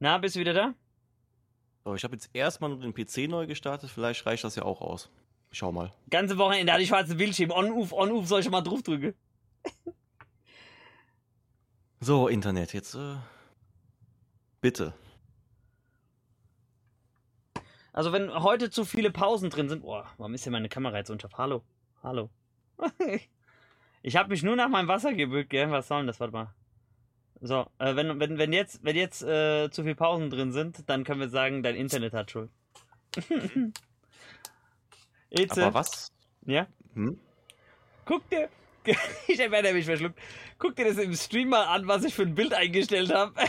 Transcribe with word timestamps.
Na, 0.00 0.16
bist 0.16 0.34
du 0.34 0.40
wieder 0.40 0.54
da? 0.54 0.74
So, 1.84 1.94
ich 1.94 2.04
habe 2.04 2.14
jetzt 2.14 2.30
erstmal 2.32 2.70
nur 2.70 2.80
den 2.80 2.94
PC 2.94 3.28
neu 3.28 3.46
gestartet, 3.46 3.90
vielleicht 3.90 4.24
reicht 4.24 4.44
das 4.44 4.56
ja 4.56 4.62
auch 4.64 4.80
aus. 4.80 5.10
Ich 5.50 5.58
schau 5.58 5.72
mal. 5.72 5.92
Ganze 6.08 6.38
Wochenende 6.38 6.72
hatte 6.72 6.82
ich 6.82 6.88
schwarzen 6.88 7.18
Bildschirm. 7.18 7.50
On-Off, 7.50 7.92
On-Off, 7.92 8.26
soll 8.26 8.40
ich 8.40 8.44
schon 8.44 8.52
mal 8.52 8.62
drauf 8.62 8.82
drücken? 8.82 9.14
So, 12.02 12.28
Internet, 12.28 12.72
jetzt 12.72 12.94
äh, 12.94 13.16
bitte. 14.62 14.94
Also 17.92 18.10
wenn 18.10 18.32
heute 18.32 18.70
zu 18.70 18.86
viele 18.86 19.10
Pausen 19.10 19.50
drin 19.50 19.68
sind, 19.68 19.82
boah, 19.82 20.06
warum 20.16 20.32
ist 20.32 20.44
hier 20.44 20.52
meine 20.52 20.70
Kamera 20.70 20.96
jetzt 20.96 21.10
unscharf? 21.10 21.36
Hallo, 21.36 21.62
hallo. 22.02 22.30
ich 24.02 24.16
habe 24.16 24.30
mich 24.30 24.42
nur 24.42 24.56
nach 24.56 24.70
meinem 24.70 24.88
Wasser 24.88 25.12
gebückt, 25.12 25.50
gell? 25.50 25.70
Was 25.70 25.88
soll 25.88 25.98
denn 25.98 26.06
das? 26.06 26.20
Warte 26.20 26.32
mal. 26.32 26.54
So, 27.40 27.66
äh, 27.78 27.96
wenn, 27.96 28.20
wenn, 28.20 28.36
wenn 28.38 28.52
jetzt, 28.52 28.84
wenn 28.84 28.96
jetzt 28.96 29.22
äh, 29.22 29.70
zu 29.70 29.82
viele 29.82 29.94
Pausen 29.94 30.28
drin 30.28 30.52
sind, 30.52 30.88
dann 30.88 31.04
können 31.04 31.20
wir 31.20 31.30
sagen, 31.30 31.62
dein 31.62 31.74
Internet 31.74 32.12
hat 32.12 32.30
Schuld. 32.30 32.50
Eze, 35.30 35.64
Aber 35.64 35.74
was? 35.74 36.12
ja? 36.44 36.66
Hm? 36.94 37.18
Guck 38.04 38.28
dir, 38.28 38.48
ich 39.28 39.38
werde 39.38 39.72
mich 39.72 39.86
verschluckt. 39.86 40.18
Guck 40.58 40.76
dir 40.76 40.84
das 40.86 40.98
im 40.98 41.14
Stream 41.14 41.48
mal 41.48 41.64
an, 41.64 41.86
was 41.86 42.04
ich 42.04 42.14
für 42.14 42.22
ein 42.22 42.34
Bild 42.34 42.52
eingestellt 42.52 43.12
habe. 43.12 43.34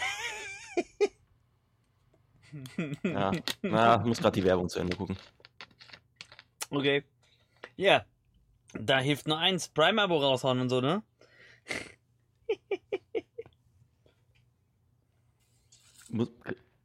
Ja, 3.04 3.32
na, 3.62 3.98
muss 4.00 4.20
gerade 4.20 4.42
die 4.42 4.46
Werbung 4.46 4.68
zu 4.68 4.80
Ende 4.80 4.98
gucken. 4.98 5.18
Okay. 6.70 7.06
Ja. 7.78 8.06
Da 8.74 9.00
hilft 9.00 9.28
nur 9.28 9.38
eins. 9.38 9.70
Prime-Abo 9.70 10.18
raushauen 10.18 10.60
und 10.60 10.68
so, 10.70 10.82
ne? 10.82 11.02
Muss, 16.12 16.30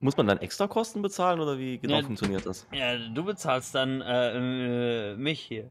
muss 0.00 0.16
man 0.16 0.26
dann 0.26 0.38
extra 0.38 0.66
Kosten 0.66 1.02
bezahlen 1.02 1.40
oder 1.40 1.58
wie 1.58 1.78
genau 1.78 1.96
Ja. 1.98 2.02
funktioniert 2.04 2.46
das? 2.46 2.66
Ja, 2.72 2.96
du 2.96 3.24
bezahlst 3.24 3.74
dann 3.74 4.00
äh, 4.00 5.12
äh, 5.12 5.16
mich 5.16 5.40
hier. 5.40 5.70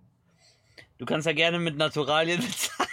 Du 0.97 1.05
kannst 1.05 1.25
ja 1.27 1.33
gerne 1.33 1.59
mit 1.59 1.77
Naturalien 1.77 2.41
bezahlen. 2.45 2.89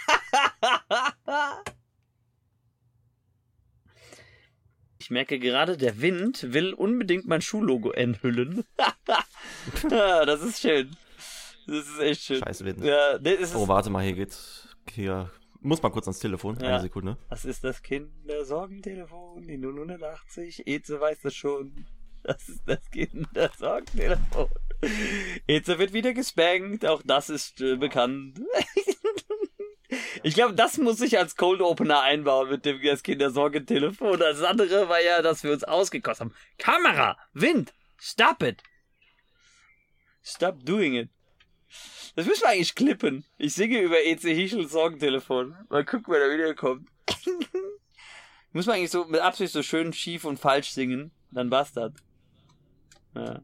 Ich 4.99 5.09
merke 5.09 5.37
gerade, 5.37 5.75
der 5.75 6.01
Wind 6.01 6.53
will 6.53 6.73
unbedingt 6.73 7.27
mein 7.27 7.41
Schuhlogo 7.41 7.91
enthüllen. 7.91 8.63
das 9.89 10.41
ist 10.41 10.61
schön. 10.61 10.95
Das 11.67 11.87
ist 11.87 11.99
echt 11.99 12.21
schön. 12.23 12.39
Scheiße 12.43 12.63
Wind. 12.65 12.83
Ja, 12.83 13.11
ist, 13.15 13.55
Oh, 13.55 13.67
warte 13.67 13.89
mal, 13.89 14.03
hier 14.03 14.13
geht. 14.13 14.37
Hier. 14.91 15.29
Muss 15.63 15.81
mal 15.81 15.89
kurz 15.89 16.07
ans 16.07 16.19
Telefon. 16.19 16.57
Ja. 16.59 16.67
Eine 16.67 16.81
Sekunde. 16.81 17.17
das 17.29 17.45
ist 17.45 17.63
das 17.63 17.81
Kindersorgentelefon, 17.81 19.47
die 19.47 19.57
080. 19.57 20.67
Eze 20.67 20.99
weiß 20.99 21.21
das 21.21 21.33
schon. 21.33 21.87
Das 22.21 22.47
ist 22.47 22.63
das 22.65 22.89
Kindersorgentelefon. 22.91 24.49
Eze 25.47 25.79
wird 25.79 25.93
wieder 25.93 26.13
gespankt, 26.13 26.85
auch 26.85 27.01
das 27.03 27.29
ist 27.29 27.61
äh, 27.61 27.75
bekannt. 27.75 28.41
Ich 30.23 30.33
glaube, 30.33 30.55
das 30.55 30.77
muss 30.77 31.01
ich 31.01 31.19
als 31.19 31.35
Cold 31.35 31.61
Opener 31.61 32.01
einbauen 32.01 32.49
mit 32.49 32.65
dem 32.65 32.81
das 32.81 33.03
Kindersorgentelefon. 33.03 34.19
Das 34.19 34.41
andere 34.41 34.89
war 34.89 35.01
ja, 35.01 35.21
dass 35.21 35.43
wir 35.43 35.51
uns 35.51 35.63
ausgekostet 35.63 36.25
haben. 36.25 36.35
Kamera! 36.57 37.17
Wind! 37.33 37.73
Stop 37.99 38.41
it! 38.41 38.63
Stop 40.23 40.65
doing 40.65 40.95
it. 40.95 41.09
Das 42.15 42.27
müssen 42.27 42.41
wir 42.41 42.49
eigentlich 42.49 42.75
klippen. 42.75 43.25
Ich 43.37 43.53
singe 43.55 43.79
über 43.79 44.03
EC 44.05 44.21
Hischels 44.21 44.71
Sorgentelefon. 44.71 45.55
Mal 45.69 45.83
gucken, 45.83 46.13
wer 46.13 46.27
da 46.27 46.33
wieder 46.33 46.53
kommt. 46.53 46.87
Muss 48.51 48.67
man 48.67 48.75
eigentlich 48.75 48.91
so 48.91 49.05
mit 49.05 49.19
Absicht 49.19 49.51
so 49.51 49.63
schön 49.63 49.93
schief 49.93 50.25
und 50.25 50.39
falsch 50.39 50.71
singen. 50.71 51.11
Dann 51.31 51.49
Bastard. 51.49 51.95
Ja. 53.15 53.41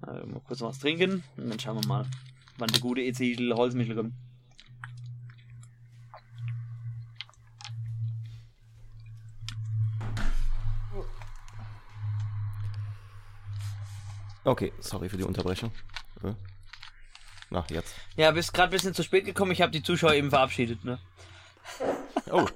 Also, 0.00 0.26
mal 0.26 0.40
kurz 0.40 0.60
was 0.60 0.78
trinken 0.78 1.24
und 1.36 1.48
dann 1.48 1.58
schauen 1.58 1.82
wir 1.82 1.88
mal, 1.88 2.06
wann 2.58 2.68
der 2.68 2.80
gute 2.80 3.00
EC 3.00 3.16
Hischel 3.16 3.54
Holzmichel 3.54 3.96
kommt. 3.96 4.14
Okay, 14.44 14.72
sorry 14.80 15.08
für 15.08 15.16
die 15.16 15.22
Unterbrechung. 15.22 15.70
Äh. 16.24 16.34
Na, 17.52 17.66
jetzt. 17.68 17.94
Ja, 18.16 18.30
bist 18.30 18.54
gerade 18.54 18.68
ein 18.68 18.70
bisschen 18.70 18.94
zu 18.94 19.02
spät 19.02 19.26
gekommen. 19.26 19.52
Ich 19.52 19.60
habe 19.60 19.70
die 19.70 19.82
Zuschauer 19.82 20.14
eben 20.14 20.30
verabschiedet, 20.30 20.84
ne? 20.86 20.98
Oh, 22.30 22.46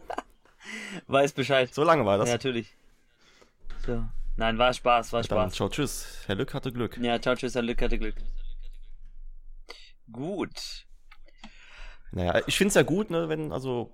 Weiß 1.07 1.33
Bescheid. 1.33 1.73
so 1.75 1.85
lange 1.85 2.07
war 2.07 2.17
das. 2.17 2.29
Ja, 2.29 2.37
natürlich. 2.37 2.75
So. 3.85 4.03
Nein, 4.37 4.57
war 4.57 4.73
Spaß, 4.73 5.13
war 5.13 5.21
Dann 5.23 5.51
Spaß. 5.51 5.53
ciao, 5.55 5.69
tschüss. 5.69 6.23
Herr 6.27 6.35
Lück 6.37 6.55
hatte 6.55 6.73
Glück. 6.73 6.97
Ja, 6.97 7.21
ciao, 7.21 7.35
tschüss, 7.35 7.55
Herr 7.55 7.63
Glück 7.63 7.83
hatte 7.83 7.99
Glück. 7.99 8.17
Gut. 10.11 10.87
Naja, 12.13 12.41
ich 12.47 12.57
finde 12.57 12.69
es 12.71 12.75
ja 12.75 12.83
gut, 12.83 13.11
ne, 13.11 13.29
wenn 13.29 13.53
also 13.53 13.93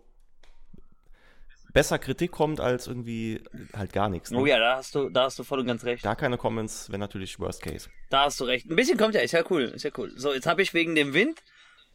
besser 1.72 1.98
Kritik 1.98 2.30
kommt 2.30 2.60
als 2.60 2.86
irgendwie 2.86 3.42
halt 3.74 3.92
gar 3.92 4.08
nichts. 4.08 4.30
Ne? 4.30 4.38
Oh 4.38 4.46
ja, 4.46 4.58
da 4.58 4.76
hast 4.76 4.94
du, 4.94 5.08
da 5.08 5.24
hast 5.24 5.38
du 5.38 5.44
voll 5.44 5.60
und 5.60 5.66
ganz 5.66 5.84
recht. 5.84 6.02
Gar 6.02 6.16
keine 6.16 6.38
Comments 6.38 6.88
wäre 6.88 6.98
natürlich 6.98 7.38
Worst 7.38 7.62
Case. 7.62 7.88
Da 8.10 8.24
hast 8.24 8.40
du 8.40 8.44
recht. 8.44 8.70
Ein 8.70 8.76
bisschen 8.76 8.98
kommt 8.98 9.14
ja, 9.14 9.20
ist 9.20 9.32
ja 9.32 9.44
cool, 9.50 9.62
ist 9.62 9.84
ja 9.84 9.90
cool. 9.96 10.12
So, 10.16 10.32
jetzt 10.32 10.46
habe 10.46 10.62
ich 10.62 10.74
wegen 10.74 10.94
dem 10.94 11.14
Wind, 11.14 11.42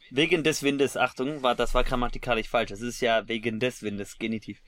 wegen 0.09 0.43
des 0.43 0.63
Windes, 0.63 0.97
Achtung, 0.97 1.43
war, 1.43 1.55
das 1.55 1.73
war 1.73 1.83
grammatikalisch 1.83 2.49
falsch. 2.49 2.69
Das 2.69 2.81
ist 2.81 3.01
ja 3.01 3.27
wegen 3.27 3.59
des 3.59 3.83
Windes, 3.83 4.17
Genitiv. 4.17 4.61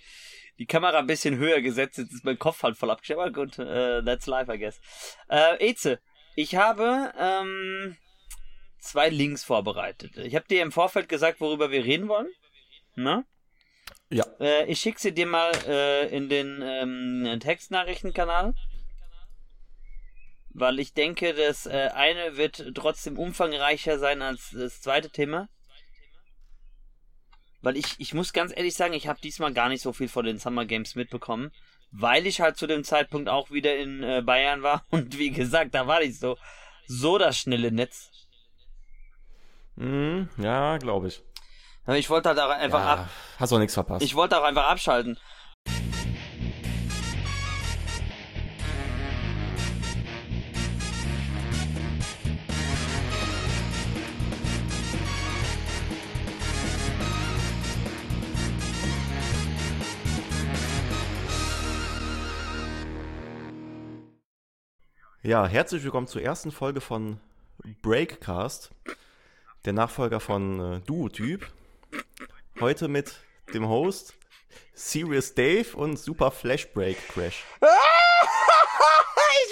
Die 0.57 0.65
Kamera 0.65 0.99
ein 0.99 1.07
bisschen 1.07 1.37
höher 1.37 1.61
gesetzt, 1.61 1.97
jetzt 1.97 2.13
ist 2.13 2.25
mein 2.25 2.37
Kopf 2.37 2.63
halt 2.63 2.77
voll 2.77 2.91
abgestellt. 2.91 3.19
Aber 3.19 3.31
gut, 3.31 3.57
äh, 3.59 4.03
that's 4.03 4.27
life, 4.27 4.53
I 4.53 4.59
guess. 4.59 4.81
Äh, 5.29 5.69
Eze, 5.69 5.99
ich 6.35 6.55
habe 6.55 7.13
ähm, 7.17 7.95
zwei 8.79 9.09
Links 9.09 9.43
vorbereitet. 9.43 10.17
Ich 10.17 10.35
habe 10.35 10.47
dir 10.47 10.61
im 10.61 10.71
Vorfeld 10.71 11.07
gesagt, 11.07 11.39
worüber 11.39 11.71
wir 11.71 11.85
reden 11.85 12.09
wollen. 12.09 12.27
Na? 12.95 13.23
Ja. 14.09 14.25
Äh, 14.39 14.65
ich 14.65 14.79
schicke 14.79 14.99
sie 14.99 15.13
dir 15.13 15.27
mal 15.27 15.51
äh, 15.67 16.07
in 16.15 16.29
den 16.29 16.61
ähm, 16.63 17.39
Textnachrichtenkanal. 17.39 18.55
Weil 20.51 20.79
ich 20.79 20.93
denke, 20.93 21.33
das 21.33 21.67
äh, 21.67 21.89
eine 21.93 22.35
wird 22.35 22.73
trotzdem 22.73 23.19
umfangreicher 23.19 23.99
sein 23.99 24.21
als 24.21 24.49
das 24.51 24.81
zweite 24.81 25.11
Thema. 25.11 25.47
Weil 27.61 27.77
ich, 27.77 27.99
ich 27.99 28.13
muss 28.13 28.33
ganz 28.33 28.55
ehrlich 28.55 28.73
sagen, 28.73 28.93
ich 28.93 29.07
habe 29.07 29.21
diesmal 29.21 29.53
gar 29.53 29.69
nicht 29.69 29.81
so 29.81 29.93
viel 29.93 30.07
von 30.07 30.25
den 30.25 30.39
Summer 30.39 30.65
Games 30.65 30.95
mitbekommen. 30.95 31.51
Weil 31.91 32.25
ich 32.25 32.41
halt 32.41 32.57
zu 32.57 32.67
dem 32.67 32.83
Zeitpunkt 32.83 33.29
auch 33.29 33.51
wieder 33.51 33.77
in 33.77 34.01
äh, 34.03 34.21
Bayern 34.25 34.63
war. 34.63 34.85
Und 34.89 35.19
wie 35.19 35.31
gesagt, 35.31 35.75
da 35.75 35.85
war 35.85 35.99
nicht 35.99 36.19
so, 36.19 36.37
so 36.87 37.19
das 37.19 37.37
schnelle 37.37 37.71
Netz. 37.71 38.09
Hm, 39.77 40.29
ja, 40.37 40.77
glaube 40.77 41.07
ich. 41.07 41.21
Ich 41.95 42.09
wollte 42.09 42.29
halt 42.29 42.39
auch 42.39 42.49
einfach 42.49 42.85
ab, 42.85 42.99
Ja, 42.99 43.09
hast 43.39 43.51
auch 43.51 43.57
nichts 43.57 43.73
verpasst. 43.73 44.03
Ich 44.03 44.13
wollte 44.13 44.37
auch 44.39 44.43
einfach 44.43 44.67
abschalten. 44.67 45.17
Ja, 65.21 65.45
herzlich 65.47 65.83
willkommen 65.83 66.07
zur 66.07 66.21
ersten 66.21 66.51
Folge 66.51 66.81
von 66.81 67.19
Breakcast, 67.81 68.71
der 69.65 69.73
Nachfolger 69.73 70.19
von 70.19 70.59
äh, 70.59 70.79
Duo-Typ. 70.81 71.51
Heute 72.59 72.89
mit 72.89 73.13
dem 73.53 73.69
Host 73.69 74.15
Serious 74.73 75.33
Dave 75.33 75.77
und 75.77 75.95
Super 75.97 76.29
Flash 76.29 76.67
Break 76.73 76.97
Crash. 77.07 77.45
ich 77.61 77.67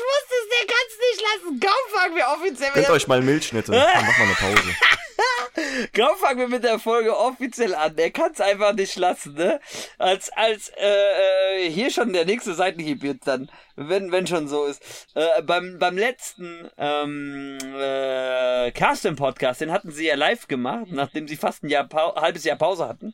wusste 0.10 0.34
es, 0.34 0.50
der 0.50 0.68
kann 0.68 0.86
es 0.90 0.98
nicht 1.00 1.22
lassen. 1.22 1.60
Kaum 1.62 1.84
fangen 1.94 2.16
wir 2.18 2.28
offiziell 2.28 2.72
Gönnt 2.74 2.90
euch 2.90 3.08
mal 3.08 3.22
Milchschnitte, 3.22 3.72
dann 3.94 4.06
machen 4.06 4.16
wir 4.18 4.26
eine 4.26 4.56
Pause. 4.56 4.76
Kaum 5.96 6.18
fangen 6.18 6.40
wir 6.40 6.48
mit 6.48 6.64
der 6.64 6.80
Folge 6.80 7.18
offiziell 7.18 7.76
an. 7.76 7.96
Der 7.96 8.12
kann 8.12 8.32
es 8.32 8.42
einfach 8.42 8.74
nicht 8.74 8.96
lassen, 8.96 9.34
ne? 9.34 9.60
Als, 9.98 10.30
als, 10.32 10.70
äh, 10.78 11.66
äh, 11.66 11.70
hier 11.70 11.92
schon 11.92 12.14
der 12.14 12.26
nächste 12.26 12.54
Seitenhieb 12.54 13.04
jetzt 13.04 13.28
dann, 13.28 13.50
wenn, 13.76 14.12
wenn 14.12 14.28
schon 14.28 14.48
so 14.48 14.66
ist. 14.66 15.08
Äh, 15.16 15.42
beim, 15.44 15.78
beim 15.80 15.98
letzten, 15.98 16.70
ähm, 16.78 17.58
äh, 17.76 18.72
Casting-Podcast, 18.72 19.62
den 19.62 19.72
hatten 19.72 19.92
sie 19.92 20.08
ja 20.08 20.16
live 20.16 20.48
gemacht, 20.48 20.88
nachdem 20.90 21.28
sie 21.28 21.38
fast 21.38 21.64
ein 21.64 21.70
Jahr, 21.70 21.88
Pau 21.88 22.16
halbes 22.16 22.44
Jahr 22.44 22.58
Pause 22.58 22.88
hatten. 22.88 23.14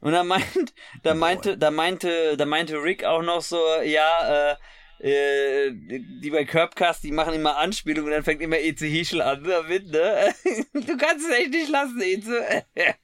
Und 0.00 0.12
da 0.12 0.24
meint, 0.24 0.74
da 1.02 1.14
meinte, 1.14 1.56
da 1.56 1.70
meinte, 1.70 2.36
da 2.36 2.44
meinte 2.44 2.82
Rick 2.82 3.04
auch 3.04 3.22
noch 3.22 3.40
so, 3.40 3.58
ja, 3.82 4.50
äh, 4.52 4.56
äh, 5.04 5.70
die 5.72 6.30
bei 6.30 6.44
Curbcast, 6.44 7.04
die 7.04 7.12
machen 7.12 7.34
immer 7.34 7.56
Anspielungen 7.56 8.06
und 8.06 8.12
dann 8.12 8.24
fängt 8.24 8.40
immer 8.40 8.58
EC 8.58 8.80
Hischel 8.80 9.22
an 9.22 9.44
damit, 9.44 9.90
ne? 9.90 10.34
Du 10.72 10.96
kannst 10.96 11.26
es 11.28 11.36
echt 11.36 11.50
nicht 11.50 11.68
lassen, 11.68 12.00
EC. 12.00 12.64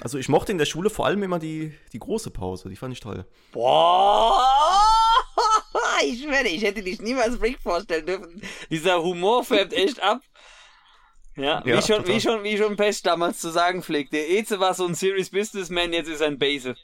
Also 0.00 0.16
ich 0.16 0.30
mochte 0.30 0.52
in 0.52 0.58
der 0.58 0.64
Schule 0.64 0.88
vor 0.88 1.04
allem 1.04 1.22
immer 1.22 1.38
die, 1.38 1.74
die 1.92 1.98
große 1.98 2.30
Pause, 2.30 2.70
die 2.70 2.76
fand 2.76 2.94
ich 2.94 3.00
toll. 3.00 3.26
Boah! 3.52 4.42
werde. 6.34 6.48
Ich 6.48 6.62
hätte 6.62 6.82
dich 6.82 7.00
niemals 7.00 7.38
Brick 7.38 7.58
vorstellen 7.58 8.06
dürfen. 8.06 8.42
Dieser 8.70 9.02
Humor 9.02 9.44
färbt 9.44 9.72
echt 9.72 10.00
ab. 10.02 10.20
Ja, 11.36 11.62
Ja, 11.64 11.78
wie, 11.78 11.82
schon, 11.82 11.96
total. 11.96 12.14
wie 12.14 12.20
schon, 12.20 12.44
wie 12.44 12.58
schon 12.58 12.76
Pest 12.76 13.06
damals 13.06 13.40
zu 13.40 13.50
sagen 13.50 13.82
pflegte. 13.82 14.18
Eze 14.18 14.60
war 14.60 14.74
so 14.74 14.86
ein 14.86 14.94
Serious 14.94 15.30
Businessman, 15.30 15.92
jetzt 15.92 16.08
ist 16.08 16.20
er 16.20 16.28
ein 16.28 16.38
Base. 16.38 16.76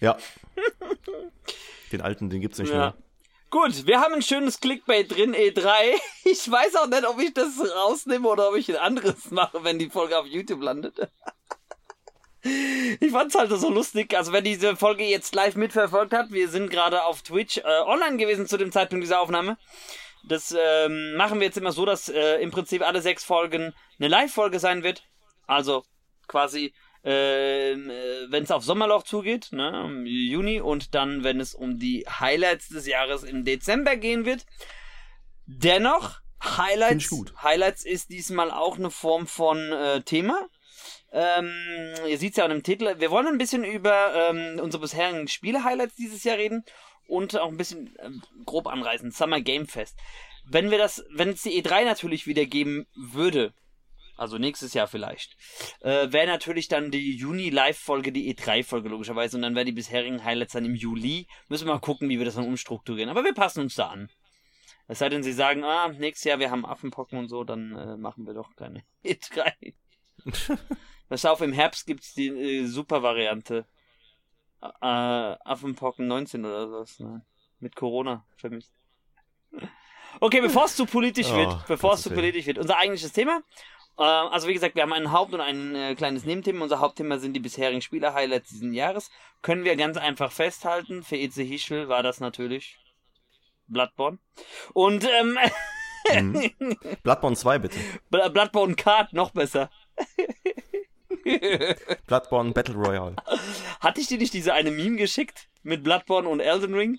Ja. 0.00 0.16
Den 1.92 2.00
alten, 2.00 2.30
den 2.30 2.40
gibt's 2.40 2.58
nicht 2.58 2.70
Ja. 2.70 2.76
mehr. 2.76 2.94
Gut, 3.50 3.86
wir 3.86 4.00
haben 4.00 4.14
ein 4.14 4.22
schönes 4.22 4.60
Clickbait 4.60 5.10
drin, 5.10 5.34
E3. 5.34 5.94
Ich 6.24 6.48
weiß 6.50 6.76
auch 6.76 6.86
nicht, 6.86 7.04
ob 7.06 7.18
ich 7.20 7.34
das 7.34 7.48
rausnehme 7.74 8.28
oder 8.28 8.50
ob 8.50 8.56
ich 8.56 8.68
ein 8.68 8.76
anderes 8.76 9.30
mache, 9.32 9.64
wenn 9.64 9.78
die 9.78 9.90
Folge 9.90 10.16
auf 10.18 10.26
YouTube 10.26 10.62
landet. 10.62 10.94
Ich 12.42 13.10
fand's 13.10 13.34
halt 13.34 13.50
so 13.50 13.68
lustig, 13.68 14.16
also 14.16 14.32
wer 14.32 14.40
diese 14.40 14.74
Folge 14.76 15.04
jetzt 15.04 15.34
live 15.34 15.56
mitverfolgt 15.56 16.14
hat, 16.14 16.30
wir 16.30 16.48
sind 16.48 16.70
gerade 16.70 17.04
auf 17.04 17.20
Twitch 17.22 17.58
äh, 17.58 17.62
online 17.84 18.16
gewesen 18.16 18.46
zu 18.46 18.56
dem 18.56 18.72
Zeitpunkt 18.72 19.04
dieser 19.04 19.20
Aufnahme. 19.20 19.58
Das 20.24 20.54
ähm, 20.58 21.14
machen 21.16 21.38
wir 21.40 21.46
jetzt 21.46 21.58
immer 21.58 21.72
so, 21.72 21.84
dass 21.84 22.08
äh, 22.08 22.36
im 22.40 22.50
Prinzip 22.50 22.82
alle 22.86 23.02
sechs 23.02 23.24
Folgen 23.24 23.74
eine 23.98 24.08
Live-Folge 24.08 24.58
sein 24.58 24.82
wird. 24.82 25.02
Also 25.46 25.84
quasi, 26.28 26.72
äh, 27.02 27.76
wenn 28.28 28.44
es 28.44 28.50
auf 28.50 28.64
Sommerloch 28.64 29.02
zugeht, 29.04 29.52
ne, 29.52 29.84
im 29.86 30.06
Juni, 30.06 30.60
und 30.60 30.94
dann, 30.94 31.24
wenn 31.24 31.40
es 31.40 31.54
um 31.54 31.78
die 31.78 32.06
Highlights 32.08 32.68
des 32.68 32.86
Jahres 32.86 33.22
im 33.22 33.44
Dezember 33.44 33.96
gehen 33.96 34.26
wird. 34.26 34.44
Dennoch, 35.46 36.20
Highlights. 36.42 37.10
Highlights 37.42 37.84
ist 37.84 38.10
diesmal 38.10 38.50
auch 38.50 38.78
eine 38.78 38.90
Form 38.90 39.26
von 39.26 39.72
äh, 39.72 40.02
Thema. 40.02 40.48
Ähm, 41.12 41.50
ihr 42.06 42.18
seht 42.18 42.32
es 42.32 42.36
ja 42.36 42.46
auch 42.46 42.50
im 42.50 42.62
Titel. 42.62 42.94
Wir 42.98 43.10
wollen 43.10 43.26
ein 43.26 43.38
bisschen 43.38 43.64
über 43.64 44.14
ähm, 44.14 44.60
unsere 44.60 44.82
bisherigen 44.82 45.28
Spiele-Highlights 45.28 45.96
dieses 45.96 46.24
Jahr 46.24 46.36
reden 46.36 46.64
und 47.08 47.38
auch 47.38 47.48
ein 47.48 47.56
bisschen 47.56 47.94
ähm, 47.98 48.22
grob 48.46 48.68
anreißen. 48.68 49.10
Summer 49.10 49.40
Game 49.40 49.66
Fest. 49.66 49.98
Wenn 50.46 50.70
wir 50.70 50.78
das, 50.78 51.04
wenn 51.10 51.30
es 51.30 51.42
die 51.42 51.62
E3 51.62 51.84
natürlich 51.84 52.26
wieder 52.26 52.46
geben 52.46 52.86
würde, 52.94 53.52
also 54.20 54.38
nächstes 54.38 54.74
Jahr 54.74 54.86
vielleicht, 54.86 55.36
äh, 55.80 56.12
wäre 56.12 56.26
natürlich 56.26 56.68
dann 56.68 56.90
die 56.90 57.16
Juni-Live-Folge 57.16 58.12
die 58.12 58.34
E3-Folge 58.34 58.90
logischerweise 58.90 59.36
und 59.36 59.42
dann 59.42 59.54
wären 59.54 59.66
die 59.66 59.72
bisherigen 59.72 60.22
Highlights 60.22 60.52
dann 60.52 60.66
im 60.66 60.74
Juli. 60.74 61.26
Müssen 61.48 61.66
wir 61.66 61.74
mal 61.74 61.80
gucken, 61.80 62.08
wie 62.10 62.18
wir 62.18 62.26
das 62.26 62.34
dann 62.34 62.46
umstrukturieren. 62.46 63.08
Aber 63.08 63.24
wir 63.24 63.32
passen 63.32 63.60
uns 63.60 63.74
da 63.74 63.88
an. 63.88 64.10
Es 64.88 64.98
sei 64.98 65.08
denn, 65.08 65.22
sie 65.22 65.32
sagen, 65.32 65.64
ah, 65.64 65.88
nächstes 65.88 66.24
Jahr 66.24 66.38
wir 66.38 66.50
haben 66.50 66.66
Affenpocken 66.66 67.18
und 67.18 67.28
so, 67.28 67.44
dann 67.44 67.76
äh, 67.76 67.96
machen 67.96 68.26
wir 68.26 68.34
doch 68.34 68.54
keine 68.56 68.84
E3. 69.04 69.74
Pass 71.08 71.24
auf, 71.24 71.40
im 71.40 71.52
Herbst 71.52 71.86
gibt's 71.86 72.12
die 72.12 72.28
äh, 72.28 72.66
super 72.66 73.02
Variante. 73.02 73.66
Äh, 74.60 74.66
Affenpocken 74.80 76.06
19 76.06 76.44
oder 76.44 76.68
sowas, 76.68 77.00
ne? 77.00 77.24
Mit 77.58 77.74
Corona 77.74 78.26
vermisst. 78.36 78.72
Okay, 80.18 80.40
bevor 80.40 80.64
es 80.64 80.76
zu 80.76 80.86
politisch 80.86 81.30
Oh, 81.30 81.36
wird, 81.36 81.66
bevor 81.66 81.94
es 81.94 82.02
zu 82.02 82.10
politisch 82.10 82.46
wird, 82.46 82.58
unser 82.58 82.76
eigentliches 82.76 83.12
Thema. 83.12 83.42
Äh, 84.00 84.04
also 84.04 84.48
wie 84.48 84.54
gesagt, 84.54 84.74
wir 84.74 84.82
haben 84.82 84.92
ein 84.92 85.12
Haupt- 85.12 85.34
und 85.34 85.40
ein 85.40 85.74
äh, 85.76 85.94
kleines 85.94 86.24
Nebenthema. 86.24 86.62
Unser 86.64 86.80
Hauptthema 86.80 87.18
sind 87.18 87.34
die 87.34 87.40
bisherigen 87.40 87.82
Spieler-Highlights 87.82 88.48
dieses 88.50 88.74
Jahres. 88.74 89.10
Können 89.42 89.64
wir 89.64 89.76
ganz 89.76 89.96
einfach 89.96 90.32
festhalten. 90.32 91.02
Für 91.04 91.16
Eze 91.16 91.42
Hischel 91.42 91.88
war 91.88 92.02
das 92.02 92.18
natürlich 92.20 92.78
Bloodborne. 93.68 94.18
Und 94.72 95.04
ähm, 95.04 95.38
Mhm. 96.12 96.50
Bloodborne 97.02 97.36
2 97.36 97.58
bitte. 97.58 97.78
Bl- 98.10 98.30
Bloodborne 98.30 98.74
Card 98.74 99.12
noch 99.12 99.30
besser. 99.32 99.70
Bloodborne 102.06 102.52
Battle 102.52 102.74
Royale. 102.74 103.16
Hatte 103.80 104.00
ich 104.00 104.06
dir 104.06 104.18
nicht 104.18 104.32
diese 104.32 104.54
eine 104.54 104.70
Meme 104.70 104.96
geschickt 104.96 105.48
mit 105.62 105.84
Bloodborne 105.84 106.26
und 106.28 106.40
Elden 106.40 106.74
Ring? 106.74 106.98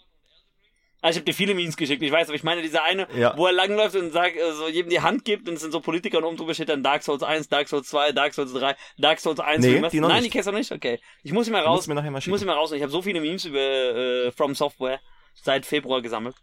Also 1.01 1.17
ich 1.17 1.21
habe 1.21 1.25
dir 1.25 1.33
viele 1.33 1.55
Memes 1.55 1.77
geschickt, 1.77 2.01
ich 2.03 2.11
weiß, 2.11 2.27
aber 2.27 2.35
ich 2.35 2.43
meine 2.43 2.61
diese 2.61 2.83
eine, 2.83 3.07
Ja. 3.15 3.35
wo 3.35 3.47
er 3.47 3.53
langläuft 3.53 3.95
und 3.95 4.11
sagt, 4.11 4.35
äh, 4.37 4.51
so 4.53 4.67
jedem 4.67 4.89
die 4.91 5.01
Hand 5.01 5.25
gibt 5.25 5.47
und 5.49 5.55
es 5.55 5.61
sind 5.61 5.71
so 5.71 5.79
Politiker 5.81 6.19
und 6.19 6.25
oben 6.25 6.37
drüber 6.37 6.53
steht 6.53 6.69
dann 6.69 6.83
Dark 6.83 7.01
Souls 7.01 7.23
1, 7.23 7.49
Dark 7.49 7.67
Souls 7.67 7.87
2, 7.89 8.11
Dark 8.11 8.33
Souls 8.35 8.53
3, 8.53 8.75
Dark 8.99 9.19
Souls 9.19 9.39
1. 9.39 9.65
Nee, 9.65 9.81
die 9.89 9.99
noch 9.99 10.09
Nein, 10.09 10.17
nicht. 10.17 10.25
die 10.25 10.29
kennst 10.29 10.47
du 10.47 10.51
noch 10.51 10.59
nicht? 10.59 10.71
Okay. 10.71 10.99
Ich 11.23 11.31
muss 11.33 11.45
sie 11.45 11.51
mal 11.51 11.63
raus. 11.63 11.87
mir 11.87 11.95
nachher 11.95 12.11
mal 12.11 12.19
ich 12.19 12.27
muss 12.27 12.39
sie 12.39 12.45
mal 12.45 12.53
raus. 12.53 12.71
Ich 12.71 12.81
habe 12.83 12.91
so 12.91 13.01
viele 13.01 13.19
Memes 13.19 13.45
über 13.45 13.59
äh, 13.59 14.31
From 14.31 14.53
Software 14.53 14.99
seit 15.33 15.65
Februar 15.65 16.01
gesammelt. 16.01 16.35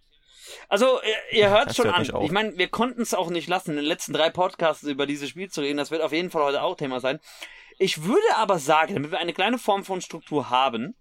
Also, 0.69 0.99
ihr, 1.33 1.39
ihr 1.41 1.51
hört 1.51 1.77
schon 1.77 1.87
hört 1.95 2.13
an. 2.15 2.23
Ich 2.25 2.31
meine, 2.33 2.57
wir 2.57 2.69
konnten 2.69 3.03
es 3.03 3.15
auch 3.15 3.29
nicht 3.31 3.49
lassen, 3.49 3.71
in 3.73 3.77
den 3.77 3.85
letzten 3.85 4.13
drei 4.15 4.31
Podcasts 4.31 4.83
über 4.83 5.07
dieses 5.07 5.29
Spiel 5.29 5.51
zu 5.51 5.61
reden. 5.61 5.77
Das 5.77 5.91
wird 5.91 6.03
auf 6.03 6.13
jeden 6.13 6.31
Fall 6.31 6.43
heute 6.43 6.63
auch 6.63 6.75
Thema 6.77 7.01
sein. 7.01 7.21
Ich 7.79 8.03
würde 8.05 8.23
aber 8.37 8.59
sagen, 8.59 8.95
damit 8.95 9.11
wir 9.11 9.19
eine 9.19 9.35
kleine 9.35 9.59
Form 9.59 9.85
von 9.85 10.01
Struktur 10.01 10.51
haben, 10.51 10.97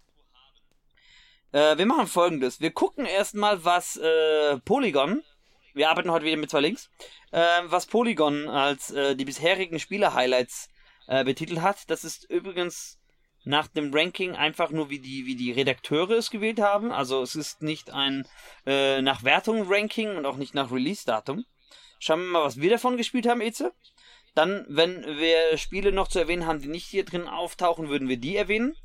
äh, 1.52 1.76
wir 1.78 1.86
machen 1.86 2.06
folgendes. 2.06 2.60
Wir 2.60 2.70
gucken 2.70 3.06
erstmal, 3.06 3.64
was 3.64 3.96
äh, 3.96 4.58
Polygon, 4.64 5.22
wir 5.74 5.90
arbeiten 5.90 6.10
heute 6.10 6.24
wieder 6.24 6.36
mit 6.36 6.50
zwei 6.50 6.60
Links, 6.60 6.90
äh, 7.30 7.62
was 7.64 7.86
Polygon 7.86 8.48
als 8.48 8.90
äh, 8.90 9.14
die 9.16 9.24
bisherigen 9.24 9.78
Spieler-Highlights 9.78 10.68
äh, 11.06 11.24
betitelt 11.24 11.62
hat. 11.62 11.88
Das 11.90 12.04
ist 12.04 12.28
übrigens 12.30 12.98
nach 13.44 13.68
dem 13.68 13.94
Ranking 13.94 14.34
einfach 14.34 14.70
nur 14.70 14.90
wie 14.90 14.98
die 14.98 15.24
wie 15.24 15.36
die 15.36 15.52
Redakteure 15.52 16.12
es 16.12 16.30
gewählt 16.30 16.60
haben. 16.60 16.92
Also 16.92 17.22
es 17.22 17.34
ist 17.34 17.62
nicht 17.62 17.90
ein 17.90 18.26
nach 18.66 19.22
Wertung 19.22 19.72
Ranking 19.72 20.16
und 20.16 20.26
auch 20.26 20.36
nicht 20.36 20.54
nach 20.54 20.70
Release-Datum. 20.70 21.46
Schauen 21.98 22.20
wir 22.20 22.28
mal, 22.32 22.44
was 22.44 22.60
wir 22.60 22.70
davon 22.70 22.96
gespielt 22.96 23.26
haben, 23.26 23.40
Eze. 23.40 23.72
Dann, 24.34 24.66
wenn 24.68 25.04
wir 25.04 25.56
Spiele 25.56 25.92
noch 25.92 26.08
zu 26.08 26.18
erwähnen 26.18 26.46
haben, 26.46 26.60
die 26.60 26.68
nicht 26.68 26.86
hier 26.86 27.04
drin 27.04 27.26
auftauchen, 27.26 27.88
würden 27.88 28.08
wir 28.08 28.18
die 28.18 28.36
erwähnen. 28.36 28.76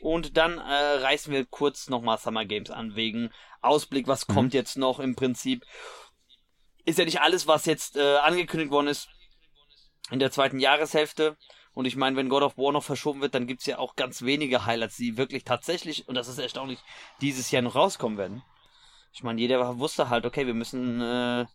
Und 0.00 0.36
dann 0.36 0.58
äh, 0.58 0.62
reißen 0.62 1.32
wir 1.32 1.44
kurz 1.46 1.88
nochmal 1.88 2.18
Summer 2.18 2.44
Games 2.44 2.70
an, 2.70 2.94
wegen 2.96 3.30
Ausblick, 3.60 4.06
was 4.06 4.26
Mhm. 4.28 4.34
kommt 4.34 4.54
jetzt 4.54 4.76
noch 4.76 4.98
im 4.98 5.14
Prinzip. 5.16 5.64
Ist 6.84 6.98
ja 6.98 7.04
nicht 7.04 7.20
alles, 7.20 7.46
was 7.46 7.66
jetzt 7.66 7.96
äh, 7.96 8.16
angekündigt 8.18 8.70
worden 8.70 8.88
ist 8.88 9.08
in 10.10 10.18
der 10.18 10.30
zweiten 10.30 10.58
Jahreshälfte. 10.58 11.36
Und 11.72 11.84
ich 11.84 11.94
meine, 11.94 12.16
wenn 12.16 12.28
God 12.28 12.42
of 12.42 12.58
War 12.58 12.72
noch 12.72 12.82
verschoben 12.82 13.20
wird, 13.20 13.34
dann 13.34 13.46
gibt's 13.46 13.66
ja 13.66 13.78
auch 13.78 13.94
ganz 13.94 14.22
wenige 14.22 14.66
Highlights, 14.66 14.96
die 14.96 15.16
wirklich 15.16 15.44
tatsächlich, 15.44 16.08
und 16.08 16.14
das 16.16 16.26
ist 16.26 16.38
erstaunlich, 16.38 16.80
dieses 17.20 17.50
Jahr 17.50 17.62
noch 17.62 17.76
rauskommen 17.76 18.18
werden. 18.18 18.42
Ich 19.12 19.22
meine, 19.22 19.40
jeder 19.40 19.78
wusste 19.78 20.08
halt, 20.08 20.26
okay, 20.26 20.46
wir 20.46 20.54
müssen 20.54 21.00
äh, 21.00 21.46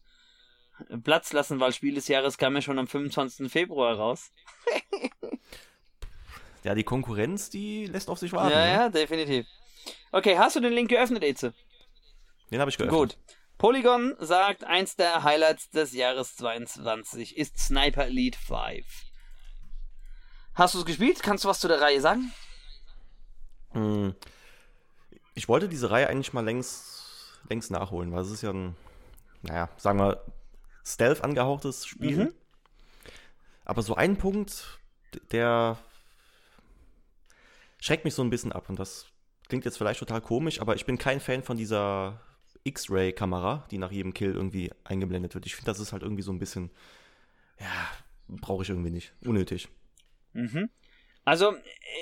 Platz 1.03 1.33
lassen, 1.33 1.59
weil 1.59 1.73
Spiel 1.73 1.95
des 1.95 2.07
Jahres 2.07 2.37
kam 2.37 2.55
ja 2.55 2.61
schon 2.61 2.79
am 2.79 2.87
25. 2.87 3.51
Februar 3.51 3.95
raus. 3.95 4.31
Ja, 6.65 6.73
die 6.73 6.83
Konkurrenz, 6.83 7.51
die 7.51 7.85
lässt 7.85 8.09
auf 8.09 8.17
sich 8.17 8.33
warten. 8.33 8.49
ja, 8.49 8.65
ne? 8.65 8.71
ja, 8.71 8.89
definitiv. 8.89 9.45
Okay, 10.11 10.35
hast 10.35 10.55
du 10.55 10.59
den 10.61 10.73
Link 10.73 10.89
geöffnet, 10.89 11.23
Eze? 11.23 11.53
Den 12.49 12.59
habe 12.59 12.71
ich 12.71 12.77
geöffnet. 12.77 12.99
Gut. 12.99 13.17
Polygon 13.59 14.15
sagt, 14.19 14.63
eins 14.63 14.95
der 14.95 15.23
Highlights 15.23 15.69
des 15.69 15.93
Jahres 15.93 16.35
22 16.37 17.37
ist 17.37 17.59
Sniper 17.59 18.05
Elite 18.05 18.39
5. 18.39 18.83
Hast 20.55 20.73
du 20.73 20.79
es 20.79 20.85
gespielt? 20.85 21.21
Kannst 21.21 21.43
du 21.43 21.49
was 21.49 21.59
zu 21.59 21.67
der 21.67 21.79
Reihe 21.79 22.01
sagen? 22.01 22.33
Hm. 23.73 24.15
Ich 25.35 25.47
wollte 25.47 25.69
diese 25.69 25.91
Reihe 25.91 26.07
eigentlich 26.09 26.33
mal 26.33 26.43
längst, 26.43 27.39
längst 27.47 27.69
nachholen, 27.69 28.11
weil 28.11 28.23
es 28.23 28.31
ist 28.31 28.41
ja 28.41 28.49
ein, 28.49 28.75
naja, 29.43 29.69
sagen 29.77 29.99
wir, 29.99 30.25
Stealth 30.83 31.23
angehauchtes 31.23 31.85
Spiel. 31.85 32.25
Mhm. 32.25 32.33
Aber 33.65 33.83
so 33.83 33.93
ein 33.93 34.17
Punkt, 34.17 34.79
der 35.31 35.77
schreckt 37.79 38.05
mich 38.05 38.13
so 38.13 38.23
ein 38.23 38.29
bisschen 38.29 38.51
ab. 38.51 38.69
Und 38.69 38.79
das 38.79 39.07
klingt 39.47 39.65
jetzt 39.65 39.77
vielleicht 39.77 39.99
total 39.99 40.21
komisch, 40.21 40.61
aber 40.61 40.75
ich 40.75 40.85
bin 40.85 40.97
kein 40.97 41.19
Fan 41.19 41.43
von 41.43 41.57
dieser 41.57 42.21
X-Ray-Kamera, 42.63 43.67
die 43.71 43.77
nach 43.77 43.91
jedem 43.91 44.13
Kill 44.13 44.33
irgendwie 44.33 44.71
eingeblendet 44.83 45.35
wird. 45.35 45.45
Ich 45.45 45.55
finde, 45.55 45.71
das 45.71 45.79
ist 45.79 45.93
halt 45.93 46.03
irgendwie 46.03 46.23
so 46.23 46.31
ein 46.31 46.39
bisschen, 46.39 46.71
ja, 47.59 47.87
brauche 48.27 48.63
ich 48.63 48.69
irgendwie 48.69 48.91
nicht. 48.91 49.13
Unnötig. 49.23 49.69
Mhm. 50.33 50.69
Also, 51.23 51.55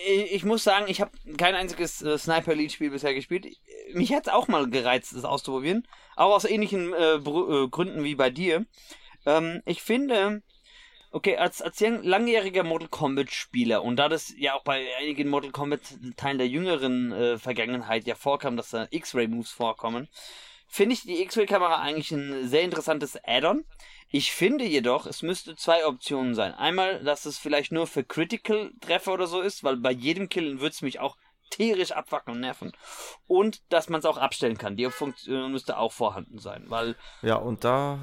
ich, 0.05 0.43
muss 0.43 0.65
sagen, 0.65 0.85
ich 0.89 0.99
habe 0.99 1.11
kein 1.37 1.55
einziges 1.55 2.01
äh, 2.01 2.17
Sniper 2.17 2.51
Elite 2.51 2.73
Spiel 2.73 2.89
bisher 2.89 3.13
gespielt. 3.13 3.47
Mich 3.93 4.09
hätte 4.09 4.29
es 4.29 4.33
auch 4.33 4.49
mal 4.49 4.69
gereizt, 4.69 5.15
das 5.15 5.23
auszuprobieren. 5.23 5.87
Auch 6.17 6.35
aus 6.35 6.43
ähnlichen 6.43 6.93
äh, 6.93 7.15
äh, 7.15 7.67
Gründen 7.69 8.03
wie 8.03 8.15
bei 8.15 8.29
dir. 8.29 8.65
Ähm, 9.25 9.61
ich 9.65 9.81
finde, 9.81 10.43
okay, 11.13 11.37
als, 11.37 11.61
als 11.61 11.79
lang- 11.79 12.03
langjähriger 12.03 12.63
Mortal 12.63 12.89
Kombat 12.89 13.31
Spieler 13.31 13.83
und 13.83 13.95
da 13.95 14.09
das 14.09 14.33
ja 14.37 14.55
auch 14.55 14.63
bei 14.63 14.85
einigen 14.99 15.29
Mortal 15.29 15.51
Kombat 15.51 15.81
Teilen 16.17 16.37
der 16.37 16.47
jüngeren 16.47 17.11
äh, 17.11 17.37
Vergangenheit 17.37 18.05
ja 18.05 18.15
vorkam, 18.15 18.57
dass 18.57 18.71
da 18.71 18.87
X-Ray 18.89 19.27
Moves 19.27 19.51
vorkommen, 19.51 20.09
finde 20.67 20.93
ich 20.95 21.03
die 21.03 21.21
X-Ray-Kamera 21.21 21.81
eigentlich 21.81 22.11
ein 22.11 22.47
sehr 22.47 22.63
interessantes 22.63 23.17
Add-on. 23.23 23.63
Ich 24.09 24.31
finde 24.31 24.65
jedoch, 24.65 25.07
es 25.07 25.23
müsste 25.23 25.55
zwei 25.55 25.87
Optionen 25.87 26.35
sein. 26.35 26.53
Einmal, 26.53 27.03
dass 27.03 27.25
es 27.25 27.39
vielleicht 27.39 27.71
nur 27.71 27.87
für 27.87 28.03
Critical-Treffer 28.03 29.13
oder 29.13 29.27
so 29.27 29.41
ist, 29.41 29.63
weil 29.63 29.77
bei 29.77 29.91
jedem 29.91 30.29
Killen 30.29 30.59
würde 30.59 30.73
es 30.73 30.81
mich 30.83 30.99
auch 30.99 31.17
tierisch 31.49 31.91
abwacken 31.91 32.33
und 32.33 32.39
nerven. 32.41 32.73
Und 33.27 33.61
dass 33.69 33.89
man 33.89 33.99
es 33.99 34.05
auch 34.05 34.17
abstellen 34.17 34.57
kann. 34.57 34.75
Die 34.75 34.89
Funktion 34.89 35.51
müsste 35.51 35.77
auch 35.77 35.91
vorhanden 35.91 36.39
sein, 36.39 36.65
weil 36.67 36.95
Ja, 37.21 37.35
und 37.35 37.63
da, 37.63 37.99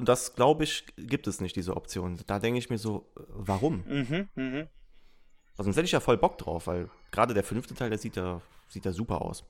und 0.00 0.08
das 0.08 0.34
glaube 0.34 0.64
ich, 0.64 0.86
gibt 0.96 1.26
es 1.26 1.42
nicht, 1.42 1.56
diese 1.56 1.76
Option. 1.76 2.18
Da 2.26 2.38
denke 2.38 2.58
ich 2.58 2.70
mir 2.70 2.78
so, 2.78 3.06
äh, 3.18 3.20
warum? 3.28 3.84
mhm, 3.86 4.28
mhm. 4.34 4.68
Also 5.58 5.64
sonst 5.64 5.76
hätte 5.76 5.84
ich 5.84 5.92
ja 5.92 6.00
voll 6.00 6.16
Bock 6.16 6.38
drauf, 6.38 6.68
weil 6.68 6.88
gerade 7.10 7.34
der 7.34 7.44
fünfte 7.44 7.74
Teil, 7.74 7.90
der 7.90 7.98
sieht 7.98 8.16
ja, 8.16 8.40
sieht 8.68 8.86
ja 8.86 8.92
super 8.92 9.20
aus. 9.20 9.44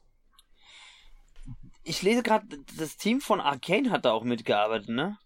ich 1.85 2.03
lese 2.03 2.25
gerade, 2.25 2.49
das 2.77 2.97
Team 2.97 3.21
von 3.21 3.41
Arcane 3.41 3.93
hat 3.93 4.05
da 4.05 4.11
auch 4.11 4.25
mitgearbeitet, 4.25 4.89
ne? 4.89 5.17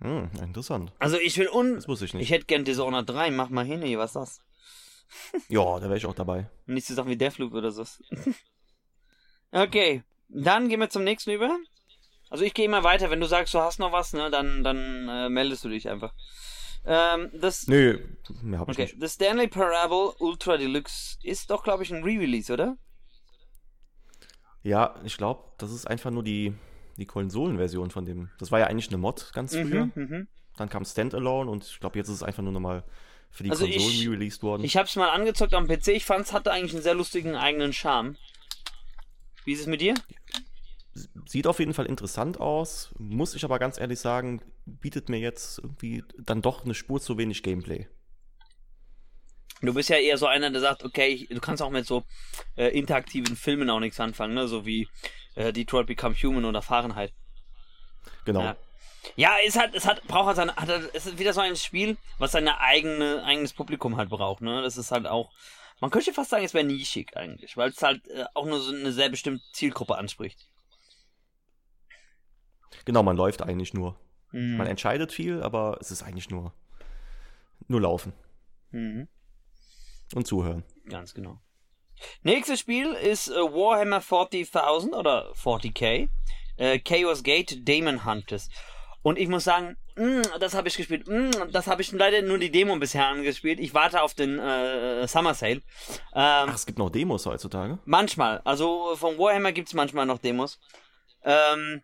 Hm, 0.00 0.30
interessant. 0.40 0.94
Also 0.98 1.18
ich 1.18 1.36
will 1.36 1.50
un... 1.50 1.74
Das 1.74 1.88
wusste 1.88 2.06
ich 2.06 2.14
nicht. 2.14 2.22
Ich 2.22 2.30
hätte 2.30 2.46
gern 2.46 2.64
Dishonored 2.64 3.10
3, 3.10 3.30
mach 3.32 3.50
mal 3.50 3.66
hin, 3.66 3.82
ey, 3.82 3.98
was 3.98 4.12
ist 4.12 4.16
das? 4.16 4.40
Ja, 5.48 5.78
da 5.78 5.82
wäre 5.82 5.98
ich 5.98 6.06
auch 6.06 6.14
dabei. 6.14 6.48
Nicht 6.64 6.86
so 6.86 6.94
Sachen 6.94 7.10
wie 7.10 7.18
Deathloop 7.18 7.52
oder 7.52 7.70
so. 7.70 7.84
okay, 9.52 10.04
dann 10.30 10.70
gehen 10.70 10.80
wir 10.80 10.88
zum 10.88 11.04
nächsten 11.04 11.32
über. 11.32 11.54
Also 12.30 12.44
ich 12.44 12.54
gehe 12.54 12.64
immer 12.64 12.84
weiter, 12.84 13.10
wenn 13.10 13.20
du 13.20 13.26
sagst, 13.26 13.52
du 13.54 13.58
hast 13.58 13.80
noch 13.80 13.92
was, 13.92 14.12
ne, 14.12 14.30
dann, 14.30 14.62
dann 14.62 15.08
äh, 15.08 15.28
meldest 15.28 15.64
du 15.64 15.68
dich 15.68 15.88
einfach. 15.88 16.14
Ähm, 16.86 17.30
das, 17.34 17.66
Nö, 17.66 17.98
mehr 18.40 18.60
hab 18.60 18.68
ich 18.68 18.76
okay, 18.76 18.82
nicht. 18.84 18.96
The 19.00 19.08
Stanley 19.08 19.48
Parable 19.48 20.14
Ultra 20.20 20.56
Deluxe 20.56 21.18
ist 21.22 21.50
doch, 21.50 21.64
glaube 21.64 21.82
ich, 21.82 21.90
ein 21.92 22.02
Re-Release, 22.02 22.50
oder? 22.52 22.78
Ja, 24.62 24.94
ich 25.04 25.16
glaube, 25.16 25.42
das 25.58 25.72
ist 25.72 25.86
einfach 25.86 26.10
nur 26.10 26.22
die, 26.22 26.54
die 26.96 27.06
Konsolenversion 27.06 27.90
von 27.90 28.04
dem. 28.04 28.30
Das 28.38 28.52
war 28.52 28.60
ja 28.60 28.66
eigentlich 28.66 28.88
eine 28.88 28.98
Mod 28.98 29.32
ganz 29.34 29.52
früher. 29.54 29.86
Mhm, 29.86 29.92
mhm. 29.94 30.28
Dann 30.56 30.68
kam 30.68 30.84
Standalone 30.84 31.50
und 31.50 31.64
ich 31.64 31.80
glaube, 31.80 31.98
jetzt 31.98 32.08
ist 32.08 32.16
es 32.16 32.22
einfach 32.22 32.42
nur 32.42 32.52
nochmal 32.52 32.84
für 33.30 33.42
die 33.42 33.50
Also 33.50 33.66
Konsolen 33.66 34.08
re-released 34.08 34.42
worden. 34.42 34.64
Ich 34.64 34.76
hab's 34.76 34.94
mal 34.96 35.10
angezockt 35.10 35.54
am 35.54 35.66
PC, 35.66 35.88
ich 35.88 36.04
fand's 36.04 36.32
hatte 36.32 36.52
eigentlich 36.52 36.74
einen 36.74 36.82
sehr 36.82 36.94
lustigen 36.94 37.34
eigenen 37.34 37.72
Charme. 37.72 38.16
Wie 39.44 39.52
ist 39.52 39.60
es 39.60 39.66
mit 39.66 39.80
dir? 39.80 39.94
Sieht 41.30 41.46
auf 41.46 41.60
jeden 41.60 41.74
Fall 41.74 41.86
interessant 41.86 42.40
aus, 42.40 42.92
muss 42.98 43.36
ich 43.36 43.44
aber 43.44 43.60
ganz 43.60 43.78
ehrlich 43.78 44.00
sagen, 44.00 44.42
bietet 44.66 45.08
mir 45.08 45.20
jetzt 45.20 45.60
irgendwie 45.60 46.02
dann 46.18 46.42
doch 46.42 46.64
eine 46.64 46.74
Spur 46.74 47.00
zu 47.00 47.18
wenig 47.18 47.44
Gameplay. 47.44 47.86
Du 49.62 49.72
bist 49.72 49.90
ja 49.90 49.96
eher 49.98 50.18
so 50.18 50.26
einer, 50.26 50.50
der 50.50 50.60
sagt, 50.60 50.82
okay, 50.82 51.06
ich, 51.06 51.28
du 51.28 51.38
kannst 51.38 51.62
auch 51.62 51.70
mit 51.70 51.86
so 51.86 52.02
äh, 52.56 52.76
interaktiven 52.76 53.36
Filmen 53.36 53.70
auch 53.70 53.78
nichts 53.78 54.00
anfangen, 54.00 54.34
ne? 54.34 54.48
So 54.48 54.66
wie 54.66 54.88
äh, 55.36 55.52
Detroit 55.52 55.86
Become 55.86 56.16
Human 56.16 56.44
oder 56.44 56.62
Fahrenheit. 56.62 57.12
Genau. 58.24 58.42
Ja. 58.42 58.56
Ja, 59.14 59.36
es 59.46 59.56
hat, 59.56 59.72
es 59.72 59.86
hat, 59.86 60.02
braucht 60.08 60.26
halt 60.26 60.36
seine, 60.36 60.56
hat, 60.56 60.68
es 60.68 61.06
ist 61.06 61.20
wieder 61.20 61.32
so 61.32 61.42
ein 61.42 61.54
Spiel, 61.54 61.96
was 62.18 62.32
seine 62.32 62.58
eigene, 62.58 63.22
eigenes 63.22 63.52
Publikum 63.52 63.96
halt 63.96 64.10
braucht, 64.10 64.42
ne? 64.42 64.62
Das 64.62 64.76
ist 64.76 64.90
halt 64.90 65.06
auch, 65.06 65.30
man 65.78 65.92
könnte 65.92 66.12
fast 66.12 66.30
sagen, 66.30 66.44
es 66.44 66.54
wäre 66.54 66.64
nischig 66.64 67.16
eigentlich, 67.16 67.56
weil 67.56 67.70
es 67.70 67.80
halt 67.82 68.08
äh, 68.08 68.24
auch 68.34 68.46
nur 68.46 68.58
so 68.58 68.74
eine 68.74 68.90
sehr 68.90 69.10
bestimmte 69.10 69.44
Zielgruppe 69.52 69.96
anspricht. 69.96 70.49
Genau, 72.90 73.04
man 73.04 73.16
läuft 73.16 73.40
eigentlich 73.42 73.72
nur. 73.72 73.94
Mhm. 74.32 74.56
Man 74.56 74.66
entscheidet 74.66 75.12
viel, 75.12 75.44
aber 75.44 75.78
es 75.80 75.92
ist 75.92 76.02
eigentlich 76.02 76.28
nur, 76.28 76.52
nur 77.68 77.80
laufen 77.80 78.12
Mhm. 78.72 79.06
und 80.16 80.26
zuhören. 80.26 80.64
Ganz 80.88 81.14
genau. 81.14 81.38
Nächstes 82.24 82.58
Spiel 82.58 82.94
ist 82.94 83.28
äh, 83.28 83.34
Warhammer 83.34 84.00
40.000 84.00 84.92
oder 84.98 85.30
40k. 85.34 86.08
Äh, 86.56 86.80
Chaos 86.80 87.22
Gate 87.22 87.68
Demon 87.68 88.04
Hunters. 88.04 88.48
Und 89.02 89.20
ich 89.20 89.28
muss 89.28 89.44
sagen, 89.44 89.76
mh, 89.94 90.22
das 90.40 90.54
habe 90.54 90.66
ich 90.66 90.76
gespielt. 90.76 91.06
Mh, 91.06 91.46
das 91.52 91.68
habe 91.68 91.82
ich 91.82 91.92
leider 91.92 92.22
nur 92.22 92.38
die 92.38 92.50
Demo 92.50 92.76
bisher 92.76 93.06
angespielt. 93.06 93.60
Ich 93.60 93.72
warte 93.72 94.02
auf 94.02 94.14
den 94.14 94.40
äh, 94.40 95.06
Summer 95.06 95.34
Sale. 95.34 95.62
Ähm, 96.12 96.48
Ach, 96.48 96.54
es 96.56 96.66
gibt 96.66 96.80
noch 96.80 96.90
Demos 96.90 97.24
heutzutage? 97.24 97.78
Manchmal. 97.84 98.40
Also 98.44 98.96
von 98.96 99.16
Warhammer 99.16 99.52
gibt's 99.52 99.74
manchmal 99.74 100.06
noch 100.06 100.18
Demos. 100.18 100.58
Ähm, 101.22 101.82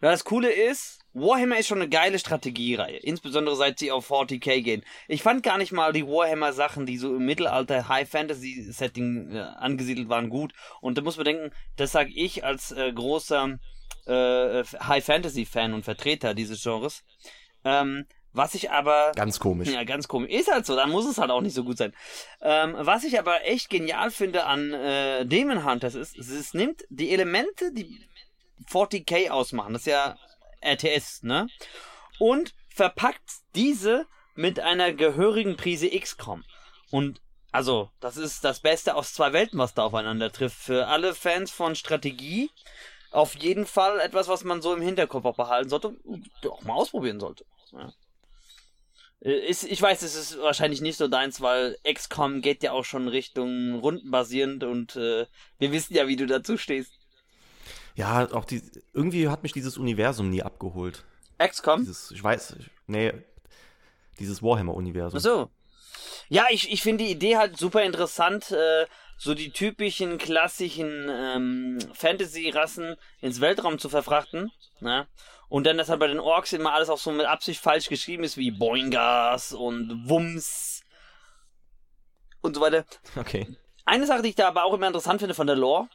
ja, 0.00 0.10
das 0.10 0.24
Coole 0.24 0.50
ist, 0.50 1.00
Warhammer 1.12 1.58
ist 1.58 1.66
schon 1.66 1.80
eine 1.80 1.88
geile 1.88 2.18
Strategiereihe. 2.18 2.98
Insbesondere 2.98 3.56
seit 3.56 3.78
sie 3.78 3.90
auf 3.90 4.10
40k 4.10 4.62
gehen. 4.62 4.84
Ich 5.08 5.22
fand 5.22 5.42
gar 5.42 5.58
nicht 5.58 5.72
mal 5.72 5.92
die 5.92 6.06
Warhammer-Sachen, 6.06 6.86
die 6.86 6.98
so 6.98 7.16
im 7.16 7.26
Mittelalter 7.26 7.88
High-Fantasy-Setting 7.88 9.34
äh, 9.34 9.40
angesiedelt 9.40 10.08
waren, 10.08 10.28
gut. 10.28 10.52
Und 10.80 10.96
da 10.98 11.02
muss 11.02 11.16
man 11.16 11.24
denken, 11.24 11.50
das 11.76 11.92
sag 11.92 12.08
ich 12.14 12.44
als 12.44 12.70
äh, 12.72 12.92
großer 12.92 13.58
äh, 14.06 14.64
High-Fantasy-Fan 14.64 15.74
und 15.74 15.84
Vertreter 15.84 16.34
dieses 16.34 16.62
Genres. 16.62 17.02
Ähm, 17.64 18.06
was 18.32 18.54
ich 18.54 18.70
aber 18.70 19.10
Ganz 19.16 19.40
komisch. 19.40 19.68
ja, 19.68 19.82
ganz 19.82 20.06
komisch. 20.06 20.30
Ist 20.30 20.52
halt 20.52 20.64
so, 20.64 20.76
dann 20.76 20.90
muss 20.90 21.04
es 21.04 21.18
halt 21.18 21.32
auch 21.32 21.40
nicht 21.40 21.54
so 21.54 21.64
gut 21.64 21.78
sein. 21.78 21.92
Ähm, 22.40 22.76
was 22.78 23.02
ich 23.02 23.18
aber 23.18 23.44
echt 23.44 23.68
genial 23.68 24.12
finde 24.12 24.44
an 24.44 24.72
äh, 24.72 25.26
Demon 25.26 25.64
Hunters 25.64 25.96
ist, 25.96 26.16
es, 26.16 26.28
es 26.28 26.54
nimmt 26.54 26.84
die 26.90 27.10
Elemente, 27.10 27.72
die 27.72 28.00
40k 28.68 29.30
ausmachen, 29.30 29.72
das 29.72 29.82
ist 29.82 29.86
ja 29.86 30.18
RTS, 30.60 31.22
ne? 31.22 31.48
Und 32.18 32.54
verpackt 32.68 33.30
diese 33.54 34.06
mit 34.34 34.60
einer 34.60 34.92
gehörigen 34.92 35.56
Prise 35.56 35.88
XCOM. 35.88 36.44
Und 36.90 37.20
also, 37.52 37.90
das 38.00 38.16
ist 38.16 38.44
das 38.44 38.60
Beste 38.60 38.94
aus 38.94 39.12
zwei 39.12 39.32
Welten, 39.32 39.58
was 39.58 39.74
da 39.74 39.84
aufeinander 39.84 40.30
trifft. 40.30 40.58
Für 40.58 40.86
alle 40.86 41.14
Fans 41.14 41.50
von 41.50 41.74
Strategie 41.74 42.50
auf 43.10 43.34
jeden 43.34 43.66
Fall 43.66 43.98
etwas, 44.00 44.28
was 44.28 44.44
man 44.44 44.62
so 44.62 44.72
im 44.72 44.82
Hinterkopf 44.82 45.24
auch 45.24 45.36
behalten 45.36 45.68
sollte 45.68 45.88
und 45.88 46.30
auch 46.48 46.62
mal 46.62 46.74
ausprobieren 46.74 47.18
sollte. 47.18 47.44
Ja. 47.72 47.92
Äh, 49.20 49.48
Ist, 49.48 49.64
ich 49.64 49.82
weiß, 49.82 50.02
es 50.02 50.14
ist 50.14 50.38
wahrscheinlich 50.38 50.80
nicht 50.80 50.96
so 50.96 51.08
deins, 51.08 51.40
weil 51.40 51.76
XCOM 51.82 52.40
geht 52.40 52.62
ja 52.62 52.72
auch 52.72 52.84
schon 52.84 53.08
Richtung 53.08 53.80
rundenbasierend 53.80 54.62
und 54.62 54.94
äh, 54.96 55.26
wir 55.58 55.72
wissen 55.72 55.94
ja, 55.94 56.06
wie 56.06 56.16
du 56.16 56.26
dazu 56.26 56.56
stehst. 56.56 56.92
Ja, 57.94 58.30
auch 58.32 58.44
die, 58.44 58.62
irgendwie 58.92 59.28
hat 59.28 59.42
mich 59.42 59.52
dieses 59.52 59.78
Universum 59.78 60.30
nie 60.30 60.42
abgeholt. 60.42 61.04
XCOM? 61.38 61.80
Dieses, 61.80 62.10
ich 62.10 62.22
weiß, 62.22 62.56
nee, 62.86 63.12
dieses 64.18 64.42
Warhammer-Universum. 64.42 65.18
Ach 65.18 65.22
so. 65.22 65.50
Ja, 66.28 66.46
ich, 66.50 66.70
ich 66.70 66.82
finde 66.82 67.04
die 67.04 67.10
Idee 67.10 67.36
halt 67.36 67.56
super 67.56 67.82
interessant, 67.82 68.52
äh, 68.52 68.86
so 69.18 69.34
die 69.34 69.50
typischen 69.50 70.18
klassischen 70.18 71.08
ähm, 71.10 71.78
Fantasy-Rassen 71.92 72.96
ins 73.20 73.40
Weltraum 73.40 73.78
zu 73.78 73.88
verfrachten. 73.88 74.50
Ne? 74.80 75.06
Und 75.48 75.66
dann, 75.66 75.76
dass 75.76 75.88
halt 75.88 76.00
bei 76.00 76.06
den 76.06 76.20
Orks 76.20 76.52
immer 76.52 76.72
alles 76.72 76.88
auch 76.88 76.98
so 76.98 77.10
mit 77.10 77.26
Absicht 77.26 77.60
falsch 77.60 77.88
geschrieben 77.88 78.22
ist, 78.22 78.36
wie 78.36 78.50
Boingas 78.50 79.52
und 79.52 80.08
Wumms 80.08 80.82
und 82.40 82.54
so 82.54 82.60
weiter. 82.60 82.84
Okay. 83.16 83.46
Eine 83.84 84.06
Sache, 84.06 84.22
die 84.22 84.28
ich 84.30 84.36
da 84.36 84.48
aber 84.48 84.64
auch 84.64 84.74
immer 84.74 84.86
interessant 84.86 85.20
finde 85.20 85.34
von 85.34 85.48
der 85.48 85.56
Lore, 85.56 85.88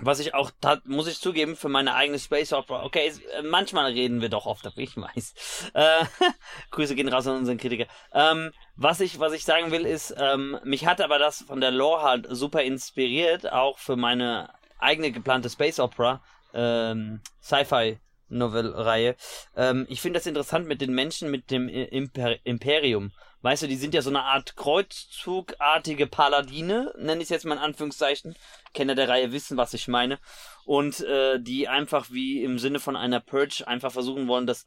was 0.00 0.20
ich 0.20 0.34
auch, 0.34 0.50
muss 0.84 1.06
ich 1.06 1.20
zugeben, 1.20 1.56
für 1.56 1.68
meine 1.68 1.94
eigene 1.94 2.18
Space 2.18 2.52
Opera, 2.52 2.84
okay, 2.84 3.12
äh, 3.38 3.42
manchmal 3.42 3.92
reden 3.92 4.20
wir 4.20 4.28
doch 4.28 4.46
oft, 4.46 4.66
aber 4.66 4.78
ich 4.78 4.96
weiß. 4.96 5.70
Äh, 5.74 6.04
Grüße 6.70 6.94
gehen 6.94 7.08
raus 7.08 7.26
an 7.26 7.36
unseren 7.36 7.58
Kritiker. 7.58 7.86
Ähm, 8.12 8.52
was 8.76 9.00
ich, 9.00 9.18
was 9.18 9.32
ich 9.32 9.44
sagen 9.44 9.70
will, 9.70 9.86
ist, 9.86 10.14
ähm, 10.18 10.58
mich 10.64 10.86
hat 10.86 11.00
aber 11.00 11.18
das 11.18 11.42
von 11.42 11.60
der 11.60 11.70
Lore 11.70 12.02
halt 12.02 12.26
super 12.30 12.62
inspiriert, 12.62 13.50
auch 13.52 13.78
für 13.78 13.96
meine 13.96 14.50
eigene 14.78 15.12
geplante 15.12 15.48
Space 15.48 15.80
Opera, 15.80 16.22
ähm, 16.52 17.20
Sci-Fi 17.42 17.98
Novel-Reihe. 18.28 19.16
Ähm, 19.56 19.86
ich 19.88 20.00
finde 20.00 20.18
das 20.18 20.26
interessant 20.26 20.66
mit 20.66 20.80
den 20.80 20.92
Menschen 20.92 21.30
mit 21.30 21.50
dem 21.50 21.68
Imper 21.68 22.36
Imperium. 22.44 23.12
Weißt 23.46 23.62
du, 23.62 23.68
die 23.68 23.76
sind 23.76 23.94
ja 23.94 24.02
so 24.02 24.10
eine 24.10 24.24
Art 24.24 24.56
Kreuzzugartige 24.56 26.08
Paladine, 26.08 26.92
nenne 26.98 27.18
ich 27.18 27.26
es 27.26 27.28
jetzt 27.28 27.44
mal 27.44 27.54
in 27.54 27.60
Anführungszeichen. 27.60 28.34
Kenner 28.74 28.96
der 28.96 29.08
Reihe 29.08 29.30
wissen, 29.30 29.56
was 29.56 29.72
ich 29.72 29.86
meine. 29.86 30.18
Und 30.64 30.98
äh, 31.02 31.38
die 31.38 31.68
einfach 31.68 32.10
wie 32.10 32.42
im 32.42 32.58
Sinne 32.58 32.80
von 32.80 32.96
einer 32.96 33.20
Purge 33.20 33.62
einfach 33.64 33.92
versuchen 33.92 34.26
wollen, 34.26 34.48
das 34.48 34.66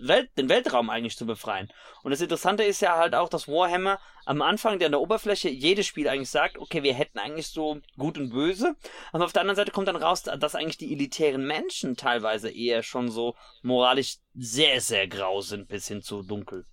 Welt, 0.00 0.30
den 0.38 0.48
Weltraum 0.48 0.90
eigentlich 0.90 1.16
zu 1.16 1.26
befreien. 1.26 1.72
Und 2.04 2.12
das 2.12 2.20
Interessante 2.20 2.62
ist 2.62 2.80
ja 2.80 2.96
halt 2.96 3.16
auch, 3.16 3.28
dass 3.28 3.48
Warhammer 3.48 3.98
am 4.26 4.42
Anfang, 4.42 4.78
der 4.78 4.86
an 4.86 4.92
der 4.92 5.00
Oberfläche, 5.00 5.48
jedes 5.48 5.88
Spiel 5.88 6.08
eigentlich 6.08 6.30
sagt, 6.30 6.56
okay, 6.58 6.84
wir 6.84 6.94
hätten 6.94 7.18
eigentlich 7.18 7.48
so 7.48 7.80
gut 7.98 8.16
und 8.16 8.30
böse. 8.30 8.76
Aber 9.10 9.24
auf 9.24 9.32
der 9.32 9.40
anderen 9.40 9.56
Seite 9.56 9.72
kommt 9.72 9.88
dann 9.88 9.96
raus, 9.96 10.22
dass 10.22 10.54
eigentlich 10.54 10.78
die 10.78 10.92
elitären 10.92 11.44
Menschen 11.48 11.96
teilweise 11.96 12.48
eher 12.48 12.84
schon 12.84 13.10
so 13.10 13.34
moralisch 13.62 14.18
sehr, 14.34 14.80
sehr 14.80 15.08
grau 15.08 15.40
sind, 15.40 15.66
bis 15.66 15.88
hin 15.88 16.00
zu 16.00 16.22
dunkel. 16.22 16.64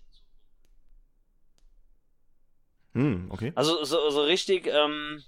Hm, 2.93 3.29
okay. 3.31 3.53
Also 3.55 3.83
so, 3.83 4.10
so 4.10 4.24
richtig 4.24 4.67
ähm, 4.67 5.24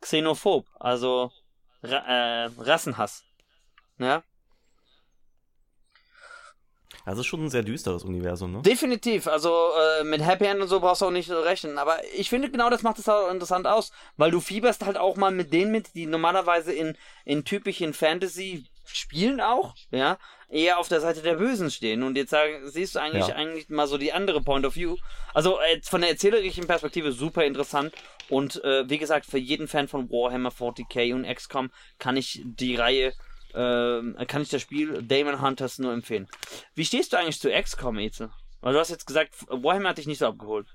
xenophob, 0.00 0.66
also 0.78 1.30
Ra 1.82 2.44
äh, 2.44 2.50
Rassenhass. 2.58 3.24
Ja? 3.98 4.22
Also 7.04 7.22
schon 7.22 7.44
ein 7.44 7.50
sehr 7.50 7.62
düsteres 7.62 8.04
Universum, 8.04 8.52
ne? 8.52 8.62
Definitiv, 8.62 9.26
also 9.26 9.70
äh, 10.00 10.04
mit 10.04 10.24
Happy 10.24 10.44
End 10.44 10.60
und 10.60 10.68
so 10.68 10.78
brauchst 10.78 11.02
du 11.02 11.06
auch 11.06 11.10
nicht 11.10 11.30
rechnen. 11.30 11.78
Aber 11.78 11.98
ich 12.14 12.28
finde 12.28 12.50
genau 12.50 12.70
das 12.70 12.82
macht 12.82 12.98
es 12.98 13.08
auch 13.08 13.30
interessant 13.30 13.66
aus, 13.66 13.90
weil 14.16 14.30
du 14.30 14.40
fieberst 14.40 14.84
halt 14.84 14.96
auch 14.96 15.16
mal 15.16 15.32
mit 15.32 15.52
denen 15.52 15.72
mit, 15.72 15.94
die 15.94 16.06
normalerweise 16.06 16.72
in, 16.72 16.96
in 17.24 17.44
typischen 17.44 17.92
Fantasy 17.92 18.66
spielen 18.96 19.40
auch, 19.40 19.74
ja, 19.90 20.18
eher 20.48 20.78
auf 20.78 20.88
der 20.88 21.00
Seite 21.00 21.22
der 21.22 21.34
Bösen 21.36 21.70
stehen. 21.70 22.02
Und 22.02 22.16
jetzt 22.16 22.30
sagen, 22.30 22.68
siehst 22.68 22.94
du 22.94 23.00
eigentlich 23.00 23.28
Ja. 23.28 23.34
eigentlich 23.36 23.68
mal 23.68 23.86
so 23.86 23.98
die 23.98 24.12
andere 24.12 24.42
Point 24.42 24.66
of 24.66 24.76
View. 24.76 24.96
Also 25.34 25.58
äh, 25.60 25.80
von 25.82 26.00
der 26.02 26.10
erzählerischen 26.10 26.66
Perspektive 26.66 27.12
super 27.12 27.44
interessant. 27.44 27.94
Und 28.28 28.62
äh, 28.64 28.88
wie 28.88 28.98
gesagt, 28.98 29.26
für 29.26 29.38
jeden 29.38 29.68
Fan 29.68 29.88
von 29.88 30.10
Warhammer 30.10 30.50
40k 30.50 31.14
und 31.14 31.24
XCOM 31.26 31.70
kann 31.98 32.16
ich 32.16 32.42
die 32.44 32.76
Reihe, 32.76 33.14
äh, 33.54 34.26
kann 34.26 34.42
ich 34.42 34.48
das 34.50 34.62
Spiel 34.62 35.02
Damon 35.02 35.40
Hunters 35.40 35.78
nur 35.78 35.92
empfehlen. 35.92 36.28
Wie 36.74 36.84
stehst 36.84 37.12
du 37.12 37.18
eigentlich 37.18 37.40
zu 37.40 37.50
XCOM, 37.50 37.98
Eze? 37.98 38.30
Weil 38.60 38.74
du 38.74 38.78
hast 38.78 38.90
jetzt 38.90 39.06
gesagt, 39.06 39.34
Warhammer 39.48 39.90
hat 39.90 39.98
dich 39.98 40.06
nicht 40.06 40.18
so 40.18 40.26
abgeholt. 40.26 40.66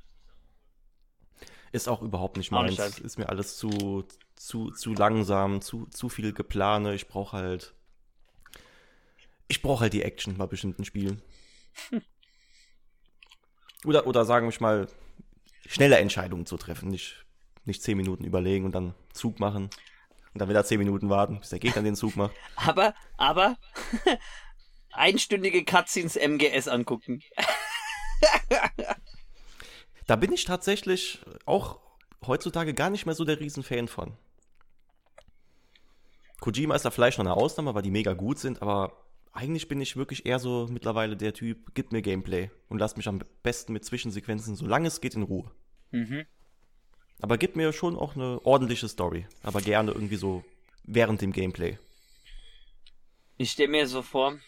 Ist 1.71 1.87
auch 1.89 2.01
überhaupt 2.01 2.37
nicht 2.37 2.51
meins. 2.51 2.71
nicht 2.71 2.79
halt. 2.79 2.97
Ist 2.99 3.17
mir 3.17 3.29
alles 3.29 3.57
zu, 3.57 4.05
zu, 4.35 4.71
zu 4.71 4.93
langsam, 4.93 5.61
zu, 5.61 5.85
zu 5.87 6.09
viel 6.09 6.33
geplane. 6.33 6.95
Ich 6.95 7.07
brauche 7.07 7.35
halt. 7.37 7.73
Ich 9.47 9.61
brauche 9.61 9.81
halt 9.81 9.93
die 9.93 10.03
Action 10.03 10.37
bei 10.37 10.45
bestimmten 10.45 10.85
Spielen. 10.85 11.21
Oder, 13.85 14.07
oder 14.07 14.25
sagen 14.25 14.51
wir 14.51 14.57
mal, 14.59 14.87
schnelle 15.65 15.97
Entscheidungen 15.97 16.45
zu 16.45 16.57
treffen. 16.57 16.89
Nicht, 16.89 17.25
nicht 17.65 17.81
zehn 17.81 17.97
Minuten 17.97 18.23
überlegen 18.23 18.65
und 18.65 18.73
dann 18.73 18.93
Zug 19.13 19.39
machen. 19.39 19.69
Und 20.33 20.41
dann 20.41 20.49
wieder 20.49 20.65
zehn 20.65 20.79
Minuten 20.79 21.09
warten, 21.09 21.39
bis 21.39 21.49
der 21.49 21.59
Gegner 21.59 21.81
den 21.81 21.95
Zug 21.95 22.15
macht. 22.15 22.35
Aber, 22.55 22.93
aber, 23.17 23.57
einstündige 24.91 25.63
Cutscenes 25.63 26.15
MGS 26.15 26.67
angucken. 26.67 27.23
Da 30.07 30.15
bin 30.15 30.31
ich 30.31 30.45
tatsächlich 30.45 31.19
auch 31.45 31.79
heutzutage 32.25 32.73
gar 32.73 32.89
nicht 32.89 33.05
mehr 33.05 33.15
so 33.15 33.25
der 33.25 33.39
Riesenfan 33.39 33.87
von. 33.87 34.17
Kojima 36.39 36.75
ist 36.75 36.85
da 36.85 36.91
vielleicht 36.91 37.17
noch 37.17 37.25
eine 37.25 37.35
Ausnahme, 37.35 37.73
weil 37.75 37.81
die 37.81 37.91
mega 37.91 38.13
gut 38.13 38.39
sind, 38.39 38.61
aber 38.61 39.06
eigentlich 39.37 39.67
bin 39.67 39.79
ich 39.79 39.95
wirklich 39.95 40.25
eher 40.25 40.39
so 40.39 40.67
mittlerweile 40.67 41.15
der 41.15 41.31
Typ, 41.31 41.75
gib 41.75 41.91
mir 41.91 42.01
Gameplay 42.01 42.49
und 42.69 42.79
lass 42.79 42.97
mich 42.97 43.07
am 43.07 43.21
besten 43.43 43.71
mit 43.71 43.85
Zwischensequenzen, 43.85 44.55
solange 44.55 44.87
es 44.87 44.99
geht, 44.99 45.13
in 45.13 45.21
Ruhe. 45.21 45.51
Mhm. 45.91 46.25
Aber 47.21 47.37
gib 47.37 47.55
mir 47.55 47.71
schon 47.71 47.95
auch 47.95 48.15
eine 48.15 48.43
ordentliche 48.45 48.87
Story, 48.87 49.27
aber 49.43 49.61
gerne 49.61 49.91
irgendwie 49.91 50.15
so 50.15 50.43
während 50.83 51.21
dem 51.21 51.33
Gameplay. 51.33 51.77
Ich 53.37 53.51
stelle 53.51 53.69
mir 53.69 53.87
so 53.87 54.01
vor, 54.01 54.39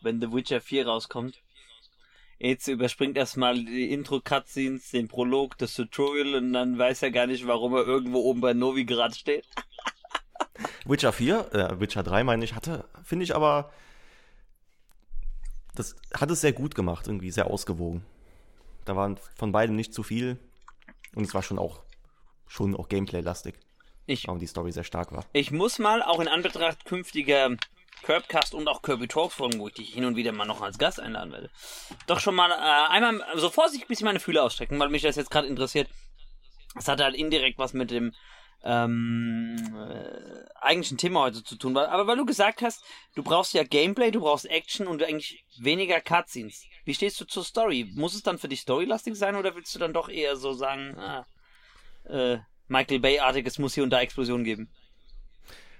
wenn 0.00 0.18
The 0.18 0.32
Witcher 0.32 0.62
4 0.62 0.86
rauskommt, 0.86 1.42
jetzt 2.38 2.68
überspringt 2.68 3.18
erstmal 3.18 3.62
die 3.62 3.92
Intro-Cutscenes, 3.92 4.92
den 4.92 5.08
Prolog, 5.08 5.58
das 5.58 5.74
Tutorial 5.74 6.36
und 6.36 6.54
dann 6.54 6.78
weiß 6.78 7.02
er 7.02 7.10
gar 7.10 7.26
nicht, 7.26 7.46
warum 7.46 7.74
er 7.74 7.86
irgendwo 7.86 8.20
oben 8.20 8.40
bei 8.40 8.54
Novigrad 8.54 9.14
steht. 9.14 9.46
Witcher 10.86 11.12
4, 11.12 11.52
äh, 11.52 11.80
Witcher 11.80 12.02
3 12.02 12.24
meine 12.24 12.44
ich, 12.46 12.54
hatte, 12.54 12.86
finde 13.04 13.24
ich 13.24 13.34
aber, 13.34 13.70
das 15.74 15.96
hat 16.14 16.30
es 16.30 16.40
sehr 16.40 16.52
gut 16.52 16.74
gemacht, 16.74 17.06
irgendwie 17.06 17.30
sehr 17.30 17.46
ausgewogen. 17.46 18.04
Da 18.84 18.96
waren 18.96 19.18
von 19.36 19.52
beiden 19.52 19.76
nicht 19.76 19.94
zu 19.94 20.02
viel 20.02 20.38
und 21.14 21.24
es 21.24 21.34
war 21.34 21.42
schon 21.42 21.58
auch, 21.58 21.82
schon 22.46 22.74
auch 22.76 22.88
Gameplay-lastig, 22.88 23.54
Ich, 24.06 24.28
aber 24.28 24.38
die 24.38 24.46
Story 24.46 24.72
sehr 24.72 24.84
stark 24.84 25.12
war. 25.12 25.24
ich 25.32 25.50
muss 25.50 25.78
mal, 25.78 26.02
auch 26.02 26.20
in 26.20 26.28
Anbetracht 26.28 26.84
künftiger 26.84 27.56
Curbcast 28.02 28.54
und 28.54 28.68
auch 28.68 28.82
Kirby 28.82 29.06
Talks 29.06 29.34
Folgen, 29.34 29.60
wo 29.60 29.68
ich 29.68 29.74
dich 29.74 29.94
hin 29.94 30.04
und 30.04 30.16
wieder 30.16 30.32
mal 30.32 30.44
noch 30.44 30.60
als 30.60 30.78
Gast 30.78 30.98
einladen 30.98 31.32
werde, 31.32 31.50
doch 32.06 32.18
schon 32.18 32.34
mal 32.34 32.50
äh, 32.50 32.92
einmal 32.92 33.24
so 33.36 33.48
vorsichtig 33.48 33.86
ein 33.86 33.88
bisschen 33.88 34.06
meine 34.06 34.20
Fühler 34.20 34.42
ausstrecken, 34.42 34.78
weil 34.80 34.88
mich 34.88 35.02
das 35.02 35.16
jetzt 35.16 35.30
gerade 35.30 35.46
interessiert. 35.46 35.88
Es 36.76 36.88
hat 36.88 37.00
halt 37.00 37.14
indirekt 37.14 37.58
was 37.58 37.74
mit 37.74 37.90
dem 37.90 38.12
ähm, 38.64 39.56
äh, 39.76 40.44
eigentlichen 40.60 40.98
Thema 40.98 41.22
heute 41.22 41.42
zu 41.42 41.56
tun. 41.56 41.76
Aber 41.76 42.06
weil 42.06 42.16
du 42.16 42.24
gesagt 42.24 42.62
hast, 42.62 42.84
du 43.14 43.22
brauchst 43.22 43.54
ja 43.54 43.64
Gameplay, 43.64 44.10
du 44.10 44.20
brauchst 44.20 44.46
Action 44.46 44.86
und 44.86 45.02
eigentlich 45.02 45.44
weniger 45.58 46.00
Cutscenes. 46.00 46.64
Wie 46.84 46.94
stehst 46.94 47.20
du 47.20 47.24
zur 47.24 47.44
Story? 47.44 47.90
Muss 47.94 48.14
es 48.14 48.22
dann 48.22 48.38
für 48.38 48.48
dich 48.48 48.60
storylastig 48.60 49.16
sein 49.16 49.36
oder 49.36 49.54
willst 49.54 49.74
du 49.74 49.78
dann 49.78 49.92
doch 49.92 50.08
eher 50.08 50.36
so 50.36 50.52
sagen, 50.52 50.96
ah, 50.98 51.26
äh, 52.04 52.38
Michael 52.68 53.00
Bay-artiges 53.00 53.58
muss 53.58 53.74
hier 53.74 53.82
und 53.84 53.90
da 53.90 54.00
Explosionen 54.00 54.44
geben? 54.44 54.70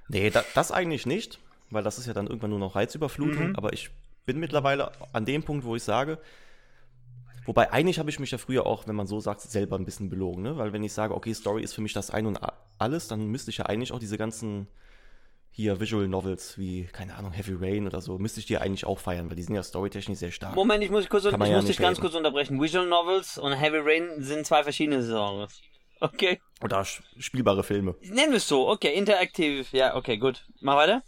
Nee, 0.08 0.30
da, 0.30 0.44
das 0.54 0.72
eigentlich 0.72 1.06
nicht, 1.06 1.38
weil 1.70 1.82
das 1.82 1.98
ist 1.98 2.06
ja 2.06 2.12
dann 2.12 2.26
irgendwann 2.26 2.50
nur 2.50 2.58
noch 2.58 2.74
Reizüberflutung, 2.74 3.50
Mhm. 3.50 3.56
aber 3.56 3.72
ich 3.72 3.90
bin 4.26 4.38
mittlerweile 4.38 4.92
an 5.12 5.24
dem 5.24 5.42
Punkt, 5.42 5.64
wo 5.64 5.74
ich 5.74 5.82
sage, 5.82 6.18
wobei 7.46 7.72
eigentlich 7.72 7.98
habe 7.98 8.10
ich 8.10 8.18
mich 8.18 8.30
ja 8.30 8.38
früher 8.38 8.66
auch, 8.66 8.86
wenn 8.86 8.96
man 8.96 9.06
so 9.06 9.20
sagt, 9.20 9.40
selber 9.40 9.76
ein 9.76 9.84
bisschen 9.84 10.10
belogen, 10.10 10.42
ne? 10.42 10.56
weil 10.56 10.72
wenn 10.72 10.82
ich 10.82 10.92
sage, 10.92 11.14
okay, 11.14 11.34
Story 11.34 11.62
ist 11.62 11.74
für 11.74 11.80
mich 11.80 11.92
das 11.92 12.10
Ein 12.10 12.26
und 12.26 12.38
alles, 12.78 13.08
dann 13.08 13.26
müsste 13.26 13.50
ich 13.50 13.58
ja 13.58 13.66
eigentlich 13.66 13.92
auch 13.92 13.98
diese 13.98 14.18
ganzen 14.18 14.68
hier 15.54 15.80
Visual 15.80 16.08
Novels 16.08 16.56
wie, 16.56 16.84
keine 16.84 17.14
Ahnung, 17.14 17.32
Heavy 17.32 17.52
Rain 17.52 17.86
oder 17.86 18.00
so, 18.00 18.18
müsste 18.18 18.40
ich 18.40 18.46
die 18.46 18.56
eigentlich 18.56 18.86
auch 18.86 18.98
feiern, 18.98 19.28
weil 19.28 19.36
die 19.36 19.42
sind 19.42 19.54
ja 19.54 19.62
storytechnisch 19.62 20.18
sehr 20.18 20.30
stark. 20.30 20.54
Moment, 20.54 20.82
ich 20.82 20.90
muss, 20.90 21.08
kurz, 21.08 21.26
ich 21.26 21.32
ja 21.32 21.38
muss 21.38 21.66
dich 21.66 21.76
ganz 21.76 21.98
reden. 21.98 22.00
kurz 22.00 22.14
unterbrechen. 22.14 22.60
Visual 22.60 22.86
Novels 22.86 23.36
und 23.36 23.52
Heavy 23.52 23.78
Rain 23.78 24.22
sind 24.22 24.46
zwei 24.46 24.62
verschiedene 24.62 25.00
Genres. 25.00 25.60
Okay. 26.00 26.40
Oder 26.62 26.84
spielbare 26.84 27.62
Filme. 27.62 27.94
Nennen 28.00 28.32
wir 28.32 28.38
es 28.38 28.48
so. 28.48 28.68
Okay, 28.68 28.92
interaktiv. 28.94 29.72
Ja, 29.72 29.94
okay, 29.94 30.16
gut. 30.16 30.44
Mach 30.60 30.76
weiter. 30.76 31.02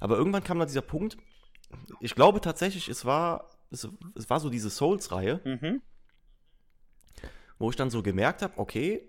Aber 0.00 0.16
irgendwann 0.16 0.42
kam 0.42 0.58
dann 0.58 0.68
dieser 0.68 0.82
Punkt, 0.82 1.16
ich 2.00 2.14
glaube 2.14 2.40
tatsächlich, 2.40 2.88
es 2.88 3.04
war, 3.04 3.50
es, 3.70 3.88
es 4.14 4.30
war 4.30 4.40
so 4.40 4.50
diese 4.50 4.70
Souls-Reihe, 4.70 5.40
Mhm. 5.44 5.82
wo 7.58 7.70
ich 7.70 7.76
dann 7.76 7.90
so 7.90 8.02
gemerkt 8.02 8.42
habe, 8.42 8.58
okay, 8.58 9.02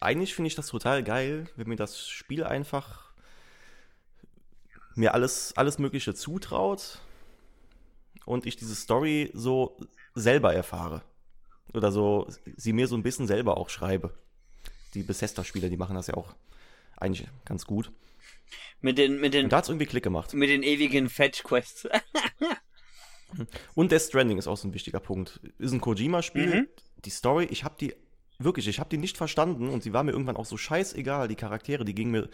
eigentlich 0.00 0.34
finde 0.34 0.48
ich 0.48 0.54
das 0.54 0.68
total 0.68 1.02
geil, 1.04 1.48
wenn 1.56 1.68
mir 1.68 1.76
das 1.76 2.08
Spiel 2.08 2.44
einfach 2.44 3.12
mir 4.94 5.12
alles, 5.14 5.52
alles 5.56 5.78
Mögliche 5.78 6.14
zutraut 6.14 7.00
und 8.24 8.46
ich 8.46 8.56
diese 8.56 8.74
Story 8.74 9.30
so 9.34 9.76
selber 10.14 10.54
erfahre. 10.54 11.02
Oder 11.74 11.92
so, 11.92 12.26
sie 12.56 12.72
mir 12.72 12.88
so 12.88 12.96
ein 12.96 13.02
bisschen 13.02 13.26
selber 13.26 13.58
auch 13.58 13.68
schreibe. 13.68 14.14
Die 14.94 15.02
Bethesda-Spieler, 15.02 15.68
die 15.68 15.76
machen 15.76 15.94
das 15.96 16.06
ja 16.06 16.14
auch 16.14 16.34
eigentlich 16.96 17.28
ganz 17.44 17.66
gut. 17.66 17.92
Mit 18.80 18.96
den, 18.96 19.20
mit 19.20 19.34
den, 19.34 19.44
Und 19.44 19.52
da 19.52 19.58
hat 19.58 19.64
es 19.64 19.68
irgendwie 19.68 19.84
Klick 19.86 20.04
gemacht. 20.04 20.32
mit 20.32 20.48
den 20.48 20.62
ewigen 20.62 21.10
Fetch-Quests. 21.10 21.88
Und 23.74 23.92
Death 23.92 24.02
Stranding 24.02 24.38
ist 24.38 24.46
auch 24.46 24.56
so 24.56 24.68
ein 24.68 24.74
wichtiger 24.74 25.00
Punkt. 25.00 25.40
Ist 25.58 25.72
ein 25.72 25.80
Kojima-Spiel. 25.80 26.62
Mhm. 26.62 26.68
Die 27.04 27.10
Story, 27.10 27.46
ich 27.50 27.64
habe 27.64 27.74
die 27.80 27.94
wirklich, 28.38 28.68
ich 28.68 28.78
habe 28.78 28.90
die 28.90 28.98
nicht 28.98 29.16
verstanden 29.16 29.68
und 29.68 29.82
sie 29.82 29.92
war 29.92 30.02
mir 30.02 30.12
irgendwann 30.12 30.36
auch 30.36 30.46
so 30.46 30.56
scheißegal. 30.56 31.28
Die 31.28 31.36
Charaktere, 31.36 31.84
die 31.84 31.94
gingen 31.94 32.10
mir 32.10 32.28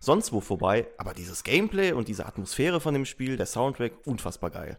sonst 0.00 0.32
wo 0.32 0.40
vorbei. 0.40 0.86
Aber 0.96 1.14
dieses 1.14 1.44
Gameplay 1.44 1.92
und 1.92 2.08
diese 2.08 2.26
Atmosphäre 2.26 2.80
von 2.80 2.94
dem 2.94 3.04
Spiel, 3.04 3.36
der 3.36 3.46
Soundtrack, 3.46 3.92
unfassbar 4.06 4.50
geil. 4.50 4.78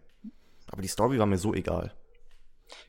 Aber 0.67 0.81
die 0.81 0.87
Story 0.87 1.19
war 1.19 1.25
mir 1.25 1.37
so 1.37 1.53
egal. 1.53 1.93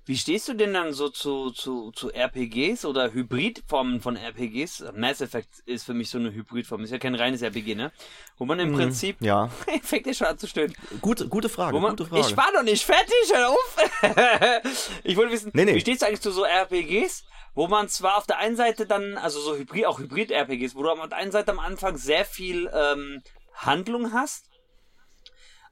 Wie 0.05 0.17
stehst 0.17 0.49
du 0.49 0.55
denn 0.55 0.75
dann 0.75 0.93
so 0.93 1.09
zu, 1.09 1.51
zu, 1.51 1.91
zu 1.93 2.11
RPGs 2.13 2.85
oder 2.85 3.13
Hybridformen 3.13 4.01
von 4.01 4.17
RPGs? 4.17 4.85
Mass 4.95 5.21
Effect 5.21 5.49
ist 5.67 5.85
für 5.85 5.95
mich 5.95 6.11
so 6.11 6.19
eine 6.19 6.33
Hybridform. 6.33 6.83
Ist 6.85 6.91
ja 6.91 6.99
kein 6.99 7.15
reines 7.15 7.43
RPG, 7.43 7.75
ne? 7.75 7.93
Wo 8.37 8.45
man 8.45 8.59
im 8.61 8.73
Prinzip. 8.75 9.17
Ja, 9.21 9.49
Fängt 9.83 10.07
ja 10.07 10.15
schon 10.15 10.27
an 10.27 10.39
zu 10.39 10.47
stöhnen. 10.47 10.75
gute, 11.01 11.29
gute 11.29 11.49
Frage, 11.49 11.79
man, 11.81 11.91
gute 11.97 12.07
Frage. 12.07 12.27
ich 12.29 12.37
war 12.37 12.53
noch 12.53 12.63
nicht 12.63 12.85
fertig, 12.85 13.15
hör 13.33 13.51
auf! 13.51 13.77
ich 15.05 15.17
wollte 15.17 15.33
wissen, 15.33 15.51
Nee, 15.55 15.65
nee. 15.65 15.75
wie 15.75 15.81
stehst 15.81 16.03
du 16.03 16.07
eigentlich 16.07 16.21
zu 16.21 16.31
so 16.33 16.45
RPGs, 16.45 17.25
wo 17.55 17.67
man 17.69 17.89
zwar 17.89 18.17
auf 18.17 18.27
der 18.27 18.39
einen 18.39 18.57
Seite 18.57 18.87
dann, 18.87 19.17
also 19.19 19.41
so 19.41 19.57
Hybrid, 19.57 19.87
auch 19.87 19.99
Hybrid-RPGs, 19.99 20.75
wo 20.75 20.83
du 20.83 20.91
auf 20.91 21.09
der 21.09 21.19
einen 21.19 21.33
Seite 21.33 21.51
am 21.53 21.59
Anfang 21.59 21.97
sehr 21.97 22.25
viel 22.25 22.71
ähm, 22.73 23.23
Handlung 23.55 24.13
hast, 24.13 24.47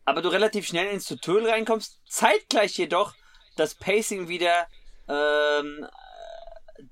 aber 0.04 0.22
du 0.22 0.28
relativ 0.28 0.66
schnell 0.66 0.86
ins 0.92 1.04
Tutorial 1.04 1.50
reinkommst, 1.50 2.00
zeitgleich 2.08 2.76
jedoch 2.78 3.14
das 3.58 3.74
Pacing 3.74 4.28
wieder 4.28 4.66
ähm, 5.08 5.86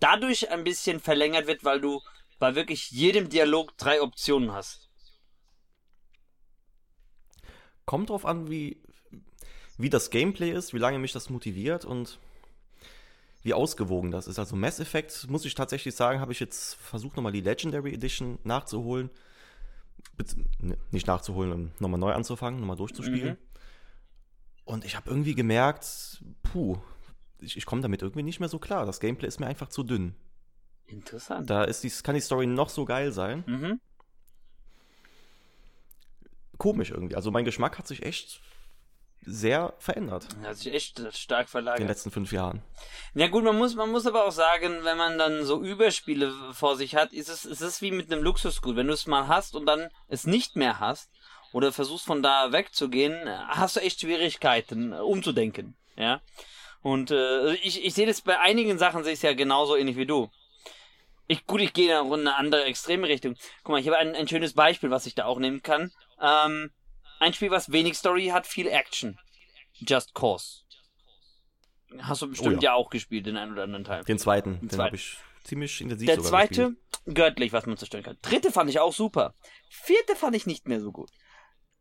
dadurch 0.00 0.50
ein 0.50 0.64
bisschen 0.64 1.00
verlängert 1.00 1.46
wird, 1.46 1.64
weil 1.64 1.81
du 1.81 2.00
bei 2.38 2.55
wirklich 2.55 2.90
jedem 2.90 3.29
Dialog 3.29 3.76
drei 3.79 4.02
Optionen 4.02 4.52
hast. 4.52 4.88
Kommt 7.85 8.11
drauf 8.11 8.26
an, 8.26 8.50
wie, 8.50 8.81
wie 9.79 9.90
das 9.90 10.11
Gameplay 10.11 10.50
ist, 10.50 10.74
wie 10.74 10.79
lange 10.79 10.98
mich 10.98 11.12
das 11.12 11.31
motiviert 11.31 11.85
und 11.85 12.18
wie 13.42 13.55
ausgewogen 13.55 14.11
das 14.11 14.26
ist. 14.26 14.40
Also 14.40 14.57
Mass 14.57 14.81
Effect, 14.81 15.31
muss 15.31 15.44
ich 15.44 15.55
tatsächlich 15.55 15.94
sagen, 15.94 16.20
habe 16.20 16.33
ich 16.33 16.40
jetzt 16.40 16.74
versucht, 16.74 17.14
nochmal 17.16 17.31
die 17.33 17.42
Legendary 17.42 17.94
Edition 17.94 18.40
nachzuholen. 18.42 19.09
Bez- 20.18 20.37
ne, 20.59 20.76
Nicht 20.90 21.07
nachzuholen, 21.07 21.52
um 21.52 21.72
nochmal 21.79 22.00
neu 22.00 22.12
anzufangen, 22.12 22.59
nochmal 22.59 22.76
durchzuspielen. 22.76 23.35
Mhm. 23.35 23.45
Und 24.66 24.85
ich 24.85 24.96
habe 24.96 25.09
irgendwie 25.09 25.37
gemerkt, 25.37 26.22
puh, 26.42 26.76
ich, 27.38 27.57
ich 27.57 27.64
komme 27.66 27.83
damit 27.83 28.02
irgendwie 28.02 28.24
nicht 28.24 28.40
mehr 28.40 28.48
so 28.48 28.59
klar. 28.59 28.85
Das 28.85 28.98
Gameplay 29.00 29.29
ist 29.29 29.38
mir 29.38 29.46
einfach 29.46 29.68
zu 29.68 29.85
dünn. 29.85 30.16
Interessant. 30.87 31.48
Da 31.48 31.64
ist 31.64 31.85
die, 31.85 31.90
kann 32.02 32.16
die 32.16 32.20
Story 32.20 32.46
noch 32.46 32.68
so 32.68 32.85
geil 32.85 33.12
sein. 33.12 33.44
Mhm. 33.46 33.81
Komisch 36.59 36.90
irgendwie. 36.90 37.14
Also 37.14 37.31
mein 37.31 37.44
Geschmack 37.44 37.79
hat 37.79 37.87
sich 37.87 38.02
echt 38.02 38.40
sehr 39.29 39.74
verändert 39.79 40.29
Hat 40.42 40.57
sich 40.57 40.72
echt 40.72 40.98
stark 41.16 41.40
in 41.40 41.46
den 41.46 41.50
verlagert. 41.50 41.88
letzten 41.88 42.11
fünf 42.11 42.33
Jahren. 42.33 42.62
Ja 43.14 43.29
gut, 43.29 43.44
man 43.44 43.57
muss, 43.57 43.74
man 43.74 43.90
muss 43.90 44.07
aber 44.07 44.24
auch 44.24 44.33
sagen, 44.33 44.79
wenn 44.83 44.96
man 44.96 45.18
dann 45.18 45.44
so 45.44 45.62
Überspiele 45.62 46.33
vor 46.52 46.76
sich 46.76 46.94
hat, 46.96 47.12
ist 47.12 47.29
es, 47.29 47.44
ist 47.44 47.61
es 47.61 47.83
wie 47.83 47.90
mit 47.90 48.12
einem 48.12 48.22
Luxusgut. 48.22 48.76
Wenn 48.76 48.87
du 48.87 48.92
es 48.94 49.07
mal 49.07 49.29
hast 49.29 49.55
und 49.55 49.66
dann 49.66 49.88
es 50.09 50.26
nicht 50.26 50.57
mehr 50.57 50.81
hast 50.81 51.11
oder 51.52 51.72
versuchst 51.72 52.04
von 52.06 52.22
da 52.22 52.52
wegzugehen, 52.52 53.28
hast 53.48 53.76
du 53.76 53.80
echt 53.80 54.00
Schwierigkeiten 54.00 54.92
äh, 54.92 54.96
umzudenken. 54.96 55.76
Ja. 55.96 56.20
Und 56.82 57.11
äh, 57.11 57.54
ich, 57.54 57.85
ich 57.85 57.94
sehe 57.94 58.06
das 58.06 58.20
bei 58.20 58.38
einigen 58.38 58.78
Sachen 58.78 59.02
sehe 59.02 59.12
ich 59.12 59.18
es 59.18 59.22
ja 59.22 59.32
genauso 59.35 59.76
ähnlich 59.76 59.96
wie 59.96 60.06
du. 60.06 60.30
Ich, 61.28 61.46
gut, 61.46 61.61
ich 61.61 61.72
gehe 61.72 61.98
in 62.00 62.12
eine 62.12 62.37
andere 62.37 62.64
extreme 62.64 63.09
Richtung. 63.09 63.35
Guck 63.64 63.72
mal, 63.72 63.80
ich 63.80 63.87
habe 63.88 63.98
ein, 63.98 64.14
ein 64.14 64.28
schönes 64.28 64.52
Beispiel, 64.52 64.90
was 64.90 65.06
ich 65.06 65.14
da 65.16 65.24
auch 65.24 65.38
nehmen 65.40 65.62
kann. 65.62 65.90
Ähm, 66.20 66.70
ein 67.18 67.32
Spiel, 67.32 67.50
was 67.50 67.72
wenig 67.72 67.94
Story 67.96 68.26
hat, 68.26 68.46
viel 68.46 68.68
Action. 68.68 69.18
Just 69.74 70.14
Cause. 70.14 70.61
Hast 71.98 72.22
du 72.22 72.28
bestimmt 72.28 72.59
Oh 72.59 72.61
ja. 72.61 72.70
ja. 72.70 72.74
auch 72.74 72.90
gespielt, 72.90 73.26
den 73.26 73.37
einen 73.37 73.52
oder 73.52 73.64
anderen 73.64 73.85
Teil. 73.85 74.04
Den 74.04 74.18
zweiten, 74.18 74.61
den 74.61 74.70
zweiten. 74.70 74.82
habe 74.82 74.96
ich 74.96 75.16
ziemlich 75.44 75.80
intensiv 75.80 76.06
Der 76.06 76.20
zweite, 76.20 76.74
gespielt. 76.74 77.14
göttlich, 77.16 77.52
was 77.52 77.66
man 77.66 77.76
zerstören 77.76 78.04
kann. 78.04 78.18
Dritte 78.22 78.52
fand 78.52 78.70
ich 78.70 78.78
auch 78.80 78.92
super. 78.92 79.35
Vierte 79.68 80.14
fand 80.16 80.37
ich 80.37 80.46
nicht 80.46 80.68
mehr 80.68 80.80
so 80.80 80.92
gut. 80.92 81.11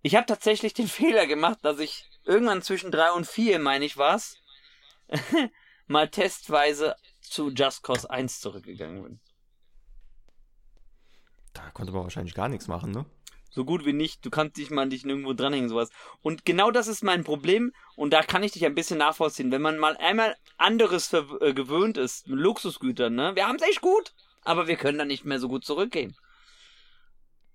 Ich 0.06 0.14
habe 0.14 0.28
tatsächlich 0.28 0.76
den 0.76 0.88
Fehler 1.00 1.26
gemacht, 1.26 1.58
dass 1.64 1.80
ich 1.80 2.06
irgendwann 2.26 2.62
zwischen 2.62 2.92
drei 2.92 3.12
und 3.12 3.26
vier, 3.26 3.58
meine 3.58 3.86
ich 3.86 3.98
war's, 3.98 4.38
mal 5.88 6.10
testweise 6.10 6.96
zu 7.22 7.50
Just 7.50 7.82
Cause 7.82 8.08
1 8.08 8.40
zurückgegangen 8.40 9.02
bin. 9.02 9.20
Da 11.54 11.72
konnte 11.72 11.92
man 11.92 12.04
wahrscheinlich 12.04 12.36
gar 12.36 12.50
nichts 12.50 12.68
machen, 12.68 12.92
ne? 12.92 13.08
So 13.50 13.66
gut 13.66 13.84
wie 13.84 13.94
nicht. 13.94 14.24
Du 14.24 14.30
kannst 14.30 14.58
dich 14.58 14.70
mal 14.70 14.86
nicht 14.86 15.08
nirgendwo 15.08 15.34
dranhängen, 15.34 15.70
sowas. 15.70 15.90
Und 16.22 16.46
genau 16.46 16.70
das 16.70 16.86
ist 16.86 17.04
mein 17.04 17.24
Problem. 17.24 17.74
Und 17.96 18.12
da 18.12 18.22
kann 18.22 18.44
ich 18.44 18.52
dich 18.52 18.66
ein 18.66 18.76
bisschen 18.76 19.00
nachvollziehen. 19.00 19.52
Wenn 19.52 19.64
man 19.64 19.80
mal 19.80 19.98
einmal 19.98 20.36
anderes 20.58 21.12
äh, 21.14 21.54
gewöhnt 21.54 21.98
ist, 21.98 22.28
mit 22.28 22.38
Luxusgütern, 22.38 23.16
ne? 23.16 23.36
Wir 23.36 23.48
haben's 23.48 23.64
echt 23.64 23.82
gut, 23.82 24.14
aber 24.44 24.68
wir 24.68 24.76
können 24.76 25.00
dann 25.00 25.08
nicht 25.08 25.26
mehr 25.26 25.40
so 25.40 25.48
gut 25.48 25.66
zurückgehen. 25.66 26.16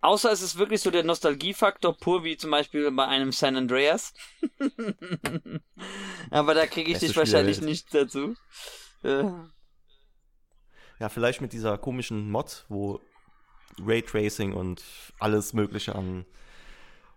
Außer 0.02 0.32
es 0.32 0.40
ist 0.40 0.56
wirklich 0.56 0.80
so 0.80 0.90
der 0.90 1.04
Nostalgiefaktor 1.04 1.96
pur, 1.96 2.24
wie 2.24 2.36
zum 2.36 2.50
Beispiel 2.50 2.90
bei 2.90 3.06
einem 3.06 3.32
San 3.32 3.56
Andreas. 3.56 4.14
aber 6.30 6.54
da 6.54 6.66
kriege 6.66 6.88
ich 6.90 6.94
Beste 6.94 7.06
dich 7.06 7.14
Spiel 7.14 7.20
wahrscheinlich 7.20 7.60
nicht 7.60 7.92
dazu. 7.94 8.34
Äh, 9.02 9.24
Ja, 10.98 11.08
vielleicht 11.08 11.40
mit 11.40 11.52
dieser 11.52 11.76
komischen 11.76 12.30
Mod, 12.30 12.64
wo 12.68 13.00
Raytracing 13.78 14.52
und 14.54 14.82
alles 15.18 15.52
Mögliche 15.52 15.94
an 15.94 16.24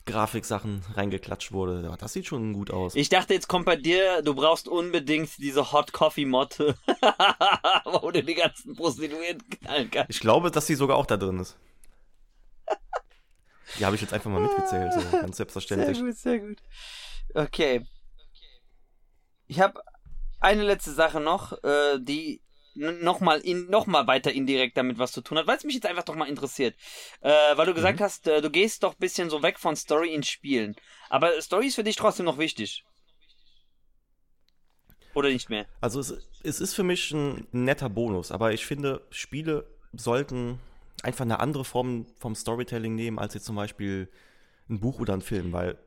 Grafiksachen 0.05 0.83
reingeklatscht 0.95 1.53
wurde. 1.53 1.83
Ja, 1.83 1.95
das 1.95 2.11
sieht 2.11 2.25
schon 2.25 2.51
gut 2.51 2.71
aus. 2.71 2.95
Ich 2.95 3.07
dachte, 3.07 3.33
jetzt 3.33 3.47
kommt 3.47 3.65
bei 3.65 3.77
dir, 3.77 4.21
du 4.21 4.35
brauchst 4.35 4.67
unbedingt 4.67 5.37
diese 5.37 5.71
Hot 5.71 5.93
Coffee 5.93 6.25
Mod, 6.25 6.59
wo 7.85 8.11
du 8.11 8.21
die 8.21 8.35
ganzen 8.35 8.75
Prostituierten 8.75 9.49
knallen 9.49 9.89
kannst. 9.89 10.09
Ich 10.09 10.19
glaube, 10.19 10.51
dass 10.51 10.67
sie 10.67 10.75
sogar 10.75 10.97
auch 10.97 11.05
da 11.05 11.15
drin 11.15 11.39
ist. 11.39 11.57
Die 13.79 13.85
habe 13.85 13.95
ich 13.95 14.01
jetzt 14.01 14.13
einfach 14.13 14.29
mal 14.29 14.41
mitgezählt, 14.41 14.93
so 14.93 14.99
ganz 15.11 15.11
Sehr 15.11 15.33
selbstverständlich. 15.33 15.99
gut, 15.99 16.15
sehr 16.15 16.39
gut. 16.39 16.57
Okay. 17.33 17.85
Ich 19.47 19.59
habe 19.59 19.81
eine 20.39 20.63
letzte 20.63 20.91
Sache 20.91 21.19
noch, 21.19 21.63
äh, 21.63 21.99
die 21.99 22.41
nochmal 22.75 23.39
in, 23.41 23.69
noch 23.69 23.85
mal 23.85 24.07
weiter 24.07 24.31
indirekt 24.31 24.77
damit 24.77 24.97
was 24.97 25.11
zu 25.11 25.21
tun 25.21 25.37
hat, 25.37 25.47
weil 25.47 25.57
es 25.57 25.63
mich 25.63 25.75
jetzt 25.75 25.85
einfach 25.85 26.03
doch 26.03 26.15
mal 26.15 26.27
interessiert. 26.27 26.75
Äh, 27.21 27.29
weil 27.55 27.67
du 27.67 27.73
gesagt 27.73 28.01
hast, 28.01 28.27
äh, 28.27 28.41
du 28.41 28.49
gehst 28.49 28.83
doch 28.83 28.93
ein 28.93 28.99
bisschen 28.99 29.29
so 29.29 29.43
weg 29.43 29.59
von 29.59 29.75
Story 29.75 30.13
ins 30.13 30.27
Spielen. 30.27 30.75
Aber 31.09 31.39
Story 31.41 31.67
ist 31.67 31.75
für 31.75 31.83
dich 31.83 31.95
trotzdem 31.95 32.25
noch 32.25 32.37
wichtig. 32.39 32.83
Oder 35.13 35.29
nicht 35.29 35.49
mehr? 35.49 35.67
Also 35.81 35.99
es, 35.99 36.13
es 36.43 36.59
ist 36.59 36.73
für 36.73 36.83
mich 36.83 37.11
ein 37.11 37.47
netter 37.51 37.89
Bonus, 37.89 38.31
aber 38.31 38.53
ich 38.53 38.65
finde, 38.65 39.05
Spiele 39.11 39.67
sollten 39.93 40.59
einfach 41.03 41.25
eine 41.25 41.39
andere 41.39 41.65
Form 41.65 42.05
vom 42.17 42.35
Storytelling 42.35 42.95
nehmen, 42.95 43.19
als 43.19 43.33
jetzt 43.33 43.45
zum 43.45 43.55
Beispiel 43.55 44.09
ein 44.69 44.79
Buch 44.79 44.99
oder 44.99 45.13
ein 45.13 45.21
Film, 45.21 45.51
weil 45.53 45.77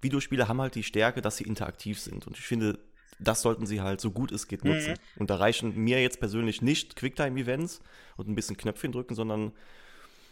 Videospiele 0.00 0.48
haben 0.48 0.60
halt 0.60 0.74
die 0.74 0.82
Stärke, 0.82 1.20
dass 1.20 1.36
sie 1.36 1.44
interaktiv 1.44 2.00
sind. 2.00 2.26
Und 2.26 2.38
ich 2.38 2.46
finde, 2.46 2.78
das 3.18 3.42
sollten 3.42 3.66
sie 3.66 3.80
halt 3.80 4.00
so 4.00 4.10
gut 4.10 4.32
es 4.32 4.48
geht 4.48 4.64
nutzen. 4.64 4.94
Und 5.16 5.30
da 5.30 5.36
reichen 5.36 5.76
mir 5.76 6.00
jetzt 6.00 6.20
persönlich 6.20 6.62
nicht 6.62 6.96
Quicktime-Events 6.96 7.80
und 8.16 8.28
ein 8.28 8.34
bisschen 8.34 8.56
Knöpfchen 8.56 8.92
drücken, 8.92 9.14
sondern 9.14 9.52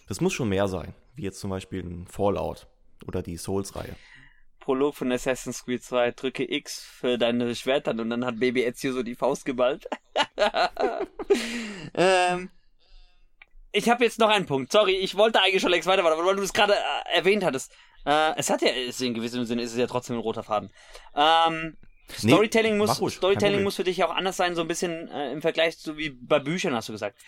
das 0.09 0.21
muss 0.21 0.33
schon 0.33 0.49
mehr 0.49 0.69
sein, 0.69 0.95
wie 1.17 1.23
jetzt 1.23 1.41
zum 1.41 1.51
Beispiel 1.51 1.83
ein 1.83 2.07
Fallout 2.07 2.67
oder 3.07 3.23
die 3.23 3.37
Souls-Reihe. 3.37 3.95
Prolog 4.61 4.95
von 4.95 5.13
Assassin's 5.13 5.65
Creed 5.65 5.83
2, 5.83 6.13
drücke 6.13 6.51
X 6.51 6.81
für 6.81 7.19
deine 7.19 7.55
Schwerter 7.55 7.91
und 7.91 8.11
dann 8.11 8.25
hat 8.25 8.39
Baby 8.39 8.65
Ezio 8.65 8.93
so 8.93 9.03
die 9.03 9.15
Faust 9.15 9.45
geballt. 9.45 9.89
ähm, 11.95 12.51
ich 13.79 13.89
habe 13.89 14.05
jetzt 14.05 14.19
noch 14.19 14.29
einen 14.29 14.47
Punkt. 14.47 14.73
Sorry, 14.73 14.97
ich 14.97 15.17
wollte 15.17 15.41
eigentlich 15.41 15.63
schon 15.63 15.71
längst 15.71 15.89
weitermachen, 15.89 16.15
aber 16.15 16.27
weil 16.27 16.37
du 16.37 16.43
es 16.43 16.53
gerade 16.53 16.75
äh, 16.75 17.17
erwähnt 17.17 17.45
hattest. 17.45 17.73
Äh, 18.05 18.37
es 18.37 18.51
hat 18.51 18.63
ja, 18.63 18.69
ist 18.69 19.01
in 19.01 19.15
gewissem 19.15 19.45
Sinne 19.45 19.63
ist 19.63 19.73
es 19.73 19.79
ja 19.79 19.87
trotzdem 19.87 20.17
ein 20.17 20.23
roter 20.23 20.43
Faden. 20.43 20.71
Ähm, 21.15 21.77
Nee, 22.23 22.31
Storytelling 22.31 22.79
muss, 22.79 23.01
ruhig, 23.01 23.15
Storytelling 23.15 23.63
muss 23.63 23.77
für 23.77 23.85
dich 23.85 24.03
auch 24.03 24.15
anders 24.15 24.39
sein, 24.39 24.55
so 24.55 24.63
ein 24.63 24.69
bisschen 24.69 25.09
äh, 25.09 25.31
im 25.31 25.43
Vergleich 25.43 25.79
zu 25.79 25.99
wie 25.99 26.09
bei 26.09 26.39
Büchern, 26.39 26.75
hast 26.75 26.89
du 26.89 26.93
gesagt. 26.93 27.19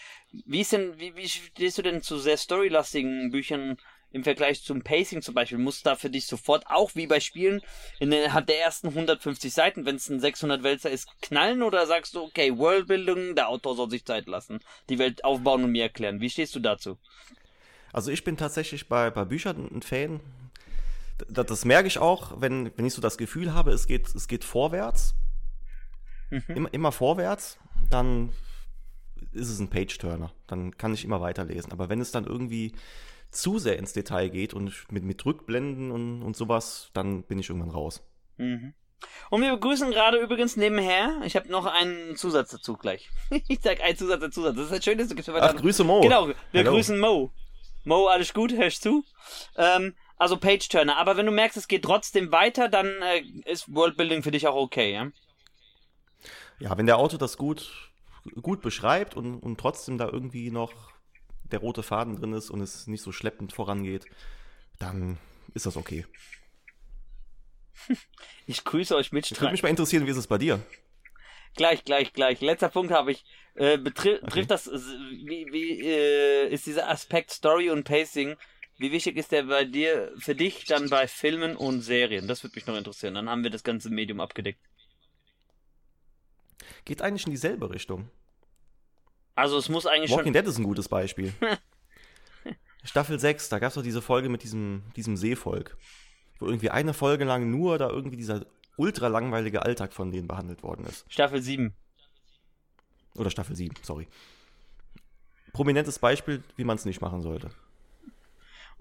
Wie 0.46 0.60
ist 0.60 0.72
denn, 0.72 0.98
wie, 0.98 1.14
wie 1.16 1.28
stehst 1.28 1.76
du 1.76 1.82
denn 1.82 2.00
zu 2.00 2.18
sehr 2.18 2.38
storylastigen 2.38 3.30
Büchern 3.30 3.76
im 4.12 4.25
Vergleich 4.25 4.62
zum 4.62 4.83
Pacing 4.83 5.23
zum 5.23 5.35
Beispiel? 5.35 5.59
Muss 5.59 5.83
da 5.83 5.96
für 5.96 6.11
dich 6.11 6.27
sofort 6.27 6.66
auch 6.66 6.94
wie 6.94 7.07
bei 7.07 7.20
Spielen 7.20 7.61
innerhalb 7.99 8.46
der 8.46 8.61
ersten 8.61 8.88
150 8.88 9.53
Seiten, 9.53 9.87
wenn 9.87 9.96
es 9.96 10.09
ein 10.09 10.20
600 10.20 10.62
Wälzer 10.62 10.90
ist, 10.90 11.09
knallen 11.23 11.62
oder 11.62 11.87
sagst 11.87 12.14
du, 12.14 12.23
okay, 12.23 12.57
Worldbuilding, 12.57 13.35
der 13.35 13.49
Autor 13.49 13.77
soll 13.77 13.90
sich 13.90 14.05
Zeit 14.05 14.27
lassen, 14.27 14.61
die 14.88 14.99
Welt 14.99 15.25
aufbauen 15.25 15.64
und 15.64 15.73
mir 15.73 15.85
erklären. 15.85 16.20
Wie 16.20 16.31
stehst 16.31 16.55
du 16.55 16.61
dazu? 16.61 16.99
Also 17.92 18.11
ich 18.11 18.25
bin 18.25 18.37
tatsächlich 18.37 18.88
bei, 18.88 19.11
bei 19.11 19.25
Büchern 19.25 19.68
ein 19.73 19.83
Fan. 19.83 20.20
Das, 21.29 21.46
das 21.46 21.64
merke 21.64 21.88
ich 21.88 21.99
auch, 21.99 22.40
wenn, 22.40 22.70
wenn 22.77 22.87
ich 22.87 22.94
so 22.94 23.03
das 23.03 23.18
Gefühl 23.18 23.53
habe, 23.53 23.73
es 23.73 23.87
geht, 23.87 24.14
es 24.14 24.29
geht 24.29 24.44
vorwärts. 24.44 25.14
Immer, 26.31 26.73
immer 26.73 26.92
vorwärts, 26.92 27.59
dann 27.90 28.33
ist 29.33 29.49
es 29.49 29.59
ein 29.59 29.68
Page-Turner. 29.68 30.33
Dann 30.46 30.77
kann 30.77 30.94
ich 30.94 31.05
immer 31.05 31.20
weiterlesen. 31.20 31.73
Aber 31.73 31.88
wenn 31.88 32.01
es 32.01 32.12
dann 32.12 32.25
irgendwie 32.25 32.73
zu 33.30 33.58
sehr 33.58 33.78
ins 33.78 33.92
Detail 33.92 34.28
geht 34.28 34.54
und 34.54 34.72
mit, 34.90 35.04
mit 35.04 35.24
Rückblenden 35.24 35.90
und, 35.90 36.22
und 36.22 36.36
sowas, 36.36 36.90
dann 36.94 37.22
bin 37.22 37.38
ich 37.38 37.48
irgendwann 37.48 37.70
raus. 37.70 38.02
Mhm. 38.36 38.74
Und 39.30 39.42
wir 39.42 39.52
begrüßen 39.52 39.90
gerade 39.90 40.18
übrigens 40.18 40.56
nebenher, 40.56 41.20
ich 41.24 41.36
habe 41.36 41.50
noch 41.50 41.66
einen 41.66 42.16
Zusatz 42.16 42.50
dazu 42.50 42.76
gleich. 42.76 43.10
ich 43.48 43.60
sag 43.62 43.80
einen 43.80 43.96
Zusatz, 43.96 44.22
einen 44.22 44.32
Zusatz. 44.32 44.56
Das 44.56 44.66
ist 44.66 44.72
halt 44.72 44.84
schön, 44.84 44.98
dass 44.98 45.08
du 45.08 45.14
gibst 45.14 45.28
mir 45.28 45.40
Ach, 45.40 45.56
Grüße 45.56 45.84
Mo. 45.84 46.00
Genau, 46.00 46.28
wir 46.28 46.34
Hello. 46.52 46.72
grüßen 46.72 46.98
Mo. 46.98 47.30
Mo, 47.84 48.08
alles 48.08 48.34
gut, 48.34 48.52
hörst 48.52 48.84
du? 48.84 49.04
Ähm, 49.56 49.94
also 50.18 50.36
Page-Turner. 50.36 50.98
Aber 50.98 51.16
wenn 51.16 51.24
du 51.24 51.32
merkst, 51.32 51.56
es 51.56 51.68
geht 51.68 51.82
trotzdem 51.82 52.30
weiter, 52.30 52.68
dann 52.68 52.86
äh, 52.86 53.22
ist 53.46 53.74
Worldbuilding 53.74 54.22
für 54.22 54.30
dich 54.30 54.46
auch 54.46 54.56
okay, 54.56 54.92
ja? 54.92 55.10
Ja, 56.58 56.76
wenn 56.76 56.84
der 56.84 56.98
Autor 56.98 57.18
das 57.18 57.38
gut, 57.38 57.90
gut 58.42 58.60
beschreibt 58.60 59.16
und, 59.16 59.38
und 59.38 59.58
trotzdem 59.58 59.96
da 59.96 60.10
irgendwie 60.10 60.50
noch 60.50 60.89
der 61.52 61.60
rote 61.60 61.82
Faden 61.82 62.16
drin 62.16 62.32
ist 62.32 62.50
und 62.50 62.60
es 62.60 62.86
nicht 62.86 63.02
so 63.02 63.12
schleppend 63.12 63.52
vorangeht, 63.52 64.06
dann 64.78 65.18
ist 65.54 65.66
das 65.66 65.76
okay. 65.76 66.06
Ich 68.46 68.64
grüße 68.64 68.94
euch 68.96 69.06
Ich 69.06 69.12
würde 69.12 69.16
Mitstreiter. 69.16 69.52
mich 69.52 69.62
mal 69.62 69.68
interessieren, 69.68 70.06
wie 70.06 70.10
ist 70.10 70.16
es 70.16 70.26
bei 70.26 70.38
dir? 70.38 70.60
Gleich, 71.54 71.84
gleich, 71.84 72.12
gleich. 72.12 72.40
Letzter 72.40 72.68
Punkt 72.68 72.92
habe 72.92 73.12
ich. 73.12 73.24
Äh, 73.54 73.78
betri 73.78 74.20
Trifft 74.28 74.50
das, 74.50 74.66
wie, 74.68 75.46
wie 75.50 75.80
äh, 75.80 76.48
ist 76.48 76.66
dieser 76.66 76.88
Aspekt 76.88 77.30
Story 77.30 77.70
und 77.70 77.84
Pacing, 77.84 78.36
wie 78.78 78.92
wichtig 78.92 79.16
ist 79.16 79.32
der 79.32 79.44
bei 79.44 79.64
dir, 79.64 80.12
für 80.16 80.34
dich 80.34 80.64
dann 80.64 80.88
bei 80.88 81.06
Filmen 81.06 81.56
und 81.56 81.82
Serien? 81.82 82.28
Das 82.28 82.42
würde 82.42 82.56
mich 82.56 82.66
noch 82.66 82.76
interessieren. 82.76 83.14
Dann 83.14 83.28
haben 83.28 83.42
wir 83.42 83.50
das 83.50 83.64
ganze 83.64 83.90
Medium 83.90 84.20
abgedeckt. 84.20 84.60
Geht 86.84 87.02
eigentlich 87.02 87.26
in 87.26 87.32
dieselbe 87.32 87.70
Richtung. 87.70 88.10
Also 89.34 89.56
es 89.58 89.68
muss 89.68 89.86
eigentlich 89.86 90.10
Walking 90.10 90.26
schon... 90.26 90.32
Dead 90.32 90.46
ist 90.46 90.58
ein 90.58 90.64
gutes 90.64 90.88
Beispiel. 90.88 91.32
Staffel 92.84 93.18
6, 93.18 93.48
da 93.48 93.58
gab 93.58 93.68
es 93.68 93.74
doch 93.74 93.82
diese 93.82 94.02
Folge 94.02 94.28
mit 94.28 94.42
diesem, 94.42 94.82
diesem 94.96 95.16
Seevolk. 95.16 95.76
Wo 96.38 96.46
irgendwie 96.46 96.70
eine 96.70 96.94
Folge 96.94 97.24
lang 97.24 97.50
nur 97.50 97.78
da 97.78 97.88
irgendwie 97.90 98.16
dieser 98.16 98.46
ultra 98.76 99.08
langweilige 99.08 99.62
Alltag 99.62 99.92
von 99.92 100.10
denen 100.10 100.26
behandelt 100.26 100.62
worden 100.62 100.86
ist. 100.86 101.04
Staffel 101.08 101.42
7. 101.42 101.74
Oder 103.14 103.30
Staffel 103.30 103.56
7, 103.56 103.74
sorry. 103.82 104.08
Prominentes 105.52 105.98
Beispiel, 105.98 106.42
wie 106.56 106.64
man 106.64 106.76
es 106.76 106.84
nicht 106.84 107.00
machen 107.00 107.22
sollte. 107.22 107.50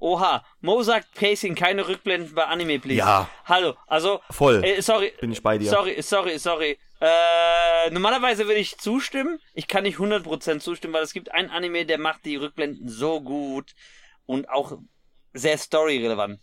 Oha, 0.01 0.43
Mo 0.61 0.81
sagt 0.81 1.13
Pacing, 1.15 1.55
keine 1.55 1.87
Rückblenden 1.87 2.33
bei 2.33 2.45
Anime, 2.45 2.79
please. 2.79 2.99
Ja. 2.99 3.29
Hallo, 3.45 3.75
also... 3.87 4.21
Voll. 4.31 4.63
Äh, 4.63 4.81
sorry, 4.81 5.13
Bin 5.19 5.31
ich 5.31 5.43
bei 5.43 5.57
dir. 5.57 5.69
Sorry, 5.69 6.01
sorry, 6.01 6.39
sorry. 6.39 6.77
Äh, 7.01 7.89
normalerweise 7.91 8.45
würde 8.45 8.59
ich 8.59 8.77
zustimmen. 8.77 9.39
Ich 9.53 9.67
kann 9.67 9.83
nicht 9.83 9.97
100% 9.97 10.59
zustimmen, 10.59 10.93
weil 10.93 11.03
es 11.03 11.13
gibt 11.13 11.31
einen 11.31 11.49
Anime, 11.49 11.85
der 11.85 11.97
macht 11.97 12.25
die 12.25 12.35
Rückblenden 12.35 12.87
so 12.87 13.21
gut 13.21 13.73
und 14.25 14.49
auch 14.49 14.77
sehr 15.33 15.57
storyrelevant. 15.57 16.39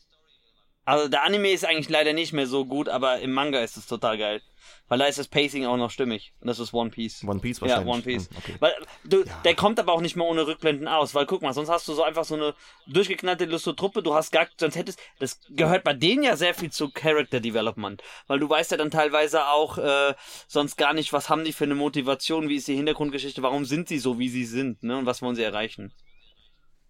Also 0.86 1.08
der 1.08 1.24
Anime 1.24 1.50
ist 1.50 1.64
eigentlich 1.64 1.88
leider 1.88 2.12
nicht 2.12 2.32
mehr 2.32 2.46
so 2.46 2.64
gut, 2.64 2.88
aber 2.88 3.18
im 3.18 3.32
Manga 3.32 3.60
ist 3.60 3.76
es 3.76 3.86
total 3.86 4.16
geil. 4.18 4.40
Weil 4.88 4.98
da 5.00 5.06
ist 5.06 5.18
das 5.18 5.26
Pacing 5.26 5.66
auch 5.66 5.76
noch 5.76 5.90
stimmig. 5.90 6.32
Und 6.40 6.46
das 6.46 6.60
ist 6.60 6.72
One 6.72 6.90
Piece. 6.90 7.24
One 7.24 7.40
Piece 7.40 7.58
Ja, 7.58 7.62
wahrscheinlich. 7.66 7.92
One 7.94 8.02
Piece. 8.02 8.28
Hm, 8.30 8.36
okay. 8.38 8.54
Weil 8.60 8.74
du, 9.04 9.24
Ja. 9.24 9.40
der 9.44 9.54
kommt 9.56 9.80
aber 9.80 9.92
auch 9.92 10.00
nicht 10.00 10.14
mehr 10.14 10.26
ohne 10.26 10.46
Rückblenden 10.46 10.86
aus, 10.86 11.12
weil 11.14 11.26
guck 11.26 11.42
mal, 11.42 11.52
sonst 11.52 11.68
hast 11.70 11.88
du 11.88 11.94
so 11.94 12.04
einfach 12.04 12.24
so 12.24 12.36
eine 12.36 12.54
durchgeknallte 12.86 13.46
Lustro-Truppe, 13.46 14.02
du 14.04 14.14
hast 14.14 14.30
gar, 14.30 14.46
sonst 14.60 14.76
hättest, 14.76 15.00
das 15.18 15.40
gehört 15.50 15.82
bei 15.82 15.92
denen 15.92 16.22
ja 16.22 16.36
sehr 16.36 16.54
viel 16.54 16.70
zu 16.70 16.88
Character 16.90 17.40
Development, 17.40 18.00
weil 18.28 18.38
du 18.38 18.48
weißt 18.48 18.70
ja 18.70 18.76
dann 18.76 18.92
teilweise 18.92 19.46
auch 19.48 19.78
äh, 19.78 20.14
sonst 20.46 20.76
gar 20.76 20.94
nicht, 20.94 21.12
was 21.12 21.28
haben 21.28 21.44
die 21.44 21.52
für 21.52 21.64
eine 21.64 21.74
Motivation, 21.74 22.48
wie 22.48 22.56
ist 22.56 22.68
die 22.68 22.76
Hintergrundgeschichte, 22.76 23.42
warum 23.42 23.64
sind 23.64 23.88
sie 23.88 23.98
so, 23.98 24.20
wie 24.20 24.28
sie 24.28 24.44
sind, 24.44 24.84
ne, 24.84 24.96
und 24.98 25.06
was 25.06 25.20
wollen 25.20 25.34
sie 25.34 25.42
erreichen. 25.42 25.92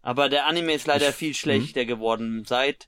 Aber 0.03 0.29
der 0.29 0.45
Anime 0.47 0.73
ist 0.75 0.87
leider 0.87 1.09
Ich- 1.11 1.15
viel 1.15 1.35
schlechter 1.35 1.85
geworden 1.87 2.45
seit 2.47 2.87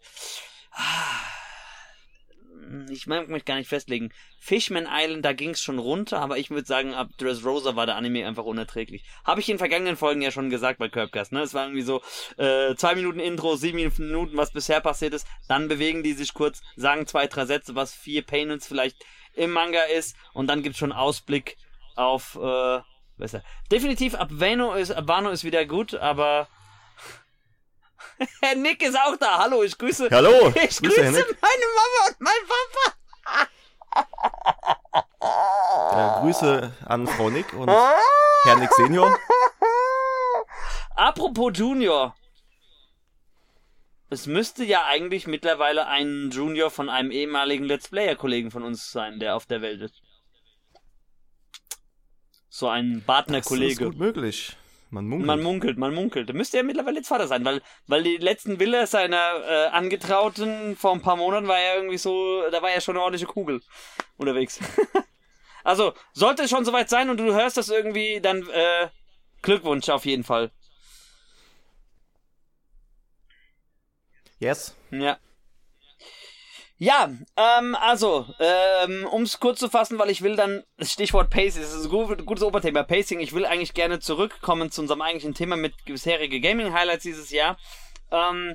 ich 2.91 3.07
mag 3.07 3.29
mich 3.29 3.45
gar 3.45 3.57
nicht 3.57 3.69
festlegen. 3.69 4.13
Fishman 4.41 4.89
Island, 4.91 5.25
da 5.25 5.33
ging 5.33 5.51
es 5.51 5.63
schon 5.63 5.79
runter, 5.79 6.21
aber 6.21 6.39
ich 6.39 6.51
würde 6.51 6.67
sagen, 6.67 6.95
ab 6.95 7.09
Dressrosa 7.19 7.77
war 7.77 7.87
der 7.87 7.97
Anime 7.97 8.27
einfach 8.27 8.45
unerträglich. 8.45 9.05
Habe 9.25 9.41
ich 9.41 9.49
in 9.49 9.59
vergangenen 9.59 9.97
Folgen 9.97 10.23
ja 10.23 10.31
schon 10.31 10.51
gesagt 10.51 10.79
bei 10.79 10.89
Curbcast, 10.89 11.33
ne? 11.33 11.43
Es 11.43 11.55
war 11.55 11.65
irgendwie 11.65 11.83
so 11.83 12.03
äh, 12.37 12.75
zwei 12.77 12.95
Minuten 12.95 13.21
Intro, 13.21 13.57
sieben 13.57 13.79
Minuten, 13.79 14.37
was 14.37 14.53
bisher 14.53 14.81
passiert 14.81 15.15
ist. 15.15 15.27
Dann 15.49 15.69
bewegen 15.69 16.03
die 16.03 16.13
sich 16.13 16.35
kurz, 16.35 16.61
sagen 16.77 17.07
zwei, 17.07 17.27
drei 17.27 17.47
Sätze, 17.47 17.75
was 17.75 17.95
vier 17.95 18.23
Payments 18.23 18.67
vielleicht 18.67 19.05
im 19.35 19.51
Manga 19.51 19.83
ist 19.97 20.17
und 20.35 20.49
dann 20.49 20.63
gibt's 20.63 20.79
schon 20.79 20.93
Ausblick 20.93 21.57
auf 21.97 22.39
äh, 22.41 22.81
besser. 23.17 23.43
Definitiv 23.71 24.15
ab 24.15 24.29
Wano 24.31 24.75
ist 24.75 24.91
ab 24.91 25.09
Wano 25.09 25.31
ist 25.31 25.45
wieder 25.45 25.65
gut, 25.65 25.95
aber 25.95 26.49
Herr 28.41 28.55
Nick 28.57 28.83
ist 28.83 28.97
auch 28.97 29.17
da. 29.17 29.39
Hallo, 29.39 29.63
ich 29.63 29.77
grüße. 29.77 30.09
Hallo, 30.11 30.49
ich 30.55 30.77
grüße, 30.81 31.03
meine 31.03 31.13
Mama 31.13 32.09
und 32.09 32.21
mein 32.21 32.35
Papa. 32.47 32.97
Ja, 35.21 36.21
Grüße 36.21 36.73
an 36.87 37.07
Frau 37.07 37.31
Nick 37.31 37.53
und 37.53 37.69
Herr 37.69 38.57
Nick 38.57 38.73
Senior. 38.75 39.19
Apropos 40.95 41.53
Junior. 41.55 42.15
Es 44.11 44.27
müsste 44.27 44.65
ja 44.65 44.85
eigentlich 44.87 45.27
mittlerweile 45.27 45.87
ein 45.87 46.31
Junior 46.31 46.71
von 46.71 46.89
einem 46.89 47.11
ehemaligen 47.11 47.65
Let's 47.65 47.89
Player-Kollegen 47.89 48.51
von 48.51 48.63
uns 48.63 48.91
sein, 48.91 49.21
der 49.21 49.37
auf 49.37 49.45
der 49.47 49.61
Welt 49.61 49.83
ist. 49.83 50.01
So 52.49 52.69
ein 52.69 53.03
Partner-Kollege. 53.07 53.75
Das 53.75 53.81
ist 53.83 53.87
gut 53.87 53.99
möglich. 53.99 54.57
Man 54.91 55.07
munkelt. 55.07 55.27
Man 55.27 55.43
munkelt, 55.43 55.79
man 55.79 55.95
munkelt. 55.95 56.29
Der 56.29 56.35
müsste 56.35 56.57
ja 56.57 56.63
mittlerweile 56.63 56.97
jetzt 56.97 57.09
Vater 57.09 57.29
sein, 57.29 57.45
weil, 57.45 57.61
weil 57.87 58.03
die 58.03 58.17
letzten 58.17 58.59
Villa 58.59 58.87
seiner 58.87 59.43
äh, 59.47 59.67
Angetrauten 59.67 60.77
vor 60.77 60.93
ein 60.93 61.03
paar 61.03 61.17
Monaten 61.17 61.47
war 61.47 61.61
ja 61.61 61.75
irgendwie 61.75 61.99
so, 61.99 62.43
da 62.51 62.63
war 62.63 62.71
ja 62.71 62.81
schon 62.81 62.97
eine 62.97 63.03
ordentliche 63.03 63.27
Kugel 63.27 63.61
unterwegs. 64.17 64.61
also, 65.65 65.93
sollte 66.15 66.45
es 66.45 66.51
schon 66.51 66.65
soweit 66.65 66.89
sein 66.89 67.11
und 67.11 67.19
du 67.19 67.35
hörst 67.35 67.59
das 67.59 67.69
irgendwie, 67.69 68.21
dann 68.23 68.49
äh, 68.49 68.89
Glückwunsch 69.43 69.91
auf 69.91 70.07
jeden 70.07 70.25
Fall. 70.25 70.51
Yes. 74.39 74.75
Ja. 74.91 75.19
Ja, 76.81 77.11
ähm, 77.37 77.75
also, 77.75 78.27
ähm, 78.39 79.05
um 79.11 79.23
es 79.23 79.41
kurz 79.41 79.59
zu 79.59 79.69
fassen, 79.69 79.99
weil 79.99 80.11
ich 80.11 80.23
will 80.23 80.37
dann, 80.37 80.63
Stichwort 80.81 81.29
Pacing, 81.29 81.61
das 81.61 81.75
ist 81.75 81.87
ein 81.87 81.91
gut, 81.91 82.25
gutes 82.25 82.45
Oberthema, 82.45 82.85
Pacing, 82.85 83.19
ich 83.19 83.33
will 83.33 83.45
eigentlich 83.45 83.75
gerne 83.75 83.99
zurückkommen 83.99 84.71
zu 84.71 84.83
unserem 84.83 85.03
eigentlichen 85.03 85.35
Thema 85.35 85.57
mit 85.57 85.75
bisherige 85.85 86.41
Gaming-Highlights 86.41 87.03
dieses 87.03 87.31
Jahr. 87.31 87.59
Ähm, 88.13 88.55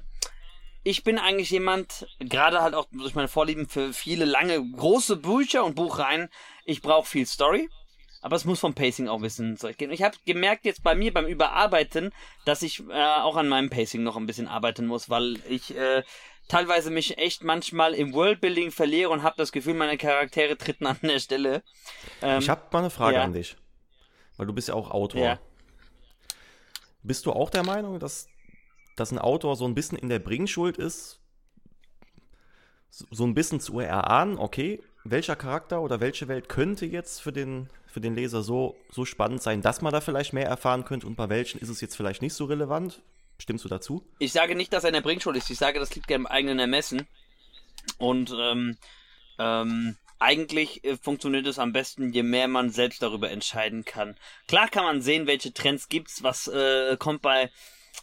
ich 0.84 1.04
bin 1.04 1.20
eigentlich 1.20 1.50
jemand, 1.50 2.08
gerade 2.20 2.62
halt 2.62 2.76
auch 2.76 2.88
durch 2.92 3.14
meine 3.14 3.28
Vorlieben 3.28 3.68
für 3.68 3.92
viele 3.92 4.24
lange, 4.24 4.64
große 4.72 5.18
Bücher 5.18 5.66
und 5.66 5.76
Buchreihen, 5.76 6.30
ich 6.64 6.82
brauche 6.82 7.08
viel 7.08 7.26
Story. 7.26 7.70
Aber 8.22 8.38
es 8.38 8.46
muss 8.46 8.62
vom 8.62 8.74
Pacing 8.74 9.10
auch 9.10 9.22
wissen 9.22 9.58
Zeug 9.58 9.78
gehen. 9.78 9.92
Ich 9.92 10.02
habe 10.02 10.16
gemerkt 10.26 10.64
jetzt 10.64 10.82
bei 10.82 10.96
mir 10.96 11.14
beim 11.14 11.26
Überarbeiten, 11.26 12.14
dass 12.46 12.62
ich 12.62 12.82
äh, 12.90 12.94
auch 12.94 13.36
an 13.36 13.50
meinem 13.50 13.70
Pacing 13.70 14.02
noch 14.02 14.16
ein 14.16 14.26
bisschen 14.26 14.48
arbeiten 14.48 14.86
muss, 14.86 15.10
weil 15.10 15.40
ich 15.50 15.76
äh, 15.76 16.04
teilweise 16.48 16.92
mich 16.92 17.18
echt 17.18 17.44
manchmal 17.44 17.94
im 17.94 18.14
Worldbuilding 18.14 18.72
verliere 18.72 19.10
und 19.10 19.24
habe 19.24 19.36
das 19.38 19.52
Gefühl, 19.52 19.74
meine 19.74 19.98
Charaktere 19.98 20.58
treten 20.58 20.86
an 20.86 20.98
der 21.02 21.20
Stelle. 21.20 21.64
Ähm, 22.22 22.40
ich 22.40 22.50
habe 22.50 22.62
mal 22.72 22.80
eine 22.80 22.90
Frage 22.90 23.16
ja. 23.16 23.24
an 23.24 23.34
dich, 23.34 23.56
weil 24.38 24.48
du 24.48 24.54
bist 24.54 24.68
ja 24.68 24.74
auch 24.74 24.92
Autor. 24.92 25.22
Ja. 25.22 25.40
Bist 27.02 27.26
du 27.26 27.32
auch 27.32 27.50
der 27.50 27.64
Meinung, 27.64 28.00
dass, 28.00 28.28
dass 28.96 29.12
ein 29.12 29.20
Autor 29.20 29.56
so 29.56 29.66
ein 29.66 29.76
bisschen 29.76 29.98
in 29.98 30.10
der 30.10 30.20
Bringschuld 30.20 30.78
ist, 30.78 31.20
so 32.90 33.26
ein 33.26 33.34
bisschen 33.34 33.60
zu 33.60 33.80
erahnen, 33.80 34.38
okay, 34.38 34.82
welcher 35.04 35.36
Charakter 35.36 35.82
oder 35.82 36.00
welche 36.00 36.28
Welt 36.28 36.48
könnte 36.48 36.86
jetzt 36.86 37.22
für 37.22 37.34
den, 37.34 37.70
für 37.88 38.00
den 38.00 38.16
Leser 38.16 38.44
so, 38.44 38.78
so 38.90 39.04
spannend 39.04 39.42
sein, 39.42 39.62
dass 39.62 39.82
man 39.82 39.92
da 39.92 40.00
vielleicht 40.00 40.34
mehr 40.34 40.48
erfahren 40.48 40.86
könnte 40.86 41.08
und 41.08 41.16
bei 41.16 41.28
welchen 41.30 41.60
ist 41.60 41.70
es 41.70 41.82
jetzt 41.82 41.96
vielleicht 41.96 42.22
nicht 42.22 42.34
so 42.34 42.46
relevant? 42.46 43.02
Stimmst 43.38 43.66
du 43.66 43.70
dazu? 43.70 44.06
Ich 44.20 44.32
sage 44.32 44.56
nicht, 44.56 44.72
dass 44.74 44.84
er 44.84 44.90
in 44.90 44.94
der 44.94 45.02
Bringschuld 45.02 45.36
ist. 45.36 45.50
Ich 45.50 45.58
sage, 45.58 45.80
das 45.80 45.94
liegt 45.96 46.10
ja 46.10 46.16
im 46.16 46.28
eigenen 46.28 46.60
Ermessen. 46.60 47.08
Und 47.98 48.34
ähm, 48.38 48.78
ähm, 49.40 49.98
eigentlich 50.20 50.84
äh, 50.84 50.96
funktioniert 50.96 51.46
es 51.48 51.60
am 51.60 51.74
besten, 51.74 52.14
je 52.14 52.24
mehr 52.24 52.48
man 52.48 52.70
selbst 52.70 53.02
darüber 53.02 53.30
entscheiden 53.30 53.84
kann. 53.84 54.16
Klar 54.48 54.70
kann 54.70 54.86
man 54.86 55.02
sehen, 55.02 55.28
welche 55.28 55.54
Trends 55.54 55.90
gibt's, 55.90 56.24
was 56.24 56.48
äh, 56.48 56.96
kommt 56.98 57.22
bei 57.22 57.52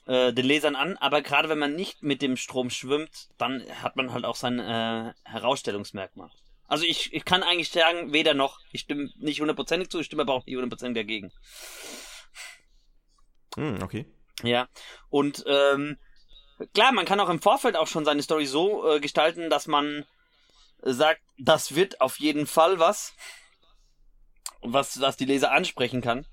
äh, 0.06 0.32
den 0.32 0.44
Lesern 0.44 0.76
an, 0.76 0.96
aber 0.98 1.22
gerade 1.22 1.48
wenn 1.48 1.58
man 1.58 1.74
nicht 1.74 2.02
mit 2.02 2.20
dem 2.20 2.36
Strom 2.36 2.68
schwimmt, 2.70 3.28
dann 3.38 3.64
hat 3.82 3.96
man 3.96 4.12
halt 4.12 4.24
auch 4.24 4.36
sein 4.36 4.58
äh, 4.58 5.14
Herausstellungsmerkmal. 5.24 6.30
Also 6.68 6.84
ich, 6.84 7.12
ich 7.12 7.24
kann 7.24 7.42
eigentlich 7.42 7.70
sagen, 7.70 8.12
weder 8.12 8.34
noch. 8.34 8.60
Ich 8.70 8.82
stimme 8.82 9.10
nicht 9.16 9.40
hundertprozentig 9.40 9.88
zu, 9.88 9.98
ich 9.98 10.06
stimme 10.06 10.22
aber 10.22 10.34
auch 10.34 10.46
nicht 10.46 10.54
hundertprozentig 10.54 11.02
dagegen. 11.02 11.32
Hm, 13.56 13.82
okay. 13.82 14.06
Ja, 14.42 14.68
und 15.08 15.44
ähm, 15.46 15.98
klar, 16.74 16.92
man 16.92 17.04
kann 17.04 17.20
auch 17.20 17.28
im 17.28 17.40
Vorfeld 17.40 17.76
auch 17.76 17.86
schon 17.86 18.04
seine 18.04 18.22
Story 18.22 18.46
so 18.46 18.90
äh, 18.90 19.00
gestalten, 19.00 19.50
dass 19.50 19.66
man 19.66 20.04
sagt, 20.82 21.20
das 21.38 21.74
wird 21.74 22.00
auf 22.00 22.18
jeden 22.20 22.46
Fall 22.46 22.78
was, 22.78 23.14
was, 24.62 25.00
was 25.00 25.16
die 25.16 25.26
Leser 25.26 25.52
ansprechen 25.52 26.00
kann. 26.00 26.26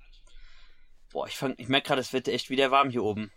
Boah, 1.12 1.26
ich, 1.26 1.36
fang, 1.36 1.54
ich 1.58 1.68
merke 1.68 1.88
gerade, 1.88 2.00
es 2.00 2.12
wird 2.12 2.28
echt 2.28 2.50
wieder 2.50 2.70
warm 2.70 2.90
hier 2.90 3.02
oben. 3.02 3.32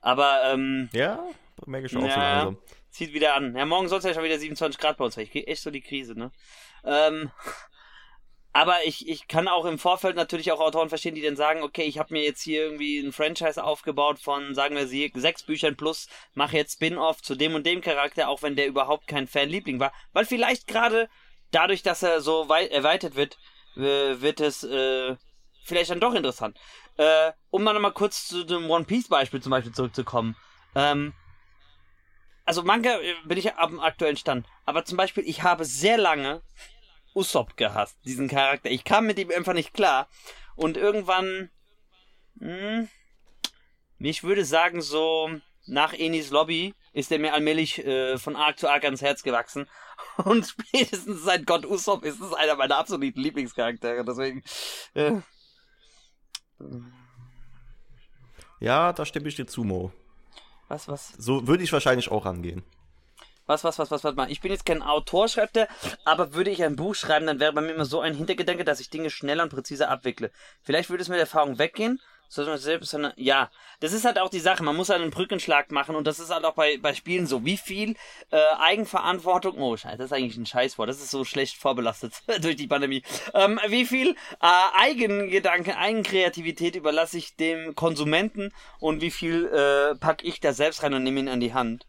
Aber, 0.00 0.42
ähm. 0.44 0.88
Ja, 0.92 1.24
merke 1.66 1.86
ich 1.86 1.92
schon 1.92 2.02
ja, 2.02 2.08
auch 2.08 2.14
so 2.14 2.20
langsam. 2.20 2.58
Zieht 2.90 3.12
wieder 3.12 3.34
an. 3.34 3.54
Ja, 3.54 3.66
morgen 3.66 3.88
soll 3.88 3.98
es 3.98 4.04
ja 4.04 4.14
schon 4.14 4.24
wieder 4.24 4.38
27 4.38 4.80
Grad 4.80 4.96
bei 4.96 5.04
uns 5.04 5.14
sein. 5.14 5.24
Ich 5.24 5.30
kriege 5.30 5.46
echt 5.46 5.62
so 5.62 5.70
die 5.70 5.80
Krise, 5.80 6.18
ne? 6.18 6.32
Ähm, 6.84 7.30
aber 8.52 8.84
ich, 8.84 9.08
ich 9.08 9.28
kann 9.28 9.46
auch 9.46 9.64
im 9.66 9.78
Vorfeld 9.78 10.16
natürlich 10.16 10.50
auch 10.52 10.60
Autoren 10.60 10.88
verstehen, 10.88 11.14
die 11.14 11.22
dann 11.22 11.36
sagen, 11.36 11.62
okay, 11.62 11.82
ich 11.82 11.98
habe 11.98 12.14
mir 12.14 12.22
jetzt 12.22 12.42
hier 12.42 12.62
irgendwie 12.62 12.98
ein 12.98 13.12
Franchise 13.12 13.62
aufgebaut 13.62 14.18
von, 14.18 14.54
sagen 14.54 14.74
wir 14.74 14.86
sie, 14.86 15.12
sechs 15.14 15.42
Büchern 15.42 15.76
plus, 15.76 16.08
mache 16.34 16.56
jetzt 16.56 16.74
Spin-off 16.74 17.22
zu 17.22 17.34
dem 17.34 17.54
und 17.54 17.66
dem 17.66 17.80
Charakter, 17.80 18.28
auch 18.28 18.42
wenn 18.42 18.56
der 18.56 18.66
überhaupt 18.66 19.06
kein 19.06 19.28
Fanliebling 19.28 19.80
war. 19.80 19.92
Weil 20.12 20.24
vielleicht 20.24 20.66
gerade 20.66 21.08
dadurch, 21.50 21.82
dass 21.82 22.02
er 22.02 22.20
so 22.20 22.48
weit 22.48 22.70
erweitert 22.70 23.14
wird, 23.16 23.38
wird 23.74 24.40
es 24.40 24.64
äh, 24.64 25.16
vielleicht 25.62 25.90
dann 25.90 26.00
doch 26.00 26.14
interessant. 26.14 26.58
Äh, 26.96 27.32
um 27.50 27.62
mal 27.62 27.74
nochmal 27.74 27.92
kurz 27.92 28.26
zu 28.26 28.44
dem 28.44 28.68
One 28.68 28.84
Piece 28.84 29.08
Beispiel 29.08 29.40
zum 29.40 29.50
Beispiel 29.50 29.72
zurückzukommen. 29.72 30.36
Ähm, 30.74 31.12
also 32.44 32.64
Manga 32.64 32.98
äh, 32.98 33.14
bin 33.24 33.38
ich 33.38 33.54
am 33.54 33.78
aktuellen 33.78 34.16
Stand. 34.16 34.46
Aber 34.64 34.84
zum 34.84 34.96
Beispiel, 34.96 35.22
ich 35.24 35.42
habe 35.42 35.64
sehr 35.64 35.96
lange 35.96 36.42
Usopp 37.14 37.56
gehasst, 37.56 37.98
diesen 38.04 38.28
Charakter. 38.28 38.70
Ich 38.70 38.84
kam 38.84 39.06
mit 39.06 39.18
ihm 39.18 39.30
einfach 39.30 39.54
nicht 39.54 39.74
klar. 39.74 40.08
Und 40.56 40.76
irgendwann, 40.76 41.50
hm, 42.38 42.88
ich 43.98 44.22
würde 44.22 44.44
sagen, 44.44 44.80
so 44.80 45.30
nach 45.66 45.92
Enis 45.92 46.30
Lobby 46.30 46.74
ist 46.92 47.12
er 47.12 47.18
mir 47.18 47.34
allmählich 47.34 47.84
äh, 47.84 48.18
von 48.18 48.36
Arc 48.36 48.58
zu 48.58 48.68
Arc 48.68 48.84
ans 48.84 49.02
Herz 49.02 49.22
gewachsen. 49.22 49.68
Und 50.24 50.46
spätestens 50.46 51.22
seit 51.22 51.46
Gott 51.46 51.66
Usopp 51.66 52.04
ist 52.04 52.20
es 52.20 52.32
einer 52.32 52.56
meiner 52.56 52.76
absoluten 52.76 53.20
Lieblingscharaktere. 53.20 54.04
Deswegen. 54.04 54.42
Äh, 54.94 55.20
ja, 58.60 58.92
da 58.92 59.04
stimme 59.04 59.28
ich 59.28 59.36
dir 59.36 59.46
zu, 59.46 59.64
Mo. 59.64 59.92
Was, 60.68 60.88
was? 60.88 61.12
So 61.18 61.46
würde 61.46 61.62
ich 61.62 61.72
wahrscheinlich 61.72 62.10
auch 62.10 62.26
rangehen 62.26 62.64
was, 63.48 63.64
was, 63.64 63.78
was, 63.78 63.90
was, 63.90 64.04
was 64.04 64.14
mal. 64.14 64.30
Ich 64.30 64.40
bin 64.40 64.52
jetzt 64.52 64.66
kein 64.66 64.82
Autor, 64.82 65.28
schreibt 65.28 65.56
er, 65.56 65.68
aber 66.04 66.34
würde 66.34 66.50
ich 66.50 66.62
ein 66.62 66.76
Buch 66.76 66.94
schreiben, 66.94 67.26
dann 67.26 67.40
wäre 67.40 67.52
bei 67.52 67.60
mir 67.60 67.72
immer 67.72 67.84
so 67.84 68.00
ein 68.00 68.14
Hintergedanke, 68.14 68.64
dass 68.64 68.80
ich 68.80 68.90
Dinge 68.90 69.10
schneller 69.10 69.42
und 69.42 69.48
präziser 69.48 69.88
abwickle. 69.88 70.30
Vielleicht 70.62 70.90
würde 70.90 71.02
es 71.02 71.08
mit 71.08 71.18
Erfahrung 71.18 71.58
weggehen, 71.58 72.00
sondern 72.28 72.58
selbst, 72.58 72.90
sondern, 72.90 73.12
ja, 73.16 73.50
das 73.80 73.92
ist 73.92 74.04
halt 74.04 74.18
auch 74.18 74.28
die 74.28 74.38
Sache. 74.38 74.62
Man 74.62 74.76
muss 74.76 74.90
halt 74.90 75.00
einen 75.00 75.10
Brückenschlag 75.10 75.72
machen 75.72 75.96
und 75.96 76.06
das 76.06 76.20
ist 76.20 76.30
halt 76.30 76.44
auch 76.44 76.54
bei, 76.54 76.76
bei 76.78 76.94
Spielen 76.94 77.26
so. 77.26 77.44
Wie 77.44 77.56
viel 77.56 77.96
äh, 78.30 78.38
Eigenverantwortung, 78.58 79.56
oh 79.58 79.76
Scheiße, 79.76 79.96
das 79.96 80.06
ist 80.06 80.12
eigentlich 80.12 80.36
ein 80.36 80.46
Scheißwort, 80.46 80.88
das 80.88 80.98
ist 80.98 81.10
so 81.10 81.24
schlecht 81.24 81.56
vorbelastet 81.56 82.12
durch 82.42 82.56
die 82.56 82.66
Pandemie. 82.66 83.02
Ähm, 83.34 83.58
wie 83.68 83.86
viel 83.86 84.10
äh, 84.10 84.14
Eigengedanke, 84.74 85.76
Eigenkreativität 85.76 86.76
überlasse 86.76 87.16
ich 87.18 87.36
dem 87.36 87.74
Konsumenten 87.74 88.52
und 88.78 89.00
wie 89.00 89.10
viel 89.10 89.46
äh, 89.46 89.94
packe 89.96 90.26
ich 90.26 90.40
da 90.40 90.52
selbst 90.52 90.82
rein 90.82 90.94
und 90.94 91.02
nehme 91.02 91.20
ihn 91.20 91.28
an 91.28 91.40
die 91.40 91.54
Hand? 91.54 91.86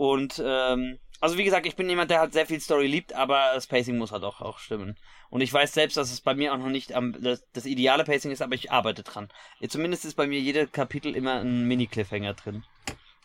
Und 0.00 0.42
ähm, 0.42 0.98
also 1.20 1.36
wie 1.36 1.44
gesagt, 1.44 1.66
ich 1.66 1.76
bin 1.76 1.90
jemand, 1.90 2.10
der 2.10 2.20
halt 2.20 2.32
sehr 2.32 2.46
viel 2.46 2.58
Story 2.58 2.86
liebt, 2.86 3.12
aber 3.12 3.50
das 3.52 3.66
Pacing 3.66 3.98
muss 3.98 4.12
halt 4.12 4.24
auch, 4.24 4.40
auch 4.40 4.58
stimmen. 4.58 4.96
Und 5.28 5.42
ich 5.42 5.52
weiß 5.52 5.74
selbst, 5.74 5.98
dass 5.98 6.10
es 6.10 6.22
bei 6.22 6.34
mir 6.34 6.54
auch 6.54 6.56
noch 6.56 6.70
nicht 6.70 6.94
am, 6.94 7.22
das, 7.22 7.44
das 7.52 7.66
ideale 7.66 8.04
Pacing 8.04 8.30
ist, 8.30 8.40
aber 8.40 8.54
ich 8.54 8.72
arbeite 8.72 9.02
dran. 9.02 9.28
Zumindest 9.68 10.06
ist 10.06 10.14
bei 10.14 10.26
mir 10.26 10.40
jeder 10.40 10.66
Kapitel 10.66 11.14
immer 11.14 11.40
ein 11.40 11.68
Mini-Cliffhanger 11.68 12.32
drin. 12.32 12.64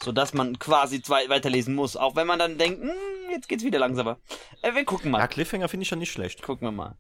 So 0.04 0.12
dass 0.12 0.34
man 0.34 0.60
quasi 0.60 1.02
zwei 1.02 1.30
weiterlesen 1.30 1.76
muss. 1.76 1.96
Auch 1.96 2.18
wenn 2.18 2.28
man 2.28 2.40
dann 2.40 2.58
denkt, 2.58 2.82
hm, 2.82 2.92
jetzt 3.32 3.48
geht's 3.48 3.64
wieder 3.64 3.80
langsamer. 3.80 4.18
Äh, 4.62 4.76
wir 4.76 4.84
gucken 4.84 5.12
mal. 5.12 5.20
Ja, 5.20 5.28
Cliffhanger 5.28 5.70
finde 5.70 5.84
ich 5.84 5.88
schon 5.88 6.00
nicht 6.00 6.12
schlecht. 6.12 6.42
Gucken 6.42 6.68
wir 6.68 6.74
mal. 6.74 6.98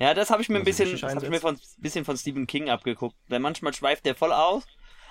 Ja, 0.00 0.14
das 0.14 0.30
habe 0.30 0.42
ich 0.42 0.48
mir 0.48 0.56
ein 0.56 0.64
bisschen, 0.64 0.90
das 1.00 1.14
hab 1.14 1.22
ich 1.22 1.30
mir 1.30 1.38
von, 1.38 1.60
bisschen 1.78 2.04
von 2.04 2.16
Stephen 2.16 2.48
King 2.48 2.70
abgeguckt. 2.70 3.14
Denn 3.30 3.40
manchmal 3.40 3.72
schweift 3.72 4.04
der 4.04 4.16
voll 4.16 4.32
aus 4.32 4.66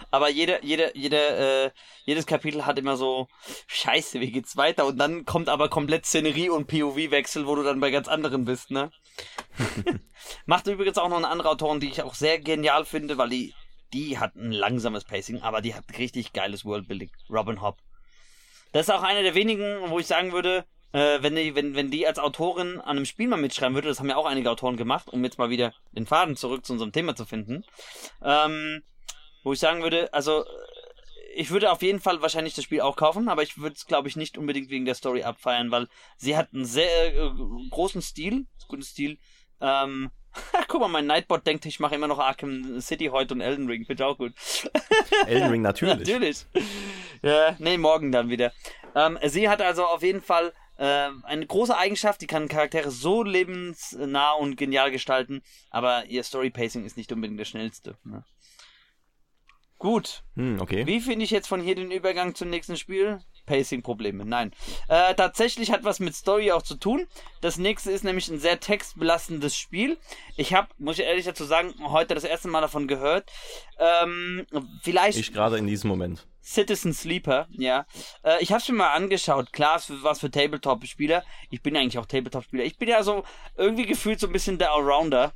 aber 0.10 0.30
jeder, 0.30 0.64
jeder, 0.64 0.96
jeder, 0.96 1.66
äh, 1.66 1.72
jedes 2.06 2.26
Kapitel 2.26 2.66
hat 2.66 2.80
immer 2.80 2.98
so, 2.98 3.28
scheiße, 3.68 4.20
wie 4.20 4.32
geht's 4.32 4.58
weiter? 4.58 4.86
Und 4.86 4.98
dann 4.98 5.26
kommt 5.26 5.50
aber 5.50 5.70
komplett 5.70 6.06
Szenerie 6.06 6.50
und 6.50 6.68
POV-Wechsel, 6.68 7.46
wo 7.46 7.56
du 7.56 7.64
dann 7.64 7.80
bei 7.80 7.92
ganz 7.92 8.08
anderen 8.08 8.46
bist, 8.46 8.72
ne? 8.72 8.92
Macht 10.46 10.68
übrigens 10.68 10.98
auch 10.98 11.10
noch 11.10 11.18
eine 11.18 11.28
andere 11.28 11.50
Autorin, 11.50 11.80
die 11.80 11.90
ich 11.90 12.02
auch 12.02 12.16
sehr 12.16 12.40
genial 12.40 12.86
finde, 12.86 13.18
weil 13.18 13.30
die, 13.30 13.54
die 13.94 14.18
hat 14.18 14.36
ein 14.36 14.52
langsames 14.52 15.04
Pacing, 15.04 15.42
aber 15.42 15.62
die 15.62 15.76
hat 15.76 15.84
richtig 15.98 16.34
geiles 16.34 16.66
Worldbuilding. 16.66 17.12
Robin 17.30 17.62
Hobb. 17.62 17.78
Das 18.72 18.88
ist 18.88 18.94
auch 18.94 19.04
eine 19.04 19.24
der 19.24 19.36
wenigen, 19.36 19.90
wo 19.90 20.00
ich 20.00 20.08
sagen 20.08 20.32
würde, 20.32 20.66
äh, 20.94 21.22
wenn, 21.22 21.36
die, 21.36 21.56
wenn, 21.56 21.76
wenn 21.76 21.92
die 21.92 22.08
als 22.08 22.20
Autorin 22.20 22.80
an 22.80 22.98
einem 22.98 23.06
Spiel 23.06 23.28
mal 23.28 23.38
mitschreiben 23.38 23.76
würde, 23.76 23.88
das 23.88 24.00
haben 24.00 24.10
ja 24.10 24.16
auch 24.16 24.26
einige 24.26 24.50
Autoren 24.50 24.78
gemacht, 24.78 25.10
um 25.10 25.24
jetzt 25.24 25.38
mal 25.38 25.50
wieder 25.50 25.74
den 25.92 26.06
Faden 26.06 26.36
zurück 26.36 26.66
zu 26.66 26.74
unserem 26.74 26.92
Thema 26.92 27.16
zu 27.16 27.26
finden, 27.26 27.64
ähm, 28.24 28.84
wo 29.44 29.54
ich 29.54 29.60
sagen 29.60 29.84
würde, 29.84 30.14
also 30.14 30.46
ich 31.34 31.52
würde 31.52 31.72
auf 31.72 31.82
jeden 31.82 32.00
Fall 32.00 32.22
wahrscheinlich 32.22 32.56
das 32.56 32.64
Spiel 32.66 32.82
auch 32.82 32.96
kaufen, 32.96 33.30
aber 33.30 33.44
ich 33.44 33.58
würde 33.58 33.76
es, 33.76 33.86
glaube 33.86 34.08
ich, 34.08 34.16
nicht 34.16 34.38
unbedingt 34.38 34.70
wegen 34.70 34.86
der 34.86 34.96
Story 34.96 35.24
abfeiern, 35.24 35.72
weil 35.72 35.88
sie 36.18 36.36
hat 36.36 36.50
einen 36.54 36.66
sehr 36.66 37.16
äh, 37.16 37.32
großen 37.70 38.02
Stil, 38.02 38.46
guten 38.68 38.84
Stil. 38.84 39.18
Ähm, 39.62 40.12
guck 40.68 40.82
mal, 40.82 40.88
mein 40.88 41.08
Nightbot 41.08 41.46
denkt, 41.46 41.66
ich 41.66 41.80
mache 41.80 41.96
immer 41.96 42.08
noch 42.08 42.20
Arkham 42.20 42.80
City 42.82 43.08
heute 43.08 43.34
und 43.34 43.42
Elden 43.42 43.68
Ring, 43.68 43.86
finde 43.86 44.04
ich 44.04 44.10
auch 44.10 44.18
gut. 44.18 44.34
Elden 45.28 45.50
Ring 45.50 45.62
natürlich. 45.62 45.98
natürlich. 45.98 46.46
Ja, 47.22 47.56
nee, 47.60 47.78
morgen 47.78 48.12
dann 48.12 48.30
wieder. 48.30 48.52
Ähm, 48.96 49.18
sie 49.24 49.50
hat 49.50 49.62
also 49.62 49.86
auf 49.86 50.04
jeden 50.04 50.22
Fall 50.22 50.54
äh, 50.78 51.10
eine 51.24 51.46
große 51.46 51.78
Eigenschaft, 51.78 52.22
die 52.22 52.28
kann 52.28 52.48
Charaktere 52.48 52.92
so 52.92 53.24
lebensnah 53.24 54.34
und 54.34 54.56
genial 54.56 54.92
gestalten, 54.92 55.44
aber 55.70 56.06
ihr 56.06 56.24
Story-Pacing 56.24 56.86
ist 56.86 56.98
nicht 56.98 57.12
unbedingt 57.12 57.40
das 57.40 57.50
schnellste. 57.50 57.98
Ne? 58.04 58.24
Gut. 59.82 60.24
Hm, 60.36 60.62
okay. 60.62 60.86
Wie 60.86 61.00
finde 61.00 61.26
ich 61.26 61.32
jetzt 61.32 61.48
von 61.48 61.60
hier 61.60 61.74
den 61.74 61.89
Übergang 61.89 62.36
zum 62.36 62.52
nächsten 62.52 62.78
Spiel? 62.78 63.20
Pacing-Probleme. 63.48 64.24
Nein. 64.26 64.52
Äh, 64.88 65.15
tatsächlich 65.15 65.72
hat 65.72 65.84
was 65.84 66.00
mit 66.00 66.13
Story 66.13 66.52
auch 66.52 66.62
zu 66.62 66.76
tun. 66.76 67.08
Das 67.41 67.58
nächste 67.58 67.89
ist 67.89 68.04
nämlich 68.04 68.28
ein 68.28 68.38
sehr 68.38 68.60
textbelastendes 68.60 69.58
Spiel. 69.58 69.98
Ich 70.38 70.54
habe, 70.54 70.67
muss 70.78 71.00
ich 71.00 71.06
ehrlich 71.06 71.26
dazu 71.26 71.46
sagen, 71.46 71.74
heute 71.82 72.13
das 72.13 72.24
erste 72.24 72.48
Mal 72.48 72.62
davon 72.62 72.88
gehört. 72.88 73.32
Ähm, 73.80 74.46
vielleicht. 74.84 75.17
Ich 75.17 75.34
gerade 75.34 75.58
in 75.58 75.65
diesem 75.65 75.89
Moment. 75.89 76.28
Citizen 76.44 76.94
Sleeper, 76.94 77.48
ja. 77.50 77.88
Äh, 78.24 78.39
ich 78.39 78.52
habe 78.52 78.62
es 78.62 78.70
mir 78.70 78.76
mal 78.76 78.94
angeschaut. 78.94 79.52
Klar, 79.52 79.78
ist 79.78 79.91
was 80.04 80.20
für 80.20 80.30
Tabletop-Spieler. 80.30 81.24
Ich 81.50 81.63
bin 81.63 81.76
eigentlich 81.76 81.98
auch 81.98 82.06
Tabletop-Spieler. 82.06 82.65
Ich 82.65 82.78
bin 82.78 82.88
ja 82.88 83.02
so 83.02 83.24
irgendwie 83.58 83.88
gefühlt 83.88 84.20
so 84.20 84.28
ein 84.28 84.34
bisschen 84.34 84.60
der 84.60 84.74
Allrounder. 84.74 85.34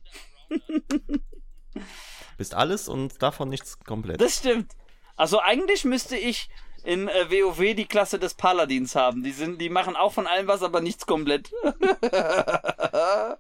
Bist 2.38 2.54
alles 2.54 2.88
und 2.88 3.22
davon 3.22 3.50
nichts 3.50 3.80
komplett. 3.80 4.22
Das 4.22 4.38
stimmt. 4.38 4.72
Also 5.16 5.40
eigentlich 5.40 5.86
müsste 5.86 6.18
ich 6.18 6.50
in 6.84 7.08
äh, 7.08 7.32
WoW 7.32 7.74
die 7.74 7.86
Klasse 7.86 8.20
des 8.20 8.36
Paladins 8.36 8.96
haben. 8.96 9.24
Die 9.24 9.32
sind, 9.32 9.60
die 9.60 9.70
machen 9.70 9.96
auch 9.96 10.14
von 10.14 10.28
allem 10.28 10.48
was, 10.48 10.62
aber 10.62 10.82
nichts 10.82 11.06
komplett. 11.06 11.52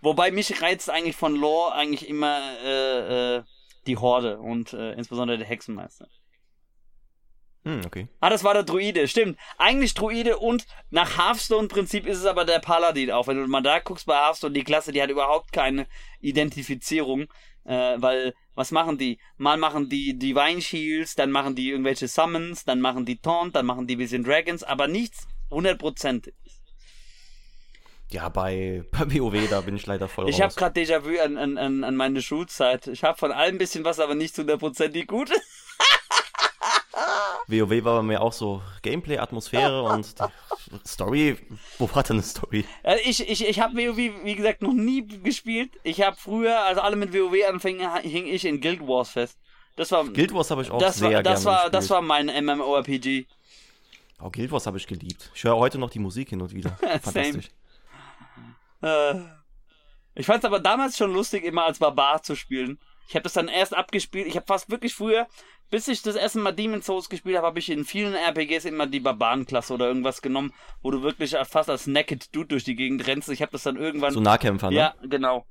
Wobei 0.00 0.30
mich 0.30 0.62
reizt 0.62 0.88
eigentlich 0.88 1.16
von 1.16 1.34
Lore 1.34 1.72
eigentlich 1.72 2.08
immer 2.08 2.38
äh, 2.64 3.36
äh, 3.36 3.42
die 3.86 3.96
Horde 3.96 4.38
und 4.38 4.72
äh, 4.72 4.92
insbesondere 4.92 5.38
der 5.38 5.46
Hexenmeister. 5.46 6.08
Hm, 7.64 7.82
okay. 7.84 8.08
Ah, 8.20 8.30
das 8.30 8.44
war 8.44 8.54
der 8.54 8.62
Druide, 8.62 9.08
stimmt. 9.08 9.38
Eigentlich 9.58 9.94
Druide 9.94 10.38
und 10.38 10.66
nach 10.90 11.18
Hearthstone-Prinzip 11.18 12.06
ist 12.06 12.18
es 12.18 12.24
aber 12.24 12.44
der 12.44 12.60
Paladin 12.60 13.10
auch. 13.10 13.26
Wenn 13.26 13.36
du 13.36 13.46
mal 13.48 13.62
da 13.62 13.80
guckst 13.80 14.06
bei 14.06 14.14
Hearthstone, 14.14 14.52
die 14.52 14.64
Klasse, 14.64 14.92
die 14.92 15.02
hat 15.02 15.10
überhaupt 15.10 15.52
keine 15.52 15.86
Identifizierung. 16.20 17.26
Äh, 17.68 18.00
weil, 18.00 18.34
was 18.54 18.70
machen 18.70 18.96
die? 18.96 19.18
Mal 19.36 19.58
machen 19.58 19.90
die 19.90 20.18
Divine 20.18 20.62
Shields, 20.62 21.14
dann 21.16 21.30
machen 21.30 21.54
die 21.54 21.68
irgendwelche 21.68 22.08
Summons, 22.08 22.64
dann 22.64 22.80
machen 22.80 23.04
die 23.04 23.20
Taunt, 23.20 23.54
dann 23.54 23.66
machen 23.66 23.86
die 23.86 23.96
bisschen 23.96 24.24
Dragons, 24.24 24.64
aber 24.64 24.88
nichts 24.88 25.28
100%. 25.50 26.32
Ja, 28.10 28.30
bei, 28.30 28.84
bei 28.90 29.04
WoW, 29.20 29.50
da 29.50 29.60
bin 29.60 29.76
ich 29.76 29.84
leider 29.84 30.08
voll 30.08 30.30
Ich 30.30 30.40
habe 30.40 30.54
gerade 30.54 30.80
Déjà-vu 30.80 31.20
an, 31.22 31.36
an, 31.36 31.84
an, 31.84 31.94
meine 31.94 32.22
Schulzeit. 32.22 32.86
Ich 32.86 33.04
habe 33.04 33.18
von 33.18 33.32
allem 33.32 33.56
ein 33.56 33.58
bisschen 33.58 33.84
was, 33.84 34.00
aber 34.00 34.14
nicht 34.14 34.34
100%ig 34.34 35.06
gut. 35.06 35.30
WoW 37.48 37.84
war 37.84 37.96
bei 37.96 38.02
mir 38.02 38.20
auch 38.20 38.32
so 38.32 38.62
Gameplay, 38.82 39.18
Atmosphäre 39.18 39.82
und 39.84 40.14
Story. 40.86 41.36
Wo 41.78 41.88
war 41.92 42.02
denn 42.02 42.16
eine 42.16 42.22
Story? 42.22 42.64
Ich, 43.04 43.26
ich, 43.28 43.46
ich 43.46 43.60
habe 43.60 43.74
WoW, 43.74 43.96
wie 43.96 44.34
gesagt, 44.34 44.62
noch 44.62 44.72
nie 44.72 45.06
gespielt. 45.06 45.70
Ich 45.82 46.02
habe 46.02 46.16
früher, 46.16 46.60
also 46.60 46.82
alle 46.82 46.96
mit 46.96 47.12
WoW 47.12 47.34
anfingen, 47.48 47.90
hing 48.02 48.26
ich 48.26 48.44
in 48.44 48.60
Guild 48.60 48.86
Wars 48.86 49.10
fest. 49.10 49.38
Das 49.76 49.92
war, 49.92 50.04
Guild 50.04 50.34
Wars 50.34 50.50
habe 50.50 50.62
ich 50.62 50.70
auch 50.70 50.78
das 50.78 50.96
sehr 50.96 51.12
war, 51.12 51.22
das 51.22 51.44
gerne 51.44 51.44
war, 51.44 51.54
gespielt. 51.56 51.74
Das 51.74 51.90
war 51.90 52.02
mein 52.02 52.26
MMORPG. 52.44 53.26
Oh, 54.20 54.30
Guild 54.30 54.50
Wars 54.50 54.66
habe 54.66 54.76
ich 54.76 54.86
geliebt. 54.86 55.30
Ich 55.34 55.44
höre 55.44 55.56
heute 55.56 55.78
noch 55.78 55.90
die 55.90 56.00
Musik 56.00 56.30
hin 56.30 56.42
und 56.42 56.52
wieder. 56.52 56.70
Fantastisch. 57.02 57.50
Äh, 58.82 59.14
ich 60.14 60.26
fand 60.26 60.40
es 60.40 60.44
aber 60.44 60.58
damals 60.58 60.96
schon 60.96 61.12
lustig, 61.12 61.44
immer 61.44 61.64
als 61.64 61.78
Barbar 61.78 62.22
zu 62.22 62.34
spielen. 62.34 62.80
Ich 63.08 63.14
habe 63.14 63.22
das 63.22 63.32
dann 63.32 63.48
erst 63.48 63.74
abgespielt. 63.74 64.26
Ich 64.26 64.36
habe 64.36 64.46
fast 64.46 64.68
wirklich 64.68 64.94
früher, 64.94 65.28
bis 65.70 65.88
ich 65.88 66.02
das 66.02 66.16
erste 66.16 66.38
Mal 66.38 66.52
Demon's 66.52 66.86
Souls 66.86 67.08
gespielt 67.08 67.36
habe, 67.36 67.46
habe 67.46 67.58
ich 67.58 67.70
in 67.70 67.84
vielen 67.84 68.14
RPGs 68.14 68.64
immer 68.64 68.86
die 68.86 69.00
Barbarenklasse 69.00 69.74
oder 69.74 69.86
irgendwas 69.86 70.22
genommen, 70.22 70.52
wo 70.82 70.90
du 70.90 71.02
wirklich 71.02 71.36
fast 71.44 71.68
als 71.68 71.86
Naked 71.86 72.34
Dude 72.34 72.48
durch 72.48 72.64
die 72.64 72.76
Gegend 72.76 73.06
rennst. 73.06 73.28
Ich 73.28 73.42
habe 73.42 73.52
das 73.52 73.62
dann 73.64 73.76
irgendwann. 73.76 74.12
So 74.12 74.20
Nahkämpfer, 74.20 74.70
ne? 74.70 74.76
Ja, 74.76 74.94
genau. 75.02 75.46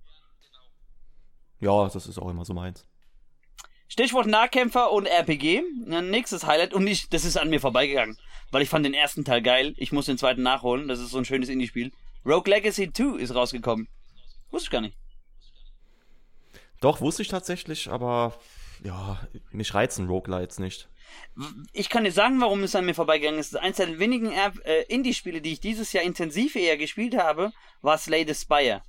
Ja, 1.60 1.88
das 1.88 2.08
ist 2.08 2.18
auch 2.18 2.30
immer 2.30 2.46
so 2.46 2.54
meins. 2.54 2.86
Stichwort 3.88 4.28
Nahkämpfer 4.28 4.92
und 4.92 5.06
RPG. 5.06 5.64
Nächstes 5.86 6.46
Highlight. 6.46 6.74
Und 6.74 6.86
ich, 6.88 7.10
das 7.10 7.24
ist 7.24 7.38
an 7.38 7.50
mir 7.50 7.62
vorbeigegangen. 7.62 8.18
Weil 8.52 8.62
ich 8.62 8.70
fand 8.70 8.86
den 8.86 8.94
ersten 8.94 9.24
Teil 9.24 9.42
geil. 9.42 9.74
Ich 9.78 9.92
muss 9.92 10.06
den 10.06 10.18
zweiten 10.18 10.42
nachholen. 10.44 10.88
Das 10.88 11.00
ist 11.00 11.12
so 11.12 11.18
ein 11.18 11.26
schönes 11.26 11.50
Indie-Spiel. 11.50 11.92
Rogue 12.26 12.52
Legacy 12.54 12.92
2 12.92 13.18
ist 13.18 13.34
rausgekommen. 13.34 13.88
Wusste 14.52 14.68
ich 14.68 14.72
gar 14.72 14.82
nicht. 14.82 14.98
Doch, 16.82 17.02
wusste 17.02 17.22
ich 17.22 17.28
tatsächlich, 17.28 17.90
aber 17.90 18.38
ja, 18.84 19.20
mich 19.52 19.74
reizen 19.74 20.08
Roguelites 20.08 20.60
nicht. 20.60 20.88
Ich 21.74 21.90
kann 21.90 22.04
dir 22.04 22.12
sagen, 22.12 22.42
warum 22.42 22.64
es 22.64 22.76
an 22.76 22.86
mir 22.86 22.94
vorbeigegangen 22.94 23.40
ist. 23.40 23.56
Eins 23.56 23.78
der 23.78 24.00
wenigen 24.00 24.32
äh, 24.32 24.82
Indie-Spiele, 24.88 25.42
die 25.42 25.54
ich 25.54 25.60
dieses 25.60 25.94
Jahr 25.94 26.04
intensiv 26.04 26.56
eher 26.56 26.78
gespielt 26.78 27.18
habe, 27.18 27.54
war 27.82 27.98
Slay 27.98 28.26
the 28.28 28.34
Spire. 28.34 28.82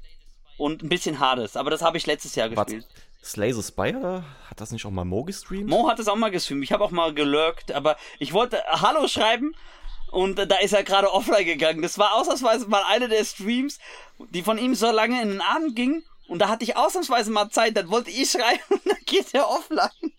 Und 0.56 0.82
ein 0.82 0.88
bisschen 0.88 1.20
Hades, 1.20 1.56
aber 1.56 1.70
das 1.70 1.82
habe 1.82 1.98
ich 1.98 2.06
letztes 2.06 2.34
Jahr 2.34 2.48
gespielt. 2.48 2.84
Was? 3.22 3.30
Slay 3.30 3.52
the 3.52 3.62
Spire? 3.62 4.24
Hat 4.48 4.60
das 4.60 4.72
nicht 4.72 4.84
auch 4.84 4.90
mal 4.90 5.04
Mo 5.04 5.24
gestreamt? 5.24 5.68
Mo 5.68 5.88
hat 5.88 5.98
es 5.98 6.08
auch 6.08 6.16
mal 6.16 6.30
gestreamt. 6.30 6.64
Ich 6.64 6.72
habe 6.72 6.84
auch 6.84 6.90
mal 6.90 7.14
gelurkt, 7.14 7.72
aber 7.72 7.96
ich 8.18 8.32
wollte 8.32 8.62
Hallo 8.66 9.06
schreiben 9.06 9.54
und 10.10 10.36
da 10.36 10.56
ist 10.56 10.72
er 10.72 10.82
gerade 10.82 11.12
offline 11.12 11.44
gegangen. 11.44 11.82
Das 11.82 11.98
war 11.98 12.14
ausnahmsweise 12.14 12.66
mal 12.66 12.82
eine 12.88 13.08
der 13.08 13.24
Streams, 13.24 13.78
die 14.30 14.42
von 14.42 14.58
ihm 14.58 14.74
so 14.74 14.90
lange 14.90 15.20
in 15.22 15.28
den 15.28 15.40
Abend 15.40 15.76
ging 15.76 16.02
und 16.28 16.38
da 16.38 16.48
hatte 16.48 16.64
ich 16.64 16.76
ausnahmsweise 16.76 17.30
mal 17.30 17.50
Zeit, 17.50 17.76
dann 17.76 17.90
wollte 17.90 18.10
ich 18.10 18.30
schreiben 18.30 18.62
und 18.70 18.86
dann 18.86 18.98
geht 19.06 19.34
er 19.34 19.48
offline. 19.48 20.12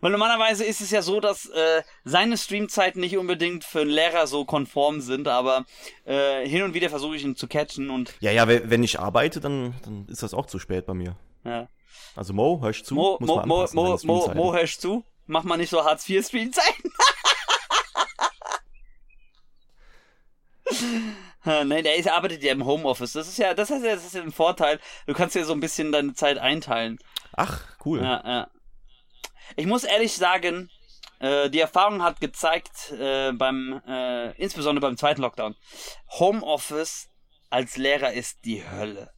Weil 0.00 0.12
normalerweise 0.12 0.64
ist 0.64 0.80
es 0.80 0.92
ja 0.92 1.02
so, 1.02 1.18
dass 1.18 1.46
äh, 1.46 1.82
seine 2.04 2.38
Streamzeiten 2.38 3.00
nicht 3.00 3.16
unbedingt 3.16 3.64
für 3.64 3.80
einen 3.80 3.90
Lehrer 3.90 4.28
so 4.28 4.44
konform 4.44 5.00
sind, 5.00 5.26
aber 5.26 5.66
äh, 6.04 6.48
hin 6.48 6.62
und 6.62 6.74
wieder 6.74 6.90
versuche 6.90 7.16
ich 7.16 7.24
ihn 7.24 7.34
zu 7.34 7.48
catchen 7.48 7.90
und. 7.90 8.14
Ja, 8.20 8.30
ja, 8.30 8.46
wenn 8.46 8.84
ich 8.84 9.00
arbeite, 9.00 9.40
dann, 9.40 9.74
dann 9.82 10.06
ist 10.06 10.22
das 10.22 10.32
auch 10.32 10.46
zu 10.46 10.60
spät 10.60 10.86
bei 10.86 10.94
mir. 10.94 11.16
Ja. 11.44 11.68
Also 12.14 12.32
Mo, 12.32 12.60
hörst 12.62 12.86
zu? 12.86 12.94
Mo, 12.94 13.18
Mo, 13.20 13.44
Mo, 13.46 13.66
Mo, 13.72 13.98
Mo, 14.04 14.32
Mo, 14.34 14.52
hörst 14.54 14.80
zu? 14.80 15.04
Mach 15.26 15.42
mal 15.42 15.56
nicht 15.56 15.70
so 15.70 15.84
Hartz 15.84 16.08
IV 16.08 16.24
Streamzeiten. 16.24 16.92
Nein, 21.64 21.84
der 21.84 21.96
ist, 21.96 22.08
arbeitet 22.08 22.42
ja 22.42 22.52
im 22.52 22.66
Homeoffice. 22.66 23.12
Das 23.12 23.28
ist 23.28 23.38
ja, 23.38 23.54
das 23.54 23.70
heißt 23.70 23.84
ja, 23.84 23.94
das 23.94 24.04
ist 24.04 24.14
ja 24.14 24.22
ein 24.22 24.32
Vorteil. 24.32 24.80
Du 25.06 25.14
kannst 25.14 25.34
ja 25.34 25.44
so 25.44 25.52
ein 25.52 25.60
bisschen 25.60 25.92
deine 25.92 26.12
Zeit 26.14 26.38
einteilen. 26.38 26.98
Ach, 27.32 27.64
cool. 27.84 28.02
Ja, 28.02 28.22
ja. 28.26 28.50
Ich 29.56 29.66
muss 29.66 29.84
ehrlich 29.84 30.12
sagen, 30.12 30.70
äh, 31.20 31.48
die 31.48 31.60
Erfahrung 31.60 32.02
hat 32.02 32.20
gezeigt, 32.20 32.92
äh, 32.92 33.32
beim, 33.32 33.80
äh, 33.86 34.32
insbesondere 34.32 34.86
beim 34.86 34.96
zweiten 34.96 35.22
Lockdown, 35.22 35.56
Homeoffice 36.18 37.08
als 37.50 37.76
Lehrer 37.76 38.12
ist 38.12 38.44
die 38.44 38.68
Hölle. 38.68 39.10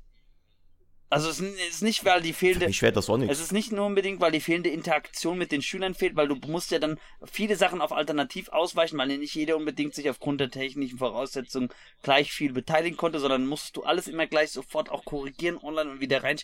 Also 1.13 1.29
es 1.29 1.41
ist 1.41 1.83
nicht, 1.83 2.05
weil 2.05 2.23
die 2.23 2.33
fehlende. 2.33 2.67
Ich 2.67 2.83
werde 2.83 2.95
das 2.95 3.11
auch 3.11 3.17
nicht. 3.17 3.31
Es 3.31 3.41
ist 3.41 3.51
nicht 3.53 3.73
nur 3.73 3.85
unbedingt, 3.85 4.21
weil 4.21 4.31
die 4.31 4.41
fehlende 4.41 4.71
Interaktion 4.71 5.37
mit 5.37 5.51
den 5.51 5.61
Schülern 5.61 5.95
fehlt, 5.95 6.15
weil 6.15 6.29
du 6.29 6.37
musst 6.47 6.71
ja 6.71 6.79
dann 6.79 7.01
viele 7.25 7.57
Sachen 7.57 7.81
auf 7.81 7.91
alternativ 7.91 8.49
ausweichen, 8.51 8.97
weil 8.97 9.09
nicht 9.19 9.35
jeder 9.35 9.57
unbedingt 9.57 9.93
sich 9.93 10.09
aufgrund 10.09 10.41
der 10.41 10.51
technischen 10.51 10.99
Voraussetzungen 10.99 11.71
gleich 12.05 12.33
viel 12.33 12.53
beteiligen 12.53 12.97
konnte, 12.97 13.19
sondern 13.19 13.49
musst 13.49 13.77
du 13.77 13.83
alles 13.83 14.07
immer 14.07 14.29
gleich 14.29 14.53
sofort 14.53 14.89
auch 14.89 15.05
korrigieren 15.05 15.59
online 15.59 15.91
und 15.91 16.01
wieder 16.01 16.23
rein. 16.23 16.39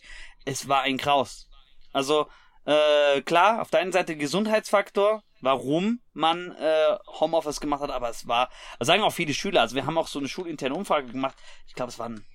Es 0.45 0.67
war 0.69 0.83
ein 0.83 0.97
Graus. 0.97 1.49
Also 1.93 2.27
äh, 2.65 3.23
klar, 3.23 3.63
auf 3.63 3.71
der 3.71 3.79
einen 3.79 3.93
Seite 3.93 4.17
Gesundheitsfaktor, 4.17 5.23
warum 5.41 6.01
man 6.13 6.51
äh, 6.57 6.97
Homeoffice 7.21 7.61
gemacht 7.61 7.83
hat, 7.83 7.91
aber 7.91 8.11
es 8.11 8.27
war, 8.27 8.51
also 8.81 8.91
sagen 8.91 9.05
auch 9.05 9.13
viele 9.13 9.33
Schüler, 9.33 9.61
also 9.61 9.77
wir 9.77 9.87
haben 9.87 9.97
auch 9.97 10.09
so 10.09 10.19
eine 10.19 10.29
schulinterne 10.29 10.75
Umfrage 10.75 11.07
gemacht, 11.07 11.37
ich 11.69 11.75
glaube 11.75 11.93
es 11.93 12.01
waren 12.01 12.27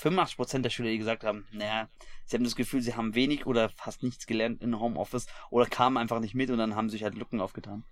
85% 0.00 0.60
der 0.62 0.70
Schüler, 0.70 0.90
die 0.90 0.98
gesagt 0.98 1.24
haben, 1.24 1.46
naja, 1.52 1.88
sie 2.24 2.36
haben 2.36 2.44
das 2.44 2.56
Gefühl, 2.56 2.82
sie 2.82 2.94
haben 2.94 3.14
wenig 3.14 3.46
oder 3.46 3.68
fast 3.70 4.02
nichts 4.02 4.26
gelernt 4.26 4.62
in 4.62 4.78
Homeoffice 4.78 5.26
oder 5.50 5.66
kamen 5.66 5.96
einfach 5.96 6.20
nicht 6.20 6.34
mit 6.34 6.50
und 6.50 6.58
dann 6.58 6.74
haben 6.76 6.90
sich 6.90 7.02
halt 7.02 7.14
Lücken 7.14 7.40
aufgetan. 7.40 7.84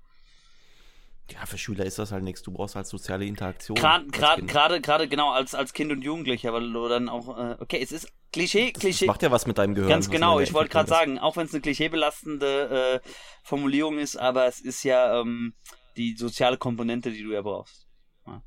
Ja, 1.30 1.46
für 1.46 1.56
Schüler 1.56 1.86
ist 1.86 1.98
das 1.98 2.12
halt 2.12 2.22
nichts. 2.22 2.42
Du 2.42 2.52
brauchst 2.52 2.76
halt 2.76 2.86
soziale 2.86 3.24
Interaktion. 3.24 3.76
Gerade, 3.76 4.06
gerade, 4.08 4.42
gerade, 4.42 4.80
gerade 4.82 5.08
genau 5.08 5.30
als 5.30 5.54
als 5.54 5.72
Kind 5.72 5.90
und 5.90 6.02
Jugendlicher, 6.02 6.52
weil 6.52 6.70
du 6.70 6.86
dann 6.88 7.08
auch, 7.08 7.38
äh, 7.38 7.56
okay, 7.60 7.80
es 7.82 7.92
ist 7.92 8.12
Klischee, 8.30 8.72
Das, 8.72 8.80
Klischee. 8.82 9.06
das 9.06 9.14
macht 9.14 9.22
ja 9.22 9.30
was 9.30 9.46
mit 9.46 9.56
deinem 9.56 9.74
Gehirn. 9.74 9.88
Ganz 9.88 10.10
genau, 10.10 10.38
ich 10.40 10.52
wollte 10.52 10.68
gerade 10.70 10.88
sagen, 10.90 11.18
auch 11.18 11.36
wenn 11.36 11.46
es 11.46 11.54
eine 11.54 11.62
klischeebelastende 11.62 13.00
äh, 13.02 13.08
Formulierung 13.42 13.98
ist, 13.98 14.16
aber 14.16 14.46
es 14.46 14.60
ist 14.60 14.82
ja 14.82 15.18
ähm, 15.20 15.54
die 15.96 16.14
soziale 16.14 16.58
Komponente, 16.58 17.10
die 17.10 17.22
du 17.22 17.32
ja 17.32 17.40
brauchst. 17.40 17.86
Ja. 18.26 18.42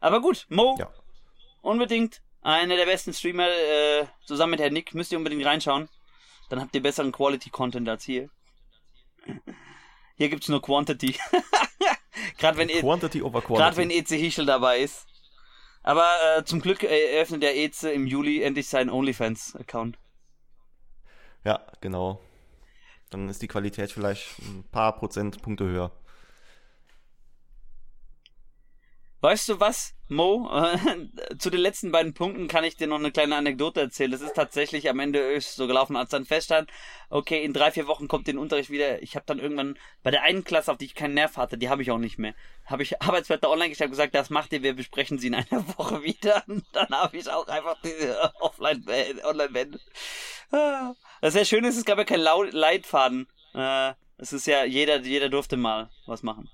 Aber 0.00 0.20
gut, 0.20 0.46
Mo, 0.48 0.74
Ja. 0.76 0.90
unbedingt 1.62 2.20
einer 2.42 2.76
der 2.76 2.86
besten 2.86 3.12
Streamer, 3.12 3.48
äh, 3.48 4.06
zusammen 4.26 4.52
mit 4.52 4.60
Herrn 4.60 4.72
Nick, 4.72 4.94
müsst 4.94 5.12
ihr 5.12 5.18
unbedingt 5.18 5.44
reinschauen. 5.44 5.88
Dann 6.48 6.60
habt 6.60 6.74
ihr 6.74 6.82
besseren 6.82 7.12
Quality-Content 7.12 7.88
als 7.88 8.04
hier. 8.04 8.30
Hier 10.16 10.28
gibt's 10.28 10.48
nur 10.48 10.62
Quantity. 10.62 11.16
Gerade 12.38 12.56
wenn. 12.58 12.68
E- 12.68 12.80
Quantity 12.80 13.22
over 13.22 13.40
Quality. 13.42 13.62
grad 13.62 13.76
wenn 13.76 13.90
Eze 13.90 14.16
Hischel 14.16 14.46
dabei 14.46 14.78
ist. 14.80 15.06
Aber 15.82 16.06
äh, 16.36 16.44
zum 16.44 16.60
Glück 16.60 16.82
äh, 16.82 17.14
eröffnet 17.16 17.42
der 17.42 17.56
Eze 17.56 17.90
im 17.92 18.06
Juli 18.06 18.42
endlich 18.42 18.68
seinen 18.68 18.90
OnlyFans-Account. 18.90 19.98
ja, 21.44 21.64
genau. 21.80 22.20
Dann 23.10 23.28
ist 23.30 23.40
die 23.40 23.48
Qualität 23.48 23.90
vielleicht 23.90 24.38
ein 24.40 24.64
paar 24.70 24.94
Prozentpunkte 24.96 25.64
höher. 25.64 25.92
Weißt 29.20 29.48
du 29.48 29.58
was, 29.58 29.94
Mo? 30.06 30.48
Zu 31.38 31.50
den 31.50 31.60
letzten 31.60 31.90
beiden 31.90 32.14
Punkten 32.14 32.46
kann 32.46 32.62
ich 32.62 32.76
dir 32.76 32.86
noch 32.86 33.00
eine 33.00 33.10
kleine 33.10 33.34
Anekdote 33.34 33.80
erzählen. 33.80 34.12
Das 34.12 34.20
ist 34.20 34.34
tatsächlich 34.34 34.88
am 34.88 35.00
Ende 35.00 35.40
so 35.40 35.66
gelaufen, 35.66 35.96
als 35.96 36.10
dann 36.10 36.24
feststand, 36.24 36.70
okay, 37.10 37.42
in 37.44 37.52
drei, 37.52 37.72
vier 37.72 37.88
Wochen 37.88 38.06
kommt 38.06 38.28
den 38.28 38.38
Unterricht 38.38 38.70
wieder. 38.70 39.02
Ich 39.02 39.16
habe 39.16 39.26
dann 39.26 39.40
irgendwann 39.40 39.76
bei 40.04 40.12
der 40.12 40.22
einen 40.22 40.44
Klasse, 40.44 40.70
auf 40.70 40.78
die 40.78 40.84
ich 40.84 40.94
keinen 40.94 41.14
Nerv 41.14 41.36
hatte, 41.36 41.58
die 41.58 41.68
habe 41.68 41.82
ich 41.82 41.90
auch 41.90 41.98
nicht 41.98 42.18
mehr. 42.18 42.34
Habe 42.64 42.84
ich 42.84 43.02
Arbeitsblätter 43.02 43.50
online 43.50 43.70
gestellt 43.70 43.90
gesagt, 43.90 44.14
das 44.14 44.30
macht 44.30 44.52
ihr, 44.52 44.62
wir 44.62 44.76
besprechen 44.76 45.18
sie 45.18 45.26
in 45.26 45.34
einer 45.34 45.66
Woche 45.78 46.04
wieder. 46.04 46.44
Und 46.46 46.64
dann 46.72 46.88
habe 46.90 47.16
ich 47.16 47.28
auch 47.28 47.48
einfach 47.48 47.76
diese 47.82 48.32
offline 48.40 48.84
äh, 48.86 49.14
online. 49.24 49.80
Ah. 50.52 50.94
Das 51.20 51.32
sehr 51.32 51.44
schön 51.44 51.64
ist, 51.64 51.76
es 51.76 51.84
gab 51.84 51.98
ja 51.98 52.04
keinen 52.04 52.22
Leitfaden. 52.22 53.26
Äh, 53.52 53.94
es 54.16 54.32
ist 54.32 54.46
ja, 54.46 54.64
jeder, 54.64 55.00
jeder 55.00 55.28
durfte 55.28 55.56
mal 55.56 55.90
was 56.06 56.22
machen. 56.22 56.48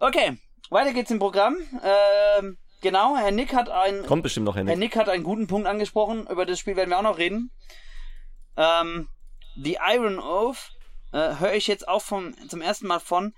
Okay, 0.00 0.38
weiter 0.70 0.92
geht's 0.92 1.10
im 1.10 1.18
Programm. 1.18 1.56
Ähm, 1.82 2.58
genau, 2.80 3.16
Herr 3.16 3.30
Nick 3.30 3.54
hat 3.54 3.68
ein, 3.68 4.04
Kommt 4.06 4.22
bestimmt 4.22 4.46
noch 4.46 4.54
Herr 4.54 4.64
Henning. 4.64 4.78
Nick 4.78 4.96
hat 4.96 5.08
einen 5.08 5.24
guten 5.24 5.46
Punkt 5.46 5.66
angesprochen. 5.66 6.26
Über 6.26 6.46
das 6.46 6.58
Spiel 6.58 6.76
werden 6.76 6.90
wir 6.90 6.98
auch 6.98 7.02
noch 7.02 7.18
reden. 7.18 7.50
Ähm, 8.56 9.08
die 9.56 9.78
Iron 9.80 10.18
Oath 10.18 10.72
äh, 11.12 11.36
höre 11.38 11.54
ich 11.54 11.66
jetzt 11.66 11.88
auch 11.88 12.02
vom, 12.02 12.34
zum 12.48 12.60
ersten 12.60 12.86
Mal 12.86 13.00
von. 13.00 13.34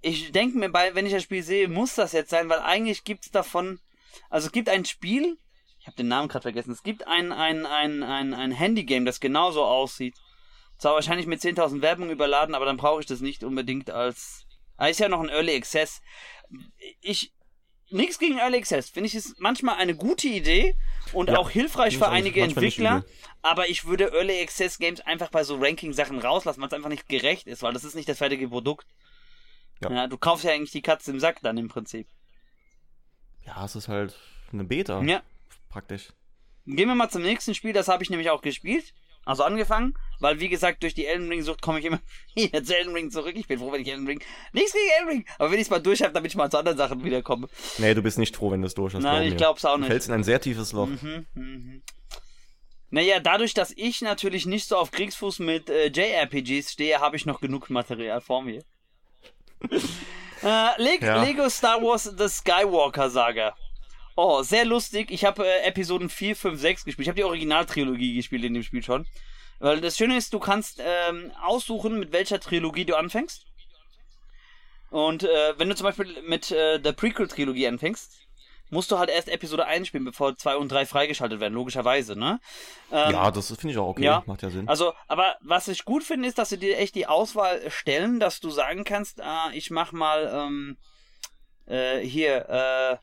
Ich 0.00 0.32
denke 0.32 0.58
mir 0.58 0.68
bei, 0.68 0.94
wenn 0.94 1.06
ich 1.06 1.12
das 1.12 1.22
Spiel 1.22 1.42
sehe, 1.42 1.68
muss 1.68 1.94
das 1.94 2.12
jetzt 2.12 2.30
sein, 2.30 2.48
weil 2.48 2.60
eigentlich 2.60 3.04
gibt's 3.04 3.30
davon, 3.30 3.80
also 4.28 4.46
es 4.46 4.52
gibt 4.52 4.68
ein 4.68 4.84
Spiel, 4.84 5.38
ich 5.80 5.86
habe 5.86 5.96
den 5.96 6.08
Namen 6.08 6.28
gerade 6.28 6.42
vergessen, 6.42 6.72
es 6.72 6.82
gibt 6.82 7.06
ein, 7.06 7.32
ein, 7.32 7.64
ein, 7.64 8.02
ein, 8.02 8.34
ein 8.34 8.52
Handygame, 8.52 9.06
das 9.06 9.20
genauso 9.20 9.64
aussieht. 9.64 10.14
Zwar 10.84 10.96
wahrscheinlich 10.96 11.26
mit 11.26 11.40
10.000 11.40 11.80
Werbung 11.80 12.10
überladen, 12.10 12.54
aber 12.54 12.66
dann 12.66 12.76
brauche 12.76 13.00
ich 13.00 13.06
das 13.06 13.22
nicht 13.22 13.42
unbedingt 13.42 13.88
als. 13.88 14.44
Ah, 14.76 14.88
ist 14.88 15.00
ja 15.00 15.08
noch 15.08 15.22
ein 15.22 15.30
Early 15.30 15.56
Access. 15.56 16.02
Ich. 17.00 17.32
Nichts 17.88 18.18
gegen 18.18 18.36
Early 18.36 18.58
Access. 18.58 18.90
Finde 18.90 19.06
ich 19.06 19.14
ist 19.14 19.40
manchmal 19.40 19.76
eine 19.76 19.96
gute 19.96 20.28
Idee 20.28 20.76
und 21.14 21.30
Ja, 21.30 21.38
auch 21.38 21.48
hilfreich 21.48 21.96
für 21.96 22.10
einige 22.10 22.42
Entwickler. 22.42 23.02
Aber 23.40 23.66
ich 23.70 23.86
würde 23.86 24.12
Early 24.12 24.42
Access 24.42 24.76
Games 24.76 25.00
einfach 25.00 25.30
bei 25.30 25.42
so 25.42 25.56
Ranking-Sachen 25.56 26.18
rauslassen, 26.18 26.60
weil 26.60 26.68
es 26.68 26.74
einfach 26.74 26.90
nicht 26.90 27.08
gerecht 27.08 27.46
ist, 27.46 27.62
weil 27.62 27.72
das 27.72 27.84
ist 27.84 27.94
nicht 27.94 28.10
das 28.10 28.18
fertige 28.18 28.46
Produkt. 28.48 28.86
Ja. 29.82 29.90
Ja. 29.90 30.06
du 30.06 30.18
kaufst 30.18 30.44
ja 30.44 30.52
eigentlich 30.52 30.72
die 30.72 30.82
Katze 30.82 31.12
im 31.12 31.18
Sack 31.18 31.40
dann 31.40 31.56
im 31.56 31.68
Prinzip. 31.68 32.06
Ja, 33.46 33.64
es 33.64 33.74
ist 33.74 33.88
halt 33.88 34.18
eine 34.52 34.64
Beta. 34.64 35.00
Ja. 35.00 35.22
Praktisch. 35.70 36.12
Gehen 36.66 36.88
wir 36.88 36.94
mal 36.94 37.08
zum 37.08 37.22
nächsten 37.22 37.54
Spiel, 37.54 37.72
das 37.72 37.88
habe 37.88 38.02
ich 38.02 38.10
nämlich 38.10 38.28
auch 38.28 38.42
gespielt. 38.42 38.92
Also 39.26 39.42
angefangen, 39.42 39.94
weil 40.20 40.38
wie 40.40 40.48
gesagt, 40.48 40.82
durch 40.82 40.94
die 40.94 41.06
Elden 41.06 41.28
Ring 41.28 41.42
Sucht 41.42 41.62
komme 41.62 41.78
ich 41.78 41.84
immer 41.86 42.00
wieder 42.34 42.62
zu 42.62 42.76
Elden 42.76 42.92
Ring 42.94 43.10
zurück. 43.10 43.34
Ich 43.36 43.46
bin 43.46 43.58
froh, 43.58 43.72
wenn 43.72 43.80
ich 43.82 43.88
Elden 43.88 44.06
Ring. 44.06 44.20
Nichts 44.52 44.72
gegen 44.72 44.84
Elden 44.98 45.08
Ring, 45.08 45.26
aber 45.38 45.50
wenn 45.50 45.58
ich 45.58 45.64
es 45.66 45.70
mal 45.70 45.80
durch 45.80 46.02
habe, 46.02 46.12
damit 46.12 46.30
ich 46.30 46.36
mal 46.36 46.50
zu 46.50 46.58
anderen 46.58 46.76
Sachen 46.78 47.02
wiederkomme. 47.04 47.48
Nee, 47.78 47.94
du 47.94 48.02
bist 48.02 48.18
nicht 48.18 48.36
froh, 48.36 48.50
wenn 48.50 48.60
du 48.60 48.66
es 48.66 48.74
durch 48.74 48.94
hast. 48.94 49.02
Nein, 49.02 49.22
glaub 49.22 49.28
ich 49.32 49.36
glaub's 49.36 49.64
auch 49.64 49.74
Du 49.74 49.80
nicht. 49.80 49.88
fällst 49.88 50.08
in 50.08 50.14
ein 50.14 50.24
sehr 50.24 50.40
tiefes 50.40 50.72
Loch. 50.72 50.86
Mhm, 50.88 51.26
mhm. 51.34 51.82
Naja, 52.90 53.18
dadurch, 53.18 53.54
dass 53.54 53.72
ich 53.76 54.02
natürlich 54.02 54.46
nicht 54.46 54.68
so 54.68 54.76
auf 54.76 54.90
Kriegsfuß 54.92 55.40
mit 55.40 55.68
äh, 55.68 55.86
JRPGs 55.88 56.70
stehe, 56.72 57.00
habe 57.00 57.16
ich 57.16 57.26
noch 57.26 57.40
genug 57.40 57.68
Material 57.70 58.20
vor 58.20 58.42
mir. 58.42 58.62
äh, 60.42 60.82
Le 60.82 60.98
Ja. 61.00 61.22
Lego 61.22 61.48
Star 61.48 61.82
Wars 61.82 62.04
The 62.16 62.28
Skywalker 62.28 63.10
Saga. 63.10 63.56
Oh, 64.16 64.42
sehr 64.42 64.64
lustig. 64.64 65.10
Ich 65.10 65.24
habe 65.24 65.46
äh, 65.46 65.62
Episoden 65.66 66.08
4, 66.08 66.36
5, 66.36 66.60
6 66.60 66.84
gespielt. 66.84 67.04
Ich 67.04 67.08
habe 67.08 67.16
die 67.16 67.24
Originaltrilogie 67.24 68.14
gespielt 68.14 68.44
in 68.44 68.54
dem 68.54 68.62
Spiel 68.62 68.82
schon. 68.82 69.06
Weil 69.58 69.80
das 69.80 69.96
Schöne 69.96 70.16
ist, 70.16 70.32
du 70.32 70.38
kannst 70.38 70.80
ähm, 70.84 71.32
aussuchen, 71.42 71.98
mit 71.98 72.12
welcher 72.12 72.40
Trilogie 72.40 72.84
du 72.84 72.96
anfängst. 72.96 73.46
Und 74.90 75.24
äh, 75.24 75.58
wenn 75.58 75.68
du 75.68 75.74
zum 75.74 75.86
Beispiel 75.86 76.22
mit 76.22 76.50
äh, 76.52 76.78
der 76.78 76.92
Prequel-Trilogie 76.92 77.66
anfängst, 77.66 78.12
musst 78.70 78.90
du 78.90 78.98
halt 78.98 79.10
erst 79.10 79.28
Episode 79.28 79.66
1 79.66 79.88
spielen, 79.88 80.04
bevor 80.04 80.36
2 80.36 80.56
und 80.56 80.70
3 80.70 80.86
freigeschaltet 80.86 81.40
werden, 81.40 81.54
logischerweise, 81.54 82.16
ne? 82.16 82.40
Ähm, 82.92 83.12
ja, 83.12 83.30
das 83.30 83.48
finde 83.48 83.70
ich 83.70 83.78
auch 83.78 83.88
okay. 83.88 84.04
ja. 84.04 84.22
Macht 84.26 84.42
ja 84.42 84.50
Sinn. 84.50 84.68
Also, 84.68 84.92
aber 85.08 85.36
was 85.40 85.68
ich 85.68 85.84
gut 85.84 86.04
finde, 86.04 86.28
ist, 86.28 86.38
dass 86.38 86.50
sie 86.50 86.58
dir 86.58 86.78
echt 86.78 86.94
die 86.94 87.06
Auswahl 87.06 87.70
stellen, 87.70 88.20
dass 88.20 88.40
du 88.40 88.50
sagen 88.50 88.84
kannst, 88.84 89.20
ah, 89.20 89.50
ich 89.52 89.70
mach 89.70 89.92
mal 89.92 90.30
ähm, 90.32 90.76
äh, 91.66 92.00
hier, 92.00 92.48
äh, 92.48 92.96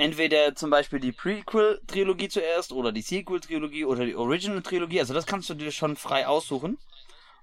entweder 0.00 0.54
zum 0.54 0.70
Beispiel 0.70 0.98
die 0.98 1.12
Prequel-Trilogie 1.12 2.28
zuerst 2.28 2.72
oder 2.72 2.90
die 2.90 3.02
Sequel-Trilogie 3.02 3.84
oder 3.84 4.06
die 4.06 4.16
Original-Trilogie. 4.16 5.00
Also 5.00 5.12
das 5.12 5.26
kannst 5.26 5.50
du 5.50 5.54
dir 5.54 5.70
schon 5.70 5.96
frei 5.96 6.26
aussuchen. 6.26 6.78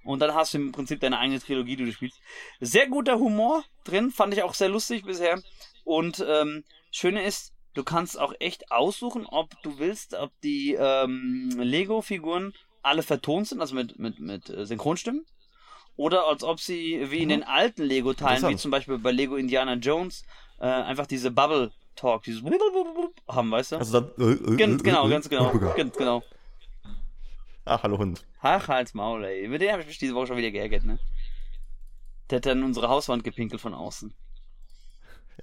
Und 0.04 0.20
dann 0.20 0.34
hast 0.34 0.54
du 0.54 0.58
im 0.58 0.72
Prinzip 0.72 1.00
deine 1.00 1.18
eigene 1.18 1.40
Trilogie, 1.40 1.76
die 1.76 1.84
du 1.84 1.92
spielst. 1.92 2.20
Sehr 2.60 2.88
guter 2.88 3.18
Humor 3.18 3.64
drin, 3.84 4.10
fand 4.10 4.34
ich 4.34 4.42
auch 4.42 4.54
sehr 4.54 4.68
lustig 4.68 5.04
bisher. 5.04 5.40
Und 5.84 6.24
ähm, 6.26 6.64
Schöne 6.90 7.22
ist, 7.24 7.52
du 7.74 7.84
kannst 7.84 8.18
auch 8.18 8.32
echt 8.40 8.72
aussuchen, 8.72 9.26
ob 9.26 9.50
du 9.62 9.78
willst, 9.78 10.14
ob 10.14 10.32
die 10.42 10.74
ähm, 10.74 11.50
Lego-Figuren 11.56 12.54
alle 12.82 13.02
vertont 13.02 13.48
sind, 13.48 13.60
also 13.60 13.74
mit, 13.74 13.98
mit, 13.98 14.18
mit 14.18 14.50
äh, 14.50 14.66
Synchronstimmen. 14.66 15.24
Oder 15.96 16.26
als 16.26 16.42
ob 16.42 16.60
sie 16.60 17.10
wie 17.10 17.22
in 17.22 17.28
den 17.28 17.42
alten 17.44 17.82
Lego-Teilen, 17.82 18.48
wie 18.48 18.56
zum 18.56 18.70
Beispiel 18.70 18.98
bei 18.98 19.12
Lego 19.12 19.36
Indiana 19.36 19.74
Jones, 19.74 20.24
äh, 20.60 20.66
einfach 20.66 21.06
diese 21.06 21.30
Bubble 21.30 21.72
Talk, 21.98 22.22
dieses 22.22 22.42
haben, 23.28 23.50
weißt 23.50 23.72
du? 23.72 23.76
Also 23.76 24.00
dann. 24.00 24.10
Äh, 24.18 24.32
äh, 24.32 24.56
ganz 24.56 24.80
äh, 24.80 24.84
genau, 24.84 25.06
äh, 25.06 25.10
ganz 25.10 25.28
genau, 25.28 25.52
ganz 25.76 25.96
genau. 25.96 26.22
Ach, 27.64 27.82
hallo 27.82 27.98
Hund. 27.98 28.24
Ach, 28.40 28.68
halt's 28.68 28.94
Maul, 28.94 29.24
ey. 29.24 29.44
Über 29.44 29.58
den 29.58 29.72
habe 29.72 29.82
ich 29.82 29.88
mich 29.88 29.98
diese 29.98 30.14
Woche 30.14 30.28
schon 30.28 30.36
wieder 30.36 30.50
geärgert, 30.50 30.84
ne? 30.84 30.98
Der 32.30 32.36
hat 32.36 32.46
dann 32.46 32.62
unsere 32.62 32.88
Hauswand 32.88 33.24
gepinkelt 33.24 33.60
von 33.60 33.74
außen. 33.74 34.14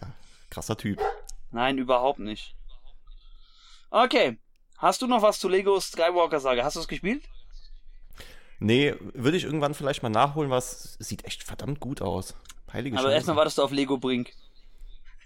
Ja, 0.01 0.13
krasser 0.49 0.77
Typ. 0.77 0.99
Nein, 1.51 1.77
überhaupt 1.77 2.19
nicht. 2.19 2.55
Okay. 3.89 4.37
Hast 4.77 5.01
du 5.01 5.07
noch 5.07 5.21
was 5.21 5.39
zu 5.39 5.47
Lego 5.47 5.79
Skywalker 5.79 6.39
Saga? 6.39 6.63
Hast 6.63 6.75
du 6.75 6.79
es 6.79 6.87
gespielt? 6.87 7.23
Nee, 8.59 8.95
würde 9.13 9.37
ich 9.37 9.43
irgendwann 9.43 9.73
vielleicht 9.73 10.03
mal 10.03 10.09
nachholen, 10.09 10.49
was 10.49 10.95
sieht 10.99 11.25
echt 11.25 11.43
verdammt 11.43 11.79
gut 11.79 12.01
aus. 12.01 12.35
Heilige 12.71 12.97
Aber 12.97 13.11
erstmal 13.11 13.35
wartest 13.35 13.57
du 13.57 13.63
auf 13.63 13.71
Lego 13.71 13.97
Brink. 13.97 14.33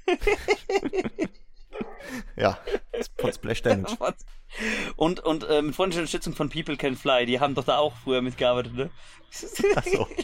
Ja, 2.35 2.57
von 3.17 3.31
Splash 3.31 3.61
Damage. 3.61 3.95
Und, 4.95 5.19
und 5.19 5.43
äh, 5.43 5.61
mit 5.61 5.75
freundlicher 5.75 6.01
Unterstützung 6.01 6.33
von 6.33 6.49
People 6.49 6.75
Can 6.75 6.95
Fly. 6.95 7.25
Die 7.25 7.39
haben 7.39 7.53
doch 7.53 7.65
da 7.65 7.77
auch 7.77 7.95
früher 7.97 8.21
mitgearbeitet, 8.21 8.73
ne? 8.73 8.89
Achso. 9.75 10.07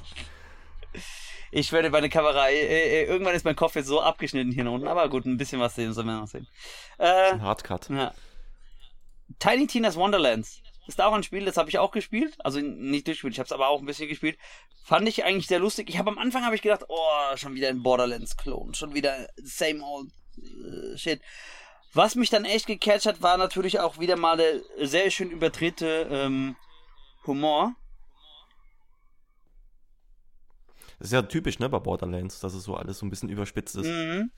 Ich 1.51 1.71
werde 1.71 1.89
meine 1.89 2.09
Kamera, 2.09 2.49
äh, 2.49 3.03
äh, 3.03 3.05
irgendwann 3.05 3.33
ist 3.33 3.45
mein 3.45 3.55
Kopf 3.55 3.75
jetzt 3.75 3.87
so 3.87 4.01
abgeschnitten 4.01 4.51
hier 4.51 4.69
unten, 4.69 4.89
aber 4.89 5.07
gut, 5.07 5.25
ein 5.25 5.37
bisschen 5.37 5.61
was 5.61 5.73
sehen 5.75 5.93
sollen 5.93 6.07
wir 6.07 6.19
noch 6.19 6.27
sehen. 6.27 6.47
Äh, 6.97 7.31
Ein 7.31 7.41
Hardcut. 7.43 7.89
ja. 7.89 8.13
Tiny 9.39 9.65
Tina's 9.65 9.95
Wonderlands 9.95 10.61
ist 10.87 11.01
auch 11.01 11.13
ein 11.13 11.23
Spiel, 11.23 11.45
das 11.45 11.57
habe 11.57 11.69
ich 11.69 11.77
auch 11.77 11.91
gespielt, 11.91 12.35
also 12.39 12.59
nicht 12.59 13.07
durchgespielt, 13.07 13.33
ich 13.33 13.39
habe 13.39 13.45
es 13.45 13.51
aber 13.51 13.69
auch 13.69 13.79
ein 13.79 13.85
bisschen 13.85 14.07
gespielt. 14.07 14.37
Fand 14.83 15.07
ich 15.07 15.23
eigentlich 15.23 15.47
sehr 15.47 15.59
lustig. 15.59 15.89
Ich 15.89 15.97
habe 15.97 16.11
am 16.11 16.17
Anfang 16.17 16.43
habe 16.43 16.55
ich 16.55 16.61
gedacht, 16.61 16.85
oh, 16.87 17.35
schon 17.37 17.55
wieder 17.55 17.69
ein 17.69 17.81
Borderlands-Klon, 17.81 18.73
schon 18.75 18.93
wieder 18.93 19.27
same 19.37 19.83
old 19.83 20.11
äh, 20.37 20.97
shit. 20.97 21.21
Was 21.93 22.15
mich 22.15 22.29
dann 22.29 22.45
echt 22.45 22.67
gecatcht 22.67 23.05
hat, 23.05 23.21
war 23.21 23.37
natürlich 23.37 23.79
auch 23.79 23.99
wieder 23.99 24.17
mal 24.17 24.37
der 24.37 24.61
sehr 24.85 25.09
schön 25.09 25.31
überdrehte 25.31 26.07
ähm, 26.11 26.55
Humor. 27.25 27.73
Das 30.99 31.07
ist 31.07 31.13
ja 31.13 31.21
typisch, 31.23 31.59
ne, 31.59 31.69
bei 31.69 31.79
Borderlands, 31.79 32.39
dass 32.39 32.53
es 32.53 32.63
so 32.63 32.75
alles 32.75 32.99
so 32.99 33.05
ein 33.05 33.09
bisschen 33.09 33.29
überspitzt 33.29 33.75
ist. 33.75 33.87
Mhm. 33.87 34.31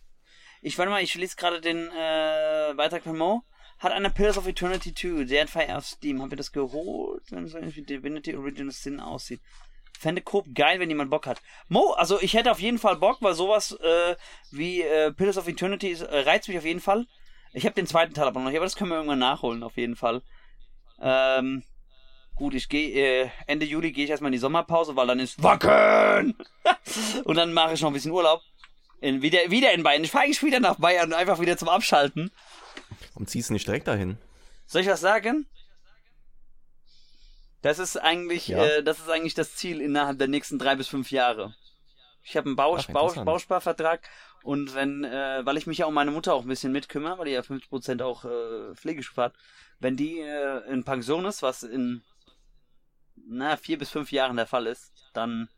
Ich 0.61 0.77
warte 0.77 0.91
mal, 0.91 1.03
ich 1.03 1.13
lese 1.15 1.35
gerade 1.35 1.61
den 1.61 1.87
äh, 1.87 2.73
Beitrag 2.75 3.03
von 3.03 3.17
Mo. 3.17 3.43
Hat 3.79 3.91
einer 3.91 4.09
Pillars 4.09 4.37
of 4.37 4.47
Eternity 4.47 4.93
2, 4.93 5.25
der 5.25 5.47
Fire 5.47 5.77
auf 5.77 5.85
Steam. 5.85 6.21
Haben 6.21 6.31
wir 6.31 6.37
das 6.37 6.51
geholt, 6.51 7.23
wenn 7.29 7.45
es 7.45 7.53
irgendwie 7.53 7.83
Divinity 7.83 8.35
Original 8.35 8.71
Sin 8.71 8.99
aussieht? 8.99 9.41
Fände 9.99 10.21
Coop 10.21 10.45
geil, 10.53 10.79
wenn 10.79 10.89
jemand 10.89 11.09
Bock 11.09 11.25
hat. 11.25 11.41
Mo, 11.69 11.91
also 11.93 12.21
ich 12.21 12.35
hätte 12.35 12.51
auf 12.51 12.59
jeden 12.59 12.77
Fall 12.77 12.97
Bock, 12.97 13.17
weil 13.21 13.33
sowas 13.33 13.71
äh, 13.71 14.15
wie 14.51 14.81
äh, 14.81 15.11
Pillars 15.11 15.37
of 15.37 15.47
Eternity 15.47 15.91
äh, 15.93 16.19
reizt 16.19 16.47
mich 16.47 16.57
auf 16.57 16.65
jeden 16.65 16.81
Fall. 16.81 17.07
Ich 17.53 17.65
habe 17.65 17.75
den 17.75 17.87
zweiten 17.87 18.13
Teil 18.13 18.27
aber 18.27 18.39
noch 18.39 18.47
nicht, 18.47 18.57
aber 18.57 18.65
das 18.65 18.75
können 18.75 18.91
wir 18.91 18.97
irgendwann 18.97 19.19
nachholen, 19.19 19.63
auf 19.63 19.77
jeden 19.77 19.95
Fall. 19.95 20.21
Ähm, 21.01 21.63
gut, 22.35 22.53
ich 22.53 22.69
gehe 22.69 23.23
äh, 23.23 23.29
Ende 23.47 23.65
Juli 23.65 23.91
gehe 23.91 24.03
ich 24.03 24.11
erstmal 24.11 24.29
in 24.29 24.33
die 24.33 24.39
Sommerpause, 24.39 24.95
weil 24.95 25.07
dann 25.07 25.19
ist 25.19 25.41
Wacken! 25.41 26.35
Und 27.23 27.35
dann 27.35 27.53
mache 27.53 27.73
ich 27.73 27.81
noch 27.81 27.89
ein 27.89 27.93
bisschen 27.93 28.11
Urlaub. 28.11 28.41
In, 28.99 29.21
wieder, 29.21 29.39
wieder 29.49 29.73
in 29.73 29.83
Bayern. 29.83 30.03
Ich 30.03 30.11
fahre 30.11 30.25
eigentlich 30.25 30.41
wieder 30.41 30.59
nach 30.59 30.75
Bayern, 30.75 31.13
einfach 31.13 31.39
wieder 31.39 31.57
zum 31.57 31.69
Abschalten. 31.69 32.31
Und 33.15 33.29
ziehst 33.29 33.49
du 33.49 33.53
nicht 33.53 33.67
direkt 33.67 33.87
dahin? 33.87 34.17
Soll 34.65 34.81
ich 34.81 34.87
was 34.87 35.01
sagen? 35.01 35.47
Das 37.61 37.79
ist 37.79 37.97
eigentlich, 37.97 38.47
Ja. 38.47 38.63
äh, 38.63 38.83
das 38.83 38.99
ist 38.99 39.09
eigentlich 39.09 39.33
das 39.33 39.55
Ziel 39.55 39.81
innerhalb 39.81 40.19
der 40.19 40.27
nächsten 40.27 40.59
drei 40.59 40.75
bis 40.75 40.87
fünf 40.87 41.11
Jahre. 41.11 41.55
Ich 42.23 42.35
habe 42.37 42.47
einen 42.47 42.55
Bau, 42.55 42.75
Ach, 42.75 42.85
Bau, 42.87 43.01
interessant. 43.01 43.25
Bausparvertrag 43.25 44.09
und 44.43 44.75
wenn, 44.75 45.03
äh, 45.03 45.45
weil 45.45 45.57
ich 45.57 45.65
mich 45.65 45.79
ja 45.79 45.85
um 45.85 45.93
meine 45.93 46.11
Mutter 46.11 46.33
auch 46.33 46.41
ein 46.41 46.47
bisschen 46.47 46.71
mitkümmere, 46.71 47.17
weil 47.17 47.25
die 47.25 47.31
ja 47.31 47.41
50% 47.41 48.01
auch 48.01 48.25
äh, 48.25 48.73
hat, 49.17 49.33
wenn 49.79 49.95
die 49.95 50.19
äh, 50.19 50.59
in 50.71 50.83
Pension 50.83 51.25
ist, 51.25 51.41
was 51.41 51.63
in 51.63 52.03
na, 53.15 53.57
vier 53.57 53.77
bis 53.77 53.89
fünf 53.89 54.11
Jahren 54.11 54.37
der 54.37 54.47
Fall 54.47 54.67
ist, 54.67 54.91
dann 55.13 55.49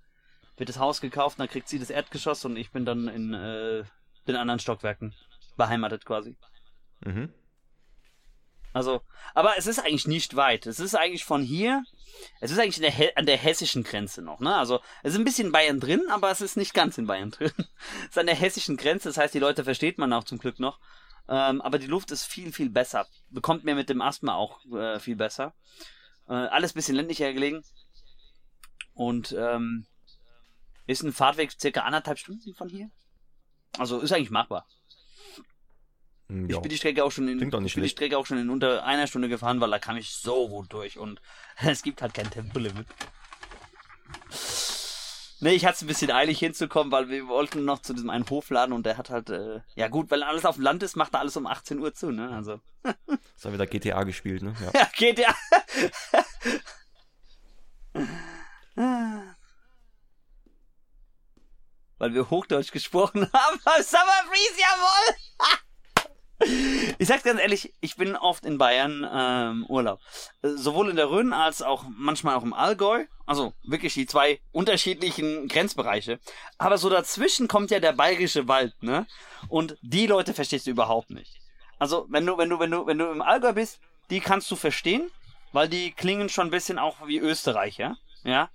wird 0.57 0.69
das 0.69 0.79
Haus 0.79 1.01
gekauft, 1.01 1.39
dann 1.39 1.47
kriegt 1.47 1.67
sie 1.67 1.79
das 1.79 1.89
Erdgeschoss 1.89 2.45
und 2.45 2.55
ich 2.55 2.71
bin 2.71 2.85
dann 2.85 3.07
in 3.07 3.33
äh, 3.33 3.83
den 4.27 4.35
anderen 4.35 4.59
Stockwerken 4.59 5.13
beheimatet 5.57 6.05
quasi. 6.05 6.35
Mhm. 7.01 7.33
Also, 8.71 9.01
aber 9.33 9.57
es 9.57 9.65
ist 9.65 9.79
eigentlich 9.79 10.07
nicht 10.07 10.35
weit. 10.35 10.67
Es 10.67 10.79
ist 10.79 10.95
eigentlich 10.95 11.25
von 11.25 11.41
hier, 11.41 11.83
es 12.39 12.51
ist 12.51 12.59
eigentlich 12.59 12.79
der 12.79 13.17
an 13.17 13.25
der 13.25 13.37
hessischen 13.37 13.83
Grenze 13.83 14.21
noch, 14.21 14.39
ne? 14.39 14.55
Also, 14.55 14.79
es 15.01 15.13
ist 15.13 15.19
ein 15.19 15.25
bisschen 15.25 15.51
Bayern 15.51 15.79
drin, 15.79 16.03
aber 16.09 16.29
es 16.29 16.41
ist 16.41 16.55
nicht 16.55 16.73
ganz 16.73 16.97
in 16.97 17.07
Bayern 17.07 17.31
drin. 17.31 17.51
es 17.57 18.09
ist 18.09 18.17
an 18.17 18.27
der 18.27 18.35
hessischen 18.35 18.77
Grenze, 18.77 19.09
das 19.09 19.17
heißt, 19.17 19.33
die 19.33 19.39
Leute 19.39 19.63
versteht 19.63 19.97
man 19.97 20.13
auch 20.13 20.23
zum 20.23 20.37
Glück 20.37 20.59
noch. 20.59 20.79
Ähm, 21.27 21.61
aber 21.61 21.77
die 21.77 21.87
Luft 21.87 22.11
ist 22.11 22.25
viel, 22.25 22.51
viel 22.51 22.69
besser. 22.69 23.07
Bekommt 23.29 23.63
mir 23.63 23.75
mit 23.75 23.89
dem 23.89 24.01
Asthma 24.01 24.33
auch 24.33 24.65
äh, 24.73 24.99
viel 24.99 25.15
besser. 25.15 25.53
Äh, 26.27 26.33
alles 26.33 26.73
bisschen 26.73 26.95
ländlicher 26.95 27.31
gelegen. 27.33 27.63
Und 28.93 29.31
ähm, 29.37 29.85
ist 30.87 31.03
ein 31.03 31.13
Fahrtweg 31.13 31.51
circa 31.51 31.81
anderthalb 31.81 32.17
Stunden 32.17 32.55
von 32.55 32.67
hier. 32.67 32.89
Also 33.77 33.99
ist 33.99 34.11
eigentlich 34.11 34.31
machbar. 34.31 34.67
Hm, 36.29 36.49
Ich 36.49 36.59
bin 36.59 36.69
die 36.69 36.77
Strecke 36.77 37.03
auch 37.03 37.11
schon 37.11 37.27
in, 37.27 37.39
ich 37.41 37.49
bin 37.51 37.63
die. 37.83 37.89
Strecke 37.89 38.17
auch 38.17 38.25
schon 38.25 38.37
in 38.37 38.49
unter 38.49 38.85
einer 38.85 39.07
Stunde 39.07 39.27
gefahren, 39.29 39.59
weil 39.61 39.71
da 39.71 39.79
kam 39.79 39.97
ich 39.97 40.11
so 40.13 40.47
gut 40.47 40.71
durch 40.71 40.97
und 40.97 41.21
es 41.65 41.81
gibt 41.81 42.01
halt 42.01 42.13
kein 42.13 42.29
Tempolimit. 42.29 42.87
Nee, 45.41 45.53
ich 45.53 45.65
hatte 45.65 45.75
es 45.75 45.81
ein 45.83 45.87
bisschen 45.87 46.11
eilig 46.11 46.37
hinzukommen, 46.39 46.91
weil 46.91 47.07
wir 47.07 47.27
wollten 47.29 47.63
noch 47.63 47.81
zu 47.81 47.93
diesem 47.93 48.09
einen 48.09 48.29
Hofladen 48.29 48.73
und 48.73 48.85
der 48.85 48.97
hat 48.97 49.09
halt, 49.09 49.29
äh, 49.29 49.61
ja 49.75 49.87
gut, 49.87 50.11
weil 50.11 50.21
alles 50.21 50.43
auf 50.45 50.55
dem 50.55 50.63
Land 50.65 50.83
ist, 50.83 50.97
macht 50.97 51.13
er 51.13 51.21
alles 51.21 51.37
um 51.37 51.47
18 51.47 51.79
Uhr 51.79 51.93
zu, 51.93 52.11
ne? 52.11 52.29
Also. 52.29 52.59
Jetzt 52.83 53.45
haben 53.45 53.53
wir 53.53 53.57
da 53.57 53.65
GTA 53.65 54.03
gespielt, 54.03 54.41
ne? 54.43 54.53
Ja. 54.61 54.71
Ja, 54.81 54.89
geht 54.95 55.17
ja. 55.19 55.33
Weil 61.97 62.13
wir 62.13 62.29
Hochdeutsch 62.29 62.71
gesprochen 62.71 63.29
haben. 63.33 63.59
Summer 63.83 64.23
Freeze, 64.27 64.59
jawohl! 64.59 65.15
Ich 66.97 67.07
sag's 67.07 67.23
ganz 67.23 67.41
ehrlich, 67.41 67.73
ich 67.81 67.97
bin 67.97 68.15
oft 68.15 68.45
in 68.45 68.57
Bayern 68.57 69.07
ähm, 69.11 69.65
Urlaub. 69.67 69.99
Sowohl 70.41 70.89
in 70.89 70.95
der 70.95 71.09
Rhön 71.09 71.33
als 71.33 71.61
auch 71.61 71.83
manchmal 71.89 72.35
auch 72.35 72.43
im 72.43 72.53
Allgäu. 72.53 73.05
Also 73.25 73.53
wirklich 73.63 73.93
die 73.93 74.05
zwei 74.05 74.39
unterschiedlichen 74.51 75.47
Grenzbereiche. 75.47 76.19
Aber 76.57 76.77
so 76.77 76.89
dazwischen 76.89 77.47
kommt 77.47 77.71
ja 77.71 77.79
der 77.79 77.91
bayerische 77.93 78.47
Wald, 78.47 78.73
ne? 78.81 79.05
Und 79.49 79.77
die 79.81 80.07
Leute 80.07 80.33
verstehst 80.33 80.65
du 80.67 80.71
überhaupt 80.71 81.09
nicht. 81.09 81.39
Also 81.77 82.05
wenn 82.09 82.25
du, 82.25 82.37
wenn 82.37 82.49
du, 82.49 82.59
wenn 82.59 82.71
du, 82.71 82.85
wenn 82.85 82.97
du 82.97 83.11
im 83.11 83.21
Allgäu 83.21 83.53
bist, 83.53 83.79
die 84.09 84.19
kannst 84.19 84.49
du 84.49 84.55
verstehen, 84.55 85.11
weil 85.51 85.69
die 85.69 85.91
klingen 85.91 86.29
schon 86.29 86.47
ein 86.47 86.51
bisschen 86.51 86.79
auch 86.79 87.07
wie 87.07 87.19
Österreicher, 87.19 87.97
ja. 88.23 88.49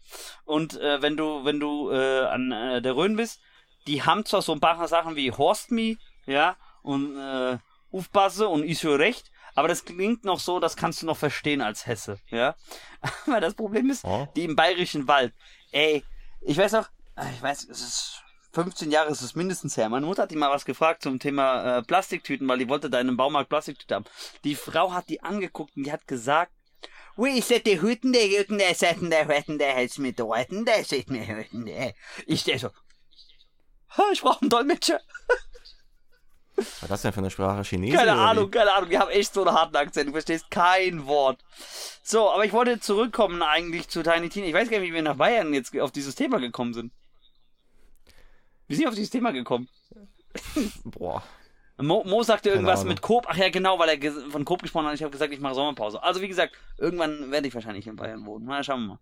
Und 0.45 0.78
äh, 0.80 1.01
wenn 1.03 1.16
du, 1.16 1.45
wenn 1.45 1.61
du 1.61 1.91
äh, 1.91 2.26
an 2.26 2.53
äh, 2.53 2.82
der 2.82 2.97
Rhön 2.97 3.16
bist, 3.16 3.41
die 3.87 4.03
haben 4.03 4.24
zwar 4.24 4.43
so 4.43 4.53
ein 4.53 4.61
paar 4.61 4.87
Sachen 4.89 5.16
wie 5.16 5.32
Horstmi, 5.32 5.99
ja, 6.26 6.57
und 6.82 7.16
äh, 7.18 7.59
Ufbasse 7.95 8.49
und 8.49 8.64
ist 8.64 8.80
für 8.80 8.99
recht, 8.99 9.30
aber 9.55 9.68
das 9.68 9.84
klingt 9.84 10.24
noch 10.24 10.40
so, 10.40 10.59
das 10.61 10.76
kannst 10.76 11.03
du 11.03 11.07
noch 11.07 11.16
verstehen 11.16 11.61
als 11.62 11.86
Hesse, 11.86 12.18
ja. 12.28 12.55
Aber 13.26 13.40
das 13.40 13.55
Problem 13.55 13.88
ist, 13.90 14.05
Oh. 14.05 14.26
die 14.34 14.45
im 14.45 14.57
bayerischen 14.57 15.07
Wald, 15.07 15.32
ey, 15.72 16.03
ich 16.40 16.57
weiß 16.59 16.72
noch, 16.72 16.88
ich 17.34 17.40
weiß, 17.42 17.68
es 17.70 17.80
ist 17.80 18.20
15 18.53 18.90
Jahre 18.90 19.11
ist 19.11 19.20
es 19.20 19.34
mindestens 19.34 19.76
her. 19.76 19.88
Meine 19.88 20.07
Mutter 20.07 20.22
hat 20.22 20.30
die 20.30 20.36
mal 20.36 20.51
was 20.51 20.64
gefragt 20.64 21.03
zum 21.03 21.18
Thema 21.18 21.78
äh, 21.78 21.82
Plastiktüten, 21.82 22.47
weil 22.49 22.59
die 22.59 22.68
wollte 22.68 22.88
da 22.90 23.01
in 23.01 23.09
einem 23.09 23.16
Baumarkt 23.16 23.49
Plastiktüten 23.49 23.95
haben. 23.97 24.05
Die 24.45 24.55
Frau 24.55 24.92
hat 24.92 25.09
die 25.09 25.22
angeguckt 25.22 25.76
und 25.76 25.84
die 25.84 25.92
hat 25.92 26.07
gesagt, 26.07 26.53
Ui, 27.16 27.30
ich 27.30 27.45
seh 27.45 27.61
die 27.61 27.80
Hüten, 27.80 28.12
der 28.12 28.26
Jüten, 28.26 28.59
der 28.59 28.74
Seiten, 28.74 29.09
der 29.11 29.28
Hüten, 29.28 29.59
der 29.59 29.74
hält's 29.74 29.99
mit 29.99 30.18
Deuten, 30.18 30.64
der 30.64 30.84
sieht 30.84 31.11
mir 31.11 31.24
Hüten, 31.26 31.64
der. 31.66 31.95
Ich 32.26 32.40
steh 32.40 32.57
so, 32.59 32.70
"Ha, 33.97 34.03
ich 34.12 34.20
brauche 34.22 34.40
einen 34.40 34.51
Dolmetscher. 34.51 35.01
Was 36.57 36.82
war 36.82 36.88
das 36.88 37.02
denn 37.02 37.12
für 37.12 37.18
eine 37.18 37.30
Sprache? 37.30 37.62
Chinesisch? 37.62 37.98
Keine? 37.98 38.12
Ahnung, 38.12 38.50
keine 38.50 38.72
Ahnung. 38.72 38.88
Die 38.88 38.98
haben 38.98 39.11
echt 39.11 39.34
so 39.34 39.44
einen 39.44 39.57
harten 39.57 39.76
Akzent. 39.76 40.09
Du 40.09 40.12
verstehst 40.12 40.50
kein 40.50 41.07
Wort. 41.07 41.44
So, 42.02 42.30
aber 42.30 42.44
ich 42.44 42.52
wollte 42.52 42.78
zurückkommen 42.80 43.42
eigentlich 43.42 43.88
zu 43.88 44.02
Tiny 44.02 44.28
Tina. 44.28 44.46
Ich 44.46 44.55
weiß 44.55 44.70
gar 44.70 44.78
nicht, 44.78 44.88
wie 44.90 44.94
wir 44.94 45.02
nach 45.02 45.16
Bayern 45.16 45.52
jetzt 45.52 45.78
auf 45.80 45.90
dieses 45.90 46.14
Thema 46.14 46.38
gekommen 46.38 46.74
sind. 46.74 46.92
Wie 48.68 48.74
sind 48.74 48.84
wir 48.84 48.88
auf 48.88 48.94
dieses 48.94 49.11
Thema 49.11 49.32
gekommen? 49.32 49.68
Boah. 50.84 51.22
Mo, 51.76 52.05
Mo 52.05 52.22
sagte 52.22 52.50
irgendwas 52.50 52.84
mit 52.84 53.02
Coop. 53.02 53.26
Ach 53.28 53.36
ja, 53.36 53.48
genau, 53.48 53.78
weil 53.78 53.88
er 53.88 54.12
von 54.30 54.44
Coop 54.44 54.62
gesprochen 54.62 54.86
hat. 54.86 54.94
Ich 54.94 55.02
habe 55.02 55.11
gesagt, 55.11 55.32
ich 55.32 55.40
mache 55.40 55.55
Sommerpause. 55.55 56.02
Also 56.02 56.20
wie 56.20 56.28
gesagt, 56.28 56.55
irgendwann 56.78 57.32
werde 57.32 57.48
ich 57.48 57.55
wahrscheinlich 57.55 57.86
in 57.88 57.96
Bayern 57.96 58.24
wohnen. 58.26 58.44
Na, 58.46 58.62
schauen 58.62 58.82
wir 58.82 58.86
mal. 58.86 58.98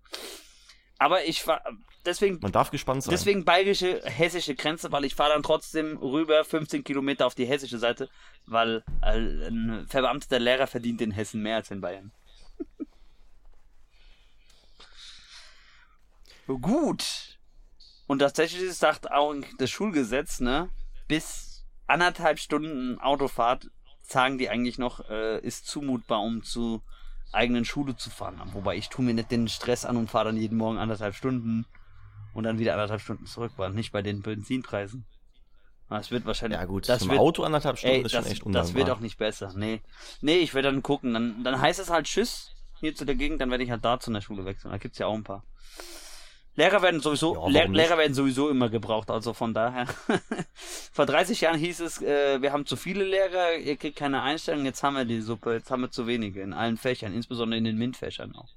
Aber 0.98 1.24
ich 1.24 1.46
war 1.46 1.62
deswegen 2.04 2.38
Man 2.40 2.52
darf 2.52 2.70
gespannt 2.70 3.02
sein. 3.02 3.10
Deswegen 3.10 3.44
bayerische, 3.44 4.02
hessische 4.04 4.54
Grenze, 4.54 4.92
weil 4.92 5.04
ich 5.04 5.14
fahre 5.14 5.32
dann 5.32 5.42
trotzdem 5.42 5.96
rüber 5.98 6.44
15 6.44 6.84
Kilometer 6.84 7.26
auf 7.26 7.34
die 7.34 7.46
hessische 7.46 7.78
Seite, 7.78 8.08
weil 8.46 8.84
äh, 9.02 9.16
ein 9.48 9.86
verbeamteter 9.88 10.38
Lehrer 10.38 10.66
verdient 10.66 11.00
in 11.00 11.10
Hessen 11.10 11.42
mehr 11.42 11.56
als 11.56 11.70
in 11.70 11.80
Bayern. 11.80 12.12
Gut. 16.60 17.38
Und 18.06 18.18
tatsächlich 18.18 18.72
sagt 18.74 19.10
auch 19.10 19.34
das 19.58 19.70
Schulgesetz, 19.70 20.40
ne, 20.40 20.68
bis 21.08 21.64
anderthalb 21.86 22.38
Stunden 22.38 23.00
Autofahrt 23.00 23.70
sagen 24.02 24.38
die 24.38 24.50
eigentlich 24.50 24.78
noch, 24.78 25.08
äh, 25.08 25.40
ist 25.40 25.66
zumutbar, 25.66 26.20
um 26.20 26.42
zu 26.42 26.82
eigenen 27.32 27.64
Schule 27.64 27.96
zu 27.96 28.10
fahren. 28.10 28.40
Wobei 28.52 28.76
ich 28.76 28.88
tue 28.88 29.04
mir 29.04 29.14
nicht 29.14 29.30
den 29.30 29.48
Stress 29.48 29.84
an 29.84 29.96
und 29.96 30.10
fahre 30.10 30.26
dann 30.26 30.36
jeden 30.36 30.58
Morgen 30.58 30.78
anderthalb 30.78 31.14
Stunden 31.14 31.64
und 32.32 32.44
dann 32.44 32.58
wieder 32.58 32.72
anderthalb 32.72 33.00
Stunden 33.00 33.26
zurück, 33.26 33.52
weil 33.56 33.70
nicht 33.70 33.92
bei 33.92 34.02
den 34.02 34.22
Benzinpreisen. 34.22 35.04
Das 35.88 36.10
wird 36.10 36.24
wahrscheinlich. 36.24 36.58
ja 36.58 36.64
gut, 36.64 36.88
das 36.88 37.00
zum 37.00 37.10
wird, 37.10 37.20
Auto 37.20 37.42
anderthalb 37.42 37.78
Stunden 37.78 37.96
ey, 37.96 38.02
ist 38.02 38.14
das, 38.14 38.24
schon 38.24 38.32
echt 38.32 38.40
das 38.40 38.46
wird 38.46 38.66
undankbar. 38.66 38.96
auch 38.96 39.00
nicht 39.00 39.18
besser. 39.18 39.52
Nee. 39.54 39.82
Nee, 40.22 40.38
ich 40.38 40.54
werde 40.54 40.70
dann 40.70 40.82
gucken. 40.82 41.12
Dann, 41.12 41.44
dann 41.44 41.60
heißt 41.60 41.80
es 41.80 41.90
halt 41.90 42.06
Tschüss 42.06 42.54
hier 42.80 42.94
zu 42.94 43.04
der 43.04 43.14
Gegend, 43.14 43.40
dann 43.40 43.50
werde 43.50 43.62
ich 43.62 43.70
halt 43.70 43.84
da 43.84 44.00
zu 44.00 44.10
einer 44.10 44.20
Schule 44.20 44.44
wechseln. 44.44 44.72
Da 44.72 44.78
gibt's 44.78 44.98
ja 44.98 45.06
auch 45.06 45.14
ein 45.14 45.22
paar. 45.22 45.44
Lehrer 46.54 46.82
werden 46.82 47.00
sowieso, 47.00 47.34
Ja, 47.34 47.48
Lehr 47.48 47.68
nicht? 47.68 47.76
Lehrer 47.76 47.96
werden 47.96 48.12
sowieso 48.12 48.50
immer 48.50 48.68
gebraucht, 48.68 49.10
also 49.10 49.32
von 49.32 49.54
daher. 49.54 49.86
Vor 50.92 51.06
30 51.06 51.40
Jahren 51.40 51.58
hieß 51.58 51.80
es, 51.80 52.02
äh, 52.02 52.42
wir 52.42 52.52
haben 52.52 52.66
zu 52.66 52.76
viele 52.76 53.04
Lehrer, 53.04 53.54
ihr 53.56 53.76
kriegt 53.76 53.96
keine 53.96 54.20
Einstellung, 54.22 54.66
jetzt 54.66 54.82
haben 54.82 54.94
wir 54.94 55.06
die 55.06 55.22
Suppe, 55.22 55.54
jetzt 55.54 55.70
haben 55.70 55.80
wir 55.82 55.90
zu 55.90 56.06
wenige 56.06 56.42
in 56.42 56.52
allen 56.52 56.76
Fächern, 56.76 57.14
insbesondere 57.14 57.56
in 57.56 57.64
den 57.64 57.78
MINT-Fächern 57.78 58.34
auch. 58.34 58.50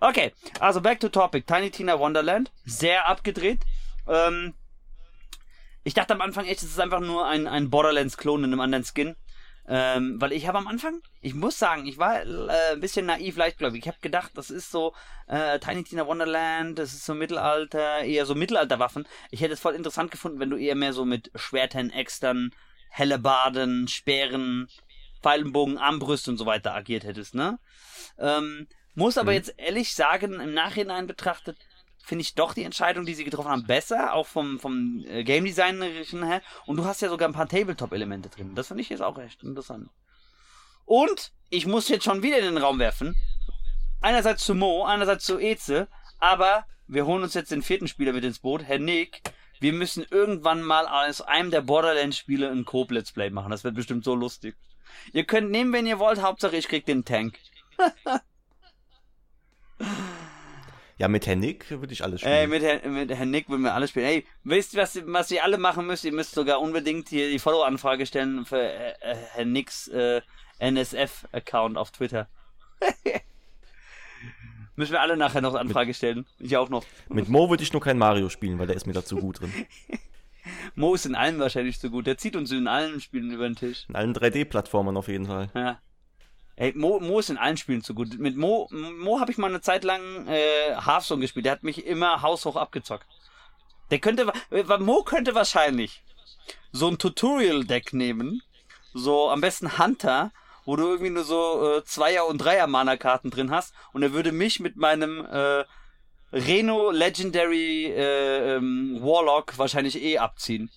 Okay, 0.00 0.32
also 0.60 0.80
back 0.80 1.00
to 1.00 1.08
topic. 1.08 1.46
Tiny 1.46 1.70
Tina 1.70 1.98
Wonderland, 1.98 2.50
sehr 2.64 3.08
abgedreht. 3.08 3.60
Ähm, 4.06 4.54
ich 5.84 5.94
dachte 5.94 6.14
am 6.14 6.20
Anfang 6.20 6.46
echt, 6.46 6.62
es 6.62 6.70
ist 6.70 6.80
einfach 6.80 7.00
nur 7.00 7.26
ein, 7.26 7.46
ein 7.46 7.70
Borderlands-Klon 7.70 8.44
in 8.44 8.52
einem 8.52 8.60
anderen 8.60 8.84
Skin. 8.84 9.16
Ähm, 9.70 10.18
weil 10.18 10.32
ich 10.32 10.46
habe 10.46 10.56
am 10.56 10.66
Anfang, 10.66 11.02
ich 11.20 11.34
muss 11.34 11.58
sagen, 11.58 11.86
ich 11.86 11.98
war 11.98 12.22
äh, 12.22 12.72
ein 12.72 12.80
bisschen 12.80 13.04
naiv, 13.04 13.36
leichtgläubig. 13.36 13.82
Ich 13.82 13.88
habe 13.88 13.98
gedacht, 14.00 14.30
das 14.34 14.50
ist 14.50 14.70
so 14.70 14.94
äh, 15.26 15.58
Tiny 15.58 15.84
Tina 15.84 16.06
Wonderland, 16.06 16.78
das 16.78 16.94
ist 16.94 17.04
so 17.04 17.14
Mittelalter, 17.14 18.00
eher 18.00 18.24
so 18.24 18.34
Mittelalterwaffen. 18.34 19.06
Ich 19.30 19.42
hätte 19.42 19.52
es 19.52 19.60
voll 19.60 19.74
interessant 19.74 20.10
gefunden, 20.10 20.40
wenn 20.40 20.48
du 20.48 20.56
eher 20.56 20.74
mehr 20.74 20.94
so 20.94 21.04
mit 21.04 21.30
Schwertern, 21.34 21.90
Äxtern, 21.90 22.50
Hellebarden, 22.88 23.88
Speeren, 23.88 24.68
Pfeilenbogen, 25.22 25.76
Armbrüste 25.76 26.30
und 26.30 26.38
so 26.38 26.46
weiter 26.46 26.74
agiert 26.74 27.04
hättest, 27.04 27.34
ne? 27.34 27.58
Ähm, 28.18 28.68
muss 28.98 29.16
aber 29.18 29.30
Mhm. 29.32 29.36
jetzt 29.36 29.54
ehrlich 29.56 29.94
sagen, 29.94 30.34
im 30.40 30.52
Nachhinein 30.54 31.06
betrachtet, 31.06 31.56
finde 32.04 32.22
ich 32.22 32.34
doch 32.34 32.54
die 32.54 32.64
Entscheidung, 32.64 33.04
die 33.06 33.14
sie 33.14 33.24
getroffen 33.24 33.50
haben, 33.50 33.66
besser, 33.66 34.14
auch 34.14 34.26
vom, 34.26 34.58
vom 34.58 35.04
äh, 35.06 35.24
Game 35.24 35.44
Designerischen 35.44 36.24
her. 36.24 36.42
Und 36.66 36.76
du 36.76 36.84
hast 36.84 37.00
ja 37.02 37.08
sogar 37.08 37.28
ein 37.28 37.34
paar 37.34 37.48
Tabletop-Elemente 37.48 38.28
drin. 38.28 38.54
Das 38.54 38.68
finde 38.68 38.82
ich 38.82 38.88
jetzt 38.88 39.02
auch 39.02 39.18
echt 39.18 39.42
interessant. 39.42 39.88
Und 40.84 41.32
ich 41.50 41.66
muss 41.66 41.88
jetzt 41.88 42.04
schon 42.04 42.22
wieder 42.22 42.38
in 42.38 42.44
den 42.46 42.56
Raum 42.58 42.78
werfen. 42.78 43.14
Einerseits 44.00 44.44
zu 44.44 44.54
Mo, 44.54 44.84
einerseits 44.84 45.24
zu 45.24 45.38
Eze, 45.38 45.88
aber 46.18 46.64
wir 46.86 47.04
holen 47.04 47.22
uns 47.22 47.34
jetzt 47.34 47.50
den 47.50 47.62
vierten 47.62 47.88
Spieler 47.88 48.12
mit 48.12 48.24
ins 48.24 48.38
Boot, 48.38 48.62
Herr 48.62 48.78
Nick. 48.78 49.20
Wir 49.60 49.72
müssen 49.72 50.06
irgendwann 50.10 50.62
mal 50.62 50.86
aus 50.86 51.20
einem 51.20 51.50
der 51.50 51.60
Borderlands-Spiele 51.62 52.48
ein 52.50 52.64
Coop-Let's 52.64 53.12
Play 53.12 53.28
machen. 53.30 53.50
Das 53.50 53.64
wird 53.64 53.74
bestimmt 53.74 54.04
so 54.04 54.14
lustig. 54.14 54.56
Ihr 55.12 55.24
könnt 55.24 55.50
nehmen, 55.50 55.72
wenn 55.72 55.86
ihr 55.86 55.98
wollt, 55.98 56.22
Hauptsache 56.22 56.56
ich 56.56 56.68
krieg 56.68 56.86
den 56.86 57.04
Tank. 57.04 57.38
Ja, 60.98 61.06
mit 61.06 61.26
Herrn 61.28 61.38
Nick 61.38 61.70
würde 61.70 61.92
ich 61.92 62.02
alles 62.02 62.20
spielen. 62.20 62.34
Ey, 62.34 62.46
mit, 62.48 62.62
Herr, 62.62 62.88
mit 62.88 63.10
Herrn 63.10 63.30
Nick 63.30 63.48
würden 63.48 63.62
wir 63.62 63.72
alles 63.72 63.90
spielen. 63.90 64.06
Ey, 64.06 64.26
wisst 64.42 64.74
ihr, 64.74 64.82
was, 64.82 65.00
was 65.06 65.30
ihr 65.30 65.44
alle 65.44 65.56
machen 65.56 65.86
müsst? 65.86 66.04
Ihr 66.04 66.12
müsst 66.12 66.32
sogar 66.32 66.60
unbedingt 66.60 67.08
hier 67.08 67.30
die 67.30 67.38
Follow-Anfrage 67.38 68.04
stellen 68.04 68.44
für 68.44 68.60
äh, 68.60 68.94
äh, 69.00 69.16
Herr 69.34 69.44
Nicks 69.44 69.86
äh, 69.88 70.22
NSF-Account 70.58 71.78
auf 71.78 71.92
Twitter. 71.92 72.28
Müssen 74.74 74.92
wir 74.92 75.00
alle 75.00 75.16
nachher 75.16 75.40
noch 75.40 75.54
Anfrage 75.54 75.94
stellen. 75.94 76.26
Ich 76.38 76.56
auch 76.56 76.68
noch. 76.68 76.84
Mit 77.08 77.28
Mo 77.28 77.50
würde 77.50 77.62
ich 77.62 77.72
nur 77.72 77.82
kein 77.82 77.98
Mario 77.98 78.28
spielen, 78.28 78.58
weil 78.58 78.66
der 78.68 78.76
ist 78.76 78.86
mir 78.86 78.92
dazu 78.92 79.16
gut 79.16 79.40
drin. 79.40 79.52
Mo 80.74 80.94
ist 80.94 81.06
in 81.06 81.14
allen 81.14 81.38
wahrscheinlich 81.38 81.78
so 81.78 81.90
gut. 81.90 82.06
Der 82.06 82.16
zieht 82.18 82.36
uns 82.36 82.50
in 82.52 82.66
allen 82.66 83.00
Spielen 83.00 83.30
über 83.30 83.48
den 83.48 83.56
Tisch. 83.56 83.86
In 83.88 83.96
allen 83.96 84.14
3D-Plattformern 84.14 84.96
auf 84.96 85.08
jeden 85.08 85.26
Fall. 85.26 85.48
Ja. 85.54 85.80
Ey, 86.58 86.72
Mo, 86.74 86.98
Mo 86.98 87.20
ist 87.20 87.30
in 87.30 87.38
allen 87.38 87.56
Spielen 87.56 87.82
so 87.82 87.94
gut. 87.94 88.18
Mit 88.18 88.36
Mo, 88.36 88.68
Mo 88.72 89.20
habe 89.20 89.30
ich 89.30 89.38
mal 89.38 89.46
eine 89.46 89.60
Zeit 89.60 89.84
lang 89.84 90.26
äh, 90.26 90.74
Hearthstone 90.74 91.20
gespielt. 91.20 91.46
Der 91.46 91.52
hat 91.52 91.62
mich 91.62 91.86
immer 91.86 92.20
haushoch 92.20 92.56
abgezockt. 92.56 93.06
Der 93.92 94.00
könnte, 94.00 94.32
Mo 94.80 95.04
könnte 95.04 95.36
wahrscheinlich 95.36 96.02
so 96.72 96.88
ein 96.88 96.98
Tutorial-Deck 96.98 97.92
nehmen. 97.92 98.42
So 98.92 99.30
am 99.30 99.40
besten 99.40 99.78
Hunter, 99.78 100.32
wo 100.64 100.74
du 100.74 100.88
irgendwie 100.88 101.10
nur 101.10 101.22
so 101.22 101.76
äh, 101.76 101.84
Zweier- 101.84 102.26
und 102.26 102.38
Dreier-Mana-Karten 102.38 103.30
drin 103.30 103.52
hast. 103.52 103.72
Und 103.92 104.02
er 104.02 104.12
würde 104.12 104.32
mich 104.32 104.58
mit 104.58 104.76
meinem 104.76 105.24
äh, 105.26 105.64
Reno 106.32 106.90
Legendary 106.90 107.84
äh, 107.86 108.56
ähm, 108.56 108.98
Warlock 109.00 109.56
wahrscheinlich 109.58 110.02
eh 110.02 110.18
abziehen. 110.18 110.70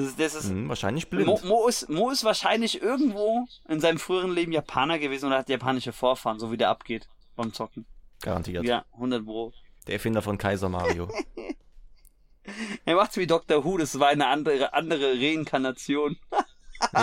Das 0.00 0.10
ist, 0.10 0.20
das 0.20 0.34
ist 0.34 0.50
Hm, 0.50 0.68
wahrscheinlich 0.68 1.08
blind. 1.10 1.26
Mo, 1.26 1.40
Mo, 1.44 1.68
ist, 1.68 1.88
Mo 1.88 2.10
ist 2.10 2.24
wahrscheinlich 2.24 2.80
irgendwo 2.80 3.46
in 3.68 3.80
seinem 3.80 3.98
früheren 3.98 4.32
Leben 4.32 4.52
Japaner 4.52 4.98
gewesen 4.98 5.26
oder 5.26 5.38
hat 5.38 5.48
japanische 5.48 5.92
Vorfahren, 5.92 6.38
so 6.38 6.50
wie 6.50 6.56
der 6.56 6.70
abgeht 6.70 7.08
beim 7.36 7.52
Zocken. 7.52 7.86
Garantiert. 8.22 8.64
Ja, 8.64 8.84
100 8.94 9.24
Pro. 9.24 9.52
Der 9.86 9.94
Erfinder 9.94 10.22
von 10.22 10.38
Kaiser 10.38 10.68
Mario. 10.68 11.08
Er 12.84 12.96
macht's 12.96 13.16
wie 13.16 13.26
Dr. 13.28 13.64
Who, 13.64 13.76
das 13.78 14.00
war 14.00 14.08
eine 14.08 14.26
andere, 14.26 14.72
andere 14.74 15.12
Reinkarnation. 15.12 16.16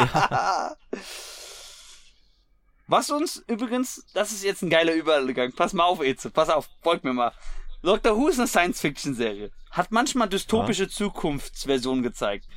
Was 2.87 3.09
uns 3.11 3.43
übrigens, 3.47 4.05
das 4.13 4.31
ist 4.31 4.43
jetzt 4.43 4.61
ein 4.61 4.69
geiler 4.69 4.93
Übergang. 4.93 5.53
Pass 5.53 5.73
mal 5.73 5.85
auf, 5.85 6.01
Eze, 6.01 6.31
pass 6.31 6.49
auf, 6.49 6.67
folgt 6.81 7.03
mir 7.05 7.13
mal. 7.13 7.31
Dr. 7.83 8.17
Who 8.17 8.27
ist 8.27 8.39
eine 8.39 8.47
Science-Fiction-Serie. 8.47 9.51
Hat 9.71 9.91
manchmal 9.91 10.27
dystopische 10.27 10.89
Zukunftsversionen 10.89 12.03
gezeigt. 12.03 12.47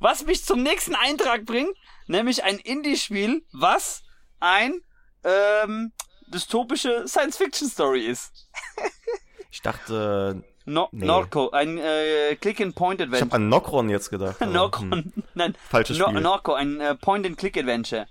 Was 0.00 0.24
mich 0.24 0.44
zum 0.44 0.62
nächsten 0.62 0.94
Eintrag 0.94 1.44
bringt, 1.44 1.76
nämlich 2.06 2.42
ein 2.42 2.58
Indie-Spiel, 2.58 3.44
was 3.52 4.02
ein 4.40 4.80
ähm, 5.24 5.92
dystopische 6.28 7.06
Science-Fiction-Story 7.06 8.06
ist. 8.06 8.32
Ich 9.52 9.62
dachte, 9.62 10.44
No 10.64 10.88
Nee. 10.92 11.06
Norco, 11.06 11.50
ein 11.50 11.76
äh, 11.76 12.30
ich 12.30 12.40
Click-and-Point-Adventure. 12.40 13.26
habe 13.26 13.34
an 13.34 13.48
Nokron 13.48 13.90
jetzt 13.90 14.10
gedacht. 14.10 14.40
Norco, 14.46 14.82
hm. 14.82 15.12
nein, 15.34 15.56
Falsches 15.68 15.98
no 15.98 16.06
Spiel. 16.06 16.20
Norco, 16.20 16.52
ein 16.54 16.80
äh, 16.80 16.94
Point-and-Click-Adventure. 16.94 18.06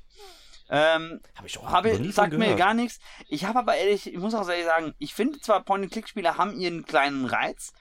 Ähm, 0.69 1.21
Hab 1.37 1.45
ich 1.45 1.57
auch 1.57 1.65
habe, 1.67 1.93
noch 1.93 1.99
nie 1.99 2.11
sagt 2.11 2.33
mir 2.33 2.55
gar 2.55 2.73
nichts. 2.73 2.99
Ich 3.27 3.45
habe 3.45 3.59
aber 3.59 3.75
ehrlich, 3.75 4.11
ich 4.11 4.19
muss 4.19 4.35
auch 4.35 4.47
ehrlich 4.49 4.65
sagen, 4.65 4.93
ich 4.99 5.13
finde 5.13 5.39
zwar 5.39 5.63
Point-and-Click-Spiele 5.63 6.37
haben 6.37 6.59
ihren 6.59 6.85
kleinen 6.85 7.25
Reiz, 7.25 7.71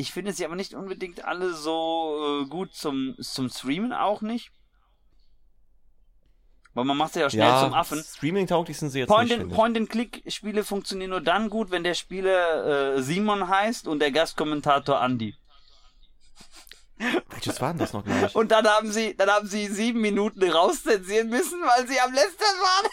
ich 0.00 0.12
finde 0.12 0.32
sie 0.32 0.46
aber 0.46 0.56
nicht 0.56 0.72
unbedingt 0.72 1.24
alle 1.24 1.52
so 1.52 2.42
äh, 2.42 2.48
gut 2.48 2.74
zum, 2.74 3.14
zum 3.20 3.50
Streamen 3.50 3.92
auch 3.92 4.22
nicht. 4.22 4.50
Weil 6.72 6.84
man 6.84 6.96
macht 6.96 7.12
sie 7.12 7.20
ja 7.20 7.28
schnell 7.28 7.48
ja, 7.48 7.64
zum 7.64 7.74
Affen. 7.74 8.02
Streaming-tauglich 8.02 8.78
sind 8.78 8.90
sie 8.90 9.00
jetzt 9.00 9.10
nicht, 9.10 9.32
finde 9.32 9.46
ich. 9.46 9.52
Point-and-Click-Spiele 9.52 10.64
funktionieren 10.64 11.10
nur 11.10 11.20
dann 11.20 11.50
gut, 11.50 11.70
wenn 11.70 11.84
der 11.84 11.94
Spieler 11.94 12.94
äh, 12.96 13.02
Simon 13.02 13.48
heißt 13.48 13.86
und 13.88 13.98
der 13.98 14.10
Gastkommentator 14.12 15.02
Andy. 15.02 15.34
Welches 17.30 17.60
war 17.60 17.70
denn 17.70 17.78
das 17.78 17.92
noch 17.92 18.04
gleich? 18.04 18.34
Und 18.34 18.52
dann 18.52 18.66
haben 18.66 18.92
sie, 18.92 19.16
dann 19.16 19.28
haben 19.28 19.48
sie 19.48 19.66
sieben 19.66 20.00
Minuten 20.00 20.48
rauszensieren 20.48 21.28
müssen, 21.28 21.60
weil 21.60 21.86
sie 21.88 22.00
am 22.00 22.12
letzten 22.12 22.40
waren. 22.40 22.90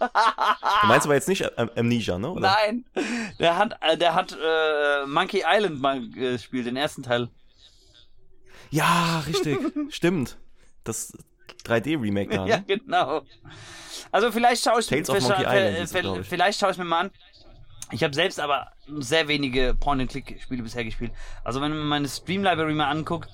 Du 0.00 0.86
meinst 0.86 1.06
aber 1.06 1.14
jetzt 1.14 1.28
nicht 1.28 1.58
Am- 1.58 1.70
Amnesia, 1.76 2.18
ne? 2.18 2.30
Oder? 2.30 2.40
Nein, 2.40 2.84
der 3.38 3.56
hat, 3.56 3.76
äh, 3.82 3.96
der 3.96 4.14
hat 4.14 4.32
äh, 4.32 5.06
Monkey 5.06 5.42
Island 5.46 5.80
mal 5.80 6.08
gespielt, 6.08 6.66
den 6.66 6.76
ersten 6.76 7.02
Teil. 7.02 7.28
Ja, 8.70 9.22
richtig. 9.26 9.58
Stimmt. 9.90 10.36
Das 10.84 11.12
3D-Remake 11.66 12.34
da, 12.34 12.46
Ja, 12.46 12.56
ne? 12.58 12.64
genau. 12.66 13.22
Also 14.12 14.30
vielleicht 14.32 14.62
schaue 14.64 14.80
ich, 14.80 14.86
Tales 14.86 15.08
Monkey 15.08 15.44
Island 15.44 15.88
vielleicht, 15.90 16.26
vielleicht 16.26 16.60
schaue 16.60 16.70
ich 16.70 16.78
mir 16.78 16.84
mal 16.84 17.00
an. 17.00 17.10
Ich 17.90 18.04
habe 18.04 18.14
selbst 18.14 18.38
aber 18.38 18.68
sehr 18.98 19.28
wenige 19.28 19.74
Point-and-Click-Spiele 19.74 20.62
bisher 20.62 20.84
gespielt. 20.84 21.12
Also 21.42 21.60
wenn 21.60 21.70
man 21.76 21.86
meine 21.88 22.08
Stream-Library 22.08 22.74
mal 22.74 22.90
anguckt, 22.90 23.30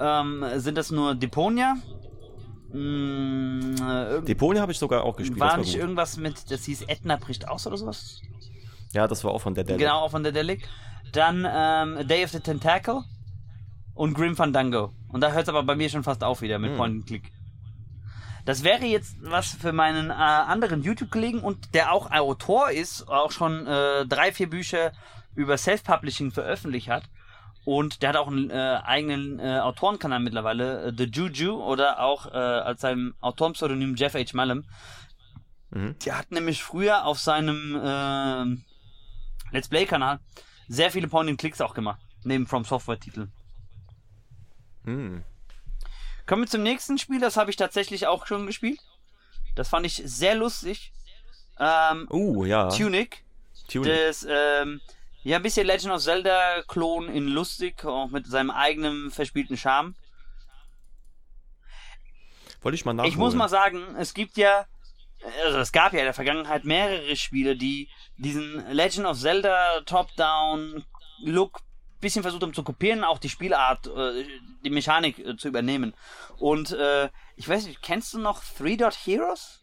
ähm, 0.00 0.44
sind 0.56 0.78
das 0.78 0.90
nur 0.92 1.14
Deponia. 1.16 1.76
Mm, 2.72 3.74
äh, 3.80 4.22
Deponia 4.22 4.60
habe 4.60 4.72
ich 4.72 4.78
sogar 4.78 5.04
auch 5.04 5.16
gespielt. 5.16 5.40
war 5.40 5.50
war 5.52 5.56
nicht 5.58 5.72
gut. 5.72 5.80
irgendwas 5.80 6.16
mit, 6.16 6.50
das 6.50 6.64
hieß 6.64 6.82
Edna 6.82 7.16
bricht 7.16 7.48
aus 7.48 7.66
oder 7.66 7.76
sowas? 7.76 8.20
Ja, 8.92 9.06
das 9.06 9.24
war 9.24 9.32
auch 9.32 9.40
von 9.40 9.54
der 9.54 9.64
Delle. 9.64 9.78
Genau, 9.78 10.00
auch 10.00 10.10
von 10.10 10.22
der 10.22 10.32
Delic. 10.32 10.68
Dann 11.12 11.46
ähm, 11.50 12.06
Day 12.06 12.24
of 12.24 12.30
the 12.30 12.40
Tentacle 12.40 13.02
und 13.94 14.14
Grim 14.14 14.36
Fandango. 14.36 14.92
Und 15.08 15.22
da 15.22 15.32
hört 15.32 15.44
es 15.44 15.48
aber 15.48 15.62
bei 15.62 15.74
mir 15.74 15.88
schon 15.88 16.04
fast 16.04 16.22
auf 16.22 16.42
wieder 16.42 16.58
mit 16.58 16.70
Hm. 16.70 16.76
Point 16.76 16.94
and 16.96 17.06
Click. 17.06 17.32
Das 18.44 18.64
wäre 18.64 18.86
jetzt 18.86 19.16
was 19.20 19.48
für 19.48 19.72
meinen 19.72 20.10
äh, 20.10 20.14
anderen 20.14 20.82
YouTube-Kollegen 20.82 21.40
und 21.40 21.74
der 21.74 21.92
auch 21.92 22.10
Autor 22.10 22.70
ist, 22.70 23.06
auch 23.08 23.30
schon 23.30 23.66
äh, 23.66 24.06
drei, 24.06 24.32
vier 24.32 24.48
Bücher 24.48 24.92
über 25.34 25.58
Self-Publishing 25.58 26.30
veröffentlicht 26.30 26.88
hat. 26.88 27.04
Und 27.68 28.00
der 28.00 28.08
hat 28.08 28.16
auch 28.16 28.28
einen 28.28 28.48
äh, 28.48 28.80
eigenen 28.82 29.38
äh, 29.38 29.58
Autorenkanal 29.58 30.20
mittlerweile, 30.20 30.84
äh, 30.84 30.92
The 30.96 31.04
Juju, 31.04 31.62
oder 31.62 32.00
auch 32.00 32.24
äh, 32.24 32.30
als 32.30 32.80
seinem 32.80 33.14
Autorenpseudonym 33.20 33.94
Jeff 33.94 34.14
H. 34.14 34.32
Malum. 34.32 34.64
Mhm. 35.68 35.94
Der 35.98 36.16
hat 36.16 36.30
nämlich 36.30 36.62
früher 36.62 37.04
auf 37.04 37.18
seinem 37.18 37.78
ähm, 37.84 38.64
Let's 39.50 39.68
Play-Kanal 39.68 40.18
sehr 40.68 40.90
viele 40.90 41.08
Point-and-Clicks 41.08 41.60
auch 41.60 41.74
gemacht, 41.74 42.00
neben 42.24 42.46
From 42.46 42.64
Software-Titeln. 42.64 43.30
Hm. 44.84 45.22
Kommen 46.26 46.42
wir 46.44 46.48
zum 46.48 46.62
nächsten 46.62 46.96
Spiel, 46.96 47.20
das 47.20 47.36
habe 47.36 47.50
ich 47.50 47.56
tatsächlich 47.56 48.06
auch 48.06 48.26
schon 48.26 48.46
gespielt. 48.46 48.80
Das 49.56 49.68
fand 49.68 49.84
ich 49.84 50.00
sehr 50.06 50.36
lustig. 50.36 50.90
Ähm, 51.60 52.08
Uh, 52.10 52.46
ja. 52.46 52.70
Tunic, 52.70 53.26
Tunic. 53.70 53.92
das, 53.92 54.26
ähm, 54.26 54.80
ja, 55.28 55.36
ein 55.36 55.42
bisschen 55.42 55.66
Legend 55.66 55.92
of 55.92 56.02
Zelda-Klon 56.02 57.10
in 57.10 57.28
lustig, 57.28 57.84
auch 57.84 58.08
mit 58.08 58.26
seinem 58.26 58.50
eigenen 58.50 59.10
verspielten 59.10 59.58
Charme. 59.58 59.94
Wollte 62.62 62.76
ich 62.76 62.86
mal 62.86 62.94
nachholen. 62.94 63.12
Ich 63.12 63.18
muss 63.18 63.34
mal 63.34 63.50
sagen, 63.50 63.94
es 63.98 64.14
gibt 64.14 64.38
ja, 64.38 64.64
also 65.44 65.58
es 65.58 65.70
gab 65.70 65.92
ja 65.92 65.98
in 65.98 66.06
der 66.06 66.14
Vergangenheit 66.14 66.64
mehrere 66.64 67.14
Spiele, 67.14 67.56
die 67.56 67.90
diesen 68.16 68.66
Legend 68.72 69.06
of 69.06 69.18
Zelda 69.18 69.82
Top-Down-Look 69.82 71.60
bisschen 72.00 72.22
versucht 72.22 72.42
haben 72.42 72.54
zu 72.54 72.62
kopieren, 72.62 73.04
auch 73.04 73.18
die 73.18 73.28
Spielart, 73.28 73.86
äh, 73.86 74.24
die 74.64 74.70
Mechanik 74.70 75.18
äh, 75.18 75.36
zu 75.36 75.48
übernehmen. 75.48 75.92
Und 76.38 76.72
äh, 76.72 77.10
ich 77.36 77.46
weiß 77.46 77.66
nicht, 77.66 77.82
kennst 77.82 78.14
du 78.14 78.18
noch 78.18 78.42
Three 78.56 78.78
Dot 78.78 78.94
Heroes? 78.94 79.62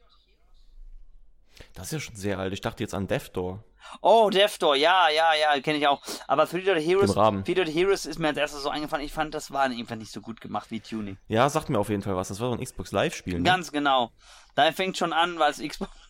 Das 1.74 1.88
ist 1.88 1.94
ja 1.94 2.00
schon 2.02 2.16
sehr 2.18 2.38
alt. 2.38 2.54
Ich 2.54 2.62
dachte 2.62 2.84
jetzt 2.84 2.94
an 2.94 3.08
Death 3.08 3.36
Door. 3.36 3.64
Oh, 4.02 4.30
Death 4.30 4.62
Door, 4.62 4.76
ja, 4.76 5.10
ja, 5.10 5.34
ja, 5.34 5.60
kenne 5.62 5.78
ich 5.78 5.88
auch. 5.88 6.02
Aber 6.28 6.48
Three 6.48 6.62
Dot 6.62 6.78
Heroes, 6.78 7.16
Heroes 7.16 8.06
ist 8.06 8.20
mir 8.20 8.30
als 8.30 8.38
erstes 8.38 8.64
so 8.64 8.70
eingefallen. 8.70 9.06
Ich 9.06 9.14
fand, 9.14 9.34
das 9.34 9.52
war 9.52 9.64
einfach 9.64 9.96
nicht 9.96 10.12
so 10.12 10.22
gut 10.22 10.42
gemacht 10.42 10.72
wie 10.72 10.80
Tuning. 10.80 11.18
Ja, 11.28 11.50
sagt 11.50 11.70
mir 11.70 11.80
auf 11.80 11.90
jeden 11.90 12.02
Fall 12.02 12.16
was. 12.16 12.28
Das 12.30 12.40
war 12.40 12.50
so 12.50 12.56
ein 12.56 12.64
Xbox 12.64 12.92
Live-Spiel, 12.92 13.40
ne? 13.40 13.44
Ganz 13.44 13.72
genau. 13.72 14.12
Da 14.56 14.72
fängt 14.72 14.98
schon 14.98 15.14
an, 15.14 15.40
weil 15.40 15.52
es 15.52 15.60
Xbox. 15.60 15.92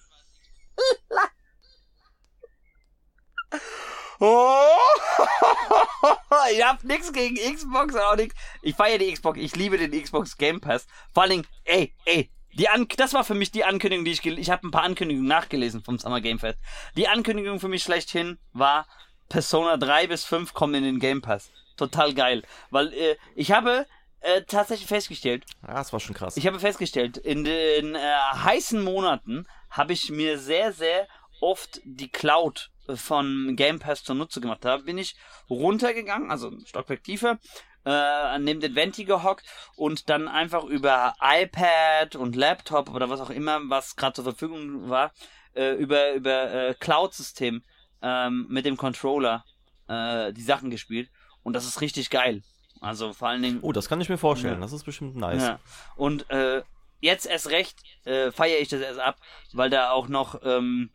Oh! 4.19 4.57
ich 6.51 6.63
hab 6.63 6.83
nix 6.83 7.11
gegen 7.11 7.35
Xbox, 7.35 7.95
auch 7.95 8.15
nix. 8.15 8.33
Ich 8.61 8.75
feiere 8.75 8.97
die 8.97 9.11
Xbox, 9.11 9.37
ich 9.39 9.55
liebe 9.55 9.77
den 9.77 9.91
Xbox 9.91 10.37
Game 10.37 10.61
Pass. 10.61 10.87
Vor 11.13 11.23
allen 11.23 11.31
Dingen, 11.31 11.47
ey, 11.65 11.93
ey, 12.05 12.31
die 12.55 12.69
An 12.69 12.87
das 12.97 13.13
war 13.13 13.23
für 13.23 13.33
mich 13.33 13.51
die 13.51 13.63
Ankündigung, 13.63 14.05
die 14.05 14.11
ich 14.11 14.25
ich 14.25 14.49
habe 14.49 14.67
ein 14.67 14.71
paar 14.71 14.83
Ankündigungen 14.83 15.27
nachgelesen 15.27 15.83
vom 15.83 15.97
Summer 15.97 16.21
Game 16.21 16.39
Fest. 16.39 16.59
Die 16.95 17.07
Ankündigung 17.07 17.59
für 17.59 17.67
mich 17.67 17.83
schlechthin 17.83 18.39
war 18.53 18.87
Persona 19.29 19.77
3 19.77 20.07
bis 20.07 20.25
5 20.25 20.53
kommen 20.53 20.75
in 20.75 20.83
den 20.83 20.99
Game 20.99 21.21
Pass. 21.21 21.51
Total 21.77 22.13
geil, 22.13 22.43
weil 22.69 22.93
äh, 22.93 23.17
ich 23.35 23.51
habe 23.51 23.85
äh, 24.21 24.41
tatsächlich 24.43 24.87
festgestellt, 24.87 25.45
Ja, 25.67 25.73
das 25.75 25.91
war 25.91 25.99
schon 25.99 26.15
krass. 26.15 26.37
ich 26.37 26.47
habe 26.47 26.59
festgestellt, 26.59 27.17
in 27.17 27.43
den 27.43 27.95
äh, 27.95 27.99
heißen 28.33 28.81
Monaten 28.81 29.45
habe 29.69 29.93
ich 29.93 30.09
mir 30.09 30.39
sehr, 30.39 30.71
sehr 30.71 31.07
oft 31.41 31.81
die 31.83 32.09
Cloud 32.09 32.71
von 32.95 33.55
Game 33.55 33.79
Pass 33.79 34.03
zunutze 34.03 34.39
gemacht. 34.41 34.63
Da 34.63 34.77
bin 34.77 34.97
ich 34.97 35.15
runtergegangen, 35.49 36.31
also 36.31 36.49
ein 36.49 36.65
Stockwerk 36.65 37.03
tiefer, 37.03 37.39
äh, 37.85 38.39
neben 38.39 38.59
den 38.59 38.75
Venti 38.75 39.05
gehockt 39.05 39.45
und 39.75 40.09
dann 40.09 40.27
einfach 40.27 40.63
über 40.63 41.15
iPad 41.21 42.15
und 42.15 42.35
Laptop 42.35 42.89
oder 42.93 43.09
was 43.09 43.21
auch 43.21 43.29
immer, 43.29 43.59
was 43.69 43.95
gerade 43.95 44.13
zur 44.13 44.23
Verfügung 44.23 44.89
war, 44.89 45.11
äh, 45.53 45.73
über, 45.73 46.13
über 46.13 46.51
äh, 46.51 46.73
Cloud-System 46.73 47.63
ähm, 48.01 48.47
mit 48.49 48.65
dem 48.65 48.77
Controller 48.77 49.45
äh, 49.87 50.33
die 50.33 50.41
Sachen 50.41 50.69
gespielt. 50.69 51.09
Und 51.43 51.53
das 51.53 51.65
ist 51.65 51.81
richtig 51.81 52.09
geil. 52.09 52.41
Also 52.81 53.13
vor 53.13 53.29
allen 53.29 53.41
Dingen. 53.41 53.59
oh, 53.61 53.71
das 53.71 53.87
kann 53.87 54.01
ich 54.01 54.09
mir 54.09 54.17
vorstellen. 54.17 54.55
Ja. 54.55 54.61
Das 54.61 54.73
ist 54.73 54.83
bestimmt 54.83 55.15
nice. 55.15 55.43
Ja. 55.43 55.59
Und 55.95 56.29
äh, 56.29 56.63
jetzt 57.01 57.25
erst 57.25 57.49
recht 57.49 57.77
äh, 58.03 58.31
feiere 58.31 58.59
ich 58.59 58.67
das 58.67 58.81
erst 58.81 58.99
ab, 58.99 59.17
weil 59.53 59.69
da 59.69 59.91
auch 59.91 60.07
noch 60.07 60.41
ähm, 60.43 60.89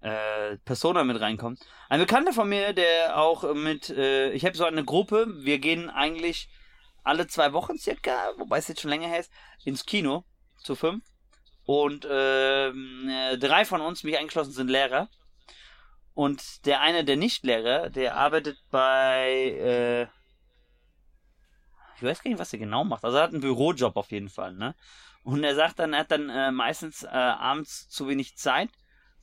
äh, 0.00 0.56
Persona 0.64 1.04
mit 1.04 1.20
reinkommt. 1.20 1.60
Ein 1.88 2.00
Bekannter 2.00 2.32
von 2.32 2.48
mir, 2.48 2.72
der 2.72 3.18
auch 3.18 3.54
mit, 3.54 3.90
äh, 3.90 4.30
ich 4.32 4.44
habe 4.44 4.56
so 4.56 4.64
eine 4.64 4.84
Gruppe, 4.84 5.26
wir 5.44 5.58
gehen 5.58 5.90
eigentlich 5.90 6.48
alle 7.02 7.26
zwei 7.26 7.52
Wochen 7.52 7.78
circa, 7.78 8.32
wobei 8.38 8.58
es 8.58 8.68
jetzt 8.68 8.80
schon 8.80 8.90
länger 8.90 9.08
her 9.08 9.20
ist, 9.20 9.32
ins 9.64 9.86
Kino 9.86 10.24
zu 10.58 10.74
fünf. 10.74 11.04
Und 11.64 12.06
ähm, 12.10 13.08
äh, 13.08 13.38
drei 13.38 13.64
von 13.64 13.80
uns, 13.80 14.02
mich 14.02 14.18
eingeschlossen, 14.18 14.52
sind 14.52 14.68
Lehrer. 14.68 15.08
Und 16.14 16.66
der 16.66 16.80
eine, 16.80 17.04
der 17.04 17.16
Nicht-Lehrer, 17.16 17.90
der 17.90 18.16
arbeitet 18.16 18.58
bei 18.70 20.08
äh, 20.08 20.20
ich 22.00 22.06
weiß 22.06 22.22
gar 22.22 22.30
nicht, 22.30 22.40
was 22.40 22.52
er 22.52 22.58
genau 22.58 22.82
macht. 22.82 23.04
Also 23.04 23.18
er 23.18 23.24
hat 23.24 23.32
einen 23.32 23.42
Bürojob 23.42 23.94
auf 23.96 24.10
jeden 24.10 24.30
Fall, 24.30 24.54
ne? 24.54 24.74
Und 25.22 25.44
er 25.44 25.54
sagt 25.54 25.78
dann, 25.78 25.92
er 25.92 26.00
hat 26.00 26.10
dann 26.10 26.30
äh, 26.30 26.50
meistens 26.50 27.02
äh, 27.02 27.08
abends 27.08 27.90
zu 27.90 28.08
wenig 28.08 28.38
Zeit 28.38 28.70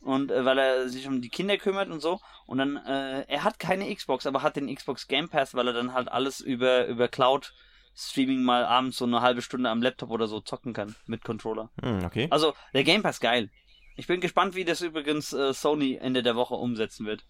und 0.01 0.31
äh, 0.31 0.45
weil 0.45 0.57
er 0.57 0.89
sich 0.89 1.07
um 1.07 1.21
die 1.21 1.29
Kinder 1.29 1.57
kümmert 1.57 1.89
und 1.89 1.99
so. 2.01 2.19
Und 2.45 2.59
dann, 2.59 2.77
äh, 2.77 3.23
er 3.27 3.43
hat 3.43 3.59
keine 3.59 3.93
Xbox, 3.93 4.25
aber 4.25 4.41
hat 4.43 4.55
den 4.55 4.73
Xbox 4.73 5.07
Game 5.07 5.29
Pass, 5.29 5.53
weil 5.53 5.67
er 5.67 5.73
dann 5.73 5.93
halt 5.93 6.07
alles 6.09 6.39
über 6.39 6.85
über 6.87 7.07
Cloud 7.07 7.53
Streaming 7.95 8.43
mal 8.43 8.63
abends 8.63 8.97
so 8.97 9.05
eine 9.05 9.21
halbe 9.21 9.41
Stunde 9.41 9.69
am 9.69 9.81
Laptop 9.81 10.11
oder 10.11 10.27
so 10.27 10.39
zocken 10.39 10.73
kann 10.73 10.95
mit 11.07 11.23
Controller. 11.23 11.71
Hm, 11.81 12.05
okay. 12.05 12.27
Also 12.29 12.53
der 12.73 12.83
Game 12.83 13.01
Pass 13.01 13.19
geil. 13.19 13.49
Ich 13.95 14.05
bin 14.05 14.21
gespannt, 14.21 14.53
wie 14.53 14.63
das 14.65 14.81
übrigens 14.81 15.33
äh, 15.33 15.53
Sony 15.53 15.95
Ende 15.95 16.21
der 16.21 16.35
Woche 16.35 16.53
umsetzen 16.53 17.07
wird. 17.07 17.25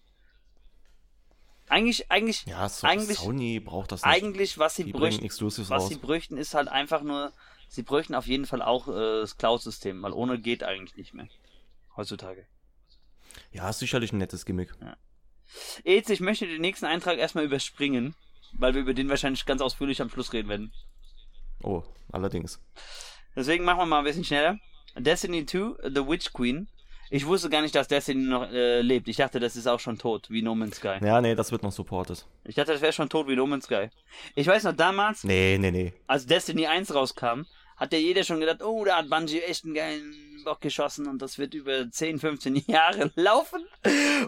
Eigentlich, 1.70 2.10
eigentlich, 2.10 2.44
ja, 2.46 2.68
so, 2.68 2.86
eigentlich- 2.86 3.18
Sony 3.18 3.60
braucht 3.60 3.92
das 3.92 4.02
nicht. 4.04 4.10
eigentlich, 4.14 4.58
was 4.58 4.74
sie 4.76 4.84
Die 4.84 4.92
bräuchten, 4.92 5.24
was 5.28 5.70
raus. 5.70 5.88
sie 5.88 5.96
bräuchten, 5.96 6.38
ist 6.38 6.54
halt 6.54 6.68
einfach 6.68 7.02
nur, 7.02 7.32
sie 7.68 7.82
bräuchten 7.82 8.14
auf 8.14 8.26
jeden 8.26 8.46
Fall 8.46 8.62
auch 8.62 8.88
äh, 8.88 9.20
das 9.20 9.36
Cloud-System, 9.36 10.02
weil 10.02 10.12
ohne 10.12 10.38
geht 10.38 10.62
eigentlich 10.64 10.96
nicht 10.96 11.12
mehr. 11.14 11.28
Heutzutage. 11.96 12.46
Ja, 13.52 13.68
ist 13.70 13.78
sicherlich 13.78 14.12
ein 14.12 14.18
nettes 14.18 14.44
Gimmick. 14.44 14.72
Jetzt, 15.84 16.10
ich 16.10 16.20
möchte 16.20 16.46
den 16.46 16.60
nächsten 16.60 16.86
Eintrag 16.86 17.18
erstmal 17.18 17.44
überspringen, 17.44 18.14
weil 18.52 18.74
wir 18.74 18.82
über 18.82 18.94
den 18.94 19.08
wahrscheinlich 19.08 19.46
ganz 19.46 19.60
ausführlich 19.62 20.00
am 20.02 20.10
Schluss 20.10 20.32
reden 20.32 20.48
werden. 20.48 20.72
Oh, 21.62 21.82
allerdings. 22.12 22.60
Deswegen 23.34 23.64
machen 23.64 23.78
wir 23.78 23.86
mal 23.86 23.98
ein 23.98 24.04
bisschen 24.04 24.24
schneller. 24.24 24.58
Destiny 24.96 25.46
2, 25.46 25.90
The 25.94 26.06
Witch 26.06 26.32
Queen. 26.32 26.68
Ich 27.10 27.24
wusste 27.24 27.48
gar 27.48 27.62
nicht, 27.62 27.74
dass 27.74 27.88
Destiny 27.88 28.24
noch 28.24 28.50
äh, 28.50 28.82
lebt. 28.82 29.08
Ich 29.08 29.16
dachte, 29.16 29.40
das 29.40 29.56
ist 29.56 29.66
auch 29.66 29.80
schon 29.80 29.96
tot, 29.98 30.28
wie 30.28 30.42
No 30.42 30.54
Man's 30.54 30.76
Sky. 30.76 30.98
Ja, 31.00 31.20
nee, 31.22 31.34
das 31.34 31.50
wird 31.50 31.62
noch 31.62 31.72
supported. 31.72 32.26
Ich 32.44 32.54
dachte, 32.54 32.72
das 32.72 32.82
wäre 32.82 32.92
schon 32.92 33.08
tot 33.08 33.26
wie 33.28 33.36
No 33.36 33.46
Man's 33.46 33.64
Sky. 33.64 33.88
Ich 34.34 34.46
weiß 34.46 34.64
noch, 34.64 34.74
damals, 34.76 35.24
Nee, 35.24 35.56
nee, 35.58 35.70
nee. 35.70 35.94
als 36.06 36.26
Destiny 36.26 36.66
1 36.66 36.94
rauskam, 36.94 37.46
hat 37.78 37.92
ja 37.92 37.98
jeder 37.98 38.24
schon 38.24 38.40
gedacht, 38.40 38.62
oh, 38.62 38.84
da 38.84 38.96
hat 38.96 39.08
Bungie 39.08 39.40
echt 39.40 39.64
einen 39.64 39.74
geilen 39.74 40.42
Bock 40.44 40.60
geschossen 40.60 41.06
und 41.06 41.22
das 41.22 41.38
wird 41.38 41.54
über 41.54 41.90
10, 41.90 42.18
15 42.18 42.56
Jahre 42.66 43.12
laufen. 43.14 43.66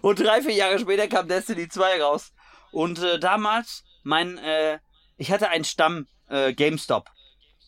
Und 0.02 0.20
drei, 0.20 0.40
vier 0.42 0.54
Jahre 0.54 0.78
später 0.78 1.08
kam 1.08 1.28
Destiny 1.28 1.68
2 1.68 2.02
raus. 2.02 2.32
Und 2.70 3.00
äh, 3.00 3.18
damals, 3.18 3.84
mein, 4.04 4.38
äh, 4.38 4.78
ich 5.16 5.32
hatte 5.32 5.48
einen 5.48 5.64
Stamm 5.64 6.06
äh, 6.28 6.52
GameStop. 6.52 7.10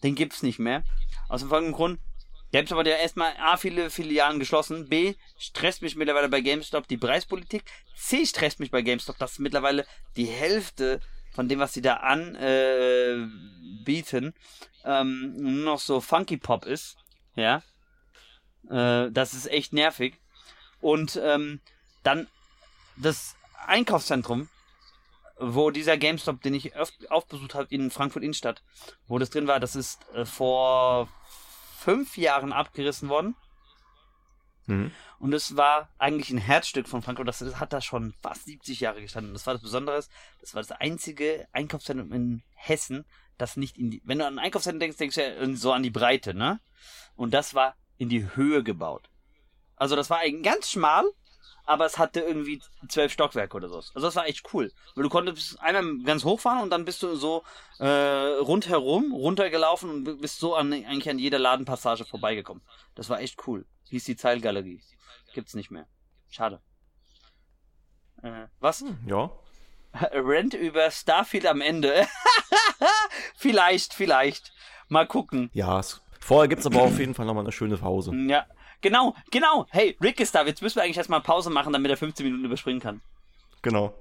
Den 0.03 0.15
gibt's 0.15 0.43
nicht 0.43 0.59
mehr. 0.59 0.85
Aus 1.29 1.41
dem 1.41 1.49
folgenden 1.49 1.75
Grund, 1.75 2.01
GameStop 2.53 2.79
hat 2.79 2.87
ja 2.87 2.97
erstmal 2.97 3.33
A, 3.39 3.57
viele 3.57 3.91
Filialen 3.91 4.39
geschlossen. 4.39 4.89
B, 4.89 5.15
stresst 5.39 5.83
mich 5.83 5.97
mittlerweile 5.97 6.29
bei 6.29 6.43
GameStop 6.43 6.87
die 6.87 6.99
Preispolitik. 6.99 7.65
C, 7.97 8.27
stresst 8.27 8.61
mich 8.61 8.71
bei 8.71 8.83
GameStop, 8.83 9.19
dass 9.19 9.39
mittlerweile 9.39 9.87
die 10.17 10.27
Hälfte 10.27 11.01
von 11.33 11.49
dem, 11.49 11.59
was 11.59 11.73
sie 11.73 11.83
da 11.83 11.97
anbieten, 11.97 13.25
äh, 14.85 15.01
ähm, 15.01 15.35
nur 15.37 15.65
noch 15.65 15.81
so 15.81 16.01
Funky 16.01 16.37
Pop 16.37 16.67
ist. 16.67 16.97
Ja. 17.35 17.63
Äh, 18.69 19.11
das 19.11 19.35
ist 19.35 19.47
echt 19.51 19.73
nervig. 19.73 20.21
Und 20.81 21.21
ähm, 21.23 21.61
dann 22.03 22.27
das 22.97 23.37
Einkaufszentrum, 23.67 24.49
wo 25.39 25.71
dieser 25.71 25.97
GameStop, 25.97 26.43
den 26.43 26.55
ich 26.55 26.73
aufbesucht 27.11 27.55
habe 27.55 27.75
in 27.75 27.91
Frankfurt 27.91 28.23
Innenstadt, 28.23 28.63
wo 29.09 29.19
das 29.19 29.31
drin 29.31 29.47
war, 29.47 29.61
das 29.61 29.77
ist 29.77 30.01
äh, 30.15 30.25
vor 30.25 31.09
fünf 31.79 32.17
Jahren 32.17 32.53
abgerissen 32.53 33.09
worden. 33.09 33.35
Mhm. 34.73 34.91
Und 35.19 35.33
es 35.33 35.57
war 35.57 35.89
eigentlich 35.99 36.31
ein 36.31 36.39
Herzstück 36.39 36.89
von 36.89 37.03
Frankfurt. 37.03 37.29
Das 37.29 37.41
hat 37.41 37.73
da 37.73 37.81
schon 37.81 38.15
fast 38.23 38.45
70 38.47 38.81
Jahre 38.81 39.01
gestanden. 39.01 39.33
Das 39.33 39.47
war 39.47 39.55
das 39.55 39.63
Besondere. 39.63 40.03
Das 40.41 40.55
war 40.55 40.63
das 40.63 40.73
einzige 40.73 41.47
Einkaufszentrum 41.53 42.13
in 42.13 42.43
Hessen, 42.55 43.05
das 43.39 43.57
nicht 43.57 43.79
in 43.79 43.91
die. 43.91 44.03
Wenn 44.05 44.19
du 44.19 44.27
an 44.27 44.35
ein 44.39 44.45
Einkaufszentrum 44.45 44.81
denkst, 44.81 44.99
denkst 44.99 45.15
du 45.17 45.23
ja 45.23 45.57
so 45.57 45.73
an 45.73 45.83
die 45.83 45.91
Breite, 45.91 46.35
ne? 46.35 46.61
Und 47.15 47.35
das 47.35 47.55
war 47.55 47.77
in 47.99 48.09
die 48.09 48.35
Höhe 48.35 48.63
gebaut. 48.63 49.09
Also 49.77 49.97
das 49.97 50.11
war 50.11 50.19
ein 50.19 50.43
ganz 50.43 50.71
schmal, 50.71 51.05
aber 51.65 51.87
es 51.87 51.99
hatte 51.99 52.21
irgendwie 52.21 52.61
zwölf 52.89 53.13
Stockwerke 53.13 53.57
oder 53.57 53.69
so. 53.69 53.77
Also 53.77 54.01
das 54.01 54.17
war 54.17 54.27
echt 54.27 54.53
cool. 54.53 54.73
Weil 54.95 55.05
du 55.05 55.09
konntest 55.09 55.61
einmal 55.61 55.99
ganz 56.05 56.25
hoch 56.25 56.41
fahren 56.41 56.63
und 56.63 56.71
dann 56.71 56.85
bist 56.85 57.03
du 57.03 57.15
so 57.15 57.45
äh, 57.79 57.87
rundherum 57.87 59.13
runtergelaufen 59.13 59.91
und 59.91 60.21
bist 60.21 60.41
so 60.41 60.55
an, 60.55 60.73
eigentlich 60.73 61.11
an 61.11 61.19
jeder 61.19 61.39
Ladenpassage 61.39 62.05
vorbeigekommen. 62.05 62.63
Das 62.95 63.09
war 63.09 63.21
echt 63.21 63.47
cool. 63.47 63.65
Hieß 63.93 64.05
die 64.05 64.17
Zeilgalerie. 64.17 64.81
Gibt's 65.35 65.53
nicht 65.53 65.71
mehr. 65.71 65.87
Schade. 66.31 66.63
Äh, 68.23 68.47
was? 68.59 68.83
Ja. 69.05 69.31
Rent 70.13 70.55
über 70.55 70.91
Starfield 70.91 71.45
am 71.45 71.61
Ende. 71.61 72.09
vielleicht, 73.37 73.93
vielleicht. 73.93 74.55
Mal 74.89 75.07
gucken. 75.07 75.51
Ja, 75.53 75.83
vorher 76.21 76.49
gibt's 76.49 76.65
aber 76.65 76.81
auf 76.81 76.99
jeden 76.99 77.13
Fall 77.13 77.27
nochmal 77.27 77.45
eine 77.45 77.53
schöne 77.53 77.77
Pause. 77.77 78.15
Ja, 78.15 78.47
genau, 78.81 79.15
genau. 79.31 79.67
Hey, 79.69 79.95
Rick 80.01 80.21
ist 80.21 80.35
da. 80.35 80.43
Jetzt 80.47 80.63
müssen 80.63 80.77
wir 80.77 80.85
eigentlich 80.85 80.97
erstmal 80.97 81.21
Pause 81.21 81.51
machen, 81.51 81.75
damit 81.75 81.91
er 81.91 81.99
15 81.99 82.25
Minuten 82.25 82.47
überspringen 82.47 82.81
kann. 82.81 83.03
Genau. 83.61 83.93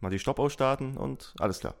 Mal 0.00 0.10
die 0.10 0.18
Stopp 0.18 0.38
ausstarten 0.38 0.98
und 0.98 1.32
alles 1.38 1.60
klar. 1.60 1.74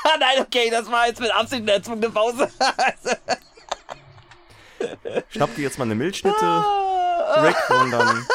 nein, 0.19 0.39
okay, 0.41 0.69
das 0.69 0.89
war 0.89 1.07
jetzt 1.07 1.19
mit 1.19 1.33
Absicht 1.33 1.61
eine 1.61 1.73
erzwungene 1.73 2.09
Pause. 2.09 2.49
Schnapp 5.29 5.55
dir 5.55 5.61
jetzt 5.63 5.77
mal 5.77 5.85
eine 5.85 5.95
Milchschnitte, 5.95 6.65
Rick, 7.43 7.69
und 7.69 7.91
dann 7.91 8.25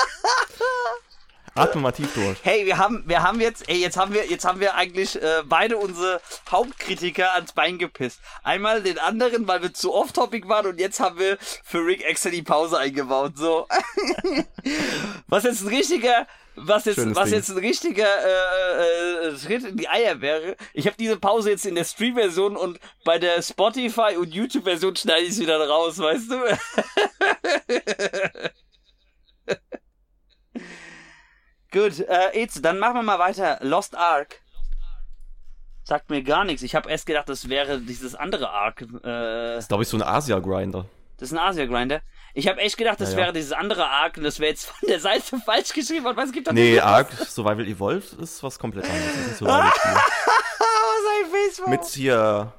atme 1.56 1.80
mal 1.80 1.92
tief 1.92 2.12
durch. 2.14 2.38
Hey, 2.42 2.66
wir 2.66 2.78
haben, 2.78 3.02
wir 3.06 3.22
haben 3.22 3.40
jetzt, 3.40 3.68
ey, 3.68 3.78
jetzt 3.78 3.96
haben 3.96 4.12
wir, 4.12 4.26
jetzt 4.26 4.44
haben 4.44 4.60
wir 4.60 4.74
eigentlich 4.74 5.20
äh, 5.20 5.42
beide 5.44 5.76
unsere 5.76 6.20
Hauptkritiker 6.50 7.34
ans 7.34 7.52
Bein 7.52 7.78
gepisst. 7.78 8.20
Einmal 8.42 8.82
den 8.82 8.98
anderen, 8.98 9.46
weil 9.48 9.62
wir 9.62 9.72
zu 9.72 9.94
off-topic 9.94 10.48
waren 10.48 10.66
und 10.66 10.80
jetzt 10.80 11.00
haben 11.00 11.18
wir 11.18 11.38
für 11.40 11.78
Rick 11.84 12.04
extra 12.04 12.30
die 12.30 12.42
Pause 12.42 12.78
eingebaut. 12.78 13.32
So. 13.36 13.66
was 15.26 15.44
jetzt 15.44 15.62
ein 15.62 15.68
richtiger, 15.68 16.26
was 16.56 16.84
jetzt, 16.84 16.96
Schönes 16.96 17.16
was 17.16 17.24
Ding. 17.26 17.34
jetzt 17.34 17.50
ein 17.50 17.58
richtiger 17.58 18.06
äh, 18.06 19.28
äh, 19.28 19.38
Schritt 19.38 19.64
in 19.64 19.76
die 19.76 19.88
Eier 19.88 20.20
wäre. 20.20 20.56
Ich 20.72 20.86
habe 20.86 20.96
diese 20.98 21.16
Pause 21.16 21.50
jetzt 21.50 21.66
in 21.66 21.74
der 21.74 21.84
Stream-Version 21.84 22.56
und 22.56 22.78
bei 23.04 23.18
der 23.18 23.42
Spotify 23.42 24.16
und 24.18 24.34
YouTube-Version 24.34 24.96
schneide 24.96 25.26
ich 25.26 25.34
sie 25.34 25.46
dann 25.46 25.62
raus, 25.62 25.98
weißt 25.98 26.30
du? 26.30 26.36
Gut, 31.76 32.00
äh, 32.00 32.38
jetzt, 32.38 32.64
dann 32.64 32.78
machen 32.78 32.94
wir 32.94 33.02
mal 33.02 33.18
weiter. 33.18 33.58
Lost 33.60 33.94
Ark. 33.96 34.40
Sagt 35.84 36.10
mir 36.10 36.22
gar 36.22 36.44
nichts. 36.44 36.62
Ich 36.62 36.74
habe 36.74 36.88
erst 36.90 37.06
gedacht, 37.06 37.28
das 37.28 37.48
wäre 37.48 37.78
dieses 37.80 38.14
andere 38.14 38.50
Ark. 38.50 38.80
Äh, 38.82 38.86
Das 39.02 39.64
ist, 39.64 39.68
glaube 39.68 39.82
ich, 39.82 39.88
so 39.88 39.96
ein 39.98 40.02
Asia-Grinder. 40.02 40.86
das 41.18 41.30
ist 41.30 41.38
ein 41.38 41.38
Asia-Grinder. 41.38 42.00
Ich 42.34 42.48
habe 42.48 42.60
echt 42.60 42.76
gedacht, 42.76 43.00
das 43.00 43.12
Ja, 43.12 43.18
ja. 43.18 43.24
wäre 43.24 43.32
dieses 43.34 43.52
andere 43.52 43.88
Ark 43.88 44.16
und 44.16 44.24
das 44.24 44.40
wäre 44.40 44.50
jetzt 44.50 44.66
von 44.66 44.88
der 44.88 45.00
Seite 45.00 45.38
falsch 45.44 45.72
geschrieben 45.72 46.04
worden, 46.04 46.18
es 46.20 46.32
gibt 46.32 46.46
doch 46.48 46.52
Nee, 46.52 46.80
Ark 46.80 47.10
Survival 47.28 47.66
Evolved 47.66 48.12
ist 48.14 48.42
was 48.42 48.58
komplett 48.58 48.84
anderes. 48.86 49.06
Das 49.14 49.16
ist 49.16 49.28
ein 49.28 49.34
Survival-Spiel. 49.36 49.92
Sein 51.04 51.30
Facebook. 51.32 51.68
Mit 51.68 51.84
hier, 51.84 52.52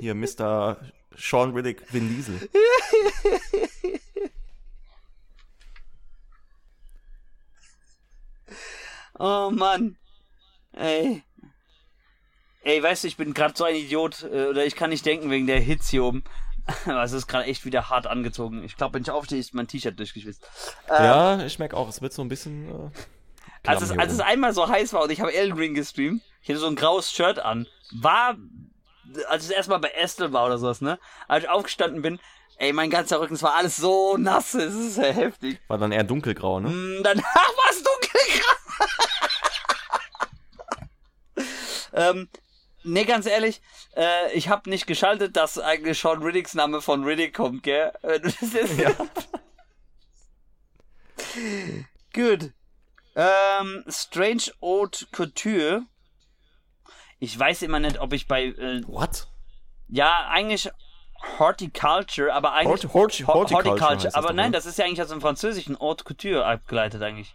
hier 0.00 0.14
Mr. 0.14 0.76
Sean 1.16 1.52
Riddick, 1.54 1.82
Vin 1.92 2.08
Diesel. 2.08 2.48
Oh 9.20 9.50
Mann. 9.52 9.98
Ey. 10.72 11.22
Ey, 12.62 12.82
weißt 12.82 13.04
du, 13.04 13.08
ich 13.08 13.18
bin 13.18 13.34
gerade 13.34 13.52
so 13.54 13.64
ein 13.64 13.74
Idiot, 13.74 14.22
äh, 14.22 14.46
oder 14.46 14.64
ich 14.64 14.76
kann 14.76 14.88
nicht 14.88 15.04
denken 15.04 15.30
wegen 15.30 15.46
der 15.46 15.60
Hits 15.60 15.90
hier 15.90 16.04
oben. 16.04 16.24
Aber 16.86 17.02
es 17.02 17.12
ist 17.12 17.26
gerade 17.26 17.44
echt 17.44 17.66
wieder 17.66 17.90
hart 17.90 18.06
angezogen. 18.06 18.64
Ich 18.64 18.76
glaube, 18.76 18.94
wenn 18.94 19.02
ich 19.02 19.10
aufstehe, 19.10 19.38
ist 19.38 19.52
mein 19.52 19.68
T-Shirt 19.68 19.98
durchgeschwitzt. 19.98 20.46
Ähm, 20.88 21.04
ja, 21.04 21.44
ich 21.44 21.58
merke 21.58 21.76
auch, 21.76 21.88
es 21.88 22.00
wird 22.00 22.14
so 22.14 22.22
ein 22.22 22.28
bisschen. 22.28 22.68
Äh, 22.68 22.90
als, 23.66 23.82
es, 23.82 23.90
als 23.90 24.14
es 24.14 24.20
einmal 24.20 24.54
so 24.54 24.66
heiß 24.66 24.94
war 24.94 25.02
und 25.02 25.10
ich 25.10 25.20
habe 25.20 25.34
Elden 25.34 25.58
Ring 25.58 25.74
gestreamt, 25.74 26.22
ich 26.40 26.48
hatte 26.48 26.60
so 26.60 26.66
ein 26.66 26.76
graues 26.76 27.12
Shirt 27.12 27.40
an, 27.40 27.66
war, 27.92 28.36
als 29.28 29.44
es 29.44 29.50
erstmal 29.50 29.80
bei 29.80 29.90
Estel 29.90 30.32
war 30.32 30.46
oder 30.46 30.56
sowas, 30.56 30.80
ne? 30.80 30.98
Als 31.28 31.44
ich 31.44 31.50
aufgestanden 31.50 32.00
bin, 32.00 32.20
ey, 32.60 32.72
mein 32.72 32.90
ganzer 32.90 33.20
Rücken, 33.20 33.34
es 33.34 33.42
war 33.42 33.54
alles 33.54 33.76
so 33.76 34.16
nass, 34.16 34.54
es 34.54 34.74
ist 34.74 34.96
ja 34.98 35.04
heftig. 35.04 35.58
War 35.68 35.78
dann 35.78 35.92
eher 35.92 36.04
dunkelgrau, 36.04 36.60
ne? 36.60 36.68
Mm, 36.68 37.02
danach 37.02 37.24
war 37.34 37.70
es 37.70 37.82
dunkelgrau. 37.82 38.56
ähm, 42.10 42.28
Nee, 42.82 43.04
ganz 43.04 43.26
ehrlich, 43.26 43.60
äh, 43.94 44.32
ich 44.32 44.48
habe 44.48 44.70
nicht 44.70 44.86
geschaltet, 44.86 45.36
dass 45.36 45.58
eigentlich 45.58 45.98
Sean 45.98 46.22
Riddicks 46.22 46.54
Name 46.54 46.80
von 46.80 47.04
Riddick 47.04 47.34
kommt, 47.34 47.62
gell? 47.62 47.92
Ja. 48.78 48.94
Gut. 52.14 52.52
Ähm, 53.14 53.84
Strange 53.86 54.44
Haute 54.62 55.06
Couture. 55.12 55.82
Ich 57.18 57.38
weiß 57.38 57.60
immer 57.62 57.78
nicht, 57.78 58.00
ob 58.00 58.14
ich 58.14 58.26
bei. 58.26 58.44
Äh, 58.46 58.82
What? 58.86 59.28
Ja, 59.88 60.26
eigentlich 60.28 60.70
Horticulture, 61.38 62.32
aber 62.32 62.52
eigentlich. 62.52 62.92
Hort, 62.92 62.94
Hort, 62.94 63.26
Horticulture. 63.26 63.78
Horticulture 63.78 64.14
aber 64.14 64.32
nein, 64.32 64.50
ne? 64.50 64.56
das 64.56 64.66
ist 64.66 64.78
ja 64.78 64.84
eigentlich 64.84 65.02
aus 65.02 65.08
dem 65.08 65.20
Französischen 65.20 65.78
Haute 65.78 66.04
Couture 66.04 66.44
abgeleitet 66.44 67.02
eigentlich. 67.02 67.34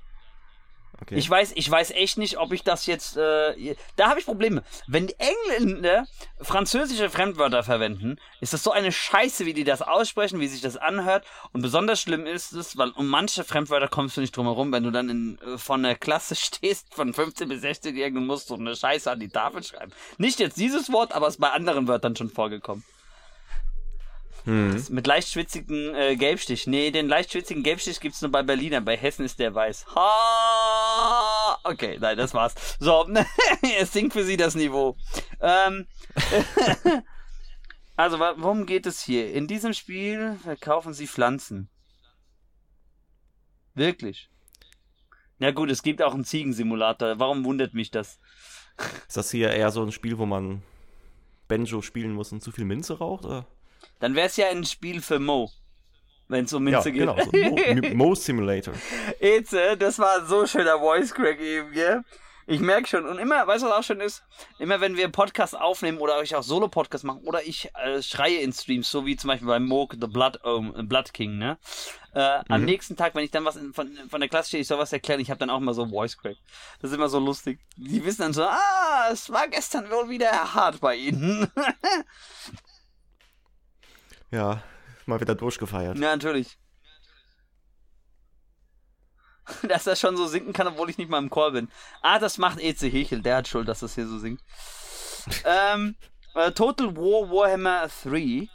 Okay. 1.02 1.16
Ich 1.16 1.30
weiß, 1.30 1.52
ich 1.56 1.70
weiß 1.70 1.92
echt 1.92 2.18
nicht, 2.18 2.38
ob 2.38 2.54
ich 2.54 2.64
das 2.64 2.86
jetzt. 2.86 3.18
Äh, 3.18 3.76
da 3.98 4.10
habe 4.10 4.20
ich 4.20 4.26
Probleme. 4.26 4.64
Wenn 4.88 5.08
die 5.08 5.16
Engländer 5.20 6.08
französische 6.40 7.10
Fremdwörter 7.10 7.64
verwenden, 7.64 8.18
ist 8.40 8.54
das 8.54 8.64
so 8.64 8.72
eine 8.72 8.92
Scheiße, 8.92 9.46
wie 9.46 9.54
die 9.54 9.66
das 9.66 9.82
aussprechen, 9.82 10.40
wie 10.40 10.48
sich 10.48 10.62
das 10.62 10.78
anhört. 10.78 11.26
Und 11.52 11.62
besonders 11.62 12.00
schlimm 12.00 12.26
ist 12.26 12.54
es, 12.54 12.78
weil 12.78 12.92
um 12.92 13.08
manche 13.08 13.44
Fremdwörter 13.44 13.90
kommst 13.90 14.16
du 14.16 14.22
nicht 14.22 14.36
drum 14.36 14.46
herum, 14.46 14.72
wenn 14.72 14.84
du 14.84 14.92
dann 14.92 15.10
in, 15.10 15.40
äh, 15.40 15.58
von 15.58 15.84
der 15.84 15.96
Klasse 15.96 16.36
stehst, 16.36 16.94
von 16.94 17.14
15 17.14 17.50
bis 17.50 17.62
16-Jährigen, 17.62 18.20
und 18.20 18.28
musst 18.28 18.48
so 18.48 18.56
eine 18.56 18.76
Scheiße 18.76 19.12
an 19.12 19.20
die 19.20 19.30
Tafel 19.30 19.64
schreiben. 19.64 19.92
Nicht 20.18 20.40
jetzt 20.40 20.58
dieses 20.58 20.92
Wort, 20.92 21.14
aber 21.14 21.28
es 21.28 21.36
ist 21.36 21.42
bei 21.42 21.52
anderen 21.52 21.88
Wörtern 21.88 22.16
schon 22.16 22.30
vorgekommen. 22.30 22.86
Hm. 24.46 24.84
Mit 24.90 25.08
leicht 25.08 25.30
schwitzigen 25.30 25.96
äh, 25.96 26.16
Gelbstich. 26.16 26.68
Nee, 26.68 26.92
den 26.92 27.08
leicht 27.08 27.32
schwitzigen 27.32 27.64
Gelbstich 27.64 28.00
gibt's 28.00 28.22
nur 28.22 28.32
bei 28.32 28.44
Berliner. 28.44 28.80
Bei 28.80 28.96
Hessen 28.96 29.26
ist 29.26 29.40
der 29.40 29.54
weiß. 29.54 29.88
Ha! 29.96 31.60
Okay, 31.64 31.98
nein, 32.00 32.16
das 32.16 32.34
war's. 32.34 32.54
So, 32.80 33.08
es 33.80 33.92
sinkt 33.92 34.14
für 34.14 34.24
sie 34.24 34.38
das 34.38 34.54
Niveau. 34.54 34.96
Ähm, 35.42 35.88
also, 37.96 38.20
worum 38.20 38.68
geht 38.68 38.86
es 38.86 39.02
hier? 39.02 39.34
In 39.34 39.48
diesem 39.48 39.74
Spiel 39.74 40.38
verkaufen 40.44 40.94
sie 40.94 41.08
Pflanzen. 41.08 41.70
Wirklich. 43.74 44.30
Ja 45.40 45.52
gut, 45.52 45.72
es 45.72 45.82
gibt 45.82 46.04
auch 46.04 46.14
einen 46.14 46.24
Ziegensimulator. 46.24 47.20
Warum 47.20 47.44
wundert 47.46 47.74
mich 47.74 47.90
das? 47.90 48.20
Ist 49.08 49.18
das 49.18 49.32
hier 49.32 49.50
eher 49.52 49.72
so 49.72 49.84
ein 49.84 49.92
Spiel, 49.92 50.18
wo 50.20 50.26
man 50.26 50.62
Benjo 51.48 51.82
spielen 51.82 52.14
muss 52.14 52.32
und 52.32 52.42
zu 52.42 52.52
viel 52.52 52.66
Minze 52.66 53.00
raucht? 53.00 53.26
Oder? 53.26 53.48
Dann 54.00 54.16
wäre 54.16 54.28
es 54.28 54.38
ja 54.38 54.48
ein 54.50 54.64
Spiel 54.64 55.02
für 55.02 55.20
Mo. 55.20 55.52
Wenn 56.28 56.46
es 56.46 56.54
um 56.54 56.64
Minze 56.64 56.90
ja, 56.90 56.92
geht. 56.92 57.00
Genau, 57.02 57.18
so 57.24 57.92
Mo, 57.92 58.08
Mo 58.08 58.16
Simulator. 58.16 58.74
Eze, 59.20 59.78
das 59.78 60.00
war 60.00 60.26
so 60.26 60.46
schöner 60.48 60.80
Voice 60.80 61.14
Crack 61.14 61.40
eben, 61.40 61.72
gell? 61.72 62.04
Ich 62.48 62.60
merke 62.60 62.88
schon. 62.88 63.06
Und 63.06 63.18
immer, 63.18 63.48
weißt 63.48 63.64
du, 63.64 63.68
was 63.68 63.80
auch 63.80 63.84
schon 63.84 64.02
ist? 64.02 64.24
Immer 64.60 64.80
wenn 64.80 64.98
wir 64.98 65.10
Podcasts 65.10 65.56
aufnehmen 65.56 65.98
oder 65.98 66.22
ich 66.22 66.36
auch 66.36 66.44
Solo-Podcasts 66.44 67.04
machen 67.04 67.22
oder 67.24 67.44
ich 67.44 67.72
äh, 67.76 68.02
schreie 68.04 68.38
in 68.38 68.54
Streams, 68.54 68.90
so 68.90 69.06
wie 69.06 69.16
zum 69.16 69.30
Beispiel 69.30 69.48
bei 69.48 69.60
Moog 69.60 69.96
The 70.00 70.08
Blood, 70.08 70.44
um, 70.44 70.74
Blood 70.88 71.14
King, 71.14 71.40
ne? 71.40 71.58
Äh, 72.14 72.40
mhm. 72.40 72.44
Am 72.50 72.66
nächsten 72.66 72.96
Tag, 72.96 73.16
wenn 73.16 73.26
ich 73.26 73.32
dann 73.32 73.46
was 73.46 73.56
in, 73.56 73.74
von, 73.74 73.90
von 74.10 74.20
der 74.20 74.30
Klasse 74.30 74.50
stehe, 74.50 74.62
ich 74.62 74.68
soll 74.68 74.78
was 74.78 74.94
erklären, 74.94 75.20
ich 75.20 75.32
habe 75.32 75.40
dann 75.40 75.50
auch 75.50 75.58
immer 75.58 75.74
so 75.74 75.88
Voice 75.88 76.18
Crack. 76.18 76.38
Das 76.82 76.92
ist 76.92 76.96
immer 76.96 77.10
so 77.10 77.20
lustig. 77.20 77.60
Die 77.78 78.06
wissen 78.06 78.22
dann 78.22 78.34
so, 78.34 78.44
ah, 78.44 79.10
es 79.12 79.32
war 79.32 79.48
gestern 79.48 79.90
wohl 79.90 80.10
wieder 80.10 80.54
hart 80.54 80.80
bei 80.82 80.96
ihnen. 80.96 81.52
Ja, 84.36 84.62
mal 85.06 85.22
wieder 85.22 85.34
durchgefeiert. 85.34 85.98
Ja, 85.98 86.14
natürlich. 86.14 86.58
dass 89.70 89.88
er 89.88 89.96
schon 89.96 90.18
so 90.18 90.28
sinken 90.28 90.52
kann, 90.52 90.68
obwohl 90.68 90.90
ich 90.90 90.98
nicht 90.98 91.10
mal 91.10 91.20
im 91.20 91.30
Chor 91.30 91.52
bin. 91.52 91.70
Ah, 92.02 92.20
das 92.20 92.38
macht 92.38 92.60
Eze 92.60 92.88
Hechel, 92.88 93.22
der 93.22 93.38
hat 93.38 93.48
Schuld, 93.48 93.70
dass 93.70 93.80
das 93.80 93.96
hier 93.96 94.08
so 94.08 94.20
singt. 94.20 94.42
ähm, 95.46 95.96
äh, 96.34 96.52
Total 96.52 96.98
War 96.98 97.30
Warhammer 97.30 97.88
3. 98.04 98.50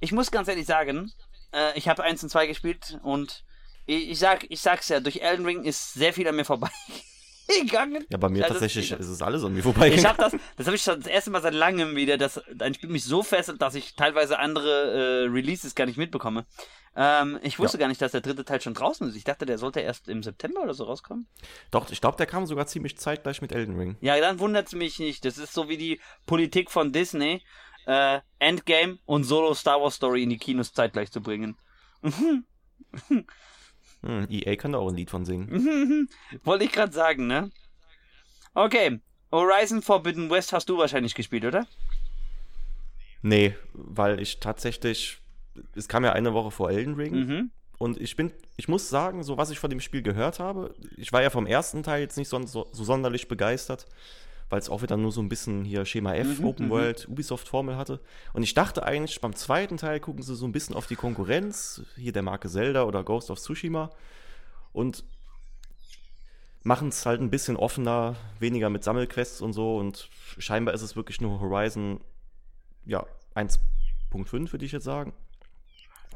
Ich 0.00 0.10
muss 0.10 0.32
ganz 0.32 0.48
ehrlich 0.48 0.66
sagen, 0.66 1.12
äh, 1.52 1.78
ich 1.78 1.86
habe 1.86 2.02
1 2.02 2.24
und 2.24 2.30
2 2.30 2.48
gespielt 2.48 2.98
und 3.04 3.44
ich, 3.86 4.10
ich, 4.10 4.18
sag, 4.18 4.50
ich 4.50 4.60
sag's 4.60 4.88
ja, 4.88 4.98
durch 4.98 5.18
Elden 5.18 5.46
Ring 5.46 5.62
ist 5.62 5.94
sehr 5.94 6.12
viel 6.12 6.26
an 6.26 6.34
mir 6.34 6.44
vorbei 6.44 6.70
gegangen. 7.46 8.04
Ja, 8.10 8.18
bei 8.18 8.28
mir 8.28 8.46
tatsächlich 8.46 8.90
ist, 8.92 9.08
es 9.08 9.22
alles 9.22 9.44
an 9.44 9.54
mir 9.54 9.62
vorbeigegangen. 9.62 9.98
Ich 9.98 10.06
habe 10.06 10.18
das, 10.18 10.40
das 10.56 10.66
habe 10.66 10.76
ich 10.76 10.82
schon 10.82 11.00
das 11.00 11.06
erste 11.06 11.30
Mal 11.30 11.42
seit 11.42 11.54
langem 11.54 11.96
wieder, 11.96 12.16
dass 12.16 12.40
ein 12.60 12.74
Spiel 12.74 12.90
mich 12.90 13.04
so 13.04 13.22
fesselt, 13.22 13.60
dass 13.60 13.74
ich 13.74 13.94
teilweise 13.94 14.38
andere 14.38 15.24
äh, 15.24 15.28
Releases 15.28 15.74
gar 15.74 15.86
nicht 15.86 15.96
mitbekomme. 15.96 16.46
Ähm, 16.96 17.38
ich 17.42 17.58
wusste 17.58 17.76
ja. 17.76 17.80
gar 17.80 17.88
nicht, 17.88 18.00
dass 18.00 18.12
der 18.12 18.20
dritte 18.20 18.44
Teil 18.44 18.60
schon 18.60 18.74
draußen 18.74 19.08
ist. 19.08 19.16
Ich 19.16 19.24
dachte, 19.24 19.46
der 19.46 19.58
sollte 19.58 19.80
erst 19.80 20.08
im 20.08 20.22
September 20.22 20.62
oder 20.62 20.74
so 20.74 20.84
rauskommen. 20.84 21.26
Doch, 21.70 21.90
ich 21.90 22.00
glaube, 22.00 22.16
der 22.16 22.26
kam 22.26 22.46
sogar 22.46 22.66
ziemlich 22.66 22.98
zeitgleich 22.98 23.42
mit 23.42 23.52
Elden 23.52 23.76
Ring. 23.76 23.96
Ja, 24.00 24.18
dann 24.20 24.38
wundert 24.38 24.68
es 24.68 24.74
mich 24.74 24.98
nicht. 24.98 25.24
Das 25.24 25.38
ist 25.38 25.52
so 25.52 25.68
wie 25.68 25.76
die 25.76 26.00
Politik 26.26 26.70
von 26.70 26.92
Disney, 26.92 27.42
äh, 27.86 28.20
Endgame 28.38 28.98
und 29.06 29.24
Solo 29.24 29.54
Star 29.54 29.80
Wars 29.80 29.96
Story 29.96 30.22
in 30.22 30.30
die 30.30 30.38
Kinos 30.38 30.72
zeitgleich 30.72 31.10
zu 31.10 31.20
bringen. 31.20 31.56
Hm, 34.04 34.26
EA 34.28 34.56
kann 34.56 34.72
da 34.72 34.78
auch 34.78 34.88
ein 34.88 34.96
Lied 34.96 35.10
von 35.10 35.24
singen. 35.24 36.08
Wollte 36.44 36.64
ich 36.64 36.72
gerade 36.72 36.92
sagen, 36.92 37.26
ne? 37.26 37.50
Okay, 38.52 39.00
Horizon 39.32 39.82
Forbidden 39.82 40.30
West 40.30 40.52
hast 40.52 40.68
du 40.68 40.78
wahrscheinlich 40.78 41.14
gespielt, 41.14 41.44
oder? 41.44 41.66
Nee, 43.22 43.56
weil 43.72 44.20
ich 44.20 44.38
tatsächlich, 44.40 45.18
es 45.74 45.88
kam 45.88 46.04
ja 46.04 46.12
eine 46.12 46.34
Woche 46.34 46.50
vor 46.50 46.70
Elden 46.70 46.94
Ring 46.94 47.14
mhm. 47.14 47.50
und 47.78 47.98
ich 47.98 48.16
bin, 48.16 48.30
ich 48.56 48.68
muss 48.68 48.90
sagen, 48.90 49.22
so 49.22 49.38
was 49.38 49.50
ich 49.50 49.58
von 49.58 49.70
dem 49.70 49.80
Spiel 49.80 50.02
gehört 50.02 50.38
habe, 50.38 50.74
ich 50.96 51.12
war 51.12 51.22
ja 51.22 51.30
vom 51.30 51.46
ersten 51.46 51.82
Teil 51.82 52.02
jetzt 52.02 52.18
nicht 52.18 52.28
so, 52.28 52.44
so, 52.46 52.68
so 52.70 52.84
sonderlich 52.84 53.26
begeistert 53.26 53.86
weil 54.54 54.60
es 54.60 54.70
auch 54.70 54.82
wieder 54.82 54.96
nur 54.96 55.10
so 55.10 55.20
ein 55.20 55.28
bisschen 55.28 55.64
hier 55.64 55.84
Schema 55.84 56.14
F, 56.14 56.38
mhm, 56.38 56.44
Open 56.44 56.66
mhm. 56.66 56.70
World, 56.70 57.08
Ubisoft-Formel 57.08 57.76
hatte. 57.76 57.98
Und 58.34 58.44
ich 58.44 58.54
dachte 58.54 58.84
eigentlich, 58.84 59.20
beim 59.20 59.34
zweiten 59.34 59.78
Teil 59.78 59.98
gucken 59.98 60.22
sie 60.22 60.36
so 60.36 60.46
ein 60.46 60.52
bisschen 60.52 60.76
auf 60.76 60.86
die 60.86 60.94
Konkurrenz, 60.94 61.82
hier 61.96 62.12
der 62.12 62.22
Marke 62.22 62.48
Zelda 62.48 62.84
oder 62.84 63.02
Ghost 63.02 63.32
of 63.32 63.40
Tsushima 63.40 63.90
und 64.72 65.02
machen 66.62 66.90
es 66.90 67.04
halt 67.04 67.20
ein 67.20 67.30
bisschen 67.30 67.56
offener, 67.56 68.14
weniger 68.38 68.70
mit 68.70 68.84
Sammelquests 68.84 69.40
und 69.40 69.54
so 69.54 69.76
und 69.76 70.08
scheinbar 70.38 70.72
ist 70.72 70.82
es 70.82 70.94
wirklich 70.94 71.20
nur 71.20 71.40
Horizon, 71.40 72.00
ja, 72.86 73.04
1.5 73.34 74.52
würde 74.52 74.64
ich 74.64 74.70
jetzt 74.70 74.84
sagen. 74.84 75.14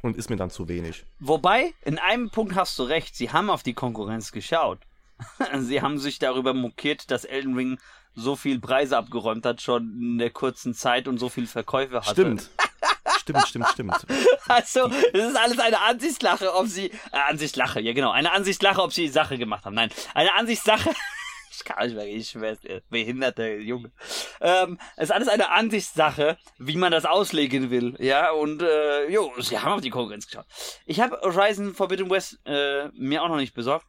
Und 0.00 0.16
ist 0.16 0.30
mir 0.30 0.36
dann 0.36 0.50
zu 0.50 0.68
wenig. 0.68 1.06
Wobei, 1.18 1.74
in 1.82 1.98
einem 1.98 2.30
Punkt 2.30 2.54
hast 2.54 2.78
du 2.78 2.84
recht, 2.84 3.16
sie 3.16 3.30
haben 3.30 3.50
auf 3.50 3.64
die 3.64 3.74
Konkurrenz 3.74 4.30
geschaut. 4.30 4.78
sie 5.58 5.82
haben 5.82 5.98
sich 5.98 6.20
darüber 6.20 6.54
mokiert, 6.54 7.10
dass 7.10 7.24
Elden 7.24 7.56
Ring 7.56 7.80
so 8.18 8.36
viel 8.36 8.60
Preise 8.60 8.96
abgeräumt 8.96 9.46
hat 9.46 9.62
schon 9.62 9.96
in 10.00 10.18
der 10.18 10.30
kurzen 10.30 10.74
Zeit 10.74 11.08
und 11.08 11.18
so 11.18 11.28
viel 11.28 11.46
Verkäufe 11.46 11.96
hatte. 12.00 12.10
Stimmt. 12.10 12.50
stimmt, 13.20 13.48
stimmt, 13.48 13.68
stimmt. 13.68 14.06
Also, 14.48 14.90
es 15.12 15.24
ist 15.24 15.36
alles 15.36 15.58
eine 15.58 15.80
Ansichtslache, 15.80 16.54
ob 16.54 16.66
sie, 16.66 16.90
äh, 16.90 17.18
Ansichtslache, 17.28 17.80
ja 17.80 17.92
genau, 17.92 18.10
eine 18.10 18.32
Ansichtslache, 18.32 18.82
ob 18.82 18.92
sie 18.92 19.08
Sache 19.08 19.38
gemacht 19.38 19.64
haben. 19.64 19.74
Nein, 19.74 19.90
eine 20.14 20.34
Ansichtssache, 20.34 20.90
ich 21.50 21.64
kann 21.64 21.86
nicht 21.86 21.96
mehr, 21.96 22.06
ich 22.06 22.30
schwör's 22.30 22.60
dir, 22.60 22.82
behinderte 22.90 23.56
Junge. 23.56 23.92
Ähm, 24.40 24.78
es 24.96 25.04
ist 25.04 25.12
alles 25.12 25.28
eine 25.28 25.50
Ansichtssache, 25.50 26.38
wie 26.58 26.76
man 26.76 26.92
das 26.92 27.04
auslegen 27.04 27.70
will, 27.70 27.94
ja, 28.00 28.32
und, 28.32 28.62
äh, 28.62 29.08
jo, 29.08 29.32
sie 29.38 29.58
haben 29.58 29.72
auf 29.72 29.80
die 29.80 29.90
Konkurrenz 29.90 30.26
geschaut. 30.26 30.46
Ich 30.86 31.00
habe 31.00 31.20
Horizon 31.22 31.74
Forbidden 31.74 32.10
West, 32.10 32.38
äh, 32.44 32.88
mir 32.94 33.22
auch 33.22 33.28
noch 33.28 33.36
nicht 33.36 33.54
besorgt. 33.54 33.86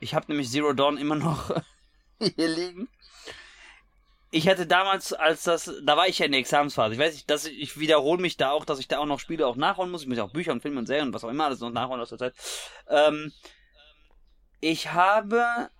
Ich 0.00 0.14
habe 0.14 0.26
nämlich 0.28 0.50
Zero 0.50 0.74
Dawn 0.74 0.98
immer 0.98 1.14
noch 1.14 1.50
hier 2.18 2.48
liegen 2.48 2.88
ich 4.34 4.46
hätte 4.46 4.66
damals, 4.66 5.12
als 5.12 5.44
das, 5.44 5.72
da 5.84 5.96
war 5.96 6.08
ich 6.08 6.18
ja 6.18 6.26
in 6.26 6.32
der 6.32 6.40
Examensphase. 6.40 6.94
Ich 6.94 6.98
weiß 6.98 7.14
nicht, 7.14 7.30
dass 7.30 7.46
ich, 7.46 7.60
ich 7.60 7.78
wiederhole 7.78 8.20
mich 8.20 8.36
da 8.36 8.50
auch, 8.50 8.64
dass 8.64 8.80
ich 8.80 8.88
da 8.88 8.98
auch 8.98 9.06
noch 9.06 9.20
Spiele 9.20 9.46
auch 9.46 9.54
nachholen 9.54 9.92
muss. 9.92 10.02
Ich 10.02 10.08
muss 10.08 10.16
ja 10.16 10.24
auch 10.24 10.32
Bücher 10.32 10.50
und 10.50 10.60
Filme 10.60 10.80
und 10.80 10.86
Serien 10.86 11.06
und 11.06 11.14
was 11.14 11.22
auch 11.22 11.28
immer 11.28 11.44
alles 11.44 11.60
noch 11.60 11.70
nachholen 11.70 12.00
aus 12.00 12.08
der 12.08 12.18
Zeit. 12.18 12.34
Ähm, 12.88 13.32
ich 14.58 14.92
habe 14.92 15.70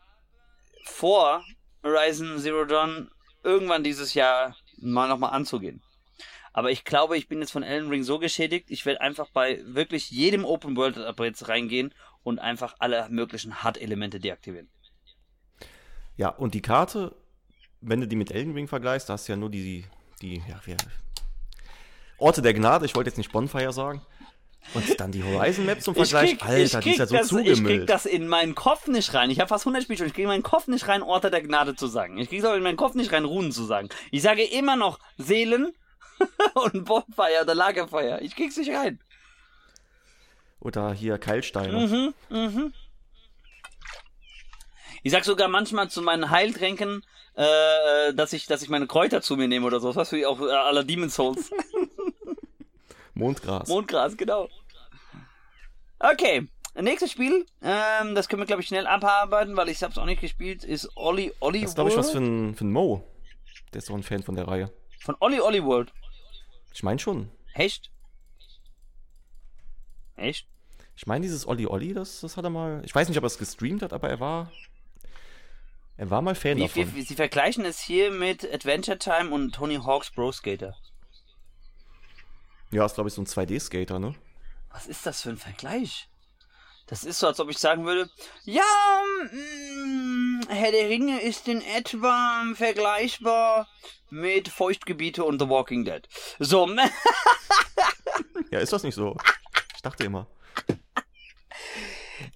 vor 0.85 1.43
Horizon 1.83 2.39
Zero 2.39 2.65
Dawn 2.65 3.11
irgendwann 3.43 3.83
dieses 3.83 4.15
Jahr 4.15 4.55
mal 4.77 5.09
nochmal 5.09 5.33
anzugehen. 5.33 5.83
Aber 6.53 6.71
ich 6.71 6.85
glaube, 6.85 7.19
ich 7.19 7.27
bin 7.27 7.41
jetzt 7.41 7.51
von 7.51 7.65
Elden 7.65 7.91
Ring 7.91 8.05
so 8.05 8.21
geschädigt, 8.21 8.71
ich 8.71 8.87
werde 8.87 9.01
einfach 9.01 9.31
bei 9.31 9.63
wirklich 9.65 10.13
jedem 10.13 10.45
Open 10.45 10.77
World 10.77 10.97
jetzt 11.19 11.49
reingehen 11.49 11.93
und 12.23 12.39
einfach 12.39 12.77
alle 12.79 13.09
möglichen 13.09 13.65
Hard-Elemente 13.65 14.21
deaktivieren. 14.21 14.71
Ja, 16.17 16.29
und 16.29 16.55
die 16.55 16.63
Karte, 16.63 17.17
wenn 17.87 18.01
du 18.01 18.09
die 18.09 18.17
mit 18.17 18.31
Elden 18.31 18.53
Ring 18.55 18.69
vergleichst, 18.69 19.09
da 19.09 19.15
hast 19.15 19.29
du 19.29 19.33
ja 19.33 19.37
nur 19.37 19.51
die, 19.51 19.85
die 20.23 20.37
ja, 20.49 20.61
wie, 20.65 20.77
Orte 22.19 22.43
der 22.43 22.55
Gnade, 22.55 22.87
ich 22.87 22.95
wollte 22.95 23.11
jetzt 23.11 23.19
nicht 23.19 23.33
Bonfire 23.33 23.73
sagen. 23.73 24.03
Und 24.73 24.99
dann 24.99 25.13
die 25.13 25.23
Horizon 25.23 25.67
Map 25.67 25.83
zum 25.83 25.95
Vergleich. 25.95 26.33
ich 26.33 26.39
krieg, 26.39 26.49
Alter, 26.49 26.79
ich 26.79 26.85
die 26.85 26.91
ist 26.93 26.99
ja 26.99 27.07
so 27.07 27.17
das, 27.17 27.27
Ich 27.27 27.29
zugemüllt. 27.29 27.81
krieg 27.81 27.87
das 27.87 28.07
in 28.07 28.27
meinen 28.29 28.55
Kopf 28.55 28.87
nicht 28.87 29.13
rein. 29.13 29.29
Ich 29.29 29.39
habe 29.39 29.49
fast 29.49 29.65
100 29.67 29.83
Spielstunden. 29.83 30.09
Ich 30.09 30.15
krieg 30.15 30.23
in 30.23 30.29
meinen 30.29 30.43
Kopf 30.43 30.69
nicht 30.69 30.89
rein, 30.89 31.03
Orte 31.03 31.31
der 31.31 31.43
Gnade 31.43 31.77
zu 31.77 31.87
sagen. 31.87 32.17
Ich 32.17 32.31
krieg's 32.31 32.47
auch 32.47 32.55
in 32.55 32.63
meinen 32.63 32.79
Kopf 32.79 32.95
nicht 32.95 33.13
rein, 33.13 33.27
Runen 33.27 33.53
zu 33.53 33.65
sagen. 33.65 33.91
Ich 34.11 34.23
sage 34.23 34.43
immer 34.43 34.77
noch 34.77 35.01
Seelen 35.19 35.73
und 36.55 36.87
Bonfire 36.87 37.43
oder 37.43 37.55
Lagerfeuer. 37.55 38.23
Ich 38.23 38.35
krieg's 38.37 38.57
nicht 38.57 38.71
rein. 38.71 39.01
Oder 40.61 40.95
hier 40.95 41.19
Keilsteine. 41.19 42.15
Mhm, 42.31 42.73
Ich 45.03 45.13
sag 45.13 45.25
sogar 45.25 45.49
manchmal 45.49 45.91
zu 45.91 46.01
meinen 46.01 46.31
Heiltränken, 46.31 47.05
äh, 47.37 48.15
dass 48.15 48.33
ich, 48.33 48.47
dass 48.47 48.63
ich 48.63 48.69
meine 48.69 48.87
Kräuter 48.87 49.21
zu 49.23 49.37
mir 49.37 49.49
nehme 49.49 49.67
oder 49.67 49.81
so. 49.81 49.95
Was 49.95 50.11
für 50.11 50.29
auch 50.29 50.41
äh, 50.41 50.51
aller 50.51 50.85
Demon's 50.85 51.15
Souls. 51.15 51.51
Mondgras. 53.15 53.69
Mondgras, 53.69 54.17
genau. 54.17 54.49
Okay, 55.99 56.49
nächstes 56.75 57.13
Spiel, 57.13 57.47
ähm, 57.63 58.15
das 58.15 58.29
können 58.29 58.43
wir 58.43 58.47
glaube 58.47 58.63
ich 58.63 58.69
schnell 58.69 58.87
abarbeiten, 58.87 59.57
weil 59.57 59.69
ich 59.69 59.83
hab's 59.83 59.97
auch 59.97 60.05
nicht 60.05 60.21
gespielt, 60.21 60.65
ist 60.65 60.91
Olli 60.97 61.33
Olli 61.41 61.61
das 61.61 61.71
ist, 61.71 61.75
glaube 61.77 61.91
ich, 61.91 61.97
was 61.97 62.11
für 62.11 62.19
ein, 62.19 62.55
für 62.55 62.65
ein 62.65 62.73
Mo. 62.73 63.05
Der 63.73 63.79
ist 63.79 63.89
doch 63.89 63.95
ein 63.95 64.03
Fan 64.03 64.23
von 64.23 64.35
der 64.35 64.49
Reihe. 64.49 64.73
Von 65.01 65.17
Olli 65.21 65.41
Olli 65.41 65.65
World. 65.65 65.93
Ich 66.73 66.83
meine 66.83 66.99
schon. 66.99 67.31
Echt? 67.55 67.91
Echt? 70.17 70.47
Ich 70.97 71.07
meine, 71.07 71.23
dieses 71.23 71.47
Olli 71.47 71.67
Olli, 71.67 71.93
das, 71.93 72.21
das 72.21 72.37
hat 72.37 72.45
er 72.45 72.51
mal. 72.51 72.83
Ich 72.85 72.95
weiß 72.95 73.09
nicht, 73.09 73.19
ob 73.19 73.25
er 73.25 73.29
es 73.29 73.39
gestreamt 73.39 73.83
hat, 73.83 73.93
aber 73.93 74.09
er 74.09 74.21
war. 74.21 74.53
Er 75.97 76.11
war 76.11 76.23
mal 76.23 76.35
Fan 76.35 76.57
Wie, 76.57 76.63
davon. 76.63 76.95
wie, 76.95 77.03
sie 77.03 77.15
vergleichen 77.15 77.65
es 77.65 77.79
hier 77.81 78.11
mit 78.11 78.45
Adventure 78.53 78.99
Time 78.99 79.31
und 79.31 79.55
Tony 79.55 79.77
Hawk's 79.77 80.11
Pro 80.11 80.33
Skater. 80.33 80.77
Ja, 82.71 82.85
ist, 82.87 82.95
glaube 82.95 83.09
ich, 83.09 83.15
so 83.15 83.23
ein 83.23 83.27
2D-Skater, 83.27 83.99
ne? 84.01 84.15
Was 84.73 84.87
ist 84.87 85.07
das 85.07 85.23
für 85.23 85.31
ein 85.31 85.37
Vergleich? 85.37 86.09
Das 86.87 87.05
ist 87.05 87.21
so, 87.21 87.29
als 87.29 87.39
ob 87.41 87.49
ich 87.49 87.59
sagen 87.59 87.85
würde, 87.87 88.11
ja, 88.45 88.63
mh, 89.33 90.47
Herr 90.49 90.73
der 90.73 90.89
Ringe 90.89 91.21
ist 91.23 91.47
in 91.49 91.63
etwa 91.63 92.45
vergleichbar 92.55 93.69
mit 94.11 94.49
Feuchtgebiete 94.49 95.25
und 95.25 95.41
The 95.41 95.49
Walking 95.49 95.85
Dead. 95.85 96.07
So, 96.41 96.69
Ja, 98.51 98.59
ist 98.59 98.73
das 98.73 98.83
nicht 98.83 98.95
so? 98.97 99.17
Ich 99.77 99.83
dachte 99.83 100.05
immer. 100.05 100.27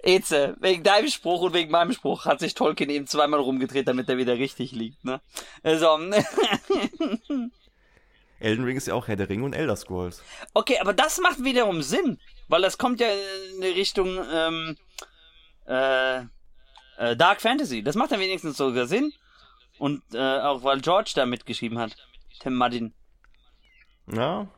Eze, 0.09 0.57
wegen 0.61 0.83
deinem 0.83 1.09
Spruch 1.09 1.43
und 1.43 1.53
wegen 1.53 1.71
meinem 1.71 1.93
Spruch 1.93 2.25
hat 2.25 2.41
sich 2.41 2.55
Tolkien 2.55 2.89
eben 2.89 3.07
zweimal 3.07 3.41
rumgedreht, 3.41 3.87
damit 3.87 4.09
er 4.09 4.17
wieder 4.17 4.39
richtig 4.39 4.73
liegt, 4.73 5.05
ne? 5.05 5.21
So, 5.63 5.99
Elden 8.41 8.65
Ring 8.65 8.77
ist 8.77 8.87
ja 8.87 8.95
auch 8.95 9.09
Herr 9.09 9.17
der 9.17 9.29
Ringe 9.29 9.45
und 9.45 9.53
Elder 9.53 9.77
Scrolls. 9.77 10.23
okay, 10.55 10.79
aber 10.81 10.95
das 10.95 11.19
macht 11.19 11.45
wiederum 11.45 11.83
Sinn, 11.83 12.19
weil 12.47 12.63
das 12.63 12.79
kommt 12.79 13.01
ja 13.01 13.09
in 13.55 13.61
die 13.61 13.69
Richtung 13.69 14.19
ähm, 14.33 14.77
äh, 15.67 16.21
äh, 16.99 17.17
Dark 17.17 17.41
Fantasy. 17.41 17.83
Das 17.83 17.97
macht 17.97 18.13
dann 18.13 18.21
wenigstens 18.21 18.57
sogar 18.57 18.87
Sinn. 18.87 19.13
Und 19.79 20.03
äh, 20.13 20.41
auch 20.41 20.65
weil 20.65 20.81
George 20.81 21.13
da 21.15 21.27
mitgeschrieben 21.27 21.79
hat. 21.79 21.97
Tim 22.41 22.55
Martin. 22.55 22.95
Ja. 24.13 24.49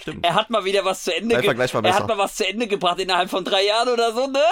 Stimmt. 0.00 0.24
Er 0.24 0.34
hat 0.34 0.50
mal 0.50 0.64
wieder 0.64 0.84
was 0.84 1.04
zu 1.04 1.14
Ende 1.14 1.34
Dein 1.34 1.42
ge- 1.42 1.48
Vergleich 1.48 1.74
war 1.74 1.84
Er 1.84 1.94
hat 1.94 2.06
mal 2.08 2.18
was 2.18 2.36
zu 2.36 2.46
Ende 2.48 2.66
gebracht 2.66 2.98
innerhalb 3.00 3.28
von 3.30 3.44
drei 3.44 3.64
Jahren 3.64 3.88
oder 3.88 4.12
so, 4.14 4.26
ne? 4.26 4.42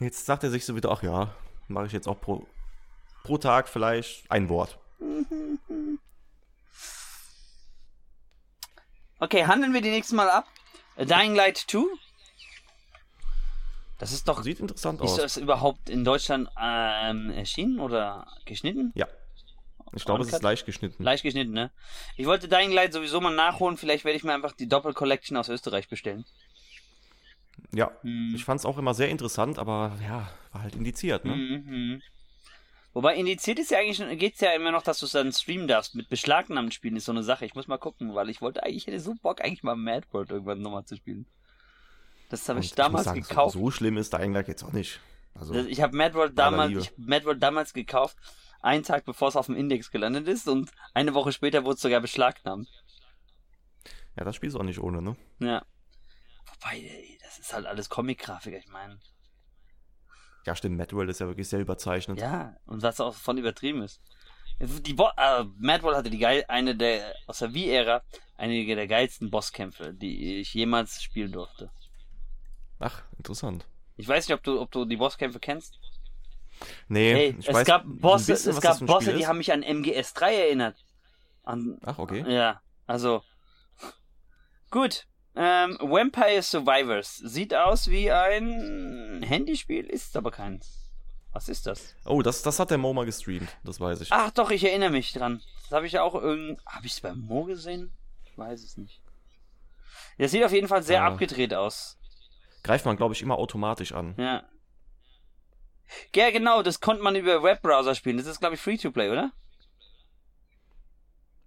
Jetzt 0.00 0.26
sagt 0.26 0.44
er 0.44 0.50
sich 0.50 0.64
so 0.64 0.74
wieder, 0.76 0.90
ach 0.90 1.02
ja, 1.02 1.34
mache 1.68 1.86
ich 1.86 1.92
jetzt 1.92 2.08
auch 2.08 2.20
pro, 2.20 2.46
pro 3.24 3.38
Tag 3.38 3.68
vielleicht 3.68 4.30
ein 4.30 4.48
Wort. 4.48 4.78
Okay, 9.18 9.46
handeln 9.46 9.72
wir 9.72 9.80
die 9.80 9.90
nächsten 9.90 10.16
Mal 10.16 10.28
ab. 10.28 10.46
A 10.96 11.04
Dying 11.04 11.36
Light 11.36 11.56
2. 11.56 11.84
Das 13.98 14.10
ist 14.10 14.26
doch. 14.26 14.42
Sieht 14.42 14.58
interessant 14.58 15.00
Ist 15.00 15.12
aus. 15.12 15.16
das 15.16 15.36
überhaupt 15.36 15.88
in 15.88 16.04
Deutschland 16.04 16.48
ähm, 16.60 17.30
erschienen 17.30 17.78
oder 17.78 18.26
geschnitten? 18.46 18.90
Ja. 18.96 19.06
Ich 19.94 20.04
glaube, 20.04 20.22
es 20.22 20.32
ist 20.32 20.42
leicht 20.42 20.64
geschnitten. 20.66 21.02
Leicht 21.02 21.22
geschnitten, 21.22 21.52
ne? 21.52 21.70
Ich 22.16 22.26
wollte 22.26 22.48
Dying 22.48 22.72
Light 22.72 22.92
sowieso 22.92 23.20
mal 23.20 23.34
nachholen. 23.34 23.76
Vielleicht 23.76 24.04
werde 24.04 24.16
ich 24.16 24.24
mir 24.24 24.32
einfach 24.32 24.52
die 24.52 24.68
Doppel-Collection 24.68 25.36
aus 25.36 25.48
Österreich 25.48 25.88
bestellen. 25.88 26.24
Ja. 27.72 27.90
Hm. 28.02 28.32
Ich 28.34 28.44
fand 28.44 28.60
es 28.60 28.66
auch 28.66 28.78
immer 28.78 28.94
sehr 28.94 29.08
interessant, 29.10 29.58
aber 29.58 29.92
ja, 30.02 30.30
war 30.52 30.62
halt 30.62 30.74
indiziert, 30.76 31.24
ne? 31.24 31.34
Mhm. 31.34 32.02
Wobei 32.94 33.14
indiziert 33.16 33.58
ist 33.58 33.70
ja 33.70 33.78
eigentlich, 33.78 34.18
geht's 34.18 34.40
ja 34.40 34.52
immer 34.52 34.70
noch, 34.70 34.82
dass 34.82 34.98
du 34.98 35.06
es 35.06 35.12
dann 35.12 35.32
streamen 35.32 35.66
darfst. 35.66 35.94
Mit 35.94 36.08
beschlagnahmten 36.10 36.72
Spielen 36.72 36.96
ist 36.96 37.06
so 37.06 37.12
eine 37.12 37.22
Sache. 37.22 37.46
Ich 37.46 37.54
muss 37.54 37.66
mal 37.66 37.78
gucken, 37.78 38.14
weil 38.14 38.28
ich 38.28 38.42
wollte 38.42 38.62
eigentlich, 38.62 38.76
ich 38.78 38.86
hätte 38.86 39.00
so 39.00 39.14
Bock, 39.22 39.40
eigentlich 39.42 39.62
mal 39.62 39.76
Mad 39.76 40.06
World 40.12 40.30
irgendwann 40.30 40.60
nochmal 40.60 40.84
zu 40.84 40.96
spielen. 40.96 41.24
Das 42.28 42.46
habe 42.48 42.60
ich 42.60 42.74
damals 42.74 43.04
sagen, 43.04 43.22
so- 43.22 43.28
gekauft. 43.28 43.52
So, 43.54 43.70
schlimm 43.70 43.96
ist 43.96 44.12
Dying 44.12 44.32
Light 44.34 44.48
jetzt 44.48 44.62
auch 44.62 44.72
nicht. 44.72 45.00
Also, 45.34 45.54
Ich 45.54 45.80
habe 45.80 45.96
Mad 45.96 46.14
World 46.14 46.38
damals, 46.38 46.72
ich 46.72 46.88
hab 46.88 46.98
Mad 46.98 47.24
World 47.24 47.42
damals 47.42 47.72
gekauft, 47.72 48.16
einen 48.62 48.84
Tag 48.84 49.04
bevor 49.04 49.28
es 49.28 49.36
auf 49.36 49.46
dem 49.46 49.56
Index 49.56 49.90
gelandet 49.90 50.28
ist 50.28 50.48
und 50.48 50.70
eine 50.94 51.14
Woche 51.14 51.32
später 51.32 51.64
wurde 51.64 51.74
es 51.74 51.82
sogar 51.82 52.00
beschlagnahmt. 52.00 52.68
ja, 54.16 54.24
das 54.24 54.36
Spiel 54.36 54.48
ist 54.48 54.56
auch 54.56 54.62
nicht 54.62 54.80
ohne, 54.80 55.02
ne? 55.02 55.16
Ja. 55.40 55.64
Wobei, 56.46 57.18
das 57.22 57.38
ist 57.38 57.52
halt 57.52 57.66
alles 57.66 57.88
Comic-Grafik, 57.88 58.54
ich 58.54 58.68
meine. 58.68 58.98
Ja, 60.46 60.56
stimmt, 60.56 60.76
Mad 60.76 60.94
World 60.94 61.10
ist 61.10 61.20
ja 61.20 61.26
wirklich 61.26 61.48
sehr 61.48 61.60
überzeichnet. 61.60 62.18
Ja, 62.18 62.56
und 62.66 62.82
was 62.82 63.00
auch 63.00 63.14
von 63.14 63.38
übertrieben 63.38 63.82
ist. 63.82 64.00
Die 64.60 64.94
Bo 64.94 65.08
äh, 65.16 65.44
Mad 65.58 65.82
World 65.82 65.96
hatte 65.96 66.10
die 66.10 66.18
geil, 66.18 66.44
eine 66.48 66.76
der, 66.76 67.14
aus 67.26 67.38
der 67.38 67.54
Wii-Ära, 67.54 68.02
einige 68.36 68.76
der 68.76 68.86
geilsten 68.86 69.30
Bosskämpfe, 69.30 69.94
die 69.94 70.40
ich 70.40 70.54
jemals 70.54 71.02
spielen 71.02 71.32
durfte. 71.32 71.70
Ach, 72.78 73.02
interessant. 73.16 73.66
Ich 73.96 74.08
weiß 74.08 74.28
nicht, 74.28 74.34
ob 74.36 74.42
du, 74.42 74.60
ob 74.60 74.70
du 74.70 74.84
die 74.84 74.96
Bosskämpfe 74.96 75.40
kennst. 75.40 75.78
Nee, 76.88 77.12
Hey, 77.14 77.36
ich 77.38 77.48
es 77.48 77.54
weiß 77.54 77.66
gab 77.66 77.84
Bosse, 77.86 78.32
bisschen, 78.32 78.52
es 78.52 78.60
gab 78.60 78.78
Bosse, 78.80 79.14
die 79.14 79.26
haben 79.26 79.38
mich 79.38 79.52
an 79.52 79.62
MGS3 79.62 80.22
erinnert. 80.30 80.84
An, 81.44 81.78
Ach, 81.84 81.98
okay. 81.98 82.24
Ja, 82.28 82.60
also. 82.86 83.22
Gut. 84.70 85.06
Ähm, 85.34 85.78
Vampire 85.80 86.42
Survivors. 86.42 87.16
Sieht 87.16 87.54
aus 87.54 87.88
wie 87.88 88.10
ein 88.10 89.22
Handyspiel, 89.26 89.86
ist 89.86 90.16
aber 90.16 90.30
keins. 90.30 90.78
Was 91.32 91.48
ist 91.48 91.66
das? 91.66 91.94
Oh, 92.04 92.20
das, 92.20 92.42
das 92.42 92.58
hat 92.58 92.70
der 92.70 92.76
Mo 92.78 92.92
mal 92.92 93.06
gestreamt, 93.06 93.48
das 93.64 93.80
weiß 93.80 94.02
ich. 94.02 94.12
Ach 94.12 94.30
doch, 94.32 94.50
ich 94.50 94.64
erinnere 94.64 94.90
mich 94.90 95.12
dran. 95.14 95.42
Das 95.62 95.72
habe 95.72 95.86
ich 95.86 95.92
ja 95.92 96.02
auch 96.02 96.14
irgend. 96.14 96.60
Habe 96.66 96.84
ich 96.86 96.92
es 96.92 97.00
beim 97.00 97.20
Mo 97.20 97.44
gesehen? 97.44 97.90
Ich 98.26 98.36
weiß 98.36 98.62
es 98.62 98.76
nicht. 98.76 99.00
Das 100.18 100.30
sieht 100.30 100.44
auf 100.44 100.52
jeden 100.52 100.68
Fall 100.68 100.82
sehr 100.82 100.96
Ja. 100.98 101.06
abgedreht 101.06 101.54
aus. 101.54 101.98
Greift 102.62 102.84
man, 102.84 102.96
glaube 102.98 103.14
ich, 103.14 103.22
immer 103.22 103.38
automatisch 103.38 103.92
an. 103.92 104.14
Ja. 104.18 104.44
Ja, 106.14 106.30
genau, 106.30 106.62
das 106.62 106.80
konnte 106.80 107.02
man 107.02 107.16
über 107.16 107.42
Webbrowser 107.42 107.94
spielen. 107.94 108.16
Das 108.16 108.26
ist, 108.26 108.40
glaube 108.40 108.54
ich, 108.54 108.60
Free-to-Play, 108.60 109.10
oder? 109.10 109.32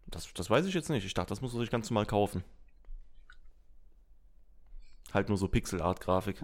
Das, 0.08 0.32
das 0.34 0.50
weiß 0.50 0.66
ich 0.66 0.74
jetzt 0.74 0.90
nicht. 0.90 1.06
Ich 1.06 1.14
dachte, 1.14 1.30
das 1.30 1.42
muss 1.42 1.54
man 1.54 1.62
sich 1.62 1.72
ganz 1.72 1.90
normal 1.90 2.06
kaufen. 2.06 2.44
Halt 5.14 5.30
nur 5.30 5.38
so 5.38 5.48
Pixel-Art-Grafik. 5.48 6.42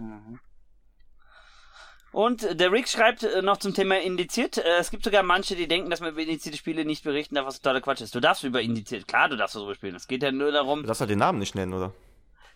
Und 2.12 2.42
äh, 2.42 2.54
der 2.54 2.70
Rick 2.70 2.88
schreibt 2.88 3.22
äh, 3.22 3.42
noch 3.42 3.56
zum 3.56 3.74
Thema 3.74 4.00
indiziert. 4.00 4.58
Äh, 4.58 4.78
es 4.78 4.90
gibt 4.90 5.04
sogar 5.04 5.22
manche, 5.22 5.56
die 5.56 5.66
denken, 5.66 5.90
dass 5.90 6.00
man 6.00 6.10
über 6.10 6.20
indizierte 6.20 6.58
Spiele 6.58 6.84
nicht 6.84 7.04
berichten 7.04 7.34
darf, 7.34 7.46
was 7.46 7.60
totaler 7.60 7.80
Quatsch 7.80 8.02
ist. 8.02 8.14
Du 8.14 8.20
darfst 8.20 8.44
über 8.44 8.60
indiziert, 8.60 9.08
klar, 9.08 9.28
du 9.28 9.36
darfst 9.36 9.56
darüber 9.56 9.74
spielen. 9.74 9.94
Es 9.94 10.06
geht 10.06 10.22
ja 10.22 10.30
nur 10.30 10.52
darum, 10.52 10.82
Du 10.82 10.86
darfst 10.86 11.00
halt 11.00 11.10
den 11.10 11.18
Namen 11.18 11.38
nicht 11.38 11.54
nennen, 11.54 11.72
oder? 11.72 11.92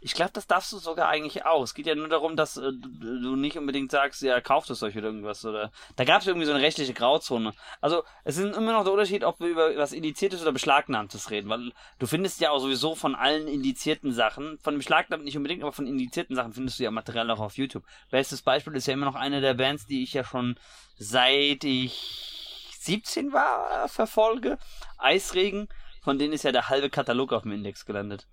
Ich 0.07 0.15
glaube, 0.15 0.31
das 0.33 0.47
darfst 0.47 0.71
du 0.71 0.79
sogar 0.79 1.09
eigentlich 1.09 1.45
auch. 1.47 1.65
Es 1.65 1.75
geht 1.75 1.89
ja 1.89 1.97
nur 1.97 2.07
darum, 2.07 2.37
dass 2.37 2.57
äh, 2.59 2.71
du 2.81 3.35
nicht 3.35 3.59
unbedingt 3.59 3.91
sagst, 3.91 4.23
ja, 4.23 4.41
kauft 4.41 4.71
es 4.71 4.81
euch 4.85 4.97
oder 4.97 5.09
irgendwas. 5.09 5.45
Oder 5.45 5.73
da 5.97 6.05
gab 6.05 6.21
es 6.21 6.29
irgendwie 6.29 6.47
so 6.47 6.53
eine 6.53 6.63
rechtliche 6.63 6.95
Grauzone. 6.95 7.53
Also 7.81 8.05
es 8.23 8.37
ist 8.37 8.57
immer 8.57 8.73
noch 8.73 8.85
der 8.85 8.93
Unterschied, 8.93 9.25
ob 9.25 9.41
wir 9.41 9.49
über 9.49 9.77
was 9.77 9.93
Indiziertes 9.93 10.43
oder 10.43 10.53
Beschlagnahmtes 10.53 11.33
reden. 11.33 11.49
Weil 11.49 11.73
du 11.99 12.07
findest 12.07 12.41
ja 12.41 12.51
auch 12.53 12.61
sowieso 12.61 12.95
von 12.95 13.17
allen 13.17 13.49
indizierten 13.49 14.13
Sachen, 14.13 14.61
von 14.61 14.77
Beschlagnahmten 14.77 15.25
nicht 15.25 15.37
unbedingt, 15.37 15.65
aber 15.65 15.73
von 15.73 15.89
indizierten 15.89 16.37
Sachen 16.37 16.53
findest 16.53 16.79
du 16.79 16.85
ja 16.85 16.93
Material 16.93 17.29
auch 17.33 17.41
auf 17.41 17.57
YouTube. 17.57 17.83
Bestes 18.09 18.43
Beispiel 18.43 18.77
ist 18.77 18.87
ja 18.87 18.95
immer 18.95 19.07
noch 19.07 19.17
eine 19.17 19.41
der 19.41 19.55
Bands, 19.55 19.87
die 19.87 20.05
ich 20.05 20.13
ja 20.13 20.23
schon 20.23 20.55
seit 20.99 21.65
ich 21.65 22.71
17 22.79 23.33
war 23.33 23.89
verfolge. 23.89 24.57
Eisregen. 24.99 25.67
Von 26.01 26.21
denen 26.21 26.33
ist 26.33 26.45
ja 26.45 26.53
der 26.53 26.69
halbe 26.69 26.91
Katalog 26.91 27.33
auf 27.33 27.43
dem 27.43 27.51
Index 27.51 27.85
gelandet. 27.85 28.29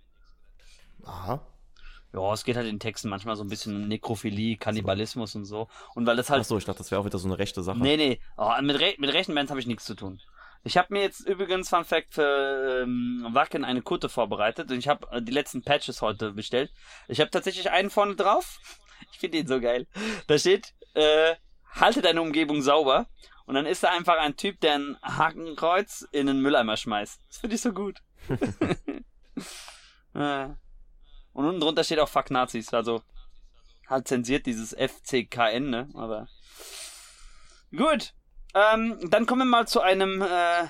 Aha. 1.03 1.41
Ja, 2.13 2.31
es 2.31 2.43
geht 2.43 2.55
halt 2.55 2.67
in 2.67 2.79
Texten 2.79 3.09
manchmal 3.09 3.35
so 3.35 3.43
ein 3.43 3.49
bisschen 3.49 3.75
um 3.75 3.87
Nekrophilie, 3.87 4.57
Kannibalismus 4.57 5.33
und 5.35 5.45
so. 5.45 5.67
Und 5.95 6.05
weil 6.05 6.15
das 6.15 6.29
halt. 6.29 6.41
Achso, 6.41 6.57
ich 6.57 6.65
dachte, 6.65 6.77
das 6.77 6.91
wäre 6.91 7.01
auch 7.01 7.05
wieder 7.05 7.17
so 7.17 7.27
eine 7.27 7.39
rechte 7.39 7.63
Sache. 7.63 7.79
Nee, 7.79 7.97
nee. 7.97 8.19
Oh, 8.37 8.51
mit, 8.61 8.79
Re 8.79 8.93
mit 8.99 9.11
rechten 9.11 9.33
Bands 9.33 9.49
habe 9.49 9.59
ich 9.59 9.65
nichts 9.65 9.85
zu 9.85 9.95
tun. 9.95 10.21
Ich 10.63 10.77
habe 10.77 10.93
mir 10.93 11.01
jetzt 11.01 11.21
übrigens, 11.27 11.69
Fun 11.69 11.83
Fact, 11.83 12.13
für 12.13 12.83
ähm, 12.83 13.27
Wacken 13.31 13.65
eine 13.65 13.81
Kutte 13.81 14.09
vorbereitet 14.09 14.71
und 14.71 14.77
ich 14.77 14.87
habe 14.87 15.07
äh, 15.11 15.21
die 15.21 15.31
letzten 15.31 15.63
Patches 15.63 16.01
heute 16.01 16.31
bestellt. 16.31 16.71
Ich 17.07 17.19
habe 17.19 17.31
tatsächlich 17.31 17.71
einen 17.71 17.89
vorne 17.89 18.15
drauf. 18.15 18.59
Ich 19.11 19.19
finde 19.19 19.39
ihn 19.39 19.47
so 19.47 19.59
geil. 19.59 19.85
Da 20.27 20.37
steht, 20.37 20.73
äh, 20.93 21.35
halte 21.73 22.01
deine 22.01 22.21
Umgebung 22.21 22.61
sauber. 22.61 23.07
Und 23.45 23.55
dann 23.55 23.65
ist 23.65 23.83
da 23.83 23.89
einfach 23.89 24.17
ein 24.17 24.37
Typ, 24.37 24.61
der 24.61 24.75
ein 24.75 24.97
Hakenkreuz 25.01 26.07
in 26.13 26.29
einen 26.29 26.41
Mülleimer 26.41 26.77
schmeißt. 26.77 27.19
Das 27.27 27.37
finde 27.39 27.55
ich 27.57 27.61
so 27.61 27.73
gut. 27.73 28.01
äh. 30.13 30.49
Und 31.33 31.45
unten 31.45 31.59
drunter 31.59 31.83
steht 31.83 31.99
auch 31.99 32.09
Fuck 32.09 32.31
Nazis. 32.31 32.73
Also 32.73 33.01
halt 33.87 34.07
zensiert 34.07 34.45
dieses 34.45 34.73
FCKN, 34.73 35.69
ne? 35.69 35.89
Aber 35.95 36.27
gut. 37.75 38.13
Ähm, 38.55 38.99
dann 39.09 39.25
kommen 39.25 39.41
wir 39.41 39.45
mal 39.45 39.67
zu 39.67 39.81
einem 39.81 40.21
äh, 40.21 40.65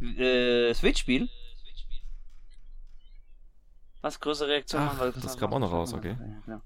äh, 0.00 0.74
Switch-Spiel. 0.74 1.28
Was? 4.02 4.20
Größere 4.20 4.48
Reaktion? 4.48 4.82
Ach, 4.82 4.98
Weil- 4.98 5.12
das 5.12 5.36
kam 5.38 5.52
auch 5.52 5.58
noch 5.58 5.72
raus, 5.72 5.92
okay. 5.92 6.16
Ja, 6.20 6.40
genau. 6.44 6.60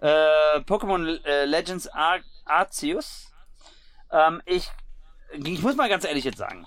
Äh, 0.00 0.60
Pokémon 0.60 1.24
äh, 1.24 1.44
Legends 1.46 1.88
Ar 1.88 2.20
Arceus. 2.44 3.32
Ähm, 4.12 4.40
ich, 4.46 4.70
ich 5.32 5.60
muss 5.62 5.74
mal 5.74 5.88
ganz 5.88 6.04
ehrlich 6.04 6.24
jetzt 6.24 6.38
sagen. 6.38 6.66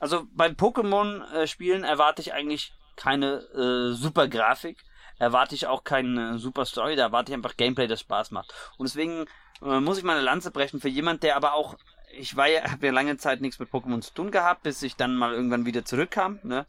Also 0.00 0.26
bei 0.32 0.48
Pokémon-Spielen 0.48 1.84
erwarte 1.84 2.22
ich 2.22 2.32
eigentlich 2.32 2.72
keine 2.96 3.40
äh, 3.54 3.94
super 3.94 4.28
Grafik. 4.28 4.78
Erwarte 5.18 5.54
ich 5.54 5.66
auch 5.66 5.84
keine 5.84 6.38
super 6.38 6.64
Story. 6.64 6.96
Da 6.96 7.02
erwarte 7.02 7.30
ich 7.30 7.34
einfach 7.36 7.56
Gameplay, 7.56 7.86
das 7.86 8.00
Spaß 8.00 8.30
macht. 8.32 8.52
Und 8.76 8.88
deswegen 8.88 9.26
äh, 9.62 9.80
muss 9.80 9.98
ich 9.98 10.04
mal 10.04 10.16
eine 10.16 10.22
Lanze 10.22 10.50
brechen 10.50 10.80
für 10.80 10.88
jemand, 10.88 11.22
der 11.22 11.36
aber 11.36 11.54
auch 11.54 11.76
ich 12.12 12.36
war 12.36 12.46
ja, 12.46 12.70
habe 12.70 12.86
ja 12.86 12.92
lange 12.92 13.16
Zeit 13.16 13.40
nichts 13.40 13.58
mit 13.58 13.70
Pokémon 13.70 14.00
zu 14.02 14.12
tun 14.12 14.30
gehabt, 14.30 14.62
bis 14.62 14.82
ich 14.82 14.96
dann 14.96 15.16
mal 15.16 15.32
irgendwann 15.32 15.66
wieder 15.66 15.84
zurückkam. 15.84 16.38
Ne? 16.42 16.66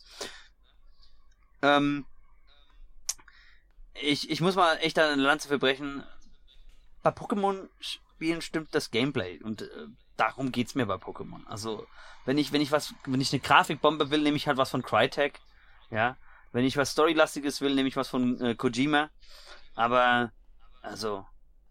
Ähm, 1.61 2.05
ich, 3.93 4.29
ich 4.29 4.41
muss 4.41 4.55
mal 4.55 4.77
echt 4.77 4.97
eine 4.97 5.21
Lanze 5.21 5.47
verbrechen. 5.47 6.03
Bei 7.01 7.11
Pokémon-Spielen 7.11 8.41
stimmt 8.41 8.73
das 8.73 8.91
Gameplay 8.91 9.39
und 9.43 9.63
äh, 9.63 9.87
darum 10.17 10.51
geht's 10.51 10.75
mir 10.75 10.85
bei 10.85 10.95
Pokémon. 10.95 11.45
Also 11.45 11.85
wenn 12.25 12.37
ich 12.37 12.51
wenn 12.53 12.61
ich 12.61 12.71
was 12.71 12.93
wenn 13.05 13.21
ich 13.21 13.33
eine 13.33 13.41
Grafikbombe 13.41 14.09
will, 14.09 14.21
nehme 14.21 14.37
ich 14.37 14.47
halt 14.47 14.57
was 14.57 14.71
von 14.71 14.83
Crytek. 14.83 15.39
Ja, 15.93 16.17
wenn 16.51 16.65
ich 16.65 16.75
was 16.75 16.91
Storylastiges 16.91 17.61
will, 17.61 17.75
nehme 17.75 17.87
ich 17.87 17.95
was 17.95 18.07
von 18.07 18.41
äh, 18.41 18.55
Kojima. 18.55 19.11
Aber 19.75 20.31
also 20.81 21.25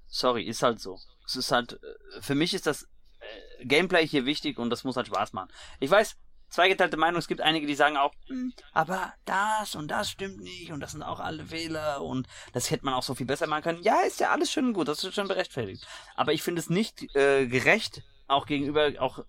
sorry, 0.07 0.45
ist 0.45 0.63
halt 0.63 0.81
so. 0.81 0.99
Es 1.27 1.35
ist 1.35 1.51
halt 1.51 1.73
äh, 1.73 2.21
für 2.21 2.37
mich 2.37 2.55
ist 2.55 2.67
das 2.67 2.85
äh, 3.19 3.65
Gameplay 3.65 4.07
hier 4.07 4.25
wichtig 4.25 4.59
und 4.59 4.71
das 4.71 4.85
muss 4.85 4.97
halt 4.97 5.09
Spaß 5.09 5.33
machen. 5.33 5.51
Ich 5.81 5.91
weiß, 5.91 6.17
zweigeteilte 6.51 6.97
Meinung, 6.97 7.19
es 7.19 7.27
gibt 7.27 7.41
einige, 7.41 7.67
die 7.67 7.75
sagen 7.75 7.97
auch, 7.97 8.13
"Hm, 8.29 8.53
aber 8.73 9.13
das 9.25 9.75
und 9.75 9.89
das 9.89 10.09
stimmt 10.09 10.41
nicht 10.41 10.71
und 10.71 10.79
das 10.79 10.93
sind 10.93 11.03
auch 11.03 11.19
alle 11.19 11.47
Fehler 11.47 12.03
und 12.03 12.29
das 12.53 12.71
hätte 12.71 12.85
man 12.85 12.95
auch 12.95 13.03
so 13.03 13.17
viel 13.17 13.27
besser 13.27 13.49
machen 13.49 13.63
können. 13.63 13.83
Ja, 13.83 14.03
ist 14.03 14.21
ja 14.21 14.31
alles 14.31 14.53
schön 14.53 14.73
gut, 14.73 14.87
das 14.87 15.03
ist 15.03 15.15
schon 15.15 15.29
berechtfertigt. 15.29 15.85
Aber 16.15 16.33
ich 16.33 16.43
finde 16.43 16.61
es 16.61 16.71
nicht 16.71 17.15
äh, 17.17 17.47
gerecht, 17.49 18.03
auch 18.29 18.47
gegenüber, 18.47 18.93
auch 19.01 19.25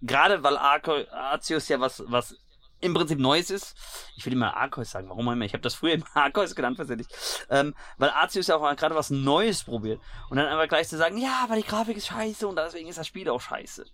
gerade 0.00 0.42
weil 0.42 0.56
Arceus 0.56 1.68
ja 1.68 1.80
was, 1.80 2.02
was 2.06 2.34
im 2.80 2.94
Prinzip 2.94 3.18
Neues 3.18 3.50
ist. 3.50 3.76
Ich 4.16 4.24
will 4.24 4.32
immer 4.32 4.56
Arceus 4.56 4.90
sagen, 4.90 5.08
warum 5.08 5.28
immer. 5.28 5.44
Ich 5.44 5.52
habe 5.52 5.62
das 5.62 5.74
früher 5.74 5.94
immer 5.94 6.06
Arceus 6.14 6.54
genannt, 6.54 6.76
versehentlich. 6.76 7.08
Ähm, 7.50 7.74
weil 7.96 8.10
Arceus 8.10 8.46
ja 8.46 8.56
auch 8.56 8.76
gerade 8.76 8.94
was 8.94 9.10
Neues 9.10 9.64
probiert. 9.64 10.00
Und 10.30 10.36
dann 10.36 10.46
einfach 10.46 10.68
gleich 10.68 10.88
zu 10.88 10.96
sagen, 10.96 11.18
ja, 11.18 11.40
aber 11.44 11.56
die 11.56 11.62
Grafik 11.62 11.96
ist 11.96 12.06
scheiße 12.06 12.46
und 12.46 12.56
deswegen 12.56 12.88
ist 12.88 12.98
das 12.98 13.06
Spiel 13.06 13.28
auch 13.28 13.40
scheiße. 13.40 13.84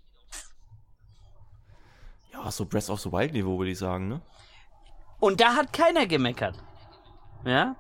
Ja, 2.32 2.51
so 2.51 2.66
Breath 2.66 2.91
of 2.91 3.01
the 3.01 3.12
Wild 3.12 3.32
Niveau, 3.32 3.59
würde 3.59 3.70
ich 3.70 3.78
sagen, 3.78 4.09
ne? 4.09 4.20
Und 5.20 5.41
da 5.41 5.55
hat 5.55 5.72
keiner 5.72 6.07
gemeckert. 6.07 6.59
Ja? 7.45 7.76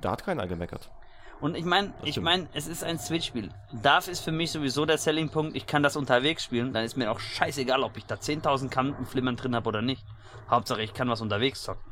Da 0.00 0.12
hat 0.12 0.24
keiner 0.24 0.46
gemeckert. 0.46 0.90
Und 1.40 1.56
ich 1.56 1.64
meine, 1.64 1.94
ich 2.04 2.20
meine, 2.20 2.48
es 2.52 2.66
ist 2.66 2.84
ein 2.84 2.98
Switch-Spiel. 2.98 3.50
Darf 3.72 4.08
ist 4.08 4.20
für 4.20 4.32
mich 4.32 4.50
sowieso 4.50 4.84
der 4.84 4.98
Selling-Punkt, 4.98 5.56
ich 5.56 5.66
kann 5.66 5.82
das 5.82 5.96
unterwegs 5.96 6.44
spielen, 6.44 6.72
dann 6.72 6.84
ist 6.84 6.96
mir 6.96 7.10
auch 7.10 7.18
scheißegal, 7.18 7.82
ob 7.82 7.96
ich 7.96 8.04
da 8.04 8.16
10.000 8.16 8.68
Kantenflimmern 8.68 9.36
drin 9.36 9.54
habe 9.54 9.68
oder 9.68 9.80
nicht. 9.80 10.04
Hauptsache, 10.50 10.82
ich 10.82 10.92
kann 10.92 11.08
was 11.08 11.22
unterwegs 11.22 11.62
zocken. 11.62 11.90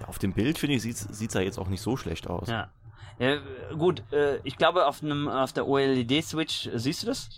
Ja, 0.00 0.08
auf 0.08 0.18
dem 0.18 0.32
Bild, 0.32 0.58
finde 0.58 0.76
ich, 0.76 0.82
sieht 0.82 0.96
es 0.96 1.34
ja 1.34 1.40
jetzt 1.40 1.58
auch 1.58 1.68
nicht 1.68 1.82
so 1.82 1.96
schlecht 1.96 2.26
aus. 2.26 2.48
Ja. 2.48 2.70
ja 3.18 3.38
gut, 3.76 4.02
äh, 4.12 4.40
ich 4.42 4.56
glaube, 4.56 4.86
auf, 4.86 5.02
einem, 5.02 5.28
auf 5.28 5.52
der 5.52 5.68
OLED-Switch 5.68 6.66
äh, 6.66 6.78
siehst 6.78 7.02
du 7.02 7.06
das. 7.06 7.28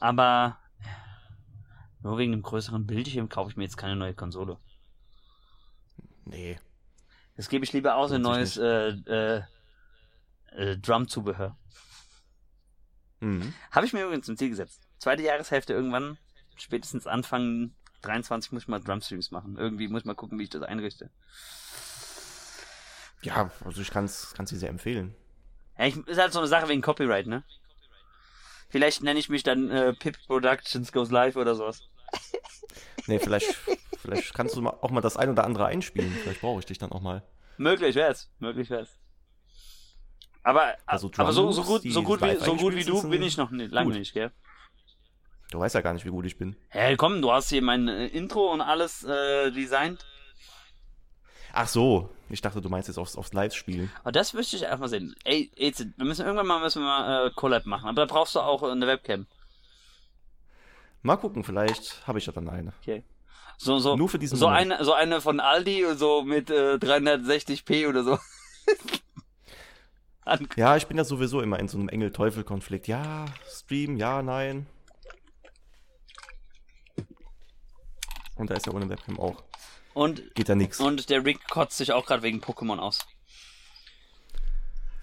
Aber 0.00 0.56
nur 2.02 2.16
wegen 2.16 2.32
dem 2.32 2.42
größeren 2.42 2.86
Bildschirm 2.86 3.28
kaufe 3.28 3.50
ich 3.50 3.56
mir 3.56 3.64
jetzt 3.64 3.76
keine 3.76 3.96
neue 3.96 4.14
Konsole. 4.14 4.56
Nee. 6.24 6.58
Das 7.36 7.48
gebe 7.48 7.64
ich 7.64 7.72
lieber 7.72 7.96
aus 7.96 8.12
in 8.12 8.22
Lohnt 8.22 8.46
sich 8.46 8.56
neues 8.56 9.04
äh, 9.08 9.36
äh, 9.36 9.42
äh, 10.52 10.76
Drum-Zubehör. 10.76 11.56
Mhm. 13.20 13.52
Habe 13.70 13.86
ich 13.86 13.92
mir 13.92 14.04
übrigens 14.04 14.26
zum 14.26 14.36
Ziel 14.36 14.50
gesetzt. 14.50 14.82
Zweite 14.98 15.22
Jahreshälfte 15.22 15.72
irgendwann, 15.72 16.18
spätestens 16.56 17.06
Anfang 17.06 17.72
23 18.02 18.52
muss 18.52 18.62
ich 18.62 18.68
mal 18.68 18.80
Drumstreams 18.80 19.30
machen. 19.30 19.56
Irgendwie 19.56 19.88
muss 19.88 20.02
ich 20.02 20.06
mal 20.06 20.14
gucken, 20.14 20.38
wie 20.38 20.44
ich 20.44 20.50
das 20.50 20.62
einrichte. 20.62 21.10
Ja, 23.22 23.50
also 23.64 23.80
ich 23.80 23.90
kann 23.90 24.04
es 24.04 24.32
dir 24.32 24.56
sehr 24.56 24.70
empfehlen. 24.70 25.14
Ja, 25.76 25.86
ich, 25.86 25.96
ist 26.06 26.20
halt 26.20 26.32
so 26.32 26.38
eine 26.38 26.48
Sache 26.48 26.68
wegen 26.68 26.82
Copyright, 26.82 27.26
ne? 27.26 27.42
Vielleicht 28.68 29.02
nenne 29.02 29.18
ich 29.18 29.28
mich 29.28 29.42
dann 29.42 29.70
äh, 29.70 29.94
Pip 29.94 30.18
Productions 30.26 30.92
Goes 30.92 31.10
Live 31.10 31.36
oder 31.36 31.54
sowas. 31.54 31.82
Nee, 33.06 33.18
vielleicht, 33.18 33.58
vielleicht 33.98 34.34
kannst 34.34 34.54
du 34.54 34.66
auch 34.66 34.90
mal 34.90 35.00
das 35.00 35.16
ein 35.16 35.30
oder 35.30 35.44
andere 35.44 35.66
einspielen. 35.66 36.12
Vielleicht 36.12 36.42
brauche 36.42 36.60
ich 36.60 36.66
dich 36.66 36.78
dann 36.78 36.92
auch 36.92 37.00
mal. 37.00 37.22
Möglich 37.56 37.96
wär's, 37.96 38.30
möglich 38.38 38.68
wär's. 38.70 38.98
Aber, 40.48 40.78
Also 40.86 41.10
aber 41.18 41.34
so, 41.34 41.52
so 41.52 41.62
gut, 41.62 41.82
so 41.84 42.02
gut 42.02 42.22
wie, 42.22 42.36
so 42.36 42.56
gut 42.56 42.74
wie 42.74 42.82
du 42.82 43.06
bin 43.06 43.22
ich 43.22 43.36
noch 43.36 43.50
nicht, 43.50 43.70
lange 43.70 43.90
gut. 43.90 43.98
nicht, 43.98 44.14
gell? 44.14 44.30
Du 45.50 45.58
weißt 45.58 45.74
ja 45.74 45.82
gar 45.82 45.92
nicht, 45.92 46.06
wie 46.06 46.10
gut 46.10 46.24
ich 46.24 46.38
bin. 46.38 46.56
Hä, 46.70 46.96
komm, 46.96 47.20
du 47.20 47.30
hast 47.30 47.50
hier 47.50 47.60
mein 47.60 47.86
äh, 47.86 48.06
Intro 48.06 48.50
und 48.50 48.62
alles 48.62 49.04
äh, 49.04 49.50
designt. 49.50 50.06
Ach 51.52 51.68
so, 51.68 52.08
ich 52.30 52.40
dachte, 52.40 52.62
du 52.62 52.70
meinst 52.70 52.88
jetzt 52.88 52.96
aufs, 52.96 53.14
aufs 53.14 53.34
Live-Spielen. 53.34 53.92
Aber 54.00 54.12
das 54.12 54.32
möchte 54.32 54.56
ich 54.56 54.64
einfach 54.64 54.78
mal 54.78 54.88
sehen. 54.88 55.14
Ey, 55.24 55.50
Eze, 55.54 55.92
wir 55.98 56.06
müssen 56.06 56.24
irgendwann 56.24 56.46
mal, 56.46 56.60
müssen 56.60 56.80
wir 56.80 56.86
mal 56.86 57.26
äh, 57.26 57.30
Collab 57.34 57.66
machen. 57.66 57.86
Aber 57.86 58.06
da 58.06 58.10
brauchst 58.10 58.34
du 58.34 58.40
auch 58.40 58.62
eine 58.62 58.86
Webcam. 58.86 59.26
Mal 61.02 61.16
gucken, 61.16 61.44
vielleicht 61.44 62.06
habe 62.06 62.20
ich 62.20 62.24
ja 62.24 62.32
dann 62.32 62.48
eine. 62.48 62.72
Okay. 62.80 63.04
So, 63.58 63.80
so, 63.80 63.96
Nur 63.96 64.08
für 64.08 64.18
diesen 64.18 64.38
so 64.38 64.46
Moment. 64.48 64.72
eine, 64.72 64.84
so 64.86 64.94
eine 64.94 65.20
von 65.20 65.40
Aldi, 65.40 65.84
so 65.94 66.22
mit 66.22 66.48
äh, 66.48 66.76
360p 66.76 67.86
oder 67.86 68.02
so. 68.02 68.18
An 70.28 70.48
Ja, 70.56 70.76
ich 70.76 70.86
bin 70.86 70.96
ja 70.96 71.04
sowieso 71.04 71.40
immer 71.40 71.58
in 71.58 71.68
so 71.68 71.78
einem 71.78 71.88
Engel-Teufel-Konflikt. 71.88 72.86
Ja, 72.86 73.24
Stream, 73.46 73.96
ja, 73.96 74.22
nein. 74.22 74.66
Und 78.36 78.50
da 78.50 78.54
ist 78.54 78.66
ja 78.66 78.72
ohne 78.72 78.88
Webcam 78.88 79.18
auch. 79.18 79.42
und, 79.94 80.34
Geht 80.34 80.48
ja 80.48 80.54
nix. 80.54 80.78
und 80.80 81.10
der 81.10 81.24
Rick 81.24 81.48
kotzt 81.48 81.76
sich 81.78 81.92
auch 81.92 82.06
gerade 82.06 82.22
wegen 82.22 82.40
Pokémon 82.40 82.78
aus. 82.78 83.00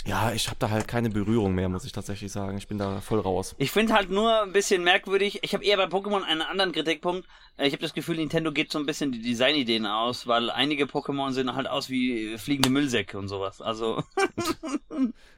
Ja, 0.06 0.32
ich 0.32 0.48
habe 0.48 0.58
da 0.60 0.70
halt 0.70 0.88
keine 0.88 1.10
Berührung 1.10 1.56
mehr, 1.56 1.68
muss 1.68 1.84
ich 1.84 1.92
tatsächlich 1.92 2.32
sagen. 2.32 2.58
Ich 2.58 2.68
bin 2.68 2.78
da 2.78 3.02
voll 3.02 3.20
raus. 3.20 3.56
Ich 3.58 3.72
finde 3.72 3.94
halt 3.94 4.12
nur 4.12 4.44
ein 4.44 4.54
bisschen 4.54 4.84
merkwürdig. 4.84 5.40
Ich 5.42 5.54
habe 5.56 5.64
eher 5.66 5.78
bei 5.78 5.86
Pokémon 5.86 6.22
einen 6.22 6.44
anderen 6.44 6.72
Kritikpunkt. 6.74 7.28
Äh, 7.58 7.68
Ich 7.68 7.74
habe 7.74 7.82
das 7.82 7.94
Gefühl, 7.94 8.18
Nintendo 8.18 8.52
geht 8.52 8.72
so 8.72 8.78
ein 8.78 8.86
bisschen 8.86 9.12
die 9.12 9.22
Designideen 9.22 9.88
aus, 9.88 10.28
weil 10.28 10.52
einige 10.52 10.86
Pokémon 10.86 11.32
sehen 11.32 11.56
halt 11.56 11.68
aus 11.68 11.90
wie 11.90 12.38
fliegende 12.38 12.70
Müllsäcke 12.70 13.18
und 13.18 13.28
sowas. 13.30 13.62
Also, 13.62 14.04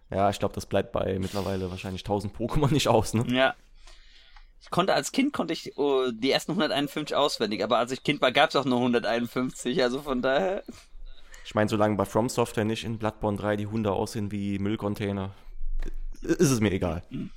Ja, 0.10 0.30
ich 0.30 0.40
glaube, 0.40 0.56
das 0.56 0.66
bleibt 0.66 0.92
bei 0.92 1.18
mittlerweile 1.20 1.70
wahrscheinlich 1.70 2.02
1000 2.02 2.36
Pokémon 2.36 2.72
nicht 2.72 2.88
aus, 2.88 3.14
ne? 3.14 3.26
ja. 3.30 3.56
Ich 4.60 4.72
konnte 4.72 4.94
als 4.94 5.12
Kind 5.12 5.34
konnte 5.34 5.54
ich 5.54 5.78
oh, 5.78 6.10
die 6.12 6.32
ersten 6.32 6.52
151 6.52 7.16
auswendig, 7.16 7.64
aber 7.64 7.78
als 7.78 7.92
ich 7.92 8.04
Kind 8.04 8.22
war, 8.22 8.32
gab 8.32 8.50
es 8.50 8.56
auch 8.56 8.66
nur 8.66 8.80
151. 8.80 9.82
Also 9.82 10.02
von 10.02 10.22
daher. 10.22 10.64
Ich 11.48 11.56
meine, 11.56 11.70
solange 11.70 11.96
bei 11.96 12.04
From 12.04 12.28
Software 12.28 12.66
nicht 12.66 12.84
in 12.84 13.00
Bloodborne 13.00 13.38
3 13.38 13.56
die 13.56 13.68
Hunde 13.68 13.94
aussehen 13.94 14.34
wie 14.34 14.60
Müllcontainer, 14.60 15.34
ist 16.22 16.52
es 16.52 16.60
mir 16.60 16.74
egal. 16.74 17.04
Ne, 17.10 17.30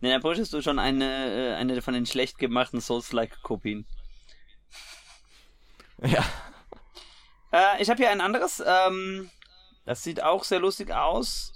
dann 0.00 0.22
bräuchtest 0.22 0.54
du 0.54 0.62
schon 0.62 0.78
eine, 0.78 1.04
äh, 1.04 1.54
eine 1.56 1.82
von 1.82 1.92
den 1.92 2.06
schlecht 2.06 2.38
gemachten 2.38 2.80
Souls-like-Kopien. 2.80 3.86
Ja. 6.02 6.24
Äh, 7.52 7.82
ich 7.82 7.90
habe 7.90 7.98
hier 7.98 8.08
ein 8.08 8.22
anderes. 8.22 8.62
Ähm, 8.66 9.28
das 9.84 10.02
sieht 10.02 10.22
auch 10.22 10.44
sehr 10.44 10.60
lustig 10.60 10.92
aus. 10.94 11.52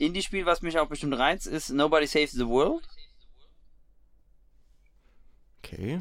Indie-Spiel, 0.00 0.44
was 0.44 0.62
mich 0.62 0.76
auch 0.80 0.88
bestimmt 0.88 1.16
reizt, 1.16 1.46
ist 1.46 1.70
Nobody 1.70 2.08
Saves 2.08 2.32
the 2.32 2.48
World. 2.48 2.82
Okay. 5.62 6.00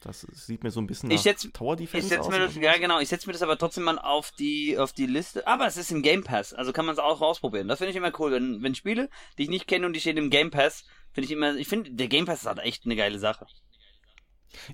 Das 0.00 0.22
sieht 0.32 0.62
mir 0.64 0.70
so 0.70 0.80
ein 0.80 0.86
bisschen 0.86 1.08
nach 1.10 1.14
Ich 1.16 1.22
setz- 1.22 1.52
Tower 1.52 1.74
Ich 1.74 1.80
Defense 1.90 2.08
setze 2.08 2.20
aus. 2.22 2.28
mir 2.30 2.38
das, 2.38 2.54
ja 2.54 2.76
genau, 2.78 3.00
ich 3.00 3.08
setze 3.08 3.26
mir 3.26 3.34
das 3.34 3.42
aber 3.42 3.58
trotzdem 3.58 3.84
mal 3.84 3.98
auf 3.98 4.30
die, 4.32 4.78
auf 4.78 4.92
die 4.94 5.04
Liste. 5.06 5.46
Aber 5.46 5.66
es 5.66 5.76
ist 5.76 5.90
im 5.92 6.02
Game 6.02 6.24
Pass, 6.24 6.54
also 6.54 6.72
kann 6.72 6.86
man 6.86 6.94
es 6.94 6.98
auch 6.98 7.20
ausprobieren. 7.20 7.68
Das 7.68 7.78
finde 7.78 7.90
ich 7.90 7.96
immer 7.96 8.12
cool, 8.18 8.32
wenn, 8.32 8.62
wenn 8.62 8.74
Spiele, 8.74 9.10
die 9.36 9.42
ich 9.44 9.48
nicht 9.50 9.66
kenne 9.66 9.84
und 9.86 9.92
die 9.92 10.00
stehen 10.00 10.16
im 10.16 10.30
Game 10.30 10.50
Pass, 10.50 10.84
finde 11.12 11.26
ich 11.26 11.30
immer, 11.32 11.54
ich 11.54 11.68
finde, 11.68 11.90
der 11.90 12.08
Game 12.08 12.24
Pass 12.24 12.40
ist 12.40 12.46
halt 12.46 12.60
echt 12.60 12.86
eine 12.86 12.96
geile 12.96 13.18
Sache. 13.18 13.46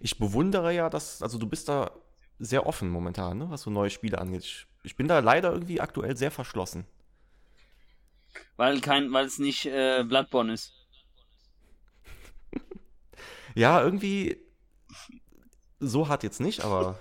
Ich 0.01 0.19
bewundere 0.19 0.73
ja, 0.73 0.89
dass, 0.89 1.23
also 1.23 1.39
du 1.39 1.47
bist 1.49 1.69
da 1.69 1.91
sehr 2.39 2.67
offen 2.67 2.89
momentan, 2.89 3.39
ne, 3.39 3.51
was 3.51 3.63
so 3.63 3.71
neue 3.71 3.91
Spiele 3.91 4.19
angeht. 4.19 4.43
Ich, 4.45 4.67
ich 4.85 4.97
bin 4.97 5.09
da 5.09 5.19
leider 5.19 5.53
irgendwie 5.53 5.81
aktuell 5.81 6.17
sehr 6.17 6.31
verschlossen. 6.31 6.87
Weil 8.57 8.81
kein, 8.81 9.13
weil 9.13 9.27
es 9.27 9.39
nicht 9.39 9.67
äh, 9.67 10.05
Bloodborne 10.07 10.53
ist. 10.53 10.73
Ja, 13.55 13.83
irgendwie 13.83 14.37
so 15.81 16.09
hart 16.09 16.23
jetzt 16.23 16.41
nicht, 16.41 16.65
aber 16.65 16.99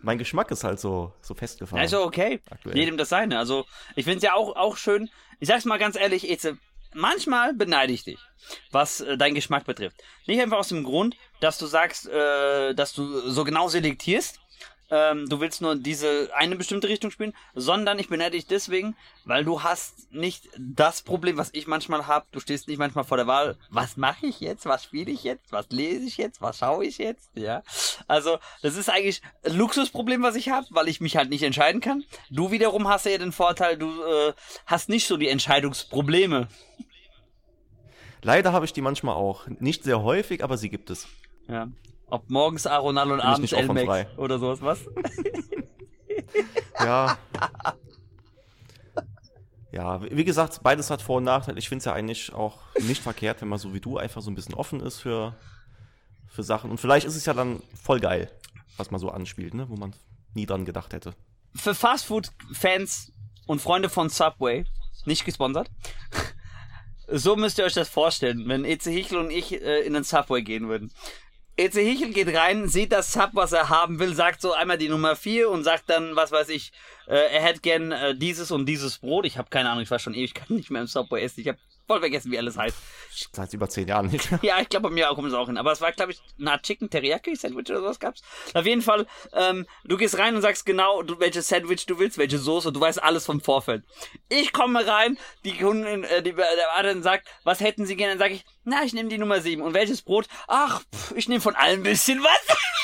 mein 0.00 0.18
Geschmack 0.18 0.50
ist 0.50 0.64
halt 0.64 0.80
so, 0.80 1.12
so 1.22 1.34
festgefahren. 1.34 1.80
Also 1.80 2.02
okay, 2.04 2.40
aktuell. 2.50 2.76
jedem 2.76 2.96
das 2.96 3.08
seine. 3.08 3.38
Also 3.38 3.66
ich 3.96 4.04
finde 4.04 4.18
es 4.18 4.22
ja 4.22 4.34
auch, 4.34 4.56
auch 4.56 4.76
schön, 4.76 5.10
ich 5.40 5.48
sag's 5.48 5.64
mal 5.64 5.78
ganz 5.78 5.96
ehrlich, 5.96 6.28
Eze, 6.28 6.58
manchmal 6.94 7.54
beneide 7.54 7.92
ich 7.92 8.04
dich, 8.04 8.18
was 8.70 9.00
äh, 9.00 9.16
deinen 9.16 9.34
Geschmack 9.34 9.64
betrifft. 9.64 9.96
Nicht 10.26 10.40
einfach 10.40 10.58
aus 10.58 10.68
dem 10.68 10.84
Grund, 10.84 11.16
dass 11.40 11.58
du 11.58 11.66
sagst, 11.66 12.08
äh, 12.08 12.74
dass 12.74 12.92
du 12.92 13.30
so 13.30 13.44
genau 13.44 13.68
selektierst, 13.68 14.40
ähm, 14.90 15.28
du 15.28 15.40
willst 15.40 15.62
nur 15.62 15.76
diese 15.76 16.30
eine 16.34 16.56
bestimmte 16.56 16.88
Richtung 16.88 17.10
spielen, 17.10 17.34
sondern 17.54 17.98
ich 17.98 18.08
beneide 18.08 18.32
dich 18.32 18.46
deswegen, 18.46 18.96
weil 19.24 19.44
du 19.44 19.62
hast 19.62 20.12
nicht 20.12 20.48
das 20.58 21.02
Problem, 21.02 21.36
was 21.36 21.50
ich 21.52 21.66
manchmal 21.66 22.06
habe. 22.06 22.26
Du 22.32 22.40
stehst 22.40 22.68
nicht 22.68 22.78
manchmal 22.78 23.04
vor 23.04 23.16
der 23.16 23.26
Wahl, 23.26 23.56
was 23.70 23.96
mache 23.96 24.26
ich 24.26 24.40
jetzt, 24.40 24.66
was 24.66 24.84
spiele 24.84 25.10
ich 25.10 25.24
jetzt, 25.24 25.52
was 25.52 25.66
lese 25.70 26.04
ich 26.04 26.16
jetzt, 26.16 26.42
was 26.42 26.58
schaue 26.58 26.84
ich 26.84 26.98
jetzt, 26.98 27.30
ja. 27.34 27.62
Also 28.06 28.38
das 28.62 28.76
ist 28.76 28.90
eigentlich 28.90 29.22
ein 29.44 29.56
Luxusproblem, 29.56 30.22
was 30.22 30.36
ich 30.36 30.50
habe, 30.50 30.66
weil 30.70 30.88
ich 30.88 31.00
mich 31.00 31.16
halt 31.16 31.30
nicht 31.30 31.42
entscheiden 31.42 31.80
kann. 31.80 32.04
Du 32.30 32.50
wiederum 32.50 32.88
hast 32.88 33.06
ja 33.06 33.16
den 33.18 33.32
Vorteil, 33.32 33.78
du 33.78 33.88
äh, 34.02 34.32
hast 34.66 34.88
nicht 34.88 35.06
so 35.06 35.16
die 35.16 35.28
Entscheidungsprobleme. 35.28 36.48
Leider 38.22 38.52
habe 38.52 38.64
ich 38.64 38.72
die 38.72 38.80
manchmal 38.80 39.14
auch. 39.14 39.46
Nicht 39.60 39.84
sehr 39.84 40.02
häufig, 40.02 40.42
aber 40.42 40.56
sie 40.56 40.70
gibt 40.70 40.90
es. 40.90 41.06
Ja. 41.46 41.68
Ob 42.08 42.28
morgens 42.30 42.66
Aronal 42.66 43.10
und 43.12 43.18
Bin 43.18 43.26
abends 43.26 43.50
frei. 43.50 44.06
oder 44.16 44.38
sowas, 44.38 44.60
was? 44.60 44.80
Ja. 46.78 47.18
Ja, 49.72 50.00
wie 50.02 50.24
gesagt, 50.24 50.60
beides 50.62 50.90
hat 50.90 51.02
Vor- 51.02 51.16
und 51.16 51.24
Nachteile. 51.24 51.58
Ich 51.58 51.68
finde 51.68 51.80
es 51.80 51.84
ja 51.84 51.92
eigentlich 51.92 52.32
auch 52.32 52.58
nicht 52.80 53.02
verkehrt, 53.02 53.40
wenn 53.40 53.48
man 53.48 53.58
so 53.58 53.74
wie 53.74 53.80
du 53.80 53.98
einfach 53.98 54.22
so 54.22 54.30
ein 54.30 54.36
bisschen 54.36 54.54
offen 54.54 54.78
ist 54.80 55.00
für, 55.00 55.34
für 56.28 56.44
Sachen. 56.44 56.70
Und 56.70 56.78
vielleicht 56.78 57.06
ist 57.06 57.16
es 57.16 57.24
ja 57.26 57.34
dann 57.34 57.60
voll 57.74 57.98
geil, 57.98 58.30
was 58.76 58.92
man 58.92 59.00
so 59.00 59.10
anspielt, 59.10 59.52
ne? 59.52 59.68
wo 59.68 59.76
man 59.76 59.92
nie 60.32 60.46
dran 60.46 60.64
gedacht 60.64 60.92
hätte. 60.92 61.14
Für 61.56 61.74
Fastfood-Fans 61.74 63.12
und 63.46 63.60
Freunde 63.60 63.88
von 63.88 64.10
Subway, 64.10 64.64
nicht 65.06 65.24
gesponsert, 65.24 65.68
so 67.08 67.34
müsst 67.34 67.58
ihr 67.58 67.64
euch 67.64 67.74
das 67.74 67.88
vorstellen, 67.88 68.48
wenn 68.48 68.64
Eze 68.64 68.92
Hichel 68.92 69.18
und 69.18 69.30
ich 69.30 69.60
äh, 69.60 69.80
in 69.80 69.94
den 69.94 70.04
Subway 70.04 70.42
gehen 70.42 70.68
würden. 70.68 70.92
Eze 71.56 71.80
Hichel 71.80 72.12
geht 72.12 72.34
rein, 72.34 72.68
sieht 72.68 72.90
das 72.90 73.12
Sub, 73.12 73.30
was 73.34 73.52
er 73.52 73.68
haben 73.68 74.00
will, 74.00 74.14
sagt 74.14 74.40
so 74.40 74.52
einmal 74.52 74.76
die 74.76 74.88
Nummer 74.88 75.14
4 75.14 75.48
und 75.48 75.62
sagt 75.62 75.88
dann, 75.88 76.16
was 76.16 76.32
weiß 76.32 76.48
ich, 76.48 76.72
äh, 77.06 77.14
er 77.14 77.42
hätte 77.42 77.60
gern 77.60 77.92
äh, 77.92 78.16
dieses 78.16 78.50
und 78.50 78.66
dieses 78.66 78.98
Brot. 78.98 79.24
Ich 79.24 79.38
habe 79.38 79.50
keine 79.50 79.70
Ahnung, 79.70 79.82
ich 79.82 79.90
war 79.90 80.00
schon 80.00 80.14
ewig 80.14 80.34
nicht 80.48 80.70
mehr 80.70 80.80
im 80.80 80.88
Subway 80.88 81.22
essen. 81.22 81.40
Ich 81.40 81.48
habe 81.48 81.58
voll 81.86 82.00
vergessen, 82.00 82.30
wie 82.30 82.38
alles 82.38 82.56
heißt. 82.56 82.76
Seit 83.32 83.52
über 83.52 83.68
zehn 83.68 83.88
Jahren 83.88 84.06
nicht. 84.06 84.28
Ja, 84.42 84.60
ich 84.60 84.68
glaube, 84.68 84.88
bei 84.88 84.94
mir 84.94 85.06
kommt 85.08 85.28
es 85.28 85.34
auch 85.34 85.46
hin. 85.46 85.56
Aber 85.56 85.72
es 85.72 85.80
war, 85.80 85.92
glaube 85.92 86.12
ich, 86.12 86.20
eine 86.38 86.52
Art 86.52 86.62
Chicken 86.62 86.90
Teriyaki 86.90 87.36
Sandwich 87.36 87.70
oder 87.70 87.80
sowas 87.80 87.98
gab's. 88.00 88.22
Auf 88.52 88.66
jeden 88.66 88.82
Fall, 88.82 89.06
ähm, 89.32 89.66
du 89.84 89.96
gehst 89.96 90.18
rein 90.18 90.34
und 90.34 90.42
sagst 90.42 90.66
genau, 90.66 91.02
du, 91.02 91.18
welches 91.20 91.48
Sandwich 91.48 91.86
du 91.86 91.98
willst, 91.98 92.18
welche 92.18 92.38
Soße, 92.38 92.72
du 92.72 92.80
weißt 92.80 93.02
alles 93.02 93.26
vom 93.26 93.40
Vorfeld. 93.40 93.84
Ich 94.28 94.52
komme 94.52 94.86
rein, 94.86 95.18
die 95.44 95.56
Kundin, 95.56 96.04
äh, 96.04 96.22
die, 96.22 96.32
der 96.32 96.66
Wartin 96.74 97.02
sagt, 97.02 97.28
was 97.44 97.60
hätten 97.60 97.86
sie 97.86 97.96
gerne? 97.96 98.12
Dann 98.12 98.18
sage 98.18 98.34
ich, 98.34 98.44
na, 98.64 98.82
ich 98.84 98.92
nehme 98.92 99.08
die 99.08 99.18
Nummer 99.18 99.40
7. 99.40 99.62
Und 99.62 99.74
welches 99.74 100.02
Brot? 100.02 100.26
Ach, 100.48 100.82
pff, 100.94 101.12
ich 101.16 101.28
nehme 101.28 101.40
von 101.40 101.54
allem 101.54 101.80
ein 101.80 101.84
bisschen 101.84 102.22
was. 102.22 102.56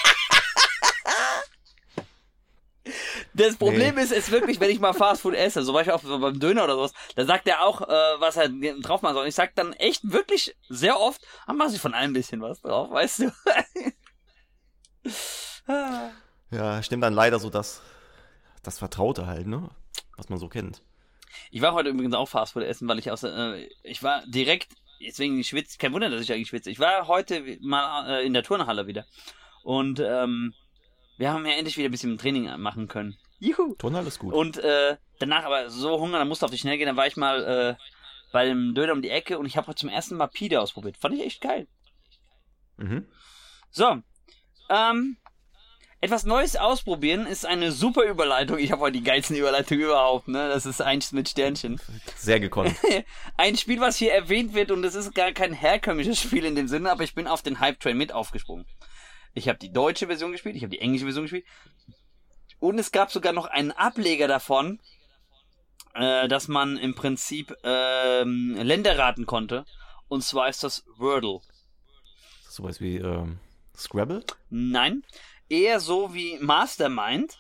Das 3.35 3.57
Problem 3.57 3.97
ist, 3.99 4.13
ist 4.13 4.31
wirklich, 4.31 4.59
wenn 4.61 4.71
ich 4.71 4.81
mal 4.81 4.93
Fastfood 4.93 5.35
esse, 5.35 5.65
zum 5.65 5.75
Beispiel 5.75 5.93
auch 5.93 6.03
beim 6.03 6.41
Döner 6.41 6.65
oder 6.65 6.75
sowas, 6.75 6.93
da 7.15 7.25
sagt 7.25 7.47
er 7.47 7.63
auch, 7.65 7.83
äh, 7.83 8.21
was 8.21 8.37
er 8.37 8.49
drauf 8.49 9.03
machen 9.03 9.15
soll. 9.15 9.23
Und 9.23 9.29
ich 9.29 9.35
sag 9.35 9.55
dann 9.55 9.73
echt 9.75 10.11
wirklich 10.11 10.57
sehr 10.69 10.99
oft, 10.99 11.21
ah, 11.47 11.53
mach 11.53 11.73
ich 11.73 11.81
von 11.81 11.95
allem 11.95 12.11
ein 12.11 12.15
bisschen 12.15 12.41
was 12.41 12.61
drauf, 12.61 12.91
weißt 12.91 13.21
du? 13.21 13.33
Ja, 16.51 16.83
stimmt 16.83 17.05
dann 17.05 17.15
leider 17.15 17.39
so 17.39 17.49
das, 17.49 17.81
das 18.63 18.79
Vertraute 18.79 19.27
halt, 19.27 19.47
ne? 19.47 19.71
Was 20.17 20.29
man 20.29 20.39
so 20.39 20.49
kennt. 20.49 20.83
Ich 21.51 21.63
war 21.63 21.75
heute 21.75 21.91
übrigens 21.91 22.15
auch 22.15 22.29
Fastfood 22.29 22.65
essen, 22.65 22.89
weil 22.89 22.99
ich 22.99 23.11
aus, 23.11 23.23
äh, 23.23 23.69
ich 23.85 24.03
war 24.03 24.27
direkt, 24.27 24.73
deswegen 25.01 25.43
schwitze, 25.45 25.79
kein 25.79 25.93
Wunder, 25.93 26.11
dass 26.11 26.23
ich 26.23 26.33
eigentlich 26.33 26.49
schwitze. 26.49 26.71
Ich 26.71 26.81
war 26.81 27.07
heute 27.07 27.59
mal 27.61 28.19
äh, 28.21 28.27
in 28.27 28.33
der 28.33 28.43
Turnhalle 28.43 28.87
wieder. 28.89 29.07
Und 29.63 30.01
ähm, 30.01 30.55
wir 31.21 31.35
haben 31.35 31.45
ja 31.45 31.53
endlich 31.53 31.77
wieder 31.77 31.89
ein 31.89 31.91
bisschen 31.91 32.17
Training 32.17 32.51
machen 32.59 32.89
können. 32.89 33.19
Juhu! 33.41 33.75
Turnhall 33.75 34.07
ist 34.07 34.19
gut. 34.19 34.33
Und 34.33 34.57
äh, 34.57 34.97
danach 35.19 35.45
aber 35.45 35.69
so 35.69 36.01
Hunger, 36.01 36.19
dann 36.19 36.29
musste 36.29 36.47
auf 36.47 36.51
die 36.51 36.57
schnell 36.57 36.79
gehen, 36.79 36.87
dann 36.87 36.97
war 36.97 37.07
ich 37.07 37.19
mal 37.19 37.45
äh, 37.45 37.83
bei 38.33 38.47
dem 38.47 38.75
Döner 38.75 38.95
um 38.95 39.03
die 39.03 39.11
Ecke 39.11 39.39
und 39.39 39.45
ich 39.45 39.59
habe 39.59 39.67
heute 39.67 39.81
zum 39.81 39.91
ersten 39.91 40.17
Mal 40.17 40.29
Pide 40.29 40.63
ausprobiert. 40.63 40.97
Fand 40.97 41.15
ich 41.15 41.21
echt 41.21 41.43
geil. 41.43 41.69
Mhm. 42.79 43.07
So, 43.71 43.99
ähm, 44.71 45.19
etwas 46.01 46.25
Neues 46.25 46.57
ausprobieren 46.57 47.27
ist 47.27 47.45
eine 47.45 47.71
super 47.71 48.05
Überleitung. 48.05 48.59
Ich 48.59 48.73
habe 48.73 48.81
heute 48.81 48.97
die 48.97 49.05
geilsten 49.05 49.37
Überleitungen 49.37 49.85
überhaupt, 49.85 50.27
ne? 50.27 50.49
Das 50.49 50.65
ist 50.65 50.81
eins 50.81 51.13
mit 51.13 51.29
Sternchen. 51.29 51.79
Sehr 52.17 52.41
gekonnt. 52.41 52.75
Ein 53.37 53.59
Spiel, 53.59 53.81
was 53.81 53.99
hier 53.99 54.15
erwähnt 54.15 54.55
wird 54.55 54.71
und 54.71 54.83
es 54.85 54.95
ist 54.95 55.15
gar 55.15 55.33
kein 55.33 55.53
herkömmliches 55.53 56.19
Spiel 56.19 56.47
in 56.47 56.55
dem 56.55 56.67
Sinne, 56.69 56.91
aber 56.91 57.05
ich 57.05 57.15
bin 57.15 57.27
auf 57.27 57.43
den 57.43 57.61
Hype-Train 57.61 57.99
mit 57.99 58.15
aufgesprungen. 58.15 58.65
Ich 59.35 59.49
habe 59.49 59.59
die 59.59 59.73
deutsche 59.73 60.07
Version 60.07 60.33
gespielt, 60.33 60.57
ich 60.57 60.63
habe 60.63 60.71
die 60.71 60.81
englische 60.81 61.05
Version 61.05 61.25
gespielt 61.25 61.45
und 62.61 62.79
es 62.79 62.93
gab 62.93 63.11
sogar 63.11 63.33
noch 63.33 63.47
einen 63.47 63.73
Ableger 63.73 64.29
davon, 64.29 64.81
äh, 65.95 66.29
dass 66.29 66.47
man 66.47 66.77
im 66.77 66.95
Prinzip 66.95 67.57
ähm, 67.65 68.55
Länder 68.61 68.99
raten 68.99 69.27
konnte. 69.27 69.65
Und 70.09 70.23
zwar 70.23 70.49
ist 70.49 70.63
das 70.63 70.85
Wordle. 70.97 71.41
Sowas 72.49 72.81
wie 72.81 72.97
ähm, 72.97 73.39
Scrabble. 73.77 74.25
Nein, 74.51 75.05
eher 75.49 75.81
so 75.81 76.15
wie 76.15 76.39
Mastermind. 76.39 77.39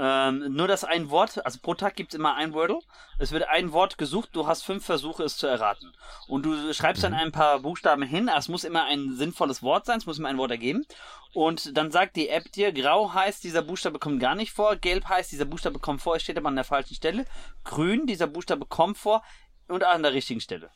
Ähm, 0.00 0.54
nur 0.54 0.68
dass 0.68 0.84
ein 0.84 1.10
Wort, 1.10 1.44
also 1.44 1.58
pro 1.60 1.74
Tag 1.74 1.96
gibt's 1.96 2.14
immer 2.14 2.36
ein 2.36 2.52
Wordle. 2.52 2.78
Es 3.18 3.32
wird 3.32 3.48
ein 3.48 3.72
Wort 3.72 3.98
gesucht, 3.98 4.30
du 4.32 4.46
hast 4.46 4.62
fünf 4.62 4.84
Versuche, 4.84 5.24
es 5.24 5.36
zu 5.36 5.48
erraten. 5.48 5.92
Und 6.28 6.46
du 6.46 6.72
schreibst 6.72 7.02
dann 7.02 7.14
ein 7.14 7.32
paar 7.32 7.58
Buchstaben 7.58 8.04
hin. 8.04 8.30
Es 8.34 8.48
muss 8.48 8.62
immer 8.62 8.84
ein 8.84 9.16
sinnvolles 9.16 9.60
Wort 9.60 9.86
sein, 9.86 9.98
es 9.98 10.06
muss 10.06 10.20
immer 10.20 10.28
ein 10.28 10.38
Wort 10.38 10.52
ergeben. 10.52 10.86
Und 11.34 11.76
dann 11.76 11.90
sagt 11.90 12.14
die 12.14 12.28
App 12.28 12.52
dir, 12.52 12.72
grau 12.72 13.12
heißt, 13.12 13.42
dieser 13.42 13.62
Buchstabe 13.62 13.98
kommt 13.98 14.20
gar 14.20 14.36
nicht 14.36 14.52
vor, 14.52 14.76
gelb 14.76 15.08
heißt, 15.08 15.32
dieser 15.32 15.44
Buchstabe 15.46 15.80
kommt 15.80 16.00
vor, 16.00 16.14
es 16.14 16.22
steht 16.22 16.38
aber 16.38 16.48
an 16.48 16.56
der 16.56 16.64
falschen 16.64 16.94
Stelle. 16.94 17.24
Grün, 17.64 18.06
dieser 18.06 18.28
Buchstabe 18.28 18.66
kommt 18.66 18.98
vor 18.98 19.24
und 19.66 19.82
an 19.82 20.04
der 20.04 20.12
richtigen 20.12 20.40
Stelle. 20.40 20.70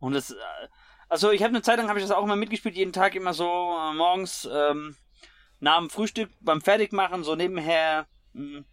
Und 0.00 0.14
das, 0.14 0.32
äh, 0.32 0.36
also 1.08 1.30
ich 1.30 1.42
habe 1.42 1.50
eine 1.50 1.62
Zeit 1.62 1.78
lang 1.78 1.88
habe 1.88 2.00
ich 2.00 2.04
das 2.04 2.14
auch 2.14 2.24
immer 2.24 2.36
mitgespielt, 2.36 2.74
jeden 2.74 2.92
Tag 2.92 3.14
immer 3.14 3.34
so 3.34 3.44
äh, 3.44 3.94
morgens 3.94 4.48
ähm, 4.52 4.96
nach 5.60 5.78
dem 5.78 5.90
Frühstück 5.90 6.30
beim 6.40 6.60
Fertigmachen 6.60 7.24
so 7.24 7.34
nebenher 7.34 8.06
mh, 8.32 8.64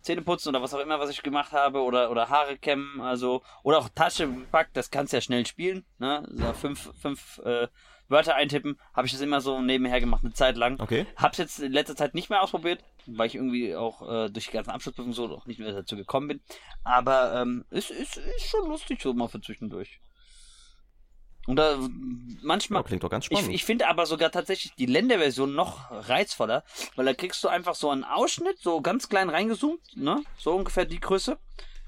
Zähne 0.00 0.22
putzen 0.22 0.50
oder 0.50 0.62
was 0.62 0.72
auch 0.74 0.80
immer, 0.80 1.00
was 1.00 1.10
ich 1.10 1.22
gemacht 1.22 1.52
habe 1.52 1.80
oder 1.80 2.10
oder 2.10 2.28
Haare 2.28 2.56
kämmen, 2.56 3.00
also 3.00 3.42
oder 3.62 3.78
auch 3.78 3.88
Tasche 3.88 4.28
packt, 4.50 4.76
das 4.76 4.90
kannst 4.90 5.12
ja 5.12 5.20
schnell 5.20 5.44
spielen, 5.46 5.84
ne? 5.98 6.26
So 6.30 6.52
fünf 6.52 6.90
fünf 7.00 7.38
äh, 7.44 7.68
Wörter 8.08 8.36
eintippen, 8.36 8.80
habe 8.94 9.06
ich 9.06 9.12
das 9.12 9.20
immer 9.20 9.42
so 9.42 9.60
nebenher 9.60 10.00
gemacht 10.00 10.24
eine 10.24 10.32
Zeit 10.32 10.56
lang. 10.56 10.80
Okay. 10.80 11.06
Hab's 11.16 11.36
jetzt 11.36 11.58
in 11.58 11.72
letzter 11.72 11.94
Zeit 11.94 12.14
nicht 12.14 12.30
mehr 12.30 12.42
ausprobiert, 12.42 12.82
weil 13.06 13.26
ich 13.26 13.34
irgendwie 13.34 13.76
auch 13.76 14.00
äh, 14.00 14.30
durch 14.30 14.46
die 14.46 14.52
ganzen 14.52 14.70
Abschlussprüfungen 14.70 15.12
so 15.12 15.28
auch 15.36 15.44
nicht 15.44 15.60
mehr 15.60 15.72
dazu 15.72 15.94
gekommen 15.94 16.28
bin. 16.28 16.40
Aber 16.84 17.34
ähm, 17.34 17.66
es 17.68 17.90
ist, 17.90 18.16
ist 18.16 18.48
schon 18.48 18.66
lustig 18.66 19.02
so 19.02 19.12
mal 19.12 19.28
für 19.28 19.42
zwischendurch. 19.42 20.00
Und 21.48 21.56
da 21.56 21.78
manchmal. 22.42 22.82
Ja, 22.82 22.86
klingt 22.86 23.02
doch 23.02 23.08
ganz 23.10 23.24
Ich, 23.24 23.38
spannend. 23.38 23.54
ich 23.54 23.64
finde 23.64 23.88
aber 23.88 24.04
sogar 24.04 24.30
tatsächlich 24.30 24.74
die 24.74 24.86
Länderversion 24.86 25.54
noch 25.54 25.90
reizvoller, 25.90 26.62
weil 26.94 27.06
da 27.06 27.14
kriegst 27.14 27.42
du 27.42 27.48
einfach 27.48 27.74
so 27.74 27.88
einen 27.90 28.04
Ausschnitt, 28.04 28.58
so 28.60 28.80
ganz 28.82 29.08
klein 29.08 29.30
reingezoomt, 29.30 29.80
ne? 29.96 30.22
So 30.36 30.54
ungefähr 30.54 30.84
die 30.84 31.00
Größe 31.00 31.38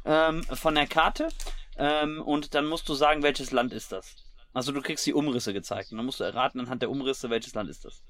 ähm, 0.07 0.43
von 0.45 0.75
der 0.75 0.87
Karte. 0.87 1.29
Ähm, 1.77 2.23
und 2.23 2.55
dann 2.55 2.67
musst 2.67 2.89
du 2.89 2.95
sagen, 2.95 3.23
welches 3.23 3.51
Land 3.53 3.73
ist 3.75 3.93
das. 3.93 4.17
Also 4.55 4.73
du 4.73 4.81
kriegst 4.81 5.05
die 5.07 5.13
Umrisse 5.15 5.53
gezeigt. 5.53 5.93
Und 5.93 5.99
dann 5.99 6.07
musst 6.07 6.21
du 6.21 6.25
erraten 6.25 6.59
anhand 6.61 6.81
der 6.83 6.91
Umrisse, 6.91 7.29
welches 7.31 7.55
Land 7.55 7.69
ist 7.69 7.85
das. 7.85 8.03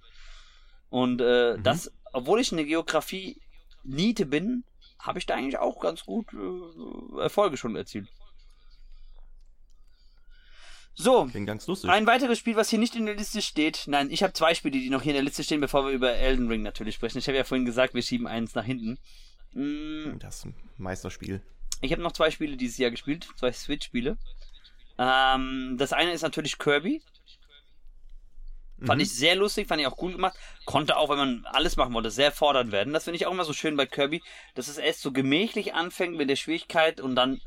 Und 0.88 1.20
äh, 1.20 1.56
Mhm. 1.56 1.62
das, 1.64 1.92
obwohl 2.12 2.40
ich 2.40 2.52
eine 2.52 2.64
Geografie-Niete 2.64 4.24
bin, 4.26 4.64
habe 5.00 5.18
ich 5.18 5.26
da 5.26 5.34
eigentlich 5.34 5.58
auch 5.58 5.80
ganz 5.80 6.04
gut 6.04 6.26
äh, 6.32 7.20
Erfolge 7.22 7.56
schon 7.56 7.74
erzielt. 7.76 8.08
So, 11.02 11.26
Klingt 11.26 11.46
ganz 11.46 11.66
lustig. 11.66 11.88
ein 11.90 12.06
weiteres 12.06 12.38
Spiel, 12.38 12.56
was 12.56 12.68
hier 12.68 12.78
nicht 12.78 12.94
in 12.94 13.06
der 13.06 13.14
Liste 13.14 13.40
steht. 13.42 13.84
Nein, 13.86 14.10
ich 14.10 14.22
habe 14.22 14.32
zwei 14.34 14.54
Spiele, 14.54 14.78
die 14.78 14.90
noch 14.90 15.02
hier 15.02 15.12
in 15.12 15.16
der 15.16 15.22
Liste 15.24 15.42
stehen, 15.42 15.60
bevor 15.60 15.86
wir 15.86 15.92
über 15.92 16.12
Elden 16.12 16.48
Ring 16.48 16.62
natürlich 16.62 16.94
sprechen. 16.96 17.18
Ich 17.18 17.26
habe 17.26 17.38
ja 17.38 17.44
vorhin 17.44 17.64
gesagt, 17.64 17.94
wir 17.94 18.02
schieben 18.02 18.26
eins 18.26 18.54
nach 18.54 18.64
hinten. 18.64 18.98
Mm, 19.52 20.18
Das 20.18 20.46
Meisterspiel. 20.76 21.42
Ich 21.80 21.92
habe 21.92 22.02
noch 22.02 22.12
zwei 22.12 22.30
Spiele 22.30 22.56
dieses 22.58 22.76
Jahr 22.76 22.90
gespielt, 22.90 23.26
zwei 23.36 23.50
Switch-Spiele. 23.50 24.18
Ähm, 24.98 25.76
das 25.78 25.92
eine 25.94 26.12
ist 26.12 26.22
natürlich 26.22 26.58
Kirby. 26.58 27.02
Fand 28.84 28.98
Mhm. 28.98 29.02
ich 29.04 29.12
sehr 29.14 29.36
lustig, 29.36 29.68
fand 29.68 29.80
ich 29.80 29.86
auch 29.86 30.00
cool 30.02 30.12
gemacht. 30.12 30.36
Konnte 30.64 30.96
auch, 30.96 31.08
wenn 31.10 31.18
man 31.18 31.46
alles 31.46 31.76
machen 31.76 31.92
wollte, 31.94 32.10
sehr 32.10 32.32
fordernd 32.32 32.72
werden. 32.72 32.92
Das 32.92 33.04
finde 33.04 33.16
ich 33.16 33.26
auch 33.26 33.32
immer 33.32 33.44
so 33.44 33.52
schön 33.52 33.76
bei 33.76 33.86
Kirby, 33.86 34.22
dass 34.54 34.68
es 34.68 34.78
erst 34.78 35.00
so 35.02 35.12
gemächlich 35.12 35.74
anfängt 35.74 36.16
mit 36.16 36.28
der 36.30 36.36
Schwierigkeit 36.36 37.00
und 37.00 37.14
dann 37.14 37.40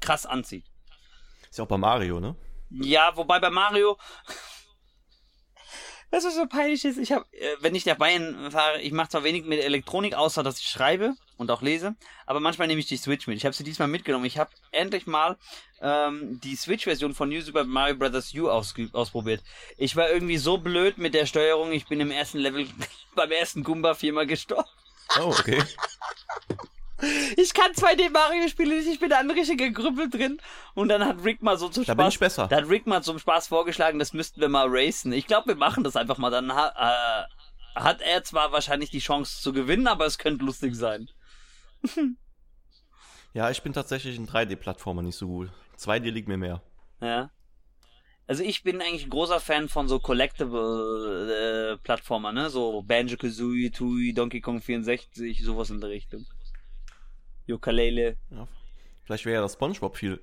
krass 0.00 0.26
anzieht. 0.26 0.64
Ist 1.48 1.58
ja 1.58 1.64
auch 1.64 1.68
bei 1.68 1.76
Mario, 1.78 2.20
ne? 2.20 2.36
Ja, 2.70 3.16
wobei 3.16 3.38
bei 3.40 3.50
Mario. 3.50 3.98
Was 6.12 6.24
so 6.24 6.46
peinlich 6.46 6.84
ist, 6.84 6.98
ich 6.98 7.12
habe, 7.12 7.24
äh, 7.32 7.56
wenn 7.60 7.76
ich 7.76 7.86
nach 7.86 7.96
Bayern 7.96 8.50
fahre, 8.50 8.80
ich 8.80 8.90
mache 8.90 9.10
zwar 9.10 9.22
wenig 9.22 9.44
mit 9.44 9.62
Elektronik, 9.62 10.14
außer 10.14 10.42
dass 10.42 10.58
ich 10.58 10.66
schreibe 10.66 11.14
und 11.36 11.52
auch 11.52 11.62
lese, 11.62 11.94
aber 12.26 12.40
manchmal 12.40 12.66
nehme 12.66 12.80
ich 12.80 12.86
die 12.86 12.96
Switch 12.96 13.28
mit. 13.28 13.36
Ich 13.36 13.44
habe 13.44 13.54
sie 13.54 13.62
diesmal 13.62 13.86
mitgenommen. 13.86 14.24
Ich 14.24 14.36
habe 14.36 14.50
endlich 14.72 15.06
mal 15.06 15.38
ähm, 15.80 16.40
die 16.42 16.56
Switch-Version 16.56 17.14
von 17.14 17.28
New 17.28 17.40
Super 17.42 17.62
Mario 17.62 17.94
Bros. 17.94 18.34
U 18.34 18.50
aus 18.50 18.74
ausprobiert. 18.92 19.44
Ich 19.76 19.94
war 19.94 20.10
irgendwie 20.10 20.38
so 20.38 20.58
blöd 20.58 20.98
mit 20.98 21.14
der 21.14 21.26
Steuerung, 21.26 21.70
ich 21.70 21.86
bin 21.86 22.00
im 22.00 22.10
ersten 22.10 22.38
Level 22.38 22.66
beim 23.14 23.30
ersten 23.30 23.62
Goomba 23.62 23.94
viermal 23.94 24.26
gestorben. 24.26 24.68
Oh, 25.20 25.26
okay. 25.26 25.62
Ich 27.36 27.54
kann 27.54 27.72
2D 27.72 28.10
Mario 28.10 28.48
spielen, 28.48 28.78
nicht, 28.78 28.88
ich 28.88 29.00
bin 29.00 29.10
da 29.10 29.18
ein 29.18 29.30
richtiger 29.30 29.70
Grüppel 29.70 30.10
drin. 30.10 30.40
Und 30.74 30.88
dann 30.88 31.04
hat 31.04 31.24
Rick 31.24 31.42
mal 31.42 31.56
so 31.58 31.68
zum 31.68 31.84
Da 31.84 31.92
Spaß. 31.92 31.96
bin 31.96 32.08
ich 32.08 32.18
besser. 32.18 32.46
Da 32.48 32.56
hat 32.56 32.68
Rick 32.68 32.86
mal 32.86 33.02
zum 33.02 33.18
Spaß 33.18 33.48
vorgeschlagen, 33.48 33.98
das 33.98 34.12
müssten 34.12 34.40
wir 34.40 34.48
mal 34.48 34.66
racen. 34.68 35.12
Ich 35.12 35.26
glaube, 35.26 35.48
wir 35.48 35.56
machen 35.56 35.84
das 35.84 35.96
einfach 35.96 36.18
mal. 36.18 36.30
Dann 36.30 36.52
ha 36.54 37.26
äh, 37.26 37.80
hat 37.80 38.00
er 38.00 38.24
zwar 38.24 38.52
wahrscheinlich 38.52 38.90
die 38.90 38.98
Chance 38.98 39.40
zu 39.40 39.52
gewinnen, 39.52 39.86
aber 39.86 40.06
es 40.06 40.18
könnte 40.18 40.44
lustig 40.44 40.74
sein. 40.74 41.08
Ja, 43.32 43.48
ich 43.48 43.62
bin 43.62 43.72
tatsächlich 43.72 44.16
in 44.16 44.26
3D-Plattformer 44.26 45.02
nicht 45.02 45.16
so 45.16 45.28
gut. 45.28 45.50
2D 45.78 46.10
liegt 46.10 46.26
mir 46.26 46.36
mehr. 46.36 46.62
Ja. 47.00 47.30
Also 48.26 48.42
ich 48.42 48.62
bin 48.62 48.80
eigentlich 48.80 49.04
ein 49.04 49.10
großer 49.10 49.40
Fan 49.40 49.68
von 49.68 49.88
so 49.88 49.98
Collectible 49.98 51.78
äh, 51.84 52.32
ne? 52.32 52.50
So 52.50 52.82
Banjo-Kazooie, 52.82 53.70
Tui, 53.70 54.12
Donkey 54.12 54.40
Kong 54.40 54.60
64, 54.60 55.42
sowas 55.44 55.70
in 55.70 55.80
der 55.80 55.90
Richtung. 55.90 56.26
Ukulele. 57.52 58.16
Ja. 58.30 58.46
Vielleicht 59.04 59.24
wäre 59.24 59.36
ja 59.36 59.40
das 59.42 59.54
Spongebob 59.54 59.96
viel 59.96 60.20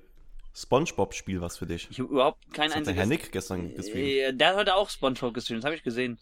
Spongebob-Spiel 0.54 1.40
was 1.40 1.58
für 1.58 1.66
dich. 1.66 1.88
Ich 1.90 2.00
habe 2.00 2.08
überhaupt 2.10 2.42
kein 2.52 2.68
Das 2.70 2.76
hat 2.78 2.86
der 2.86 2.94
einziges... 2.94 2.96
Herr 2.96 3.06
Nick 3.06 3.32
gestern 3.32 3.74
gestreamt. 3.74 4.06
Äh, 4.08 4.32
Der 4.34 4.48
hat 4.48 4.56
heute 4.56 4.74
auch 4.74 4.90
Spongebob 4.90 5.34
gestreamt, 5.34 5.62
das 5.62 5.66
habe 5.66 5.76
ich 5.76 5.82
gesehen. 5.82 6.18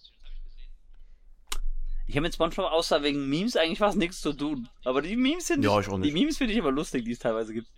Ich 2.09 2.15
habe 2.15 2.23
mit 2.23 2.35
Spongebob 2.35 2.66
außer 2.70 3.03
wegen 3.03 3.28
Memes 3.28 3.57
eigentlich 3.57 3.78
fast 3.78 3.97
nichts 3.97 4.20
zu 4.20 4.33
tun. 4.33 4.69
Aber 4.85 5.03
die 5.03 5.16
Memes 5.16 5.47
sind 5.49 5.65
Ja, 5.65 5.81
ich 5.81 5.89
auch 5.89 5.95
die 5.95 6.03
nicht. 6.03 6.15
Memes 6.15 6.39
finde 6.39 6.53
ich 6.53 6.61
aber 6.61 6.70
lustig, 6.70 7.05
die 7.05 7.12
es 7.12 7.19
teilweise 7.19 7.53
gibt. 7.55 7.69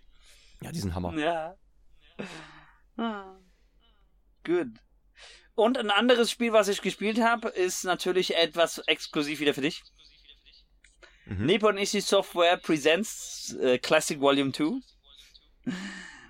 Ja, 0.61 0.71
diesen 0.71 0.93
Hammer. 0.93 1.17
Ja. 1.17 1.55
Ah. 2.97 3.35
Gut. 4.43 4.67
Und 5.55 5.77
ein 5.77 5.89
anderes 5.89 6.29
Spiel, 6.31 6.53
was 6.53 6.67
ich 6.67 6.81
gespielt 6.81 7.21
habe, 7.21 7.49
ist 7.49 7.83
natürlich 7.85 8.35
etwas 8.35 8.79
exklusiv 8.79 9.39
wieder 9.39 9.53
für 9.53 9.61
dich. 9.61 9.83
Mhm. 11.29 11.45
Nippon 11.45 11.77
Ishi 11.77 12.01
Software 12.01 12.57
Presents 12.57 13.55
äh, 13.61 13.77
Classic 13.77 14.19
Volume 14.19 14.51
2. 14.51 14.81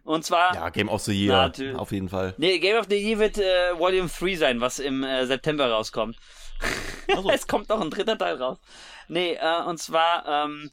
Und 0.04 0.26
zwar 0.26 0.54
Ja, 0.56 0.70
Game 0.70 0.90
of 0.90 1.02
the 1.04 1.14
Year. 1.14 1.36
Natürlich. 1.36 1.78
Auf 1.78 1.92
jeden 1.92 2.10
Fall. 2.10 2.34
Nee, 2.38 2.60
Game 2.60 2.78
of 2.78 2.88
the 2.90 2.98
Year 2.98 3.20
wird 3.20 3.38
äh, 3.38 3.78
Volume 3.78 4.10
3 4.10 4.36
sein, 4.36 4.62
was 4.62 4.80
im 4.80 5.04
äh, 5.04 5.26
September 5.26 5.70
rauskommt. 5.70 6.18
Also, 7.08 7.30
es 7.34 7.48
kommt 7.48 7.70
noch 7.70 7.80
ein 7.80 7.90
dritter 7.90 8.18
Teil 8.18 8.36
raus. 8.36 8.58
Nee, 9.08 9.34
äh, 9.34 9.64
und 9.66 9.78
zwar 9.80 10.26
ähm, 10.28 10.72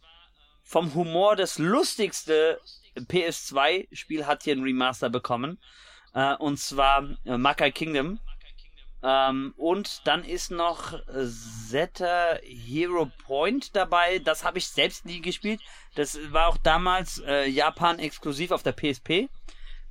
vom 0.64 0.94
Humor 0.94 1.36
das 1.36 1.58
lustigste 1.58 2.60
PS2-Spiel 2.96 4.26
hat 4.26 4.42
hier 4.42 4.56
ein 4.56 4.62
Remaster 4.62 5.10
bekommen. 5.10 5.58
Äh, 6.14 6.34
und 6.36 6.58
zwar 6.58 7.08
äh, 7.24 7.36
Makai 7.38 7.70
Kingdom. 7.70 8.18
Ähm, 9.02 9.54
und 9.56 10.06
dann 10.06 10.24
ist 10.24 10.50
noch 10.50 10.98
Zeta 11.68 12.38
Hero 12.42 13.10
Point 13.24 13.76
dabei. 13.76 14.18
Das 14.18 14.44
habe 14.44 14.58
ich 14.58 14.68
selbst 14.68 15.04
nie 15.04 15.20
gespielt. 15.20 15.60
Das 15.94 16.18
war 16.32 16.48
auch 16.48 16.56
damals 16.58 17.18
äh, 17.26 17.46
Japan 17.48 17.98
exklusiv 17.98 18.50
auf 18.50 18.62
der 18.62 18.72
PSP. 18.72 19.28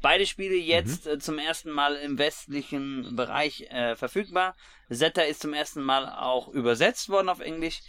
Beide 0.02 0.26
Spiele 0.26 0.56
jetzt 0.56 1.08
äh, 1.08 1.18
zum 1.20 1.40
ersten 1.40 1.72
Mal 1.72 1.96
im 1.96 2.18
westlichen 2.18 3.16
Bereich 3.16 3.62
äh, 3.70 3.96
verfügbar. 3.96 4.56
Zeta 4.92 5.22
ist 5.22 5.42
zum 5.42 5.54
ersten 5.54 5.82
Mal 5.82 6.10
auch 6.10 6.48
übersetzt 6.50 7.10
worden 7.10 7.30
auf 7.30 7.40
Englisch. 7.40 7.82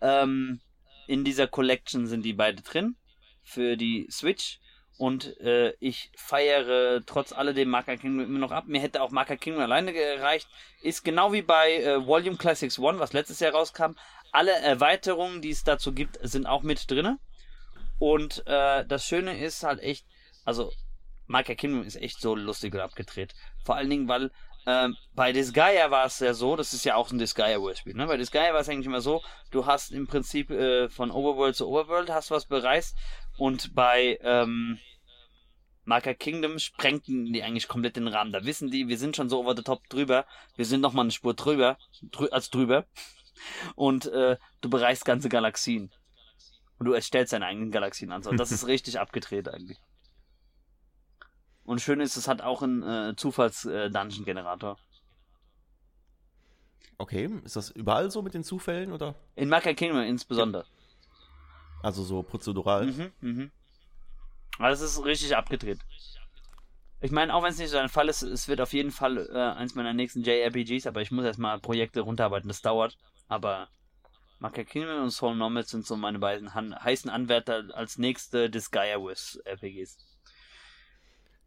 Ähm, 0.00 0.60
in 1.06 1.24
dieser 1.24 1.46
Collection 1.46 2.06
sind 2.06 2.22
die 2.22 2.34
beide 2.34 2.62
drin 2.62 2.96
für 3.42 3.76
die 3.76 4.06
Switch. 4.10 4.60
Und 5.02 5.40
äh, 5.40 5.74
ich 5.80 6.12
feiere 6.14 7.02
trotz 7.04 7.32
alledem 7.32 7.70
Marker 7.70 7.96
Kingdom 7.96 8.24
immer 8.24 8.38
noch 8.38 8.52
ab. 8.52 8.66
Mir 8.68 8.80
hätte 8.80 9.02
auch 9.02 9.10
Marker 9.10 9.36
Kingdom 9.36 9.64
alleine 9.64 9.92
gereicht. 9.92 10.46
Ist 10.80 11.02
genau 11.02 11.32
wie 11.32 11.42
bei 11.42 11.78
äh, 11.78 12.06
Volume 12.06 12.36
Classics 12.36 12.78
One, 12.78 13.00
was 13.00 13.12
letztes 13.12 13.40
Jahr 13.40 13.50
rauskam. 13.50 13.96
Alle 14.30 14.52
Erweiterungen, 14.52 15.42
die 15.42 15.50
es 15.50 15.64
dazu 15.64 15.92
gibt, 15.92 16.20
sind 16.22 16.46
auch 16.46 16.62
mit 16.62 16.88
drinne. 16.88 17.18
Und 17.98 18.46
äh, 18.46 18.86
das 18.86 19.04
Schöne 19.04 19.44
ist 19.44 19.64
halt 19.64 19.80
echt, 19.80 20.06
also 20.44 20.70
Marker 21.26 21.56
Kingdom 21.56 21.82
ist 21.82 21.96
echt 21.96 22.20
so 22.20 22.36
lustig 22.36 22.72
und 22.72 22.78
abgedreht. 22.78 23.34
Vor 23.64 23.74
allen 23.74 23.90
Dingen, 23.90 24.06
weil 24.06 24.30
ähm, 24.68 24.96
bei 25.16 25.32
Disgaea 25.32 25.90
war 25.90 26.06
es 26.06 26.20
ja 26.20 26.32
so, 26.32 26.54
das 26.54 26.72
ist 26.74 26.84
ja 26.84 26.94
auch 26.94 27.10
ein 27.10 27.18
Disgaea-Spiel, 27.18 27.94
ne? 27.94 28.06
Bei 28.06 28.16
Disgaea 28.16 28.52
war 28.52 28.60
es 28.60 28.68
eigentlich 28.68 28.86
immer 28.86 29.00
so, 29.00 29.20
du 29.50 29.66
hast 29.66 29.90
im 29.90 30.06
Prinzip 30.06 30.52
äh, 30.52 30.88
von 30.88 31.10
Overworld 31.10 31.56
zu 31.56 31.66
Overworld 31.66 32.10
hast 32.10 32.30
was 32.30 32.44
bereist 32.44 32.96
und 33.36 33.74
bei 33.74 34.20
ähm, 34.22 34.78
Marker 35.84 36.14
Kingdom 36.14 36.58
sprengten 36.58 37.32
die 37.32 37.42
eigentlich 37.42 37.68
komplett 37.68 37.96
den 37.96 38.08
Rahmen. 38.08 38.32
Da 38.32 38.44
wissen 38.44 38.70
die, 38.70 38.88
wir 38.88 38.98
sind 38.98 39.16
schon 39.16 39.28
so 39.28 39.40
over 39.40 39.56
the 39.56 39.62
top 39.62 39.88
drüber, 39.88 40.26
wir 40.56 40.64
sind 40.64 40.80
noch 40.80 40.92
mal 40.92 41.02
eine 41.02 41.10
Spur 41.10 41.34
drüber, 41.34 41.76
drü 42.02 42.28
als 42.28 42.50
drüber 42.50 42.86
und 43.74 44.06
äh, 44.06 44.36
du 44.60 44.70
bereist 44.70 45.04
ganze 45.04 45.28
Galaxien. 45.28 45.90
Und 46.78 46.86
du 46.86 46.92
erstellst 46.92 47.32
deine 47.32 47.46
eigenen 47.46 47.70
Galaxien 47.70 48.10
an. 48.10 48.22
So. 48.22 48.30
Und 48.30 48.38
das 48.38 48.50
ist 48.50 48.66
richtig 48.66 48.98
abgedreht 48.98 49.48
eigentlich. 49.48 49.78
Und 51.64 51.80
schön 51.80 52.00
ist, 52.00 52.16
es 52.16 52.26
hat 52.26 52.42
auch 52.42 52.62
einen 52.62 52.82
äh, 52.82 53.14
Zufalls-Dungeon-Generator. 53.16 54.78
okay. 56.98 57.30
Ist 57.44 57.54
das 57.54 57.70
überall 57.70 58.10
so 58.10 58.22
mit 58.22 58.34
den 58.34 58.42
Zufällen 58.42 58.92
oder? 58.92 59.14
In 59.36 59.48
Marker 59.48 59.74
Kingdom 59.74 60.02
insbesondere. 60.02 60.64
Also 61.82 62.02
so 62.02 62.22
prozedural? 62.22 62.86
Mhm, 62.86 63.12
mhm. 63.20 63.50
Aber 64.58 64.68
das 64.68 64.80
ist 64.80 65.04
richtig 65.04 65.36
abgedreht. 65.36 65.78
Ich 67.00 67.10
meine, 67.10 67.34
auch 67.34 67.42
wenn 67.42 67.50
es 67.50 67.58
nicht 67.58 67.70
so 67.70 67.78
ein 67.78 67.88
Fall 67.88 68.08
ist, 68.08 68.22
es 68.22 68.46
wird 68.46 68.60
auf 68.60 68.72
jeden 68.72 68.92
Fall 68.92 69.28
äh, 69.32 69.58
eins 69.58 69.74
meiner 69.74 69.92
nächsten 69.92 70.22
JRPGs, 70.22 70.86
aber 70.86 71.00
ich 71.00 71.10
muss 71.10 71.24
erstmal 71.24 71.58
Projekte 71.58 72.00
runterarbeiten, 72.02 72.48
das 72.48 72.62
dauert. 72.62 72.96
Aber 73.26 73.68
Marker 74.38 74.64
Kingdom 74.64 75.02
und 75.02 75.10
Soul 75.10 75.34
Nomads 75.34 75.70
sind 75.70 75.86
so 75.86 75.96
meine 75.96 76.18
beiden 76.18 76.54
heißen 76.54 77.10
Anwärter 77.10 77.64
als 77.74 77.98
nächste 77.98 78.50
Disgaea-Wars 78.50 79.40
RPGs. 79.44 79.98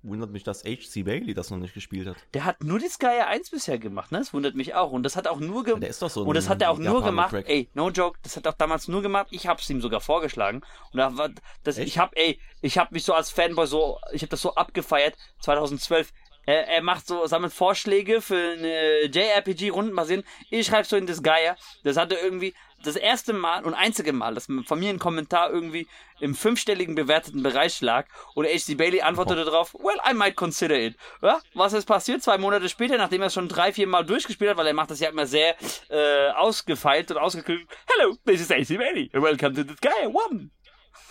Wundert 0.08 0.32
mich, 0.32 0.44
dass 0.44 0.64
H.C. 0.64 1.04
Bailey 1.04 1.34
das 1.34 1.50
noch 1.50 1.58
nicht 1.58 1.74
gespielt 1.74 2.08
hat. 2.08 2.16
Der 2.34 2.46
hat 2.46 2.64
nur 2.64 2.78
Disgaea 2.80 3.28
1 3.28 3.50
bisher 3.50 3.80
gemacht, 3.80 4.12
ne? 4.12 4.20
Das 4.20 4.34
wundert 4.34 4.56
mich 4.56 4.76
auch. 4.76 4.92
Und 4.92 5.04
das 5.04 5.16
hat 5.16 5.28
auch 5.28 5.40
nur 5.40 5.68
Ja, 5.68 5.74
ge 5.74 5.80
der 5.82 5.90
ist 5.90 6.02
doch 6.02 6.10
so 6.10 6.22
ein 6.22 6.28
Und 6.28 6.36
das 6.36 6.48
hat 6.48 6.62
er 6.62 6.70
auch 6.70 6.78
nur 6.78 7.04
gemacht, 7.04 7.34
Japaner-Crack. 7.34 7.50
ey, 7.50 7.70
no 7.74 7.90
joke, 7.90 8.20
das 8.24 8.38
hat 8.38 8.46
er 8.46 8.52
auch 8.54 8.58
damals 8.58 8.88
nur 8.88 9.02
gemacht, 9.02 9.28
ich 9.32 9.48
hab's 9.48 9.70
ihm 9.70 9.82
sogar 9.82 10.02
vorgeschlagen. 10.02 10.62
Und 10.92 10.98
da 11.00 11.18
war 11.18 11.30
das, 11.64 11.78
Echt? 11.78 11.88
ich 11.88 11.98
hab, 11.98 12.16
ey, 12.18 12.40
ich 12.62 12.78
hab 12.78 12.92
mich 12.92 13.04
so 13.04 13.14
als 13.14 13.32
Fanboy 13.32 13.66
so, 13.68 14.00
ich 14.12 14.22
hab 14.22 14.30
das 14.30 14.42
so 14.42 14.54
abgefeiert, 14.56 15.16
2012. 15.42 16.12
Er, 16.48 16.68
er 16.68 16.84
macht 16.84 17.08
so, 17.08 17.26
sammelt 17.26 17.54
Vorschläge 17.54 18.22
für 18.22 18.36
eine 18.58 19.06
JRPG-Runden 19.06 19.96
basieren. 19.96 20.24
Ich 20.52 20.68
schreib 20.68 20.86
so 20.86 20.96
in 20.96 21.08
das 21.08 21.24
Geier. 21.24 21.58
Das 21.84 21.98
hatte 21.98 22.14
irgendwie 22.14 22.54
das 22.86 22.96
erste 22.96 23.34
Mal 23.34 23.64
und 23.66 23.74
einzige 23.74 24.14
Mal, 24.14 24.34
dass 24.34 24.46
von 24.46 24.80
mir 24.80 24.90
ein 24.90 25.00
Kommentar 25.00 25.50
irgendwie 25.50 25.88
im 26.20 26.36
fünfstelligen 26.36 26.96
bewerteten 26.96 27.44
Bereich 27.44 27.82
lag 27.82 28.08
und 28.34 28.46
H.C. 28.46 28.76
Bailey 28.76 29.02
antwortete 29.02 29.46
darauf, 29.46 29.74
well, 29.74 30.00
I 30.10 30.14
might 30.14 30.36
consider 30.36 30.78
it. 30.78 30.96
Ja, 31.22 31.42
was 31.54 31.74
ist 31.74 31.86
passiert? 31.86 32.24
Zwei 32.24 32.38
Monate 32.38 32.70
später, 32.70 32.98
nachdem 32.98 33.22
er 33.22 33.28
es 33.28 33.34
schon 33.34 33.50
drei, 33.50 33.74
vier 33.74 33.88
Mal 33.88 34.06
durchgespielt 34.06 34.52
hat, 34.52 34.58
weil 34.58 34.68
er 34.68 34.74
macht 34.74 34.92
das 34.92 35.00
ja 35.00 35.10
immer 35.10 35.26
sehr 35.26 35.56
äh, 35.90 36.30
ausgefeilt 36.32 37.12
und 37.12 37.18
ausgekühlt. 37.18 37.68
Hello, 37.88 38.16
this 38.26 38.42
is 38.42 38.50
H.C. 38.50 38.78
Bailey. 38.78 39.10
Welcome 39.14 39.56
to 39.56 39.64
the 39.64 39.76
Guy 39.82 40.08
One. 40.08 40.50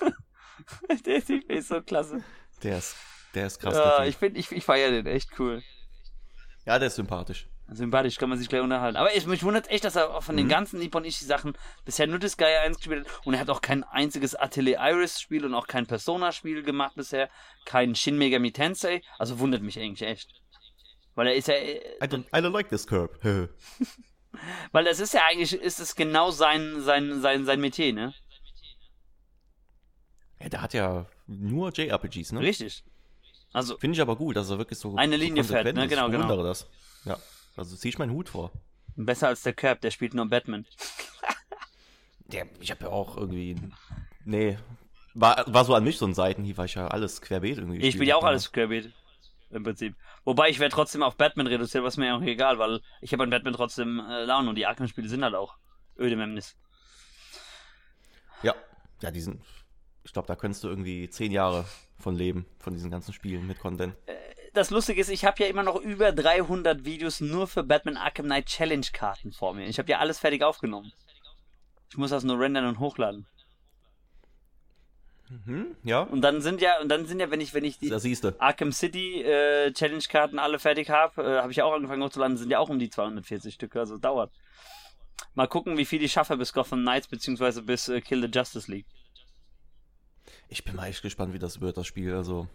Der 1.05 1.25
Typ 1.25 1.51
ist 1.51 1.69
so 1.69 1.83
klasse. 1.83 2.25
Der 2.63 2.79
ist, 2.79 2.97
der 3.35 3.47
ist 3.47 3.59
krass. 3.59 3.75
Ja, 3.75 4.05
ich 4.05 4.21
ich, 4.23 4.51
ich 4.51 4.65
feiere 4.65 4.91
den 4.91 5.07
echt 5.07 5.29
cool. 5.39 5.63
ja, 6.65 6.79
der 6.79 6.89
ist 6.89 6.95
sympathisch. 6.97 7.49
Sympathisch, 7.69 8.19
kann 8.19 8.29
man 8.29 8.39
sich 8.39 8.49
gleich 8.49 8.61
unterhalten. 8.61 8.97
Aber 8.97 9.15
ich, 9.17 9.27
mich 9.27 9.43
wundert 9.43 9.71
echt, 9.71 9.85
dass 9.85 9.97
er 9.97 10.15
auch 10.15 10.23
von 10.23 10.37
den 10.37 10.49
ganzen 10.49 10.79
Nippon 10.79 11.05
Ishi 11.05 11.25
Sachen 11.25 11.57
bisher 11.85 12.07
nur 12.07 12.19
das 12.19 12.37
Gaia 12.37 12.61
1 12.63 12.77
gespielt 12.77 13.07
hat. 13.07 13.27
Und 13.27 13.35
er 13.35 13.41
hat 13.41 13.51
auch 13.51 13.63
kein 13.63 13.85
einziges 13.85 14.35
Atelier 14.35 14.79
Iris 14.81 15.21
Spiel 15.21 15.45
und 15.45 15.55
auch 15.55 15.67
kein 15.67 15.87
Persona 15.87 16.33
Spiel 16.33 16.63
gemacht 16.63 16.95
bisher. 16.95 17.31
Kein 17.65 17.95
Shin 17.95 18.19
Megami 18.19 18.53
Tensei. 18.53 19.03
Also 19.19 19.39
wundert 19.39 19.63
mich 19.63 19.79
eigentlich 19.79 20.09
echt. 20.09 20.31
Weil 21.15 21.29
er 21.29 21.35
ist 21.35 21.49
ja, 21.49 21.55
äh, 21.55 21.79
I 22.03 22.07
don't, 22.07 22.27
I 22.27 22.41
don't 22.45 22.53
like 22.53 22.69
this 22.69 22.87
curb. 22.87 23.19
weil 24.73 24.85
das 24.85 25.01
ist 25.01 25.15
ja 25.15 25.23
eigentlich, 25.29 25.55
ist 25.55 25.81
es 25.81 25.97
genau 25.97 26.31
sein, 26.31 26.81
sein, 26.81 27.21
sein, 27.21 27.45
sein 27.45 27.61
Metier, 27.61 27.93
ne? 27.93 28.15
ja, 30.45 30.51
der 30.51 30.63
hat 30.63 30.75
ja 30.75 31.07
nur 31.27 31.73
JRPGs, 31.73 32.33
ne? 32.33 32.41
Richtig. 32.41 32.85
Also, 33.53 33.79
Finde 33.79 33.95
ich 33.95 34.01
aber 34.01 34.17
gut, 34.17 34.37
dass 34.37 34.51
er 34.51 34.59
wirklich 34.59 34.79
so 34.79 34.95
Eine 34.97 35.17
so 35.17 35.23
Linie 35.23 35.45
fährt, 35.45 35.65
konsequent 35.65 35.79
ne? 35.79 35.89
Genau, 35.89 36.07
ich 36.07 36.13
genau. 36.13 36.43
das. 36.43 36.69
Ja, 37.05 37.19
also 37.57 37.77
zieh 37.77 37.89
ich 37.89 37.99
meinen 37.99 38.13
Hut 38.13 38.29
vor. 38.29 38.53
Besser 38.97 39.29
als 39.29 39.43
der 39.43 39.53
Curb, 39.53 39.81
der 39.81 39.91
spielt 39.91 40.15
nur 40.15 40.27
Batman. 40.27 40.67
Der, 42.27 42.47
ich 42.59 42.71
habe 42.71 42.85
ja 42.85 42.91
auch 42.91 43.19
irgendwie. 43.19 43.55
Nee. 44.25 44.57
War, 45.13 45.45
war 45.47 45.65
so 45.67 45.75
an 45.75 45.85
mich 45.85 45.99
so 45.99 46.07
ein 46.07 46.15
Seitenhieb, 46.15 46.57
weil 46.57 46.67
ich 46.67 46.75
ja 46.75 46.89
alles 46.89 47.21
querbeet 47.21 47.59
irgendwie 47.59 47.81
Ich 47.81 47.95
spiele 47.95 48.09
ja 48.09 48.17
auch 48.17 48.25
alles 48.25 48.51
querbeet. 48.51 48.93
Im 49.51 49.63
Prinzip. 49.63 49.95
Wobei 50.25 50.49
ich 50.49 50.59
werde 50.59 50.75
trotzdem 50.75 51.03
auf 51.03 51.17
Batman 51.17 51.47
reduziert, 51.47 51.85
was 51.85 51.99
mir 51.99 52.07
ja 52.07 52.17
auch 52.17 52.23
egal, 52.23 52.59
weil 52.59 52.81
ich 53.03 53.13
habe 53.13 53.23
an 53.23 53.31
Batman 53.31 53.53
trotzdem 53.53 54.01
äh, 54.01 54.25
Laune 54.25 54.49
und 54.49 54.57
die 54.57 54.67
Arkham-Spiele 54.67 55.09
sind 55.09 55.23
halt 55.23 55.35
auch 55.35 55.59
öde 55.99 56.17
Memnis. 56.17 56.57
Ja, 58.43 58.55
ja, 59.03 59.11
die 59.11 59.21
sind. 59.21 59.43
Ich 60.03 60.13
glaube, 60.13 60.27
da 60.27 60.35
könntest 60.35 60.65
du 60.65 60.69
irgendwie 60.69 61.09
zehn 61.09 61.31
Jahre 61.31 61.67
von 61.99 62.17
leben, 62.17 62.47
von 62.59 62.73
diesen 62.73 62.91
ganzen 62.91 63.13
Spielen 63.13 63.47
mit 63.47 63.61
Content. 63.61 63.95
Das 64.55 64.71
Lustige 64.71 65.01
ist, 65.01 65.09
ich 65.09 65.25
habe 65.25 65.43
ja 65.43 65.49
immer 65.49 65.65
noch 65.65 65.81
über 65.81 66.13
300 66.13 66.85
Videos 66.85 67.21
nur 67.21 67.49
für 67.49 67.65
Batman 67.65 67.97
Arkham 67.97 68.27
Knight 68.27 68.47
Challenge 68.47 68.87
Karten 68.93 69.33
vor 69.33 69.53
mir. 69.53 69.67
Ich 69.67 69.81
habe 69.81 69.91
ja 69.91 69.99
alles 69.99 70.21
fertig 70.21 70.45
aufgenommen. 70.45 70.93
Ich 71.91 71.97
muss 71.97 72.11
das 72.11 72.23
nur 72.23 72.39
rendern 72.39 72.67
und 72.67 72.79
hochladen. 72.79 73.27
Mhm, 75.29 75.77
ja, 75.83 76.03
Und 76.03 76.21
dann 76.21 76.41
sind 76.41 76.61
ja, 76.61 76.81
und 76.81 76.89
dann 76.89 77.07
sind 77.07 77.19
ja, 77.19 77.33
wenn 77.33 77.41
ich, 77.41 77.53
wenn 77.53 77.65
ich 77.65 77.79
die. 77.79 77.89
Arkham 78.39 78.71
City 78.71 79.23
äh, 79.23 79.73
Challenge 79.73 80.05
Karten 80.09 80.39
alle 80.39 80.61
fertig 80.61 80.89
habe, 80.89 81.23
äh, 81.23 81.41
habe 81.41 81.51
ich 81.51 81.57
ja 81.57 81.65
auch 81.65 81.73
angefangen 81.73 82.03
hochzuladen, 82.05 82.37
sind 82.37 82.51
ja 82.51 82.61
auch 82.61 82.69
um 82.69 82.79
die 82.79 82.91
240 82.91 83.55
Stück, 83.55 83.75
also 83.75 83.99
dauert. 83.99 84.31
Mal 85.35 85.49
gucken, 85.49 85.77
wie 85.79 85.85
viel 85.85 86.03
ich 86.05 86.13
schaffe 86.13 86.37
bis 86.37 86.53
Gotham 86.53 86.83
Knights 86.83 87.09
beziehungsweise 87.09 87.63
bis 87.63 87.89
äh, 87.89 88.01
Kill 88.01 88.21
the 88.21 88.31
Justice 88.33 88.71
League. 88.71 88.87
Ich 90.49 90.63
bin 90.63 90.77
mal 90.77 90.87
echt 90.87 91.03
gespannt, 91.03 91.33
wie 91.35 91.41
das 91.41 91.61
wird, 91.61 91.77
das 91.77 91.89
Spiel. 91.89 92.15
Also. 92.15 92.47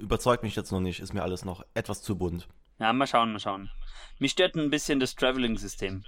Überzeugt 0.00 0.42
mich 0.42 0.56
jetzt 0.56 0.72
noch 0.72 0.80
nicht, 0.80 1.00
ist 1.00 1.12
mir 1.12 1.22
alles 1.22 1.44
noch 1.44 1.64
etwas 1.74 2.02
zu 2.02 2.16
bunt. 2.16 2.48
Ja, 2.78 2.92
mal 2.92 3.06
schauen, 3.06 3.32
mal 3.32 3.38
schauen. 3.38 3.70
Mich 4.18 4.32
stört 4.32 4.56
ein 4.56 4.70
bisschen 4.70 4.98
das 4.98 5.14
Traveling-System 5.14 6.04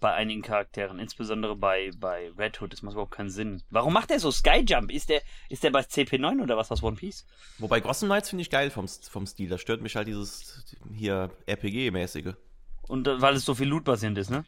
bei 0.00 0.12
einigen 0.14 0.42
Charakteren, 0.42 0.98
insbesondere 0.98 1.56
bei, 1.56 1.90
bei 1.98 2.30
Red 2.36 2.60
Hood. 2.60 2.72
Das 2.72 2.82
macht 2.82 2.94
überhaupt 2.94 3.12
keinen 3.12 3.30
Sinn. 3.30 3.62
Warum 3.70 3.92
macht 3.92 4.10
er 4.10 4.20
so 4.20 4.30
Skyjump? 4.30 4.90
Ist 4.90 5.08
der, 5.08 5.22
ist 5.48 5.62
der 5.62 5.70
bei 5.70 5.80
CP9 5.80 6.42
oder 6.42 6.56
was 6.56 6.70
aus 6.70 6.82
One 6.82 6.96
Piece? 6.96 7.26
Wobei 7.58 7.80
Gotham 7.80 8.08
Knights 8.08 8.30
finde 8.30 8.42
ich 8.42 8.50
geil 8.50 8.70
vom, 8.70 8.88
vom 8.88 9.26
Stil. 9.26 9.48
Da 9.48 9.58
stört 9.58 9.82
mich 9.82 9.96
halt 9.96 10.08
dieses 10.08 10.76
hier 10.94 11.30
RPG-mäßige. 11.46 12.34
Und 12.82 13.08
äh, 13.08 13.20
weil 13.20 13.36
es 13.36 13.44
so 13.44 13.54
viel 13.54 13.68
Loot-basierend 13.68 14.18
ist, 14.18 14.30
ne? 14.30 14.44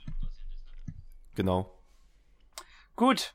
Genau. 1.35 1.79
Gut. 2.97 3.35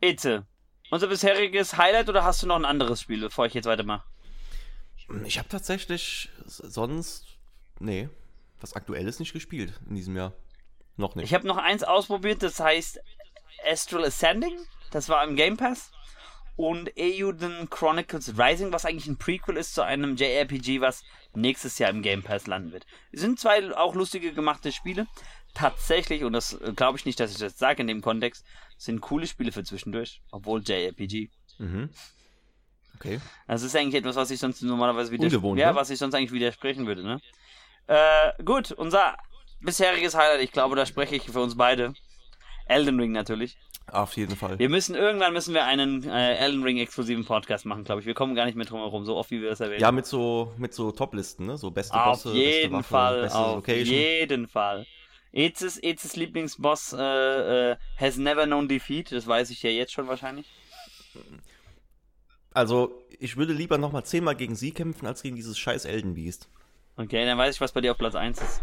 Eze, 0.00 0.46
unser 0.90 1.06
bisheriges 1.06 1.76
Highlight 1.76 2.08
oder 2.08 2.24
hast 2.24 2.42
du 2.42 2.46
noch 2.46 2.56
ein 2.56 2.64
anderes 2.64 3.00
Spiel, 3.00 3.20
bevor 3.20 3.46
ich 3.46 3.54
jetzt 3.54 3.66
weitermache? 3.66 4.04
Ich 5.24 5.38
habe 5.38 5.48
tatsächlich 5.48 6.28
sonst. 6.46 7.26
Nee, 7.78 8.08
was 8.60 8.74
Aktuelles 8.74 9.18
nicht 9.18 9.32
gespielt 9.32 9.72
in 9.88 9.96
diesem 9.96 10.16
Jahr. 10.16 10.32
Noch 10.96 11.14
nicht. 11.14 11.24
Ich 11.24 11.34
habe 11.34 11.46
noch 11.46 11.56
eins 11.56 11.82
ausprobiert, 11.82 12.42
das 12.42 12.60
heißt 12.60 13.00
Astral 13.66 14.04
Ascending. 14.04 14.56
Das 14.90 15.08
war 15.08 15.24
im 15.24 15.36
Game 15.36 15.56
Pass. 15.56 15.90
Und 16.56 16.92
Euden 16.98 17.70
Chronicles 17.70 18.36
Rising, 18.36 18.70
was 18.70 18.84
eigentlich 18.84 19.06
ein 19.06 19.16
Prequel 19.16 19.56
ist 19.56 19.74
zu 19.74 19.82
einem 19.82 20.16
JRPG, 20.16 20.82
was 20.82 21.04
nächstes 21.32 21.78
Jahr 21.78 21.88
im 21.88 22.02
Game 22.02 22.22
Pass 22.22 22.46
landen 22.46 22.72
wird. 22.72 22.86
Es 23.12 23.20
sind 23.20 23.40
zwei 23.40 23.74
auch 23.74 23.94
lustige 23.94 24.34
gemachte 24.34 24.70
Spiele. 24.70 25.06
Tatsächlich, 25.54 26.24
und 26.24 26.32
das 26.32 26.58
glaube 26.76 26.98
ich 26.98 27.04
nicht, 27.04 27.18
dass 27.18 27.32
ich 27.32 27.38
das 27.38 27.58
sage 27.58 27.82
in 27.82 27.88
dem 27.88 28.02
Kontext, 28.02 28.44
sind 28.76 29.00
coole 29.00 29.26
Spiele 29.26 29.52
für 29.52 29.64
zwischendurch, 29.64 30.22
obwohl 30.30 30.62
JRPG. 30.62 31.28
Mhm. 31.58 31.90
Okay. 32.96 33.20
Das 33.46 33.62
ist 33.62 33.74
eigentlich 33.74 33.94
etwas, 33.94 34.16
was 34.16 34.30
ich 34.30 34.38
sonst 34.38 34.62
normalerweise 34.62 35.10
Ungewohnt, 35.12 35.58
ja, 35.58 35.72
ne? 35.72 35.76
was 35.76 35.90
ich 35.90 35.98
sonst 35.98 36.14
eigentlich 36.14 36.32
widersprechen 36.32 36.86
würde, 36.86 37.02
ne? 37.02 37.20
Äh, 37.86 38.42
gut, 38.44 38.72
unser 38.72 39.16
bisheriges 39.60 40.14
Highlight, 40.14 40.42
ich 40.42 40.52
glaube, 40.52 40.76
da 40.76 40.86
spreche 40.86 41.16
ich 41.16 41.24
für 41.24 41.40
uns 41.40 41.56
beide. 41.56 41.94
Elden 42.66 43.00
Ring 43.00 43.12
natürlich. 43.12 43.56
Auf 43.90 44.16
jeden 44.16 44.36
Fall. 44.36 44.58
Wir 44.58 44.68
müssen 44.68 44.94
irgendwann 44.94 45.32
müssen 45.32 45.54
wir 45.54 45.64
einen 45.64 46.08
äh, 46.08 46.36
Elden 46.36 46.62
Ring 46.62 46.78
exklusiven 46.78 47.24
Podcast 47.24 47.66
machen, 47.66 47.82
glaube 47.84 48.00
ich. 48.00 48.06
Wir 48.06 48.14
kommen 48.14 48.34
gar 48.34 48.44
nicht 48.44 48.54
mehr 48.54 48.66
drum 48.66 48.80
herum, 48.80 49.04
so 49.04 49.16
oft 49.16 49.30
wie 49.30 49.42
wir 49.42 49.50
das 49.50 49.60
erwähnen. 49.60 49.80
Ja, 49.80 49.90
mit 49.90 50.06
so, 50.06 50.52
mit 50.58 50.72
so 50.72 50.92
Top-Listen, 50.92 51.46
ne? 51.46 51.56
So 51.56 51.70
beste 51.70 51.94
auf 51.94 52.22
Bosse, 52.22 52.32
jeden 52.32 52.70
beste 52.70 52.72
Waffe, 52.72 52.88
Fall, 52.88 53.22
beste 53.22 53.38
auf 53.38 53.56
Location. 53.56 53.96
jeden 53.96 54.48
Fall. 54.48 54.86
Ezes, 55.32 55.80
Ezes 55.82 56.16
Lieblingsboss 56.16 56.92
äh, 56.92 57.70
äh, 57.72 57.76
has 57.96 58.16
never 58.16 58.46
known 58.46 58.68
defeat, 58.68 59.12
das 59.12 59.26
weiß 59.26 59.50
ich 59.50 59.62
ja 59.62 59.70
jetzt 59.70 59.92
schon 59.92 60.08
wahrscheinlich. 60.08 60.50
Also, 62.52 63.04
ich 63.18 63.36
würde 63.36 63.52
lieber 63.52 63.78
nochmal 63.78 64.04
zehnmal 64.04 64.34
gegen 64.34 64.56
sie 64.56 64.72
kämpfen, 64.72 65.06
als 65.06 65.22
gegen 65.22 65.36
dieses 65.36 65.58
scheiß 65.58 65.84
Elden 65.84 66.14
Beast. 66.14 66.48
Okay, 66.96 67.24
dann 67.24 67.38
weiß 67.38 67.54
ich, 67.54 67.60
was 67.60 67.72
bei 67.72 67.80
dir 67.80 67.92
auf 67.92 67.98
Platz 67.98 68.14
1 68.14 68.40
ist. 68.40 68.62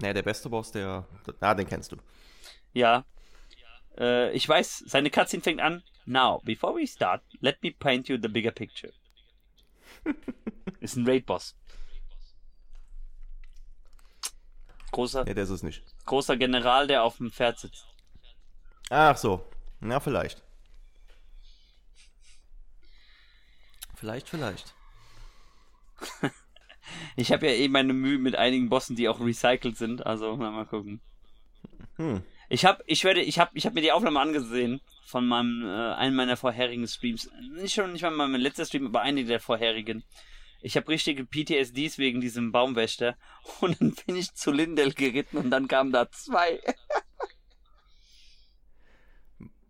Naja, 0.00 0.12
der 0.12 0.22
beste 0.22 0.50
Boss, 0.50 0.70
der. 0.72 1.06
Na, 1.40 1.54
den 1.54 1.66
kennst 1.66 1.92
du. 1.92 1.96
Ja. 2.72 3.04
Äh, 3.96 4.32
ich 4.32 4.48
weiß, 4.48 4.84
seine 4.86 5.10
Cutscene 5.10 5.42
fängt 5.42 5.60
an. 5.60 5.82
Now, 6.04 6.40
before 6.44 6.74
we 6.74 6.86
start, 6.86 7.22
let 7.40 7.62
me 7.62 7.70
paint 7.70 8.08
you 8.08 8.18
the 8.20 8.28
bigger 8.28 8.50
picture. 8.50 8.92
ist 10.80 10.96
ein 10.96 11.06
Raid-Boss. 11.06 11.56
Großer, 14.92 15.24
Nee, 15.24 15.34
der 15.34 15.44
ist 15.44 15.50
es 15.50 15.62
nicht. 15.62 15.82
großer 16.06 16.36
General, 16.36 16.86
der 16.86 17.02
auf 17.02 17.16
dem 17.16 17.30
Pferd 17.32 17.58
sitzt. 17.58 17.86
Ach 18.90 19.16
so. 19.16 19.44
Na, 19.80 19.98
vielleicht. 20.00 20.42
Vielleicht, 23.96 24.28
vielleicht. 24.28 24.74
Ich 27.16 27.32
habe 27.32 27.46
ja 27.46 27.52
eh 27.52 27.68
meine 27.68 27.92
Mühe 27.94 28.18
mit 28.18 28.36
einigen 28.36 28.68
Bossen, 28.68 28.96
die 28.96 29.08
auch 29.08 29.20
recycelt 29.20 29.78
sind. 29.78 30.04
Also, 30.04 30.36
na, 30.36 30.50
mal 30.50 30.66
gucken. 30.66 31.00
Hm. 31.96 32.22
Ich 32.50 32.64
habe, 32.66 32.82
ich 32.86 33.04
werde, 33.04 33.22
ich 33.22 33.38
habe, 33.38 33.52
ich 33.54 33.64
habe 33.64 33.74
mir 33.74 33.80
die 33.80 33.92
Aufnahme 33.92 34.20
angesehen 34.20 34.80
von 35.06 35.26
meinem, 35.26 35.64
äh, 35.64 35.94
einem 35.94 36.16
meiner 36.16 36.36
vorherigen 36.36 36.86
Streams. 36.86 37.30
Nicht 37.54 37.74
schon, 37.74 37.92
nicht 37.92 38.02
mal 38.02 38.10
mein 38.10 38.40
letzter 38.40 38.66
Stream, 38.66 38.86
aber 38.86 39.00
einige 39.00 39.28
der 39.28 39.40
vorherigen. 39.40 40.04
Ich 40.62 40.76
habe 40.76 40.88
richtige 40.88 41.24
PTSDs 41.24 41.98
wegen 41.98 42.20
diesem 42.20 42.52
Baumwächter. 42.52 43.16
Und 43.60 43.80
dann 43.80 43.94
bin 44.06 44.16
ich 44.16 44.32
zu 44.34 44.52
Lindel 44.52 44.94
geritten 44.94 45.36
und 45.36 45.50
dann 45.50 45.66
kamen 45.68 45.92
da 45.92 46.10
zwei. 46.10 46.60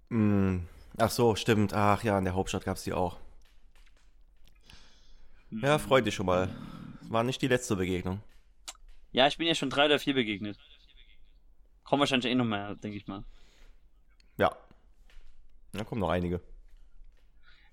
Hm. 0.09 0.69
Ach 0.98 1.10
so, 1.10 1.35
stimmt. 1.35 1.73
Ach 1.73 2.05
ja, 2.05 2.19
in 2.19 2.24
der 2.24 2.35
Hauptstadt 2.35 2.64
gab's 2.64 2.85
die 2.85 2.93
auch. 2.93 3.19
Ja, 5.51 5.78
freu 5.78 6.02
dich 6.02 6.14
schon 6.14 6.27
mal. 6.27 6.55
War 7.09 7.24
nicht 7.24 7.40
die 7.40 7.48
letzte 7.48 7.77
Begegnung. 7.77 8.23
Ja, 9.10 9.27
ich 9.27 9.39
bin 9.39 9.47
ja 9.47 9.55
schon 9.55 9.70
drei 9.70 9.86
oder 9.86 9.98
vier 9.98 10.14
begegnet. 10.14 10.59
Kommen 11.85 12.01
wahrscheinlich 12.01 12.31
eh 12.31 12.35
noch 12.35 12.44
mehr, 12.44 12.74
denke 12.74 12.98
ich 12.98 13.06
mal. 13.06 13.24
Ja. 14.36 14.55
Da 15.73 15.85
kommen 15.85 16.01
noch 16.01 16.10
einige. 16.10 16.43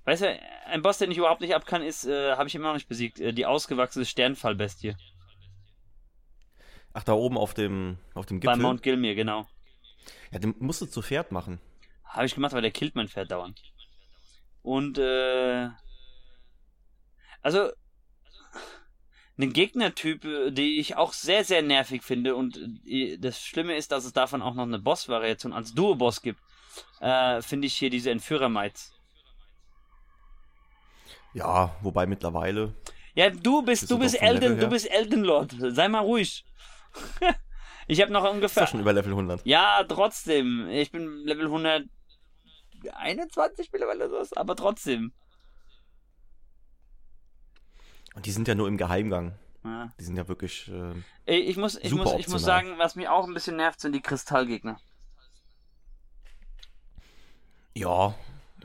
Weißt 0.10 0.24
du, 0.24 0.40
ein 0.66 0.82
Boss, 0.82 0.98
den 0.98 1.12
ich 1.12 1.20
überhaupt 1.20 1.40
nicht 1.40 1.54
ab 1.54 1.68
kann, 1.68 1.84
ist, 1.84 2.04
äh, 2.06 2.32
habe 2.32 2.48
ich 2.48 2.56
immer 2.56 2.70
noch 2.70 2.74
nicht 2.74 2.90
besiegt, 2.90 3.20
äh, 3.20 3.32
die 3.32 3.46
ausgewachsene 3.46 4.06
Sternfallbestie. 4.06 4.96
Ach, 6.94 7.04
da 7.04 7.14
oben 7.14 7.38
auf 7.38 7.54
dem, 7.54 8.00
auf 8.16 8.26
dem 8.26 8.40
Bei 8.40 8.54
Gipfel. 8.54 8.64
Mount 8.64 8.82
Gilmere, 8.82 9.14
genau. 9.14 9.48
Ja, 10.32 10.40
den 10.40 10.56
musst 10.58 10.82
du 10.82 10.88
zu 10.88 11.04
Pferd 11.04 11.32
machen. 11.32 11.62
Habe 12.04 12.26
ich 12.26 12.34
gemacht, 12.34 12.54
weil 12.54 12.64
der 12.64 12.72
killt 12.72 12.96
mein 12.96 13.08
Pferd 13.08 13.30
dauernd. 13.30 13.62
Und, 14.64 14.98
äh. 14.98 15.70
Also. 17.44 17.70
Einen 19.38 19.54
Gegnertyp, 19.54 20.26
äh, 20.26 20.50
die 20.50 20.80
ich 20.80 20.96
auch 20.96 21.14
sehr, 21.14 21.44
sehr 21.44 21.62
nervig 21.62 22.02
finde. 22.02 22.36
Und 22.36 22.60
äh, 22.84 23.20
das 23.20 23.44
Schlimme 23.44 23.76
ist, 23.76 23.92
dass 23.92 24.06
es 24.06 24.14
davon 24.14 24.42
auch 24.42 24.56
noch 24.56 24.64
eine 24.64 24.80
Boss-Variation 24.80 25.54
als 25.54 25.76
Duo-Boss 25.76 26.24
gibt. 26.24 26.42
Äh, 27.00 27.44
finde 27.44 27.68
ich 27.68 27.76
hier 27.76 27.92
diese 27.92 28.10
Entführer-Mites. 28.10 28.96
Ja, 31.34 31.76
wobei 31.82 32.06
mittlerweile. 32.06 32.74
Ja, 33.16 33.30
du 33.30 33.62
bist, 33.62 33.90
du 33.92 34.00
bist 34.00 34.22
Elden, 34.22 34.60
du 34.60 34.68
bist 34.68 34.90
Elden 34.90 35.24
Lord. 35.24 35.54
Sei 35.60 35.88
mal 35.88 36.00
ruhig. 36.00 36.44
ich 37.88 38.02
habe 38.02 38.12
noch 38.12 38.24
Ist 38.26 38.32
ungefähr. 38.32 38.64
ja 38.64 38.68
schon 38.68 38.80
über 38.80 38.94
Level 38.94 39.12
100. 39.12 39.46
Ja, 39.46 39.84
trotzdem. 39.88 40.68
Ich 40.70 40.92
bin 40.92 41.24
Level 41.26 41.46
121 41.46 43.72
mittlerweile 43.72 44.10
oder 44.10 44.26
so, 44.26 44.36
aber 44.36 44.56
trotzdem. 44.56 45.14
Und 48.16 48.26
die 48.26 48.32
sind 48.32 48.48
ja 48.48 48.56
nur 48.56 48.68
im 48.68 48.78
Geheimgang. 48.78 49.38
Ja. 49.64 49.94
Die 50.00 50.04
sind 50.04 50.18
ja 50.18 50.28
wirklich. 50.28 50.72
Äh, 51.26 51.36
Ich 51.38 51.58
muss, 51.58 51.78
ich 51.78 51.94
muss, 51.94 52.14
ich 52.14 52.28
muss 52.28 52.42
sagen, 52.42 52.78
was 52.78 52.96
mich 52.96 53.08
auch 53.10 53.28
ein 53.28 53.34
bisschen 53.34 53.58
nervt, 53.58 53.80
sind 53.82 53.94
die 53.94 54.02
Kristallgegner. 54.02 54.80
ja. 57.76 58.16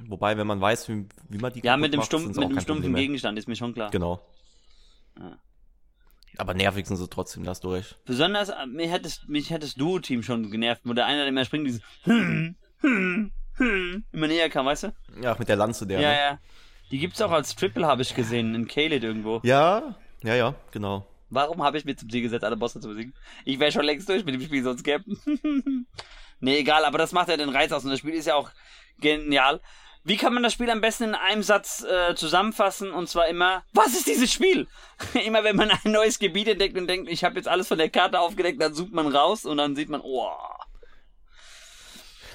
Wobei, 0.09 0.37
wenn 0.37 0.47
man 0.47 0.61
weiß, 0.61 0.89
wie, 0.89 1.07
wie 1.29 1.39
man 1.39 1.53
die 1.53 1.61
Ja, 1.61 1.77
mit 1.77 1.93
dem, 1.93 1.99
macht, 1.99 2.13
mit 2.13 2.37
dem 2.37 2.61
stumpfen. 2.61 2.95
Gegenstand 2.95 3.39
ist 3.39 3.49
mir 3.49 3.57
schon 3.57 3.75
klar. 3.75 3.91
Genau. 3.91 4.21
Ja. 5.19 5.39
Aber 6.37 6.55
nervig 6.55 6.87
sind 6.87 6.97
sie 6.97 7.09
trotzdem, 7.09 7.45
da 7.45 7.51
hast 7.51 7.63
du 7.63 7.73
recht. 7.73 7.97
Besonders 8.05 8.49
äh, 8.49 8.67
mich 8.67 8.91
das, 9.01 9.23
mich 9.29 9.49
das 9.49 9.75
Duo-Team 9.75 10.23
schon 10.23 10.51
genervt, 10.51 10.83
wo 10.85 10.93
der 10.93 11.07
eine, 11.07 11.19
der 11.19 11.29
immer 11.29 11.45
springt, 11.45 11.67
dieses 11.67 11.83
hm, 12.03 12.57
hm, 12.81 13.33
hm, 13.55 14.05
immer 14.13 14.27
näher 14.27 14.51
kam, 14.51 14.67
weißt 14.67 14.85
du? 14.85 14.95
Ja, 15.23 15.37
mit 15.39 15.49
der 15.49 15.57
Lanze 15.57 15.87
der. 15.87 16.01
Ja, 16.01 16.09
ne? 16.09 16.17
ja. 16.17 16.39
Die 16.91 16.99
gibt's 16.99 17.23
auch 17.23 17.31
als 17.31 17.55
Triple, 17.55 17.87
habe 17.87 18.03
ich 18.03 18.15
gesehen, 18.15 18.55
in 18.55 18.67
Kaled 18.67 19.05
irgendwo. 19.05 19.41
ja, 19.45 19.95
ja, 20.23 20.35
ja, 20.35 20.55
genau. 20.71 21.07
Warum 21.31 21.63
habe 21.63 21.79
ich 21.79 21.85
mir 21.85 21.97
zum 21.97 22.09
Ziel 22.09 22.23
gesetzt, 22.23 22.45
alle 22.45 22.57
Bosse 22.57 22.81
zu 22.81 22.89
besiegen? 22.89 23.15
Ich 23.45 23.59
wäre 23.59 23.73
schon 23.73 23.85
längst 23.85 24.09
durch 24.09 24.25
mit 24.25 24.35
dem 24.35 24.41
Spiel, 24.41 24.63
sonst 24.63 24.85
Captain. 24.85 25.19
nee, 26.41 26.59
egal, 26.59 26.85
aber 26.85 26.99
das 26.99 27.13
macht 27.13 27.29
ja 27.29 27.37
den 27.37 27.49
Reiz 27.49 27.73
aus 27.73 27.85
und 27.85 27.91
das 27.91 27.99
Spiel 27.99 28.15
ist 28.15 28.27
ja 28.27 28.35
auch 28.35 28.51
genial. 29.01 29.61
Wie 30.07 30.19
kann 30.19 30.35
man 30.35 30.43
das 30.43 30.53
Spiel 30.53 30.69
am 30.69 30.83
besten 30.83 31.05
in 31.05 31.15
einem 31.15 31.43
Satz 31.43 31.83
äh, 31.83 32.15
zusammenfassen? 32.15 32.93
Und 32.93 33.09
zwar 33.09 33.27
immer, 33.29 33.63
was 33.73 33.95
ist 33.95 34.07
dieses 34.07 34.31
Spiel? 34.31 34.69
immer 35.25 35.45
wenn 35.45 35.57
man 35.57 35.71
ein 35.71 35.93
neues 35.93 36.19
Gebiet 36.19 36.47
entdeckt 36.47 36.77
und 36.77 36.87
denkt, 36.87 37.11
ich 37.11 37.25
habe 37.25 37.37
jetzt 37.37 37.49
alles 37.49 37.69
von 37.69 37.79
der 37.79 37.89
Karte 37.89 38.21
aufgedeckt, 38.21 38.61
dann 38.61 38.75
sucht 38.75 38.93
man 38.93 39.07
raus 39.07 39.47
und 39.47 39.57
dann 39.57 39.75
sieht 39.75 39.89
man, 39.89 40.03
oh, 40.03 40.31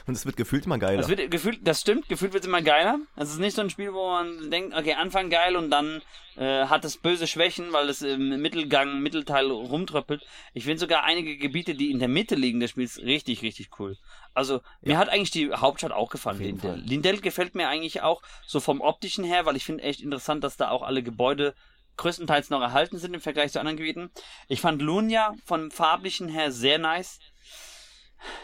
und 0.10 0.16
es 0.16 0.26
wird 0.26 0.38
gefühlt 0.38 0.66
immer 0.66 0.80
geiler. 0.80 0.98
Das, 0.98 1.08
wird 1.08 1.30
gefühlt, 1.30 1.60
das 1.62 1.82
stimmt, 1.82 2.10
gefühlt 2.10 2.34
wird 2.34 2.44
es 2.44 2.48
immer 2.48 2.64
geiler. 2.64 2.98
Es 3.16 3.30
ist 3.30 3.38
nicht 3.38 3.56
so 3.56 3.62
ein 3.62 3.70
Spiel, 3.70 3.94
wo 3.94 4.10
man 4.10 4.50
denkt, 4.50 4.76
okay, 4.76 4.96
Anfang 4.96 5.30
geil 5.30 5.56
und 5.56 5.70
dann 5.70 6.02
äh, 6.36 6.66
hat 6.66 6.84
es 6.84 6.98
böse 6.98 7.28
Schwächen, 7.28 7.72
weil 7.74 7.90
es 7.90 8.02
im 8.02 8.42
Mittelgang, 8.42 9.02
Mittelteil 9.02 9.52
rumtröppelt. 9.52 10.26
Ich 10.56 10.64
finde 10.64 10.80
sogar 10.80 11.04
einige 11.04 11.38
Gebiete, 11.38 11.76
die 11.76 11.92
in 11.92 12.00
der 12.00 12.08
Mitte 12.08 12.34
liegen 12.34 12.60
des 12.60 12.72
Spiels, 12.72 12.98
richtig, 12.98 13.44
richtig 13.44 13.70
cool. 13.78 13.98
Also, 14.34 14.56
ja. 14.56 14.62
mir 14.82 14.98
hat 14.98 15.10
eigentlich 15.10 15.30
die 15.30 15.54
Hauptstadt 15.54 15.92
auch 15.92 16.10
gefallen, 16.10 16.40
Lindell. 16.40 16.72
Fall. 16.72 16.82
Lindell 16.82 17.22
gefällt 17.22 17.54
mir 17.54 17.68
eigentlich 17.68 18.02
auch 18.02 18.24
so 18.48 18.60
vom 18.60 18.82
optischen 18.82 19.24
her, 19.24 19.46
weil 19.46 19.58
ich 19.58 19.66
finde 19.66 19.84
echt 19.84 20.02
interessant, 20.02 20.44
dass 20.44 20.58
da 20.58 20.72
auch 20.72 20.82
alle 20.82 21.04
Gebäude 21.04 21.54
größtenteils 21.98 22.50
noch 22.50 22.62
erhalten 22.62 22.98
sind 22.98 23.14
im 23.14 23.22
Vergleich 23.22 23.52
zu 23.52 23.60
anderen 23.60 23.78
Gebieten. 23.78 24.10
Ich 24.48 24.60
fand 24.60 24.82
Lunia 24.82 25.36
vom 25.46 25.70
farblichen 25.70 26.30
her 26.30 26.52
sehr 26.52 26.80
nice. 26.80 27.20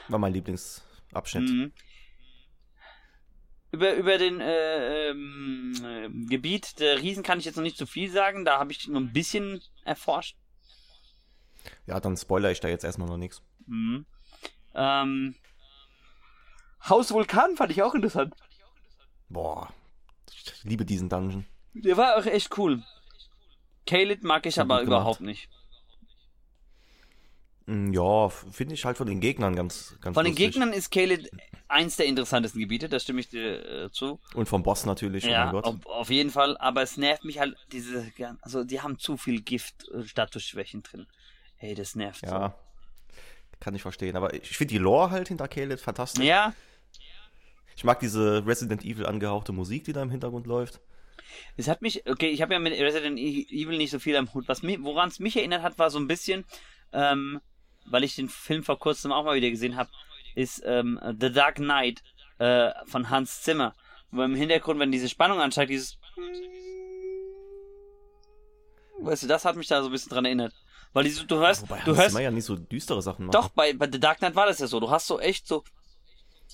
War 0.10 0.20
mein 0.20 0.34
Lieblings 0.34 0.85
Abschnitt. 1.16 1.50
Mhm. 1.50 1.74
Über, 3.72 3.94
über 3.96 4.18
den 4.18 4.40
äh, 4.40 5.10
ähm, 5.10 5.74
äh, 5.84 6.10
Gebiet 6.28 6.80
der 6.80 7.02
Riesen 7.02 7.24
kann 7.24 7.40
ich 7.40 7.46
jetzt 7.46 7.56
noch 7.56 7.64
nicht 7.64 7.78
so 7.78 7.86
viel 7.86 8.10
sagen. 8.10 8.46
Da 8.46 8.60
habe 8.60 8.72
ich 8.72 8.88
nur 8.88 9.02
ein 9.02 9.12
bisschen 9.12 9.62
erforscht. 9.84 10.38
Ja, 11.86 12.00
dann 12.00 12.16
spoiler 12.16 12.52
ich 12.52 12.60
da 12.60 12.68
jetzt 12.68 12.86
erstmal 12.86 13.08
noch 13.08 13.18
nichts. 13.18 13.42
Mhm. 13.66 14.06
Ähm, 14.76 15.36
Haus 16.88 17.12
Vulkan 17.12 17.56
fand 17.56 17.72
ich 17.72 17.82
auch 17.82 17.96
interessant. 17.96 18.34
Boah, 19.30 19.74
ich 20.32 20.64
liebe 20.64 20.86
diesen 20.86 21.10
Dungeon. 21.10 21.46
Der 21.74 21.98
war 21.98 22.18
auch 22.18 22.26
echt 22.26 22.58
cool. 22.58 22.84
Kaled 23.86 24.24
mag 24.24 24.46
ich 24.46 24.60
aber 24.60 24.82
überhaupt 24.82 25.22
nicht. 25.22 25.50
Mm, 27.68 27.94
ja, 27.94 28.30
finde 28.30 28.76
ich 28.76 28.86
halt 28.86 28.98
von 28.98 29.08
den 29.08 29.20
Gegnern 29.20 29.56
ganz, 29.56 29.96
ganz 30.02 30.14
Von 30.14 30.26
lustig. 30.26 30.36
den 30.36 30.52
Gegnern 30.52 30.74
ist 30.74 30.92
Caled 30.92 31.30
eins 31.68 31.98
der 31.98 32.06
interessantesten 32.06 32.62
Gebiete, 32.62 32.90
da 32.90 33.00
stimme 33.00 33.22
ich 33.22 33.30
dir 33.30 33.86
äh, 33.86 33.92
zu. 33.92 34.20
Und 34.36 34.48
vom 34.48 34.62
Boss 34.62 34.86
natürlich, 34.86 35.26
oh 35.26 35.30
ja, 35.30 35.52
oh 35.52 35.60
auf, 35.60 35.86
auf, 35.86 36.10
jeden 36.12 36.30
Fall, 36.30 36.58
aber 36.58 36.84
es 36.84 36.98
nervt 36.98 37.26
mich 37.26 37.40
halt, 37.40 37.56
diese, 37.72 38.12
also 38.42 38.64
die 38.64 38.82
haben 38.82 39.00
zu 39.00 39.18
viel 39.18 39.42
Gift-Statusschwächen 39.42 40.84
drin. 40.84 41.08
Hey, 41.56 41.74
das 41.74 41.96
nervt 41.96 42.22
Ja, 42.22 42.50
so. 42.50 43.16
kann 43.60 43.74
ich 43.74 43.82
verstehen, 43.82 44.16
aber 44.16 44.34
ich 44.36 44.56
finde 44.56 44.74
die 44.74 44.78
Lore 44.78 45.10
halt 45.10 45.28
hinter 45.30 45.48
Caled 45.48 45.82
fantastisch. 45.82 46.24
Ja. 46.24 46.54
Ich 47.76 47.84
mag 47.84 48.00
diese 48.00 48.46
Resident 48.46 48.86
Evil 48.86 49.08
angehauchte 49.08 49.54
Musik, 49.54 49.86
die 49.86 49.94
da 49.94 50.04
im 50.04 50.12
Hintergrund 50.12 50.46
läuft. 50.46 50.80
Es 51.58 51.68
hat 51.68 51.82
mich, 51.82 52.08
okay, 52.08 52.30
ich 52.30 52.42
habe 52.42 52.54
ja 52.54 52.60
mit 52.60 52.74
Resident 52.74 53.20
e-, 53.20 53.48
Evil 53.50 53.78
nicht 53.78 53.90
so 53.90 54.00
viel 54.00 54.16
am 54.16 54.34
Hut. 54.34 54.48
Was 54.48 54.64
woran 54.64 55.10
es 55.10 55.20
mich 55.20 55.36
erinnert 55.36 55.64
hat, 55.64 55.78
war 55.80 55.90
so 55.90 55.98
ein 55.98 56.08
bisschen, 56.08 56.46
ähm, 56.94 57.42
weil 57.86 58.04
ich 58.04 58.16
den 58.16 58.30
Film 58.30 58.64
vor 58.64 58.80
kurzem 58.80 59.12
auch 59.12 59.24
mal 59.24 59.36
wieder 59.36 59.50
gesehen 59.50 59.76
habe, 59.76 59.90
ist 60.36 60.62
ähm, 60.66 61.00
The 61.20 61.32
Dark 61.32 61.56
Knight 61.56 62.04
äh, 62.40 62.72
von 62.86 63.10
Hans 63.10 63.42
Zimmer. 63.42 63.74
Wo 64.12 64.22
im 64.24 64.36
Hintergrund, 64.36 64.80
wenn 64.80 64.92
diese 64.92 65.10
Spannung 65.10 65.40
ansteigt, 65.40 65.72
dieses 65.72 65.98
Weißt 69.00 69.24
du, 69.24 69.28
das 69.28 69.46
hat 69.46 69.56
mich 69.56 69.68
da 69.68 69.82
so 69.82 69.90
ein 69.90 69.92
bisschen 69.92 70.10
dran 70.10 70.26
erinnert. 70.26 70.54
Weil 70.94 71.04
diese, 71.04 71.26
du 71.26 71.36
hörst, 71.38 71.64
Wobei 71.64 71.80
du 71.80 71.88
Hans 71.88 71.98
hörst. 71.98 72.10
Zimmer 72.12 72.22
ja 72.22 72.32
nicht 72.32 72.46
so 72.46 72.56
düstere 72.56 73.02
Sachen 73.02 73.26
macht. 73.26 73.36
Doch, 73.36 73.50
bei, 73.50 73.74
bei 73.74 73.90
The 73.92 74.00
Dark 74.00 74.20
Knight 74.20 74.36
war 74.36 74.46
das 74.46 74.60
ja 74.60 74.68
so. 74.68 74.80
Du 74.80 74.90
hast 74.90 75.08
so 75.08 75.20
echt 75.20 75.48
so 75.48 75.64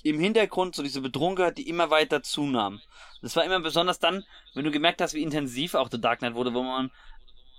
im 0.03 0.19
Hintergrund 0.19 0.75
so 0.75 0.83
diese 0.83 1.01
Bedrohung 1.01 1.35
gehört, 1.35 1.57
die 1.57 1.69
immer 1.69 1.89
weiter 1.89 2.23
zunahm. 2.23 2.81
Das 3.21 3.35
war 3.35 3.43
immer 3.43 3.59
besonders 3.59 3.99
dann, 3.99 4.25
wenn 4.55 4.65
du 4.65 4.71
gemerkt 4.71 5.01
hast, 5.01 5.13
wie 5.13 5.21
intensiv 5.21 5.75
auch 5.75 5.89
The 5.91 6.01
Dark 6.01 6.19
Knight 6.19 6.33
wurde, 6.33 6.53
wo 6.53 6.63
man 6.63 6.91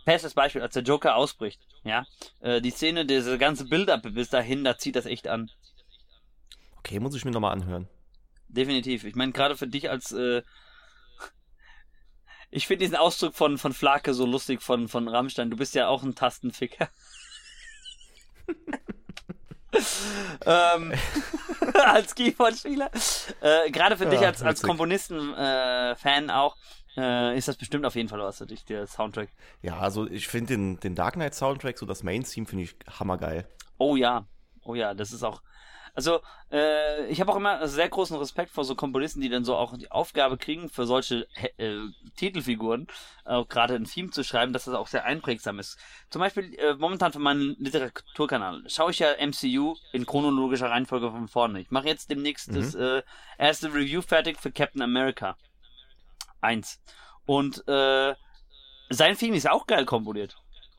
Bestes 0.05 0.35
Beispiel, 0.35 0.63
als 0.63 0.75
der 0.75 0.83
Joker 0.83 1.17
ausbricht, 1.17 1.61
ja, 1.85 2.05
äh, 2.41 2.61
die 2.61 2.71
Szene, 2.71 3.07
diese 3.07 3.39
ganze 3.39 3.65
Build-up 3.67 4.03
bis 4.03 4.31
dahin, 4.31 4.65
da 4.65 4.77
zieht 4.77 4.97
das 4.97 5.07
echt 5.07 5.29
an. 5.29 5.51
Okay, 6.79 6.99
muss 6.99 7.15
ich 7.15 7.25
mir 7.25 7.31
nochmal 7.31 7.53
anhören. 7.53 7.89
Definitiv. 8.49 9.05
Ich 9.05 9.15
meine, 9.15 9.33
gerade 9.33 9.57
für 9.57 9.69
dich 9.69 9.89
als, 9.89 10.11
äh, 10.13 10.43
ich 12.51 12.67
finde 12.67 12.85
diesen 12.85 12.97
Ausdruck 12.97 13.35
von, 13.35 13.59
von 13.59 13.73
Flake 13.73 14.13
so 14.15 14.27
lustig 14.27 14.61
von, 14.63 14.89
von 14.89 15.07
Rammstein. 15.09 15.51
Du 15.51 15.57
bist 15.57 15.75
ja 15.75 15.89
auch 15.89 16.03
ein 16.03 16.15
Tastenficker. 16.15 16.89
ähm, 20.45 20.93
als 21.75 22.15
Keyboard-Spieler. 22.15 22.91
Äh, 23.41 23.71
Gerade 23.71 23.97
für 23.97 24.05
ja, 24.05 24.11
dich 24.11 24.21
als, 24.21 24.43
als 24.43 24.63
Komponisten-Fan 24.63 26.29
äh, 26.29 26.33
auch 26.33 26.57
äh, 26.97 27.37
ist 27.37 27.49
das 27.49 27.57
bestimmt 27.57 27.85
auf 27.85 27.95
jeden 27.95 28.09
Fall 28.09 28.21
was 28.21 28.39
für 28.39 28.47
dich, 28.47 28.65
der 28.65 28.87
Soundtrack. 28.87 29.31
Ja, 29.63 29.79
also 29.79 30.07
ich 30.07 30.29
finde 30.29 30.55
den, 30.55 30.81
den 30.81 30.95
Dark 30.95 31.15
Knight 31.15 31.35
Soundtrack, 31.35 31.79
so 31.79 31.87
das 31.87 32.03
Main-Theme, 32.03 32.47
finde 32.47 32.65
ich 32.65 32.77
hammergeil. 32.99 33.47
Oh 33.79 33.97
ja, 33.97 34.27
oh 34.65 34.75
ja, 34.75 34.95
das 34.95 35.13
ist 35.13 35.23
auch. 35.23 35.43
Also, 35.95 36.21
äh, 36.51 37.07
ich 37.09 37.21
habe 37.21 37.31
auch 37.33 37.37
immer 37.37 37.69
sehr 37.69 37.89
großen 37.89 38.17
Respekt 38.17 38.51
vor 38.51 38.65
so 38.65 38.75
Komponisten, 38.75 39.21
die 39.21 39.29
dann 39.29 39.45
so 39.45 39.57
auch 39.57 39.77
die 39.77 39.91
Aufgabe 39.91 40.39
kriegen, 40.39 40.71
für 40.71 40.87
solche 40.87 41.27
äh, 41.59 41.77
Titelfiguren, 42.17 42.87
auch 43.25 43.47
gerade 43.47 43.75
ein 43.75 43.85
Theme 43.85 44.11
zu 44.11 44.25
schreiben, 44.25 44.55
dass 44.55 44.65
das 44.65 44.75
auch 44.75 44.87
sehr 44.87 45.05
einprägsam 45.05 45.59
ist. 45.59 45.79
Zum 46.09 46.21
Beispiel, 46.21 46.55
äh, 46.55 46.75
momentan 46.75 47.13
für 47.13 47.19
meinen 47.19 47.57
Literaturkanal 47.59 48.63
schaue 48.69 48.93
ich 48.93 49.01
ja 49.01 49.13
MCU 49.21 49.77
in 49.93 50.07
chronologischer 50.07 50.71
Reihenfolge 50.71 51.11
von 51.11 51.29
vorne. 51.29 51.61
Ich 51.61 51.71
mache 51.71 51.89
jetzt 51.89 52.11
demnächst 52.11 52.51
mhm. 52.51 52.55
das 52.55 52.75
äh, 52.75 53.03
erste 53.37 53.75
Review 53.75 54.01
fertig 54.01 54.39
für 54.41 54.51
Captain 54.51 54.81
America. 54.81 55.37
1. 56.43 56.81
Und 57.25 57.67
äh, 57.69 58.15
sein 58.91 59.17
Film 59.17 59.35
ist 59.35 59.49
auch 59.49 59.67
geil 59.67 59.85
komponiert. 59.85 60.37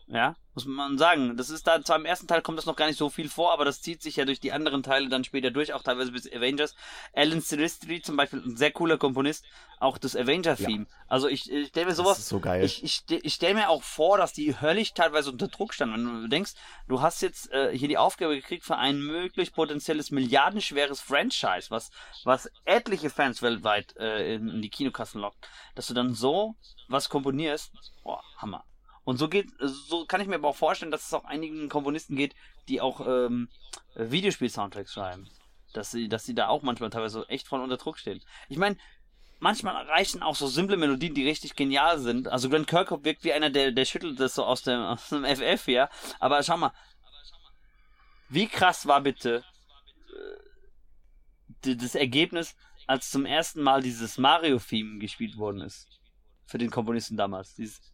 Ja, 0.07 0.35
muss 0.53 0.65
man 0.65 0.97
sagen. 0.97 1.35
Das 1.37 1.49
ist 1.49 1.65
da, 1.67 1.83
zwar 1.83 1.97
im 1.97 2.05
ersten 2.05 2.27
Teil 2.27 2.41
kommt 2.41 2.57
das 2.57 2.65
noch 2.65 2.75
gar 2.75 2.87
nicht 2.87 2.97
so 2.97 3.09
viel 3.09 3.29
vor, 3.29 3.53
aber 3.53 3.65
das 3.65 3.81
zieht 3.81 4.01
sich 4.01 4.15
ja 4.17 4.25
durch 4.25 4.39
die 4.39 4.51
anderen 4.51 4.83
Teile 4.83 5.09
dann 5.09 5.23
später 5.23 5.51
durch, 5.51 5.73
auch 5.73 5.83
teilweise 5.83 6.11
bis 6.11 6.31
Avengers. 6.31 6.75
Alan 7.13 7.41
Silvestri 7.41 8.01
zum 8.01 8.15
Beispiel, 8.15 8.41
ein 8.45 8.57
sehr 8.57 8.71
cooler 8.71 8.97
Komponist, 8.97 9.45
auch 9.79 9.97
das 9.97 10.15
Avenger-Theme. 10.15 10.85
Ja. 10.89 10.95
Also 11.07 11.27
ich, 11.27 11.51
ich 11.51 11.67
stelle 11.69 11.87
mir 11.87 11.95
sowas. 11.95 12.17
Das 12.17 12.25
ist 12.25 12.29
so 12.29 12.39
geil. 12.39 12.63
Ich, 12.63 12.83
ich, 12.83 13.03
ich 13.09 13.33
stelle 13.33 13.55
mir 13.55 13.69
auch 13.69 13.83
vor, 13.83 14.17
dass 14.17 14.33
die 14.33 14.59
höllisch 14.59 14.93
teilweise 14.93 15.31
unter 15.31 15.47
Druck 15.47 15.73
standen. 15.73 15.95
Wenn 15.95 16.21
du 16.21 16.29
denkst, 16.29 16.53
du 16.87 17.01
hast 17.01 17.21
jetzt 17.21 17.51
äh, 17.51 17.75
hier 17.77 17.87
die 17.87 17.97
Aufgabe 17.97 18.35
gekriegt 18.35 18.63
für 18.63 18.77
ein 18.77 18.99
möglich 19.01 19.53
potenzielles 19.53 20.11
milliardenschweres 20.11 21.01
Franchise, 21.01 21.69
was, 21.69 21.91
was 22.23 22.49
etliche 22.65 23.09
Fans 23.09 23.41
weltweit 23.41 23.95
äh, 23.97 24.35
in, 24.35 24.49
in 24.49 24.61
die 24.61 24.69
Kinokassen 24.69 25.21
lockt, 25.21 25.47
dass 25.75 25.87
du 25.87 25.93
dann 25.93 26.13
so 26.13 26.55
was 26.87 27.09
komponierst, 27.09 27.71
boah, 28.03 28.23
Hammer. 28.37 28.63
Und 29.05 29.17
so 29.17 29.27
geht, 29.27 29.49
so 29.59 30.05
kann 30.05 30.21
ich 30.21 30.27
mir 30.27 30.35
aber 30.35 30.47
auch 30.49 30.55
vorstellen, 30.55 30.91
dass 30.91 31.05
es 31.05 31.13
auch 31.13 31.25
einigen 31.25 31.67
Komponisten 31.69 32.15
geht, 32.15 32.35
die 32.69 32.79
auch 32.79 33.05
ähm, 33.05 33.49
Videospiel-Soundtracks 33.95 34.93
schreiben. 34.93 35.29
Dass 35.73 35.91
sie, 35.91 36.07
dass 36.07 36.25
sie 36.25 36.35
da 36.35 36.47
auch 36.47 36.61
manchmal 36.61 36.89
teilweise 36.89 37.27
echt 37.27 37.47
voll 37.47 37.61
unter 37.61 37.77
Druck 37.77 37.97
stehen. 37.97 38.21
Ich 38.47 38.57
meine, 38.57 38.77
manchmal 39.39 39.75
reichen 39.87 40.23
auch 40.23 40.35
so 40.35 40.47
simple 40.47 40.77
Melodien, 40.77 41.13
die 41.13 41.27
richtig 41.27 41.55
genial 41.55 41.99
sind. 41.99 42.29
Also 42.29 42.49
Glenn 42.49 42.65
Kirkhope 42.65 43.03
wirkt 43.03 43.23
wie 43.25 43.33
einer, 43.33 43.49
der, 43.49 43.71
der 43.71 43.85
schüttelt 43.85 44.19
das 44.19 44.35
so 44.35 44.45
aus 44.45 44.63
dem, 44.63 44.79
aus 44.81 45.09
dem 45.09 45.25
FF, 45.25 45.67
ja. 45.67 45.89
Aber 46.19 46.41
schau 46.43 46.57
mal, 46.57 46.71
wie 48.29 48.47
krass 48.47 48.87
war 48.87 49.01
bitte 49.01 49.43
äh, 51.63 51.75
das 51.75 51.95
Ergebnis, 51.95 52.55
als 52.87 53.11
zum 53.11 53.25
ersten 53.25 53.61
Mal 53.61 53.81
dieses 53.81 54.17
Mario-Theme 54.17 54.99
gespielt 54.99 55.37
worden 55.37 55.61
ist. 55.61 55.87
Für 56.45 56.57
den 56.57 56.71
Komponisten 56.71 57.17
damals. 57.17 57.55
Dieses 57.55 57.92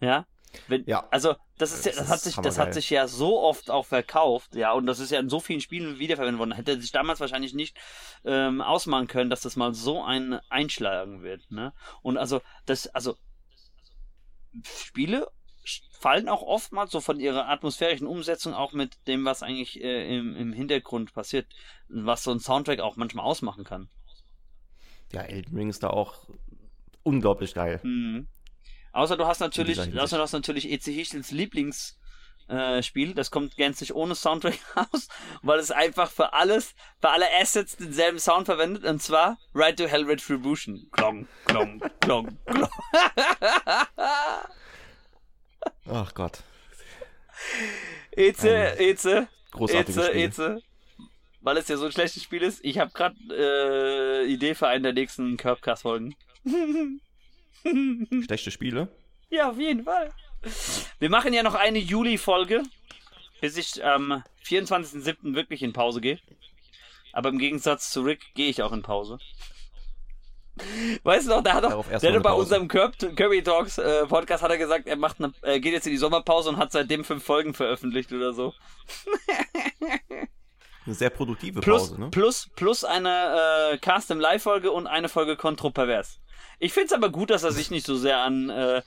ja? 0.00 0.26
Wenn, 0.68 0.84
ja. 0.86 1.06
Also, 1.10 1.34
das 1.56 1.72
ist 1.72 1.86
ja, 1.86 1.92
das, 1.92 2.08
hat 2.08 2.20
sich, 2.20 2.36
das 2.36 2.58
hat 2.58 2.74
sich 2.74 2.90
ja 2.90 3.08
so 3.08 3.40
oft 3.40 3.70
auch 3.70 3.86
verkauft, 3.86 4.54
ja, 4.54 4.72
und 4.72 4.86
das 4.86 4.98
ist 4.98 5.10
ja 5.10 5.18
in 5.18 5.30
so 5.30 5.40
vielen 5.40 5.60
Spielen 5.60 5.98
wiederverwendet 5.98 6.38
worden. 6.38 6.52
Hätte 6.52 6.78
sich 6.80 6.92
damals 6.92 7.20
wahrscheinlich 7.20 7.54
nicht 7.54 7.76
ähm, 8.24 8.60
ausmachen 8.60 9.06
können, 9.06 9.30
dass 9.30 9.40
das 9.40 9.56
mal 9.56 9.72
so 9.72 10.02
ein 10.02 10.40
einschlagen 10.50 11.22
wird, 11.22 11.50
ne? 11.50 11.72
Und 12.02 12.18
also, 12.18 12.42
das, 12.66 12.88
also 12.88 13.16
Spiele 14.64 15.28
fallen 15.98 16.28
auch 16.28 16.42
oftmals 16.42 16.90
so 16.90 17.00
von 17.00 17.20
ihrer 17.20 17.48
atmosphärischen 17.48 18.06
Umsetzung 18.06 18.52
auch 18.52 18.72
mit 18.72 19.06
dem, 19.06 19.24
was 19.24 19.42
eigentlich 19.42 19.82
äh, 19.82 20.16
im, 20.16 20.36
im 20.36 20.52
Hintergrund 20.52 21.14
passiert, 21.14 21.46
was 21.88 22.24
so 22.24 22.32
ein 22.32 22.40
Soundtrack 22.40 22.80
auch 22.80 22.96
manchmal 22.96 23.24
ausmachen 23.24 23.64
kann. 23.64 23.88
Ja, 25.12 25.22
Elden 25.22 25.56
Ring 25.56 25.70
ist 25.70 25.82
da 25.82 25.90
auch 25.90 26.28
unglaublich 27.02 27.54
geil. 27.54 27.80
Mhm. 27.82 28.28
Außer 28.92 29.16
du 29.16 29.26
hast 29.26 29.40
natürlich, 29.40 29.78
außer 29.98 30.16
du 30.16 30.22
hast 30.22 30.32
natürlich 30.32 30.70
EC 30.70 30.84
Hichtels 30.84 31.30
Lieblings 31.30 31.98
äh, 32.48 32.82
Spiel, 32.82 33.14
das 33.14 33.30
kommt 33.30 33.56
gänzlich 33.56 33.94
ohne 33.94 34.14
Soundtrack 34.14 34.58
raus, 34.76 35.08
weil 35.42 35.58
es 35.58 35.70
einfach 35.70 36.10
für 36.10 36.34
alles, 36.34 36.74
für 37.00 37.08
alle 37.08 37.26
Assets 37.40 37.76
denselben 37.76 38.18
Sound 38.18 38.46
verwendet, 38.46 38.84
und 38.84 39.00
zwar 39.00 39.38
Ride 39.54 39.76
to 39.76 39.86
Hell 39.88 40.04
Retribution. 40.04 40.88
Klong, 40.92 41.26
klong, 41.46 41.80
klong, 42.00 42.36
klong. 42.46 42.68
Ach 45.88 46.12
Gott. 46.14 46.42
Eze, 48.12 48.48
Ähm, 48.48 48.74
Eze, 48.78 49.28
Großartiges 49.52 49.96
Eze, 49.96 50.08
Spiel. 50.08 50.20
Eze. 50.22 50.62
Weil 51.40 51.56
es 51.56 51.68
ja 51.68 51.76
so 51.76 51.86
ein 51.86 51.92
schlechtes 51.92 52.22
Spiel 52.22 52.42
ist. 52.42 52.60
Ich 52.64 52.78
habe 52.78 52.92
gerade 52.92 53.16
äh, 53.30 54.24
Idee 54.26 54.54
für 54.54 54.68
einen 54.68 54.84
der 54.84 54.92
nächsten 54.92 55.36
Curbcast-Folgen. 55.36 56.14
Schlechte 58.24 58.50
Spiele. 58.50 58.88
Ja, 59.30 59.50
auf 59.50 59.58
jeden 59.58 59.84
Fall. 59.84 60.12
Wir 60.98 61.10
machen 61.10 61.32
ja 61.32 61.42
noch 61.42 61.54
eine 61.54 61.78
Juli-Folge, 61.78 62.62
bis 63.40 63.56
ich 63.56 63.84
am 63.84 64.22
24.07. 64.44 65.34
wirklich 65.34 65.62
in 65.62 65.72
Pause 65.72 66.00
gehe. 66.00 66.18
Aber 67.12 67.28
im 67.28 67.38
Gegensatz 67.38 67.90
zu 67.90 68.02
Rick 68.02 68.34
gehe 68.34 68.48
ich 68.48 68.62
auch 68.62 68.72
in 68.72 68.82
Pause. 68.82 69.18
Weißt 71.02 71.26
du 71.26 71.30
noch, 71.30 71.42
der 71.42 71.54
hat 71.54 71.64
erst 71.90 72.04
der 72.04 72.12
hat 72.14 72.22
bei 72.22 72.32
unserem 72.32 72.68
Kirby 72.68 73.42
Talks 73.42 73.78
äh, 73.78 74.06
Podcast 74.06 74.42
hat 74.42 74.50
er 74.50 74.58
gesagt, 74.58 74.86
er 74.86 74.96
macht 74.96 75.18
eine, 75.18 75.32
äh, 75.42 75.60
geht 75.60 75.72
jetzt 75.72 75.86
in 75.86 75.92
die 75.92 75.98
Sommerpause 75.98 76.50
und 76.50 76.58
hat 76.58 76.72
seitdem 76.72 77.04
fünf 77.04 77.24
Folgen 77.24 77.54
veröffentlicht 77.54 78.12
oder 78.12 78.34
so. 78.34 78.52
Eine 80.84 80.96
sehr 80.96 81.10
produktive 81.10 81.60
Plus, 81.60 81.90
Pause, 81.90 82.00
ne? 82.00 82.10
plus, 82.10 82.50
plus 82.56 82.82
eine 82.82 83.70
äh, 83.72 83.78
Cast 83.78 84.10
im 84.10 84.18
Live-Folge 84.18 84.72
und 84.72 84.88
eine 84.88 85.08
Folge 85.08 85.36
Kontropervers. 85.36 86.18
Ich 86.58 86.72
find's 86.72 86.92
aber 86.92 87.10
gut, 87.10 87.30
dass 87.30 87.42
er 87.42 87.52
sich 87.52 87.70
nicht 87.70 87.86
so 87.86 87.96
sehr 87.96 88.18
an 88.18 88.50
äh, 88.50 88.82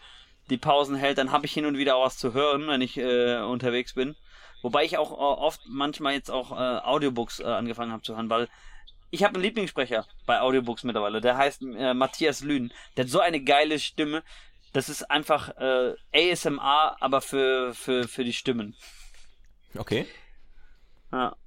die 0.49 0.57
Pausen 0.57 0.95
hält. 0.95 1.17
Dann 1.17 1.31
habe 1.31 1.45
ich 1.45 1.53
hin 1.53 1.65
und 1.65 1.77
wieder 1.77 1.95
auch 1.95 2.05
was 2.05 2.17
zu 2.17 2.33
hören, 2.33 2.67
wenn 2.67 2.81
ich 2.81 2.97
äh, 2.97 3.37
unterwegs 3.41 3.93
bin. 3.93 4.15
Wobei 4.61 4.83
ich 4.83 4.97
auch 4.97 5.11
äh, 5.11 5.15
oft 5.15 5.61
manchmal 5.67 6.13
jetzt 6.13 6.31
auch 6.31 6.51
äh, 6.51 6.55
Audiobooks 6.55 7.39
äh, 7.39 7.45
angefangen 7.45 7.91
habe 7.91 8.03
zu 8.03 8.15
hören, 8.15 8.29
weil 8.29 8.47
ich 9.11 9.23
habe 9.23 9.35
einen 9.35 9.43
Lieblingssprecher 9.43 10.07
bei 10.25 10.41
Audiobooks 10.41 10.83
mittlerweile. 10.83 11.21
Der 11.21 11.37
heißt 11.37 11.61
äh, 11.61 11.93
Matthias 11.93 12.41
Lühn. 12.41 12.73
Der 12.97 13.05
hat 13.05 13.11
so 13.11 13.19
eine 13.19 13.41
geile 13.41 13.79
Stimme. 13.79 14.23
Das 14.73 14.89
ist 14.89 15.09
einfach 15.09 15.53
ASMR, 16.13 16.97
aber 16.99 17.21
für, 17.21 17.73
für, 17.73 18.09
für 18.09 18.25
die 18.25 18.33
Stimmen. 18.33 18.75
Okay. 19.77 20.05
Ja. 21.13 21.37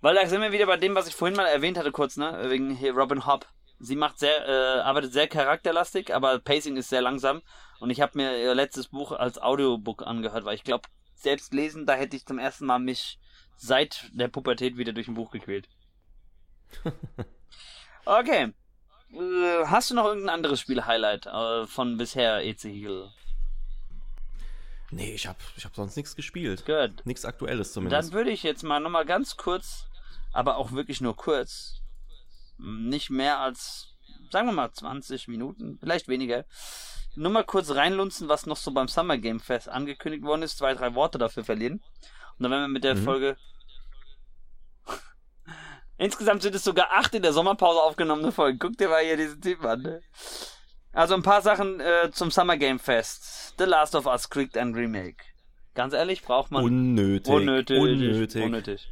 Weil 0.00 0.14
da 0.14 0.26
sind 0.26 0.40
wir 0.40 0.52
wieder 0.52 0.66
bei 0.66 0.76
dem, 0.76 0.94
was 0.94 1.06
ich 1.06 1.14
vorhin 1.14 1.36
mal 1.36 1.46
erwähnt 1.46 1.78
hatte, 1.78 1.92
kurz, 1.92 2.16
ne? 2.16 2.46
Wegen 2.50 2.70
hier 2.70 2.94
Robin 2.94 3.26
Hobb. 3.26 3.46
Sie 3.80 3.96
macht 3.96 4.18
sehr, 4.18 4.46
äh, 4.48 4.80
arbeitet 4.80 5.12
sehr 5.12 5.28
charakterlastig, 5.28 6.14
aber 6.14 6.38
Pacing 6.40 6.76
ist 6.76 6.88
sehr 6.88 7.02
langsam. 7.02 7.42
Und 7.78 7.90
ich 7.90 8.00
habe 8.00 8.18
mir 8.18 8.36
ihr 8.36 8.54
letztes 8.54 8.88
Buch 8.88 9.12
als 9.12 9.40
Audiobook 9.40 10.04
angehört, 10.06 10.44
weil 10.44 10.56
ich 10.56 10.64
glaube, 10.64 10.88
selbst 11.14 11.52
lesen, 11.52 11.86
da 11.86 11.94
hätte 11.94 12.16
ich 12.16 12.26
zum 12.26 12.38
ersten 12.38 12.66
Mal 12.66 12.78
mich 12.78 13.18
seit 13.56 14.10
der 14.12 14.28
Pubertät 14.28 14.76
wieder 14.76 14.92
durch 14.92 15.08
ein 15.08 15.14
Buch 15.14 15.30
gequält. 15.30 15.68
Okay. 18.08 18.54
Äh, 19.12 19.66
hast 19.66 19.90
du 19.90 19.94
noch 19.94 20.06
irgendein 20.06 20.34
anderes 20.34 20.60
Spiel-Highlight 20.60 21.26
äh, 21.26 21.66
von 21.66 21.98
bisher 21.98 22.42
Ezekiel? 22.42 23.10
Nee, 24.90 25.12
ich 25.12 25.26
hab, 25.26 25.36
ich 25.56 25.66
hab 25.66 25.74
sonst 25.74 25.96
nichts 25.96 26.16
gespielt. 26.16 26.64
Gut. 26.64 27.04
Nichts 27.04 27.26
Aktuelles 27.26 27.68
Dann 27.68 27.74
zumindest. 27.74 28.12
würde 28.12 28.30
ich 28.30 28.42
jetzt 28.42 28.62
mal 28.62 28.80
nochmal 28.80 29.04
ganz 29.04 29.36
kurz, 29.36 29.86
aber 30.32 30.56
auch 30.56 30.72
wirklich 30.72 31.02
nur 31.02 31.16
kurz, 31.16 31.82
nicht 32.58 33.10
mehr 33.10 33.38
als, 33.40 33.94
sagen 34.30 34.46
wir 34.48 34.52
mal 34.52 34.72
20 34.72 35.28
Minuten, 35.28 35.78
vielleicht 35.80 36.08
weniger, 36.08 36.44
nur 37.14 37.32
mal 37.32 37.44
kurz 37.44 37.70
reinlunzen, 37.74 38.28
was 38.28 38.46
noch 38.46 38.56
so 38.56 38.70
beim 38.72 38.88
Summer 38.88 39.18
Game 39.18 39.40
Fest 39.40 39.68
angekündigt 39.68 40.22
worden 40.24 40.42
ist, 40.42 40.58
zwei, 40.58 40.74
drei 40.74 40.94
Worte 40.94 41.18
dafür 41.18 41.44
verlieren. 41.44 41.82
Und 42.38 42.42
dann 42.42 42.50
werden 42.52 42.62
wir 42.64 42.68
mit 42.68 42.84
der 42.84 42.94
Mhm. 42.94 43.04
Folge. 43.04 43.36
Insgesamt 45.96 46.42
sind 46.42 46.54
es 46.54 46.62
sogar 46.62 46.92
acht 46.92 47.14
in 47.14 47.22
der 47.22 47.32
Sommerpause 47.32 47.80
aufgenommene 47.82 48.30
Folgen. 48.30 48.58
Guck 48.58 48.76
dir 48.76 48.88
mal 48.88 49.02
hier 49.04 49.16
diesen 49.16 49.40
Typ 49.40 49.64
an. 49.64 49.82
Ne? 49.82 50.00
Also 50.92 51.14
ein 51.14 51.22
paar 51.22 51.42
Sachen 51.42 51.80
äh, 51.80 52.10
zum 52.12 52.30
Summer 52.30 52.56
Game 52.56 52.78
Fest. 52.78 53.54
The 53.58 53.64
Last 53.64 53.94
of 53.96 54.06
Us 54.06 54.30
kriegt 54.30 54.56
ein 54.56 54.74
Remake. 54.74 55.24
Ganz 55.74 55.94
ehrlich, 55.94 56.22
braucht 56.22 56.50
man 56.52 56.62
Unnötig. 56.64 57.32
Unnötig. 57.32 57.80
Unnötig. 57.80 58.42
Unnötig. 58.44 58.88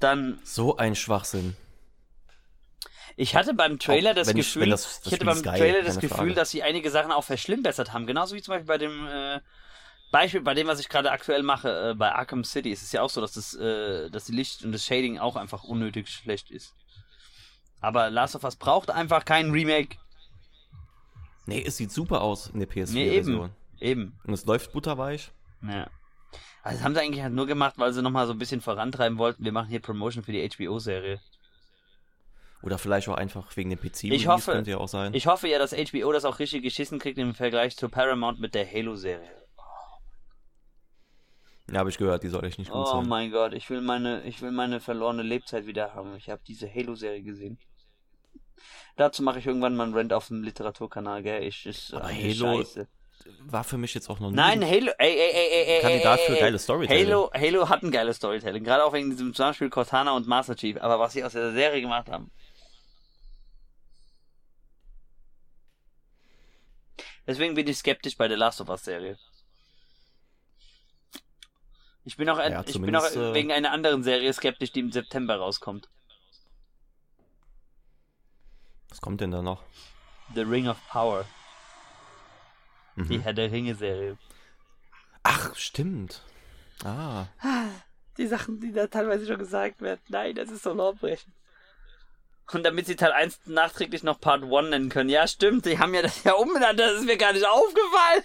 Dann, 0.00 0.38
So 0.44 0.76
ein 0.76 0.94
Schwachsinn. 0.94 1.56
Ich 3.16 3.34
hatte 3.34 3.54
beim 3.54 3.78
Trailer 3.78 4.14
das 4.14 4.28
wenn 4.28 4.36
Gefühl, 4.36 4.62
wenn 4.62 4.70
das- 4.70 5.00
das 5.00 5.06
ich 5.06 5.12
hatte 5.14 5.24
beim 5.24 5.42
geil, 5.42 5.58
Trailer 5.58 5.82
das 5.82 5.98
Gefühl, 5.98 6.16
Frage. 6.18 6.34
dass 6.34 6.50
sie 6.50 6.62
einige 6.62 6.90
Sachen 6.90 7.12
auch 7.12 7.24
verschlimmbessert 7.24 7.92
haben. 7.92 8.06
Genauso 8.06 8.34
wie 8.36 8.42
zum 8.42 8.52
Beispiel 8.52 8.66
bei 8.66 8.78
dem 8.78 9.06
äh, 9.06 9.40
Beispiel, 10.12 10.40
bei 10.40 10.54
dem, 10.54 10.66
was 10.68 10.78
ich 10.80 10.88
gerade 10.88 11.10
aktuell 11.10 11.42
mache, 11.42 11.90
äh, 11.90 11.94
bei 11.94 12.12
Arkham 12.12 12.44
City. 12.44 12.70
Es 12.72 12.82
ist 12.82 12.92
ja 12.92 13.02
auch 13.02 13.10
so, 13.10 13.20
dass 13.20 13.32
das, 13.32 13.54
äh, 13.54 14.08
dass 14.10 14.26
die 14.26 14.32
Licht 14.32 14.64
und 14.64 14.72
das 14.72 14.84
Shading 14.84 15.18
auch 15.18 15.34
einfach 15.36 15.64
unnötig 15.64 16.08
schlecht 16.08 16.50
ist. 16.50 16.74
Aber 17.80 18.08
Last 18.10 18.36
of 18.36 18.44
Us 18.44 18.56
braucht 18.56 18.90
einfach 18.90 19.24
keinen 19.24 19.50
Remake. 19.50 19.96
Nee, 21.46 21.62
es 21.66 21.76
sieht 21.76 21.92
super 21.92 22.20
aus 22.22 22.48
in 22.48 22.58
der 22.60 22.68
Nee, 22.68 22.82
PS4-Version. 22.84 23.50
eben. 23.80 24.00
Eben. 24.00 24.18
Und 24.24 24.32
es 24.34 24.44
läuft 24.46 24.72
butterweich. 24.72 25.30
Ja. 25.62 25.88
Also 26.62 26.78
das 26.78 26.84
haben 26.84 26.94
sie 26.94 27.00
eigentlich 27.00 27.22
halt 27.22 27.34
nur 27.34 27.46
gemacht, 27.46 27.74
weil 27.76 27.92
sie 27.92 28.02
nochmal 28.02 28.26
so 28.26 28.32
ein 28.32 28.38
bisschen 28.38 28.60
vorantreiben 28.60 29.18
wollten. 29.18 29.44
Wir 29.44 29.52
machen 29.52 29.68
hier 29.68 29.80
Promotion 29.80 30.24
für 30.24 30.32
die 30.32 30.42
HBO-Serie. 30.48 31.20
Oder 32.66 32.78
vielleicht 32.78 33.08
auch 33.08 33.14
einfach 33.14 33.56
wegen 33.56 33.70
dem 33.70 33.78
PC. 33.78 34.04
Ich 34.12 34.26
hoffe- 34.26 34.50
könnte 34.52 34.72
ja 34.72 34.78
auch 34.78 34.88
sein. 34.88 35.14
Ich 35.14 35.26
hoffe 35.28 35.46
ja, 35.48 35.58
dass 35.58 35.72
HBO 35.72 36.10
das 36.12 36.24
auch 36.24 36.40
richtig 36.40 36.62
geschissen 36.64 36.98
kriegt 36.98 37.16
im 37.16 37.32
Vergleich 37.34 37.76
zu 37.76 37.88
Paramount 37.88 38.40
mit 38.40 38.54
der 38.56 38.66
Halo-Serie. 38.70 39.30
ja, 41.70 41.78
habe 41.78 41.90
ich 41.90 41.98
gehört, 41.98 42.22
die 42.22 42.28
soll 42.28 42.44
echt 42.44 42.58
nicht 42.58 42.70
gut 42.70 42.80
Oh 42.86 43.00
sein. 43.00 43.08
mein 43.08 43.30
Gott, 43.30 43.52
ich 43.52 43.68
will 43.70 43.80
meine, 43.80 44.22
ich 44.24 44.42
will 44.42 44.50
meine 44.52 44.80
verlorene 44.80 45.22
Lebzeit 45.22 45.66
wieder 45.66 45.94
haben. 45.94 46.16
Ich 46.16 46.28
habe 46.28 46.40
diese 46.46 46.68
Halo-Serie 46.72 47.22
gesehen. 47.22 47.58
Dazu 48.96 49.22
mache 49.22 49.38
ich 49.38 49.46
irgendwann 49.46 49.76
mal 49.76 49.84
einen 49.84 49.94
Rent 49.94 50.12
auf 50.12 50.28
dem 50.28 50.42
Literaturkanal, 50.42 51.22
gell? 51.22 51.42
Ich 51.44 51.66
ist 51.66 51.92
Aber 51.94 52.08
Halo- 52.08 52.58
Scheiße. 52.62 52.88
War 53.40 53.64
für 53.64 53.78
mich 53.78 53.94
jetzt 53.94 54.08
auch 54.10 54.20
noch 54.20 54.30
nie. 54.30 54.36
Nein, 54.36 54.62
Halo, 54.64 54.92
ey, 54.98 55.10
ey, 55.16 55.30
ey, 55.32 55.48
ey, 55.50 55.76
ey, 55.76 55.80
Kandidat 55.82 56.20
ey, 56.20 56.26
für 56.26 56.34
ey, 56.34 56.40
geiles 56.40 56.62
Storytelling. 56.64 57.06
Halo, 57.06 57.30
Halo 57.32 57.68
hat 57.68 57.82
ein 57.82 57.90
geiles 57.90 58.16
Storytelling, 58.18 58.62
gerade 58.62 58.84
auch 58.84 58.92
wegen 58.92 59.10
diesem 59.10 59.32
Zusammenspiel 59.34 59.70
Cortana 59.70 60.12
und 60.12 60.26
Master 60.28 60.54
Chief. 60.54 60.76
Aber 60.80 60.98
was 61.00 61.14
sie 61.14 61.24
aus 61.24 61.32
der 61.32 61.52
Serie 61.52 61.80
gemacht 61.80 62.08
haben. 62.08 62.30
Deswegen 67.26 67.54
bin 67.54 67.66
ich 67.66 67.78
skeptisch 67.78 68.16
bei 68.16 68.28
der 68.28 68.36
Last 68.36 68.60
of 68.60 68.68
Us 68.68 68.84
Serie. 68.84 69.18
Ich 72.04 72.16
bin 72.16 72.28
auch, 72.28 72.38
Ja, 72.38 72.62
ich 72.64 72.80
bin 72.80 72.94
auch 72.94 73.04
äh, 73.04 73.34
wegen 73.34 73.50
einer 73.50 73.72
anderen 73.72 74.04
Serie 74.04 74.32
skeptisch, 74.32 74.70
die 74.70 74.80
im 74.80 74.92
September 74.92 75.36
rauskommt. 75.36 75.88
Was 78.88 79.00
kommt 79.00 79.20
denn 79.20 79.32
da 79.32 79.42
noch? 79.42 79.64
The 80.34 80.42
Ring 80.42 80.68
of 80.68 80.78
Power. 80.88 81.26
Mhm. 82.94 83.08
Die 83.08 83.20
Herr 83.20 83.34
der 83.34 83.50
Ringe 83.50 83.74
Serie. 83.74 84.16
Ach, 85.24 85.54
stimmt. 85.56 86.22
Ah. 86.84 87.26
Die 88.16 88.26
Sachen, 88.26 88.60
die 88.60 88.72
da 88.72 88.86
teilweise 88.86 89.26
schon 89.26 89.38
gesagt 89.38 89.80
werden. 89.80 90.00
Nein, 90.08 90.36
das 90.36 90.50
ist 90.50 90.62
so 90.62 90.72
Laubrechen. 90.72 91.32
Und 92.52 92.62
damit 92.62 92.86
sie 92.86 92.96
Teil 92.96 93.12
1 93.12 93.40
nachträglich 93.46 94.02
noch 94.02 94.20
Part 94.20 94.44
1 94.44 94.70
nennen 94.70 94.88
können. 94.88 95.10
Ja, 95.10 95.26
stimmt, 95.26 95.66
die 95.66 95.78
haben 95.78 95.94
ja 95.94 96.02
das 96.02 96.22
ja 96.24 96.34
umbenannt, 96.34 96.78
das 96.78 97.00
ist 97.00 97.06
mir 97.06 97.16
gar 97.16 97.32
nicht 97.32 97.46
aufgefallen. 97.46 98.22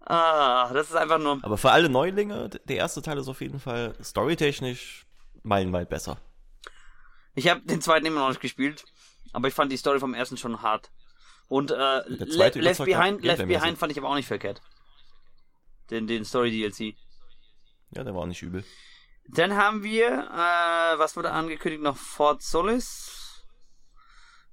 ah, 0.06 0.70
das 0.72 0.90
ist 0.90 0.96
einfach 0.96 1.18
nur. 1.18 1.38
Aber 1.42 1.56
für 1.56 1.70
alle 1.70 1.88
Neulinge, 1.88 2.50
der 2.50 2.76
erste 2.76 3.00
Teil 3.00 3.18
ist 3.18 3.28
auf 3.28 3.40
jeden 3.40 3.58
Fall 3.58 3.96
storytechnisch 4.02 5.06
meilenweit 5.42 5.88
besser. 5.88 6.18
Ich 7.34 7.48
habe 7.48 7.60
den 7.62 7.80
zweiten 7.80 8.06
immer 8.06 8.20
noch 8.20 8.28
nicht 8.30 8.40
gespielt, 8.40 8.84
aber 9.32 9.48
ich 9.48 9.54
fand 9.54 9.72
die 9.72 9.76
Story 9.76 9.98
vom 9.98 10.14
ersten 10.14 10.36
schon 10.36 10.62
hart. 10.62 10.90
Und 11.48 11.70
äh, 11.70 11.74
Le 11.74 12.24
Left 12.54 12.84
Behind, 12.84 13.22
Left. 13.22 13.46
Behind 13.46 13.78
fand 13.78 13.92
ich 13.92 13.98
aber 13.98 14.08
auch 14.08 14.14
nicht 14.14 14.26
verkehrt. 14.26 14.60
Den, 15.90 16.06
den 16.06 16.24
Story 16.24 16.50
DLC. 16.50 16.96
Ja, 17.92 18.02
der 18.02 18.14
war 18.14 18.22
auch 18.22 18.26
nicht 18.26 18.42
übel. 18.42 18.64
Dann 19.28 19.56
haben 19.56 19.82
wir, 19.82 20.06
äh, 20.08 20.98
was 20.98 21.16
wurde 21.16 21.32
angekündigt 21.32 21.82
noch? 21.82 21.96
Fort 21.96 22.42
Solis. 22.42 23.44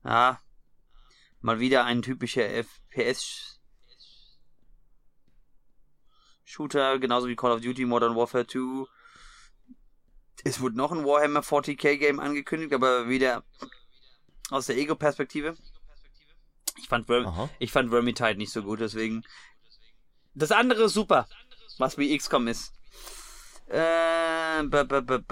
Ja. 0.04 0.41
Mal 1.41 1.60
wieder 1.60 1.86
ein 1.86 2.02
typischer 2.02 2.48
FPS 2.50 3.60
Shooter, 6.54 7.00
genauso 7.00 7.28
wie 7.28 7.36
Call 7.36 7.52
of 7.52 7.62
Duty 7.62 7.86
Modern 7.86 8.16
Warfare 8.16 8.45
2. 8.45 8.86
Es 10.44 10.60
wurde 10.60 10.78
noch 10.78 10.91
ein 10.91 11.04
Warhammer 11.04 11.41
40k 11.41 11.98
Game 11.98 12.20
angekündigt, 12.20 12.74
aber 12.74 13.10
wieder 13.10 13.44
aus 14.52 14.68
der 14.68 14.78
Ego-Perspektive. 14.78 15.56
Ich 16.78 16.88
fand, 16.88 17.08
Worm 17.10 17.26
Aha. 17.26 17.50
ich 17.60 17.72
fand 17.72 17.90
Vermintide 17.90 18.36
nicht 18.36 18.52
so 18.52 18.62
gut, 18.62 18.82
deswegen. 18.82 19.24
Das 20.36 20.52
andere 20.52 20.84
ist 20.84 20.94
super, 20.94 21.28
was 21.78 21.98
wie 21.98 22.16
XCOM 22.16 22.48
ist. 22.48 22.74
Äh, 23.68 24.64
b 24.64 24.77
-b 24.77 25.02
-b 25.02 25.23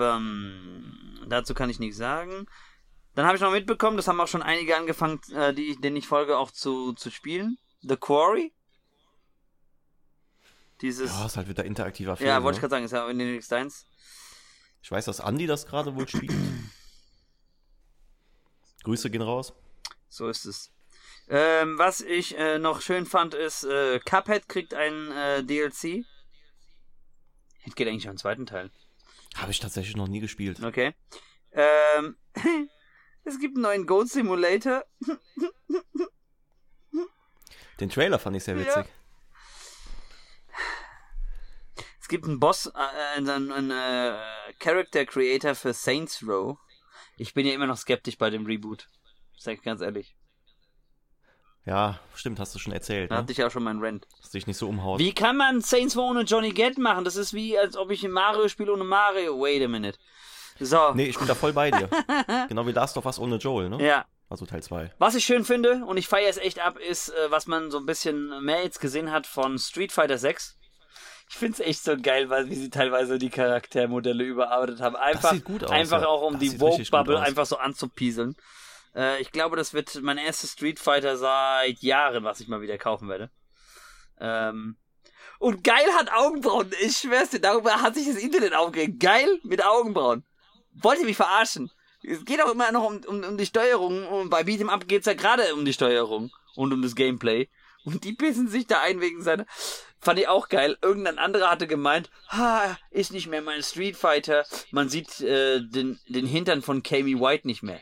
dazu 1.27 1.53
kann 1.53 1.69
ich 1.69 1.79
nichts 1.79 1.97
sagen. 1.97 2.47
Dann 3.15 3.25
habe 3.25 3.35
ich 3.35 3.41
noch 3.41 3.51
mitbekommen, 3.51 3.97
das 3.97 4.07
haben 4.07 4.21
auch 4.21 4.27
schon 4.27 4.41
einige 4.41 4.77
angefangen, 4.77 5.19
äh, 5.33 5.53
die, 5.53 5.75
denen 5.79 5.97
ich 5.97 6.07
folge, 6.07 6.37
auch 6.37 6.51
zu, 6.51 6.93
zu 6.93 7.09
spielen. 7.09 7.57
The 7.81 7.97
Quarry. 7.97 8.53
Dieses. 10.81 11.11
Ja, 11.11 11.25
ist 11.25 11.37
halt 11.37 11.49
wieder 11.49 11.65
interaktiver 11.65 12.15
Film. 12.15 12.29
Ja, 12.29 12.43
wollte 12.43 12.57
ich 12.57 12.61
ne? 12.61 12.69
gerade 12.69 12.71
sagen, 12.71 12.85
ist 12.85 12.91
ja 12.91 13.09
in 13.09 13.19
den 13.19 13.33
Next 13.33 13.51
1. 13.51 13.85
Ich 14.81 14.91
weiß, 14.91 15.05
dass 15.05 15.19
Andy 15.19 15.45
das 15.45 15.65
gerade 15.65 15.95
wohl 15.95 16.07
spielt. 16.07 16.33
Grüße 18.83 19.11
gehen 19.11 19.21
raus. 19.21 19.53
So 20.09 20.27
ist 20.27 20.45
es. 20.45 20.71
Ähm, 21.27 21.77
was 21.77 22.01
ich 22.01 22.37
äh, 22.37 22.59
noch 22.59 22.81
schön 22.81 23.05
fand, 23.05 23.35
ist, 23.35 23.63
äh, 23.63 23.99
Cuphead 23.99 24.49
kriegt 24.49 24.73
ein 24.73 25.11
äh, 25.11 25.43
DLC. 25.43 26.03
Jetzt 27.65 27.75
geht 27.75 27.87
eigentlich 27.87 28.03
schon 28.03 28.09
einen 28.11 28.17
zweiten 28.17 28.45
Teil. 28.45 28.71
Habe 29.35 29.51
ich 29.51 29.59
tatsächlich 29.59 29.95
noch 29.95 30.07
nie 30.07 30.19
gespielt. 30.19 30.61
Okay. 30.63 30.93
Ähm, 31.53 32.17
es 33.23 33.39
gibt 33.39 33.55
einen 33.55 33.63
neuen 33.63 33.85
Goat 33.87 34.09
Simulator. 34.09 34.83
Den 37.79 37.89
Trailer 37.89 38.19
fand 38.19 38.35
ich 38.37 38.43
sehr 38.43 38.55
Ja. 38.57 38.65
witzig. 38.65 38.85
Es 41.99 42.07
gibt 42.07 42.25
einen 42.25 42.39
Boss, 42.39 42.65
äh, 42.67 43.17
einen, 43.17 43.51
einen 43.51 43.71
äh, 43.71 44.53
Character 44.59 45.05
Creator 45.05 45.55
für 45.55 45.73
Saints 45.73 46.21
Row. 46.27 46.57
Ich 47.17 47.33
bin 47.33 47.45
ja 47.47 47.53
immer 47.53 47.67
noch 47.67 47.77
skeptisch 47.77 48.17
bei 48.17 48.29
dem 48.29 48.45
Reboot. 48.45 48.89
Sag 49.37 49.55
ich 49.55 49.61
ganz 49.63 49.81
ehrlich. 49.81 50.15
Ja, 51.65 51.99
stimmt, 52.15 52.39
hast 52.39 52.55
du 52.55 52.59
schon 52.59 52.73
erzählt. 52.73 53.11
Da 53.11 53.15
Ne? 53.15 53.21
hatte 53.21 53.31
ich 53.31 53.37
ja 53.37 53.47
auch 53.47 53.51
schon 53.51 53.63
meinen 53.63 53.83
Rant. 53.83 54.07
Dass 54.21 54.31
dich 54.31 54.47
nicht 54.47 54.57
so 54.57 54.67
umhaut. 54.67 54.99
Wie 54.99 55.13
kann 55.13 55.37
man 55.37 55.61
Saints 55.61 55.95
Row 55.95 56.09
ohne 56.09 56.21
Johnny 56.21 56.51
Gat 56.51 56.77
machen? 56.77 57.03
Das 57.05 57.15
ist 57.15 57.33
wie, 57.33 57.57
als 57.57 57.77
ob 57.77 57.91
ich 57.91 58.03
ein 58.03 58.11
Mario 58.11 58.47
spiele 58.47 58.73
ohne 58.73 58.83
Mario. 58.83 59.39
Wait 59.39 59.63
a 59.63 59.67
minute. 59.67 59.97
So. 60.59 60.93
Nee, 60.93 61.05
ich 61.05 61.17
bin 61.17 61.27
da 61.27 61.35
voll 61.35 61.53
bei 61.53 61.69
dir. 61.71 61.89
genau 62.49 62.65
wie 62.65 62.71
Last 62.71 62.97
of 62.97 63.05
Us 63.05 63.19
ohne 63.19 63.35
Joel, 63.37 63.69
ne? 63.69 63.83
Ja. 63.85 64.05
Also 64.29 64.45
Teil 64.45 64.63
2. 64.63 64.91
Was 64.97 65.15
ich 65.15 65.25
schön 65.25 65.43
finde, 65.43 65.83
und 65.85 65.97
ich 65.97 66.07
feiere 66.07 66.29
es 66.29 66.37
echt 66.37 66.59
ab, 66.59 66.77
ist, 66.79 67.09
äh, 67.09 67.29
was 67.31 67.47
man 67.47 67.69
so 67.69 67.77
ein 67.79 67.85
bisschen 67.85 68.43
mehr 68.43 68.63
jetzt 68.63 68.79
gesehen 68.79 69.11
hat 69.11 69.27
von 69.27 69.59
Street 69.59 69.91
Fighter 69.91 70.17
6. 70.17 70.55
Ich 71.29 71.35
finde 71.35 71.53
es 71.53 71.59
echt 71.59 71.83
so 71.83 71.95
geil, 71.97 72.29
weil 72.29 72.49
wie 72.49 72.55
sie 72.55 72.69
teilweise 72.69 73.17
die 73.17 73.29
Charaktermodelle 73.29 74.23
überarbeitet 74.23 74.81
haben. 74.81 74.95
Einfach, 74.95 75.31
sieht 75.33 75.43
gut 75.43 75.63
aus, 75.63 75.71
einfach 75.71 76.01
ja. 76.01 76.07
auch 76.07 76.21
um 76.23 76.33
Das 76.33 76.41
die 76.41 76.57
Vogue-Bubble 76.57 77.19
einfach 77.19 77.45
so 77.45 77.57
anzupieseln. 77.57 78.35
Äh, 78.95 79.21
ich 79.21 79.31
glaube, 79.31 79.55
das 79.55 79.73
wird 79.73 80.01
mein 80.01 80.17
erstes 80.17 80.53
Street 80.53 80.79
Fighter 80.79 81.17
seit 81.17 81.79
Jahren, 81.79 82.23
was 82.23 82.39
ich 82.39 82.47
mal 82.47 82.61
wieder 82.61 82.77
kaufen 82.77 83.09
werde. 83.09 83.29
Ähm, 84.19 84.77
und 85.39 85.63
geil 85.63 85.87
hat 85.97 86.13
Augenbrauen. 86.13 86.71
Ich 86.81 86.97
schwör's 86.97 87.31
dir, 87.31 87.39
darüber 87.39 87.81
hat 87.81 87.95
sich 87.95 88.07
das 88.07 88.17
Internet 88.17 88.53
aufgeregt. 88.53 88.99
Geil 88.99 89.39
mit 89.43 89.65
Augenbrauen. 89.65 90.23
Wollt 90.73 90.99
ihr 90.99 91.05
mich 91.05 91.17
verarschen? 91.17 91.71
Es 92.03 92.25
geht 92.25 92.41
auch 92.41 92.51
immer 92.51 92.71
noch 92.71 92.83
um, 92.83 93.01
um, 93.07 93.23
um 93.23 93.37
die 93.37 93.45
Steuerung. 93.45 94.07
Und 94.07 94.29
bei 94.29 94.41
Beat'em 94.41 94.69
Up 94.69 94.87
geht's 94.87 95.07
ja 95.07 95.13
gerade 95.13 95.53
um 95.55 95.65
die 95.65 95.73
Steuerung 95.73 96.31
und 96.55 96.73
um 96.73 96.81
das 96.81 96.95
Gameplay. 96.95 97.49
Und 97.83 98.03
die 98.03 98.13
bissen 98.13 98.47
sich 98.47 98.67
da 98.67 98.81
ein 98.81 99.01
wegen 99.01 99.23
seiner. 99.23 99.45
Fand 99.99 100.19
ich 100.19 100.27
auch 100.27 100.49
geil. 100.49 100.77
Irgendein 100.81 101.19
anderer 101.19 101.49
hatte 101.49 101.67
gemeint, 101.67 102.09
ha, 102.29 102.77
ist 102.91 103.11
nicht 103.11 103.27
mehr 103.27 103.41
mein 103.41 103.63
Street 103.63 103.95
Fighter. 103.95 104.45
Man 104.71 104.89
sieht 104.89 105.21
äh, 105.21 105.61
den, 105.61 105.99
den 106.07 106.25
Hintern 106.25 106.61
von 106.61 106.83
Kami 106.83 107.19
White 107.19 107.47
nicht 107.47 107.63
mehr. 107.63 107.81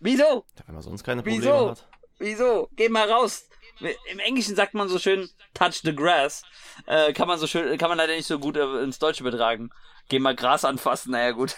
Wieso? 0.00 0.44
Wenn 0.66 0.74
man 0.74 0.82
sonst 0.82 1.04
keine 1.04 1.22
Probleme 1.22 1.42
Wieso? 1.42 1.70
hat. 1.70 1.88
Wieso? 2.18 2.68
Geh 2.76 2.88
mal 2.88 3.10
raus. 3.10 3.48
Im 4.10 4.18
Englischen 4.18 4.56
sagt 4.56 4.74
man 4.74 4.88
so 4.88 4.98
schön 4.98 5.28
touch 5.54 5.80
the 5.84 5.94
grass. 5.94 6.42
Äh, 6.86 7.12
kann 7.12 7.28
man 7.28 7.38
so 7.38 7.46
schön, 7.46 7.78
kann 7.78 7.88
man 7.88 7.98
leider 7.98 8.14
nicht 8.16 8.26
so 8.26 8.38
gut 8.38 8.56
äh, 8.56 8.82
ins 8.82 8.98
Deutsche 8.98 9.22
betragen. 9.22 9.70
Geh 10.08 10.18
mal 10.18 10.34
Gras 10.34 10.64
anfassen, 10.64 11.12
naja 11.12 11.32
gut. 11.32 11.54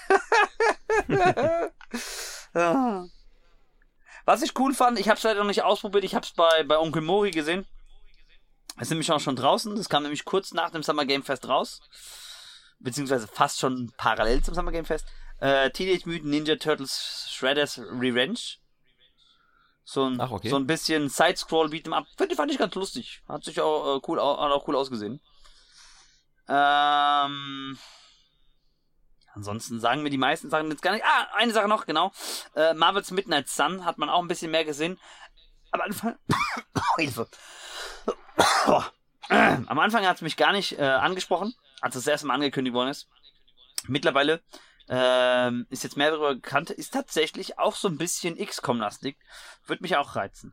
Ja. 2.55 3.07
Was 4.27 4.43
ich 4.43 4.59
cool 4.59 4.75
fand, 4.75 4.99
ich 4.99 5.09
hab's 5.09 5.23
leider 5.23 5.41
noch 5.41 5.47
nicht 5.47 5.62
ausprobiert, 5.62 6.05
ich 6.05 6.15
hab's 6.15 6.33
bei, 6.33 6.62
bei 6.65 6.79
Onkel 6.79 7.03
Mori 7.03 7.31
gesehen. 7.31 7.67
Es 8.77 8.83
ist 8.83 8.91
nämlich 8.91 9.11
auch 9.11 9.21
schon 9.21 9.37
draußen, 9.37 9.75
das 9.77 9.89
kam 9.89 10.03
nämlich 10.03 10.25
kurz 10.25 10.53
nach 10.53 10.71
dem 10.71 10.83
Summer 10.83 11.05
Game 11.05 11.23
Fest 11.23 11.49
raus. 11.49 11.81
Beziehungsweise 12.79 13.29
fast 13.29 13.59
schon 13.59 13.93
parallel 13.97 14.43
zum 14.43 14.55
Summer 14.55 14.73
Game 14.73 14.85
Fest. 14.85 15.07
Äh, 15.41 15.71
Teenage 15.71 16.07
Mutant 16.09 16.27
Ninja 16.27 16.57
Turtles 16.57 17.27
Shredder's 17.31 17.79
Revenge. 17.79 18.39
So 19.85 20.05
ein, 20.05 20.21
Ach, 20.21 20.31
okay. 20.31 20.49
so 20.51 20.57
ein 20.57 20.67
bisschen 20.67 21.09
Side-Scroll 21.09 21.69
Beat'em 21.69 21.93
Up. 21.95 22.07
Fand, 22.17 22.33
fand 22.35 22.53
ich 22.53 22.59
ganz 22.59 22.75
lustig. 22.75 23.23
Hat 23.27 23.43
sich 23.45 23.61
auch 23.61 23.97
äh, 23.97 24.01
cool, 24.07 24.21
au- 24.21 24.41
hat 24.41 24.53
auch 24.53 24.69
cool 24.69 24.77
ausgesehen. 24.77 25.21
Ähm, 26.49 27.79
ansonsten 29.35 29.81
sagen 29.81 30.03
mir 30.03 30.11
die 30.11 30.19
meisten 30.19 30.51
Sachen 30.51 30.71
jetzt 30.71 30.83
gar 30.83 30.93
nicht. 30.93 31.05
Ah, 31.05 31.29
eine 31.35 31.53
Sache 31.53 31.69
noch, 31.69 31.87
genau. 31.87 32.12
Äh, 32.55 32.75
Marvel's 32.75 33.11
Midnight 33.11 33.49
Sun 33.49 33.85
hat 33.85 33.99
man 33.99 34.11
auch 34.11 34.21
ein 34.21 34.29
bisschen 34.29 34.51
mehr 34.51 34.65
gesehen. 34.65 34.99
Am 35.73 35.81
Anfang. 35.81 36.19
Hilfe. 36.97 37.29
Am 39.29 39.79
Anfang 39.79 40.05
hat 40.07 40.17
es 40.17 40.23
mich 40.23 40.37
gar 40.37 40.53
nicht 40.53 40.79
äh, 40.79 40.83
angesprochen, 40.85 41.55
als 41.81 41.95
es 41.95 42.05
das 42.05 42.11
erste 42.11 42.27
Mal 42.27 42.35
angekündigt 42.35 42.75
worden 42.75 42.89
ist. 42.91 43.09
Mittlerweile 43.87 44.43
ähm, 44.93 45.67
ist 45.71 45.85
jetzt 45.85 45.97
mehr 45.97 46.11
darüber 46.11 46.35
bekannt, 46.35 46.71
ist 46.71 46.93
tatsächlich 46.93 47.59
auch 47.59 47.77
so 47.77 47.87
ein 47.89 47.97
bisschen 47.97 48.37
XCOM-lastig. 48.37 49.17
Würde 49.67 49.83
mich 49.83 49.97
auch 49.97 50.17
reizen. 50.17 50.53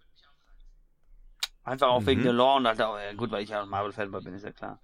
Einfach 1.63 1.87
auch 1.87 2.01
Mhm. 2.01 2.05
wegen 2.05 2.23
der 2.23 2.33
Lore 2.33 2.57
und 2.57 2.67
halt 2.67 2.81
auch, 2.81 2.97
ja, 2.97 3.11
gut, 3.13 3.31
weil 3.31 3.43
ich 3.43 3.49
ja 3.49 3.63
ein 3.63 3.69
Marvel-Fanboy 3.69 4.21
bin, 4.21 4.35
ist 4.35 4.43
ja 4.45 4.51
klar. 4.53 4.79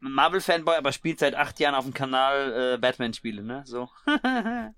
Marvel-Fanboy, 0.00 0.76
aber 0.76 0.92
spielt 0.92 1.18
seit 1.18 1.34
acht 1.34 1.58
Jahren 1.60 1.74
auf 1.74 1.84
dem 1.84 1.92
Kanal 1.94 2.74
äh, 2.74 2.78
Batman-Spiele, 2.78 3.42
ne? 3.42 3.62
So. 3.66 3.88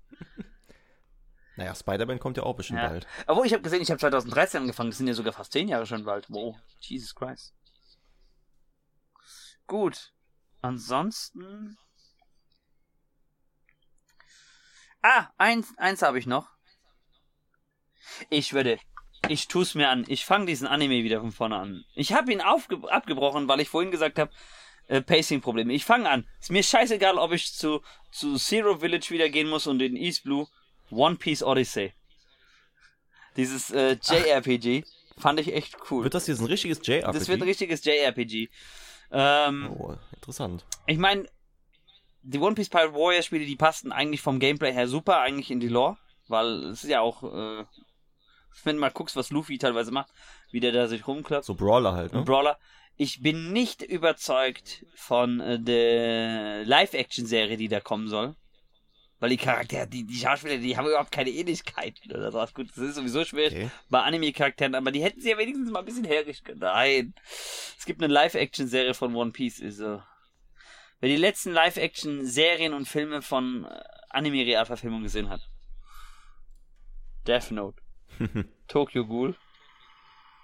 Naja, 1.59 1.73
Spider-Man 1.73 2.19
kommt 2.19 2.37
ja 2.37 2.43
auch 2.43 2.55
bestimmt 2.55 2.79
Ja. 2.81 2.87
bald. 2.89 3.07
Obwohl, 3.25 3.47
ich 3.47 3.53
habe 3.53 3.63
gesehen, 3.63 3.81
ich 3.81 3.89
habe 3.89 3.99
2013 3.99 4.61
angefangen. 4.61 4.91
Das 4.91 4.97
sind 4.99 5.07
ja 5.07 5.15
sogar 5.15 5.33
fast 5.33 5.51
10 5.53 5.67
Jahre 5.67 5.87
schon 5.87 6.03
bald. 6.05 6.27
Wow, 6.29 6.55
Jesus 6.81 7.15
Christ. 7.15 7.55
Gut. 9.65 10.13
Ansonsten... 10.61 11.77
Ah, 15.01 15.27
eins, 15.37 15.73
eins 15.77 16.01
habe 16.01 16.19
ich 16.19 16.25
noch. 16.25 16.47
Ich 18.29 18.53
würde... 18.53 18.79
Ich 19.29 19.47
tu's 19.47 19.73
mir 19.75 19.89
an. 19.89 20.05
Ich 20.07 20.25
fange 20.25 20.45
diesen 20.45 20.67
Anime 20.67 21.03
wieder 21.03 21.19
von 21.19 21.31
vorne 21.31 21.57
an. 21.57 21.83
Ich 21.95 22.13
habe 22.13 22.31
ihn 22.31 22.39
aufge 22.39 22.79
abgebrochen, 22.89 23.47
weil 23.47 23.59
ich 23.59 23.67
vorhin 23.67 23.91
gesagt 23.91 24.19
habe, 24.19 24.31
äh, 24.87 25.01
Pacing-Probleme. 25.01 25.73
Ich 25.73 25.85
fange 25.85 26.09
an. 26.09 26.25
Ist 26.39 26.51
mir 26.51 26.63
scheißegal, 26.63 27.17
ob 27.17 27.33
ich 27.33 27.53
zu, 27.53 27.81
zu 28.11 28.35
Zero 28.37 28.77
Village 28.77 29.09
wieder 29.09 29.27
gehen 29.29 29.49
muss 29.49 29.67
und 29.67 29.81
in 29.81 29.97
East 29.97 30.23
Blue. 30.23 30.47
One 30.91 31.15
Piece 31.17 31.43
Odyssey. 31.43 31.93
Dieses 33.35 33.71
äh, 33.71 33.97
JRPG 34.01 34.83
fand 35.17 35.39
ich 35.39 35.53
echt 35.53 35.75
cool. 35.91 36.03
Wird 36.03 36.13
das 36.13 36.27
jetzt 36.27 36.39
ein 36.39 36.45
richtiges 36.45 36.79
JRPG? 36.85 37.11
das 37.19 37.27
wird 37.27 37.41
ein 37.41 37.47
richtiges 37.47 37.83
JRPG. 37.83 38.49
Ähm, 39.11 39.69
Oh, 39.77 39.95
interessant. 40.13 40.65
ich 40.85 40.97
meine, 40.97 41.27
die 42.27 42.39
One 42.39 42.55
Piece 42.55 42.69
Pirate 42.69 42.93
Warrior 42.93 43.21
Spiele, 43.21 43.45
die 43.45 43.55
passten 43.55 43.91
eigentlich 43.91 44.21
vom 44.21 44.39
Gameplay 44.39 44.73
her 44.73 44.87
super 44.87 45.19
eigentlich 45.19 45.49
in 45.49 45.59
die 45.59 45.69
Lore, 45.69 45.97
weil 46.27 46.65
es 46.65 46.83
ist 46.83 46.89
ja 46.89 46.99
auch, 47.01 47.23
äh, 47.23 47.63
wenn 48.63 48.75
du 48.75 48.81
mal 48.81 48.91
guckst, 48.91 49.15
was 49.15 49.29
Luffy 49.31 49.57
teilweise 49.57 49.91
macht, 49.91 50.11
wie 50.51 50.59
der 50.59 50.71
da 50.73 50.87
sich 50.87 51.07
rumklappt. 51.07 51.45
So 51.45 51.55
Brawler 51.55 51.93
halt, 51.93 52.13
ne? 52.13 52.23
Brawler. 52.23 52.57
Ich 52.97 53.21
bin 53.21 53.53
nicht 53.53 53.81
überzeugt 53.81 54.85
von 54.95 55.39
äh, 55.39 55.59
der 55.59 56.65
Live-Action-Serie, 56.65 57.55
die 57.55 57.67
da 57.69 57.79
kommen 57.79 58.07
soll. 58.07 58.35
Weil 59.19 59.29
die 59.29 59.37
Charaktere, 59.37 59.87
die, 59.87 60.05
die 60.05 60.15
Schauspieler, 60.15 60.57
die 60.57 60.77
haben 60.77 60.87
überhaupt 60.87 61.11
keine 61.11 61.31
Ähnlichkeiten 61.31 62.11
oder 62.11 62.31
sowas. 62.31 62.53
Gut, 62.53 62.69
das 62.69 62.77
ist 62.77 62.95
sowieso 62.95 63.23
schwer 63.25 63.47
Okay. 63.47 63.71
bei 63.89 64.01
Anime-Charakteren, 64.03 64.75
aber 64.75 64.91
die 64.91 65.01
hätten 65.01 65.21
sie 65.21 65.29
ja 65.31 65.37
wenigstens 65.37 65.71
mal 65.71 65.79
ein 65.79 65.85
bisschen 65.85 66.03
herrisch 66.03 66.43
können. 66.43 66.59
Nein. 66.59 67.15
Es 67.79 67.85
gibt 67.85 68.03
eine 68.03 68.13
Live-Action-Serie 68.13 68.93
von 68.93 69.15
One 69.15 69.31
Piece, 69.31 69.59
ist 69.59 69.77
so. 69.77 70.01
Wer 70.99 71.09
die 71.09 71.15
letzten 71.15 71.51
Live-Action-Serien 71.51 72.73
und 72.73 72.87
Filme 72.87 73.21
von 73.21 73.65
äh, 73.65 73.83
Anime-Realverfilmung 74.09 75.03
gesehen 75.03 75.29
hat. 75.29 75.41
Death 77.27 77.51
Note. 77.51 77.81
Tokyo 78.67 79.05
Ghoul. 79.05 79.35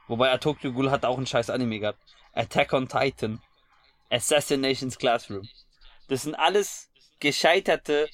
Wobei 0.08 0.32
äh, 0.32 0.38
Tokyo 0.38 0.72
Ghoul 0.72 0.92
hat 0.92 1.06
auch 1.06 1.18
einen 1.18 1.26
scheiß 1.26 1.50
Anime 1.50 1.80
gehabt. 1.80 2.00
Attack 2.34 2.74
on 2.74 2.88
Titan. 2.88 3.42
Assassinations 4.12 4.98
Classroom. 4.98 5.48
Das 6.08 6.24
sind 6.24 6.36
alles 6.36 6.92
gescheiterte 7.20 8.08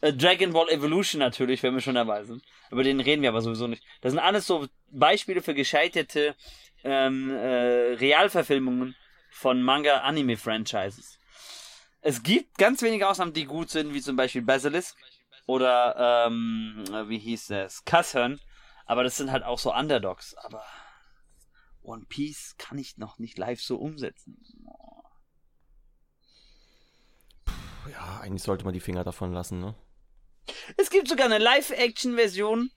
äh, 0.00 0.12
Dragon 0.12 0.52
Ball 0.52 0.68
Evolution 0.70 1.20
natürlich, 1.20 1.62
wenn 1.62 1.74
wir 1.74 1.80
schon 1.80 1.94
dabei 1.94 2.24
sind. 2.24 2.42
Über 2.70 2.82
den 2.82 2.98
reden 2.98 3.22
wir 3.22 3.28
aber 3.28 3.42
sowieso 3.42 3.68
nicht. 3.68 3.84
Das 4.00 4.12
sind 4.12 4.18
alles 4.18 4.46
so 4.46 4.66
Beispiele 4.90 5.40
für 5.40 5.54
gescheiterte 5.54 6.34
ähm, 6.82 7.30
äh, 7.30 7.94
Realverfilmungen 7.94 8.96
von 9.30 9.62
Manga-Anime-Franchises. 9.62 11.18
Es 12.06 12.22
gibt 12.22 12.56
ganz 12.56 12.82
wenige 12.82 13.08
Ausnahmen, 13.08 13.32
die 13.32 13.46
gut 13.46 13.68
sind, 13.68 13.92
wie 13.92 14.00
zum 14.00 14.14
Beispiel 14.14 14.42
Basilisk 14.42 14.96
oder 15.44 16.28
ähm, 16.28 16.84
äh, 16.92 17.08
wie 17.08 17.18
hieß 17.18 17.50
es? 17.50 17.84
Kasshörn. 17.84 18.40
Aber 18.84 19.02
das 19.02 19.16
sind 19.16 19.32
halt 19.32 19.42
auch 19.42 19.58
so 19.58 19.74
Underdogs. 19.74 20.36
Aber 20.36 20.64
One 21.82 22.04
Piece 22.08 22.54
kann 22.58 22.78
ich 22.78 22.96
noch 22.96 23.18
nicht 23.18 23.38
live 23.38 23.60
so 23.60 23.78
umsetzen. 23.78 24.38
Ja, 27.90 28.20
eigentlich 28.20 28.44
sollte 28.44 28.64
man 28.64 28.74
die 28.74 28.78
Finger 28.78 29.02
davon 29.02 29.32
lassen, 29.32 29.58
ne? 29.58 29.74
Es 30.76 30.90
gibt 30.90 31.08
sogar 31.08 31.26
eine 31.26 31.38
Live-Action-Version 31.38 32.70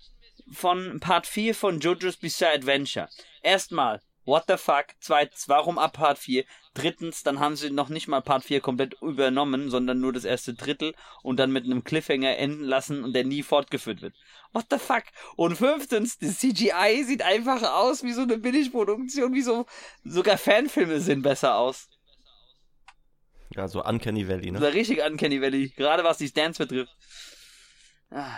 von 0.52 1.00
Part 1.00 1.28
4 1.28 1.54
von 1.54 1.80
JoJo's 1.80 2.18
Bizarre 2.18 2.56
Adventure. 2.56 3.10
Erstmal, 3.44 4.02
What 4.30 4.44
the 4.48 4.58
fuck? 4.58 4.86
Zweitens, 5.00 5.50
warum 5.50 5.80
ab 5.80 5.94
Part 5.94 6.20
4? 6.20 6.46
Drittens, 6.76 7.24
dann 7.24 7.40
haben 7.40 7.56
sie 7.56 7.72
noch 7.72 7.90
nicht 7.90 8.08
mal 8.08 8.22
Part 8.22 8.44
4 8.44 8.62
komplett 8.62 8.94
übernommen, 9.02 9.72
sondern 9.72 10.00
nur 10.00 10.14
das 10.14 10.24
erste 10.24 10.54
Drittel 10.54 10.94
und 11.24 11.38
dann 11.38 11.52
mit 11.52 11.66
einem 11.66 11.84
Cliffhanger 11.84 12.38
enden 12.38 12.64
lassen 12.64 13.04
und 13.04 13.14
der 13.14 13.24
nie 13.24 13.42
fortgeführt 13.42 14.04
wird. 14.04 14.14
What 14.54 14.68
the 14.70 14.78
fuck? 14.78 15.04
Und 15.36 15.56
fünftens, 15.56 16.20
das 16.20 16.38
CGI 16.38 17.04
sieht 17.06 17.24
einfach 17.24 17.64
aus 17.64 18.04
wie 18.04 18.14
so 18.14 18.22
eine 18.22 18.38
Billigproduktion, 18.38 19.34
wie 19.34 19.42
so, 19.42 19.66
sogar 20.04 20.38
Fanfilme 20.38 21.00
sehen 21.00 21.24
besser 21.24 21.56
aus. 21.56 21.90
Ja, 23.56 23.68
so 23.68 23.84
Uncanny 23.84 24.28
Valley, 24.28 24.52
ne? 24.52 24.60
So 24.60 24.68
richtig 24.68 25.02
Uncanny 25.02 25.42
Valley, 25.42 25.70
gerade 25.70 26.04
was 26.04 26.20
die 26.20 26.28
Stands 26.28 26.60
betrifft. 26.60 26.96
Ah. 28.12 28.38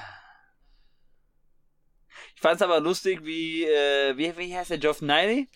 Ich 2.34 2.42
fand's 2.42 2.62
aber 2.62 2.80
lustig, 2.80 3.26
wie, 3.26 3.66
äh, 3.66 4.16
wie, 4.18 4.36
wie 4.38 4.56
heißt 4.56 4.70
der, 4.70 4.78
Geoff 4.78 5.02
Niley? 5.02 5.50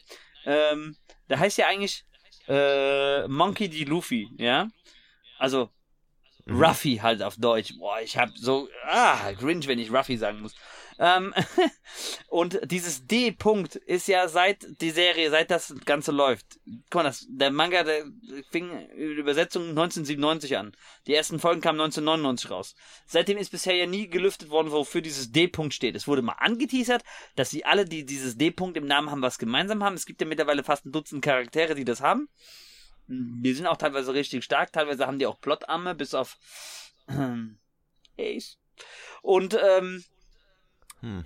Ähm, 0.46 0.96
der 1.30 1.40
heißt 1.40 1.58
ja 1.58 1.68
eigentlich 1.68 2.06
äh, 2.48 3.28
Monkey 3.28 3.70
D. 3.70 3.84
Luffy, 3.84 4.30
ja? 4.38 4.68
Also, 5.38 5.70
mhm. 6.46 6.64
Ruffy 6.64 6.98
halt 7.02 7.22
auf 7.24 7.36
Deutsch. 7.38 7.78
Boah, 7.78 8.00
ich 8.02 8.18
hab 8.18 8.30
so, 8.38 8.70
ah, 8.86 9.34
cringe, 9.34 9.66
wenn 9.68 9.80
ich 9.80 9.92
Ruffy 9.92 10.18
sagen 10.18 10.42
muss. 10.42 10.56
Ähm, 10.98 11.34
und 12.28 12.60
dieses 12.64 13.06
D-Punkt 13.06 13.76
ist 13.76 14.08
ja 14.08 14.28
seit 14.28 14.82
die 14.82 14.92
Serie, 14.92 15.30
seit 15.30 15.52
das 15.52 15.74
Ganze 15.86 16.12
läuft. 16.12 16.60
Guck 16.90 16.96
mal, 16.96 17.04
das, 17.04 17.26
der 17.30 17.52
Manga, 17.52 17.84
der 17.84 18.06
fing 18.52 18.88
Übersetzung 18.92 19.70
1997 19.70 20.58
an. 20.58 20.76
Die 21.08 21.14
ersten 21.14 21.40
Folgen 21.40 21.62
kamen 21.62 21.80
1999 21.80 22.50
raus. 22.50 22.76
Seitdem 23.06 23.38
ist 23.38 23.52
bisher 23.52 23.76
ja 23.76 23.86
nie 23.86 24.08
gelüftet 24.08 24.50
worden, 24.50 24.72
wofür 24.72 25.02
dieses 25.02 25.32
D-Punkt 25.32 25.74
steht. 25.74 25.96
Es 25.96 26.08
wurde 26.08 26.22
mal 26.22 26.34
angeteasert, 26.34 27.04
dass 27.36 27.50
sie 27.50 27.66
alle, 27.66 27.86
die 27.86 28.06
dieses 28.06 28.38
D-Punkt 28.38 28.78
im 28.78 28.88
Namen 28.88 29.12
haben, 29.12 29.22
was 29.22 29.38
gemeinsam 29.38 29.84
haben. 29.84 29.96
Es 29.96 30.06
gibt 30.06 30.22
ja 30.22 30.28
mittlerweile 30.28 30.64
fast 30.64 30.86
ein 30.86 30.92
Dutzend 30.92 31.24
Charaktere, 31.24 31.76
die 31.76 31.86
das 31.86 32.02
haben. 32.02 32.30
Die 33.08 33.54
sind 33.54 33.68
auch 33.68 33.78
teilweise 33.78 34.14
richtig 34.14 34.44
stark, 34.44 34.74
teilweise 34.74 35.06
haben 35.06 35.20
die 35.20 35.28
auch 35.28 35.40
Plotarme, 35.40 35.94
bis 35.94 36.16
auf 36.16 36.38
Ace. 38.18 38.58
Und 39.22 39.58
ähm, 39.62 40.04
hm. 41.06 41.24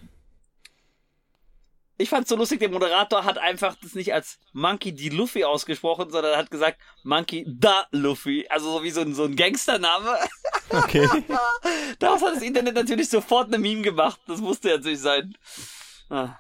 Ich 1.98 2.10
fand's 2.10 2.30
so 2.30 2.36
lustig, 2.36 2.60
der 2.60 2.70
Moderator 2.70 3.24
hat 3.24 3.38
einfach 3.38 3.76
das 3.82 3.96
nicht 3.96 4.14
als 4.14 4.40
Monkey 4.54 4.94
D. 4.94 5.10
Luffy 5.10 5.44
ausgesprochen, 5.44 6.10
sondern 6.10 6.38
hat 6.38 6.52
gesagt 6.52 6.80
Monkey 7.04 7.46
da 7.48 7.88
Luffy. 7.92 8.46
Also 8.50 8.72
so 8.72 8.84
wie 8.84 8.92
so 8.92 9.02
ein, 9.02 9.14
so 9.14 9.24
ein 9.24 9.36
Gangstername. 9.36 10.18
Okay. 10.70 11.08
Daraus 12.00 12.22
hat 12.22 12.36
das 12.36 12.44
Internet 12.44 12.76
natürlich 12.76 13.10
sofort 13.10 13.48
eine 13.48 13.58
Meme 13.58 13.82
gemacht. 13.82 14.20
Das 14.28 14.40
musste 14.40 14.70
ja 14.70 14.78
natürlich 14.78 15.00
sein. 15.00 15.38
Ah. 16.10 16.36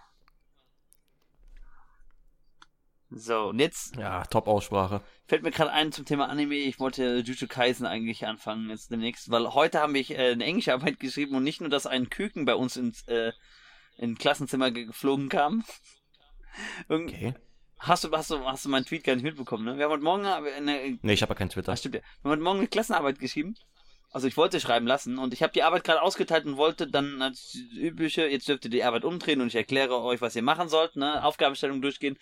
So, 3.09 3.47
und 3.47 3.59
jetzt. 3.59 3.95
Ja, 3.95 4.23
Top-Aussprache. 4.25 5.01
Fällt 5.29 5.43
mir 5.43 5.51
gerade 5.51 5.71
ein 5.71 5.91
zum 5.91 6.05
Thema 6.05 6.27
Anime. 6.27 6.55
Ich 6.55 6.79
wollte 6.79 7.17
Jujutsu 7.17 7.45
Kaisen 7.45 7.85
eigentlich 7.85 8.25
anfangen 8.25 8.71
jetzt 8.71 8.89
demnächst, 8.89 9.29
weil 9.29 9.53
heute 9.53 9.79
haben 9.79 9.93
wir 9.93 10.09
äh, 10.09 10.31
eine 10.31 10.43
englische 10.43 10.73
Arbeit 10.73 10.99
geschrieben 10.99 11.35
und 11.35 11.43
nicht 11.43 11.61
nur, 11.61 11.69
dass 11.69 11.85
ein 11.85 12.09
Küken 12.09 12.45
bei 12.45 12.55
uns 12.55 12.77
ins 12.77 13.03
äh, 13.07 13.31
in 13.97 14.17
Klassenzimmer 14.17 14.71
geflogen 14.71 15.29
kam. 15.29 15.63
Irgend 16.89 17.11
okay. 17.11 17.35
Hast 17.77 18.05
du, 18.05 18.11
hast 18.11 18.31
du, 18.31 18.43
hast 18.43 18.65
du 18.65 18.69
meinen 18.69 18.85
Tweet 18.85 19.03
gar 19.03 19.13
nicht 19.13 19.23
mitbekommen, 19.23 19.65
ne? 19.65 19.77
Wir 19.77 19.85
haben 19.85 19.91
heute 19.91 20.03
Morgen 20.03 20.25
eine. 20.25 20.97
Nee, 20.99 21.13
ich 21.13 21.21
habe 21.21 21.33
ja 21.33 21.37
kein 21.37 21.49
Twitter. 21.49 21.73
Ach, 21.73 21.77
stimmt 21.77 21.93
ja. 21.93 22.01
Wir 22.01 22.23
haben 22.23 22.31
heute 22.31 22.41
Morgen 22.41 22.59
eine 22.59 22.67
Klassenarbeit 22.67 23.19
geschrieben. 23.19 23.53
Also 24.09 24.27
ich 24.27 24.35
wollte 24.35 24.59
schreiben 24.59 24.87
lassen 24.87 25.19
und 25.19 25.35
ich 25.35 25.43
habe 25.43 25.53
die 25.53 25.61
Arbeit 25.61 25.83
gerade 25.83 26.01
ausgeteilt 26.01 26.47
und 26.47 26.57
wollte 26.57 26.87
dann 26.89 27.21
als 27.21 27.53
übliche, 27.75 28.25
jetzt 28.25 28.47
dürft 28.47 28.65
ihr 28.65 28.71
die 28.71 28.83
Arbeit 28.83 29.05
umdrehen 29.05 29.41
und 29.41 29.49
ich 29.49 29.55
erkläre 29.55 30.01
euch, 30.01 30.21
was 30.21 30.35
ihr 30.35 30.41
machen 30.41 30.69
sollt, 30.69 30.95
ne? 30.95 31.23
Aufgabenstellung 31.23 31.83
durchgehen. 31.83 32.17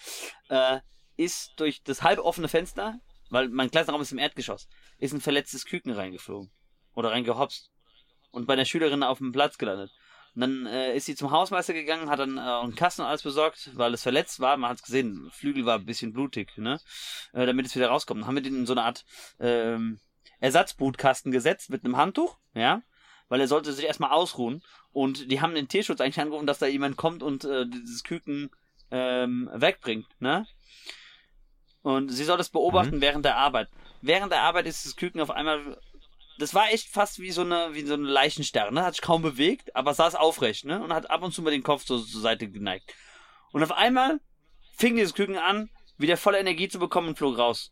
Äh, 0.50 0.82
ist 1.18 1.54
durch 1.58 1.84
das 1.84 2.04
halb 2.04 2.20
offene 2.20 2.48
Fenster, 2.48 3.00
weil 3.30 3.50
mein 3.50 3.72
Klassenraum 3.72 4.02
ist 4.02 4.12
im 4.12 4.20
Erdgeschoss, 4.20 4.70
ist 4.98 5.14
ein 5.14 5.22
verletztes 5.22 5.66
Küken 5.66 5.92
reingeflogen. 5.92 6.52
Oder 6.94 7.12
reingehopst. 7.12 7.72
Und 8.32 8.48
bei 8.48 8.56
der 8.56 8.66
Schülerin 8.66 9.04
auf 9.04 9.20
dem 9.20 9.32
Platz 9.32 9.58
gelandet. 9.58 9.92
Und 10.36 10.42
dann 10.42 10.66
äh, 10.68 10.96
ist 10.96 11.06
sie 11.06 11.16
zum 11.16 11.32
Hausmeister 11.32 11.74
gegangen, 11.74 12.10
hat 12.10 12.20
dann 12.20 12.38
äh, 12.38 12.42
einen 12.42 12.76
Kasten 12.76 13.02
und 13.02 13.08
alles 13.08 13.24
besorgt, 13.24 13.72
weil 13.74 13.94
es 13.94 14.04
verletzt 14.04 14.40
war. 14.40 14.56
Man 14.58 14.70
hat 14.70 14.78
es 14.78 14.84
gesehen, 14.84 15.30
Flügel 15.32 15.66
war 15.66 15.80
ein 15.80 15.86
bisschen 15.86 16.14
blutig, 16.14 16.56
ne? 16.58 16.80
Äh, 17.34 17.46
damit 17.46 17.66
es 17.66 17.76
wieder 17.76 17.90
rauskommt. 17.90 18.22
Dann 18.22 18.28
haben 18.28 18.36
wir 18.36 18.44
den 18.44 18.56
in 18.56 18.66
so 18.66 18.74
eine 18.74 18.84
Art 18.84 19.04
ähm, 19.40 20.00
Ersatzbrutkasten 20.40 21.32
gesetzt 21.32 21.70
mit 21.70 21.84
einem 21.84 21.98
Handtuch, 21.98 22.38
ja? 22.54 22.84
Weil 23.30 23.42
er 23.42 23.48
sollte 23.48 23.74
sich 23.74 23.86
erstmal 23.86 24.12
ausruhen. 24.12 24.62
Und 24.92 25.32
die 25.32 25.42
haben 25.42 25.56
den 25.56 25.68
Tierschutz 25.70 26.02
eigentlich 26.02 26.20
angerufen, 26.20 26.48
dass 26.48 26.60
da 26.60 26.68
jemand 26.68 26.98
kommt 26.98 27.24
und 27.24 27.44
äh, 27.44 27.66
dieses 27.68 28.04
Küken 28.04 28.52
ähm, 28.92 29.50
wegbringt, 29.54 30.08
ne? 30.20 30.46
Und 31.88 32.10
sie 32.10 32.26
soll 32.26 32.38
das 32.38 32.50
beobachten 32.50 32.98
mhm. 32.98 33.02
während 33.02 33.24
der 33.24 33.38
Arbeit. 33.38 33.70
Während 34.02 34.34
der 34.34 34.42
Arbeit 34.42 34.68
ist 34.68 34.86
das 34.86 34.98
Küken 34.98 35.22
auf 35.22 35.32
einmal. 35.32 35.80
Das 36.38 36.54
war 36.54 36.70
echt 36.70 36.90
fast 36.90 37.20
wie 37.20 37.32
so 37.32 37.42
eine, 37.42 37.70
wie 37.72 37.86
so 37.86 37.94
eine 37.94 38.10
Leichenstarre, 38.10 38.74
ne? 38.74 38.84
Hat 38.84 38.96
sich 38.96 39.02
kaum 39.02 39.22
bewegt, 39.22 39.74
aber 39.74 39.94
saß 39.94 40.16
aufrecht, 40.16 40.66
ne? 40.66 40.84
Und 40.84 40.92
hat 40.94 41.10
ab 41.10 41.24
und 41.24 41.34
zu 41.34 41.42
mal 41.42 41.52
den 41.52 41.64
Kopf 41.64 41.86
so 41.86 41.98
zur 41.98 42.22
Seite 42.22 42.50
geneigt. 42.50 42.94
Und 43.54 43.64
auf 43.64 43.72
einmal 43.72 44.20
fing 44.76 44.98
dieses 44.98 45.14
Küken 45.14 45.38
an, 45.38 45.70
wieder 45.98 46.18
volle 46.18 46.40
Energie 46.40 46.68
zu 46.68 46.78
bekommen 46.78 47.08
und 47.08 47.18
flog 47.18 47.38
raus. 47.38 47.72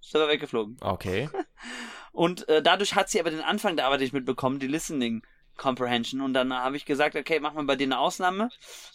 Ist 0.00 0.16
aber 0.16 0.26
weggeflogen. 0.26 0.76
Okay. 0.80 1.30
Und 2.12 2.48
äh, 2.48 2.62
dadurch 2.62 2.94
hat 2.94 3.08
sie 3.08 3.20
aber 3.20 3.30
den 3.30 3.40
Anfang 3.40 3.76
der 3.76 3.86
Arbeit 3.86 4.00
nicht 4.00 4.14
mitbekommen, 4.14 4.58
die 4.58 4.68
Listening. 4.68 5.22
Comprehension. 5.56 6.20
Und 6.20 6.34
dann 6.34 6.52
habe 6.52 6.76
ich 6.76 6.84
gesagt, 6.84 7.16
okay, 7.16 7.40
machen 7.40 7.56
wir 7.56 7.64
bei 7.64 7.76
dir 7.76 7.84
eine 7.84 7.98
Ausnahme. 7.98 8.50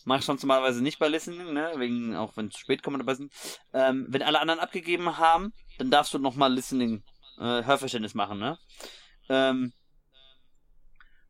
Mach 0.05 0.19
ich 0.19 0.25
sonst 0.25 0.43
normalerweise 0.43 0.81
nicht 0.81 0.99
bei 0.99 1.07
Listening, 1.07 1.53
ne? 1.53 1.71
Wegen, 1.75 2.15
auch 2.15 2.35
wenn 2.37 2.47
es 2.47 2.57
spät 2.57 2.83
kommt 2.83 3.03
sind. 3.15 3.31
Ähm, 3.73 4.05
wenn 4.09 4.21
alle 4.21 4.39
anderen 4.39 4.59
abgegeben 4.59 5.17
haben, 5.17 5.53
dann 5.77 5.91
darfst 5.91 6.13
du 6.13 6.19
nochmal 6.19 6.53
Listening, 6.53 7.03
äh, 7.37 7.63
Hörverständnis 7.63 8.13
machen, 8.13 8.39
ne? 8.39 8.57
Ähm, 9.29 9.73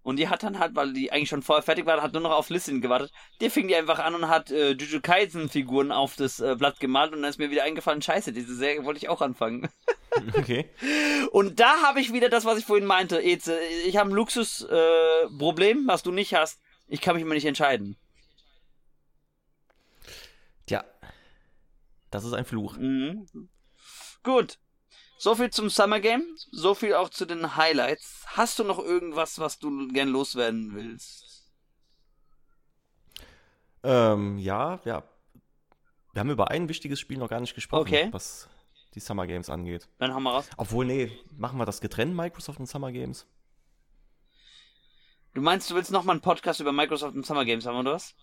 und 0.04 0.18
die 0.18 0.30
hat 0.30 0.44
dann 0.44 0.60
halt, 0.60 0.76
weil 0.76 0.94
die 0.94 1.12
eigentlich 1.12 1.30
schon 1.30 1.44
vorher 1.44 1.64
fertig 1.64 1.86
war, 1.86 2.02
hat 2.02 2.14
nur 2.14 2.22
noch 2.22 2.32
auf 2.32 2.50
Listening 2.50 2.82
gewartet. 2.82 3.12
Der 3.40 3.52
fing 3.52 3.68
die 3.68 3.76
einfach 3.76 4.00
an 4.00 4.16
und 4.16 4.28
hat 4.28 4.50
äh, 4.50 4.72
Juju 4.72 5.00
Kaisen 5.02 5.50
Figuren 5.50 5.92
auf 5.92 6.16
das 6.16 6.40
äh, 6.40 6.56
Blatt 6.56 6.80
gemalt 6.80 7.14
und 7.14 7.22
dann 7.22 7.30
ist 7.30 7.38
mir 7.38 7.52
wieder 7.52 7.64
eingefallen, 7.64 8.02
scheiße, 8.02 8.34
diese 8.34 8.56
Serie 8.56 8.84
wollte 8.84 8.98
ich 8.98 9.10
auch 9.10 9.22
anfangen. 9.22 9.70
Okay. 10.38 10.70
Und 11.32 11.62
da 11.62 11.84
habe 11.84 12.02
ich 12.02 12.12
wieder 12.12 12.28
das, 12.28 12.44
was 12.44 12.58
ich 12.60 12.66
vorhin 12.66 12.86
meinte. 12.86 13.22
Eze, 13.22 13.58
ich 13.88 13.96
habe 13.96 14.10
ein 14.10 14.14
Luxusproblem, 14.14 15.78
äh, 15.78 15.88
was 15.88 16.04
du 16.04 16.12
nicht 16.12 16.34
hast. 16.34 16.60
Ich 16.88 17.00
kann 17.00 17.16
mich 17.16 17.24
immer 17.24 17.34
nicht 17.34 17.46
entscheiden. 17.46 17.96
Tja. 20.66 20.84
Das 22.10 22.26
ist 22.26 22.34
ein 22.34 22.44
Fluch. 22.44 22.76
Mhm. 22.76 23.26
Gut. 24.22 24.60
So 25.22 25.36
viel 25.36 25.52
zum 25.52 25.70
Summer 25.70 26.00
Game, 26.00 26.26
so 26.50 26.74
viel 26.74 26.96
auch 26.96 27.08
zu 27.08 27.28
den 27.28 27.56
Highlights. 27.56 28.26
Hast 28.26 28.58
du 28.58 28.64
noch 28.64 28.80
irgendwas, 28.80 29.38
was 29.38 29.60
du 29.60 29.88
gern 29.90 30.10
loswerden 30.10 30.74
willst? 30.74 31.48
Ähm, 33.84 34.40
ja, 34.40 34.80
ja. 34.84 35.04
Wir 36.14 36.22
haben 36.22 36.32
über 36.32 36.50
ein 36.50 36.68
wichtiges 36.70 37.00
Spiel 37.00 37.20
noch 37.20 37.30
gar 37.30 37.40
nicht 37.40 37.54
gesprochen, 37.54 37.82
okay. 37.84 38.08
was 38.10 38.50
die 38.96 39.00
Summer 39.00 39.28
Games 39.28 39.52
angeht. 39.52 39.88
Dann 40.00 40.12
haben 40.12 40.24
wir 40.24 40.32
raus. 40.32 40.50
Obwohl, 40.58 40.88
nee, 40.88 41.12
machen 41.38 41.60
wir 41.60 41.68
das 41.68 41.82
getrennt, 41.82 42.16
Microsoft 42.16 42.60
und 42.60 42.66
Summer 42.66 42.92
Games? 42.92 43.28
Du 45.36 45.42
meinst, 45.42 45.70
du 45.70 45.76
willst 45.76 45.92
nochmal 45.92 46.16
einen 46.16 46.22
Podcast 46.22 46.62
über 46.62 46.72
Microsoft 46.72 47.16
und 47.16 47.28
Summer 47.28 47.46
Games 47.46 47.68
haben, 47.68 47.78
oder 47.78 47.94
was? 47.94 48.16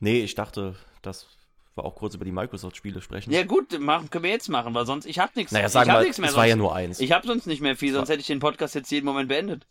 Nee, 0.00 0.20
ich 0.20 0.34
dachte, 0.34 0.76
dass 1.00 1.28
wir 1.76 1.84
auch 1.84 1.94
kurz 1.94 2.14
über 2.14 2.24
die 2.24 2.32
Microsoft-Spiele 2.32 3.00
sprechen. 3.00 3.32
Ja 3.32 3.44
gut, 3.44 3.78
machen, 3.78 4.10
können 4.10 4.24
wir 4.24 4.30
jetzt 4.30 4.48
machen, 4.48 4.74
weil 4.74 4.86
sonst, 4.86 5.06
ich 5.06 5.18
hab 5.18 5.36
nichts. 5.36 5.52
Naja, 5.52 5.68
sagen 5.68 5.90
wir, 5.90 6.08
es 6.08 6.20
war 6.20 6.28
sonst. 6.30 6.46
ja 6.46 6.56
nur 6.56 6.74
eins. 6.74 7.00
Ich 7.00 7.12
hab 7.12 7.24
sonst 7.24 7.46
nicht 7.46 7.60
mehr 7.60 7.76
viel, 7.76 7.92
sonst 7.92 8.08
hätte 8.08 8.20
ich 8.20 8.26
den 8.26 8.40
Podcast 8.40 8.74
jetzt 8.74 8.90
jeden 8.90 9.06
Moment 9.06 9.28
beendet. 9.28 9.66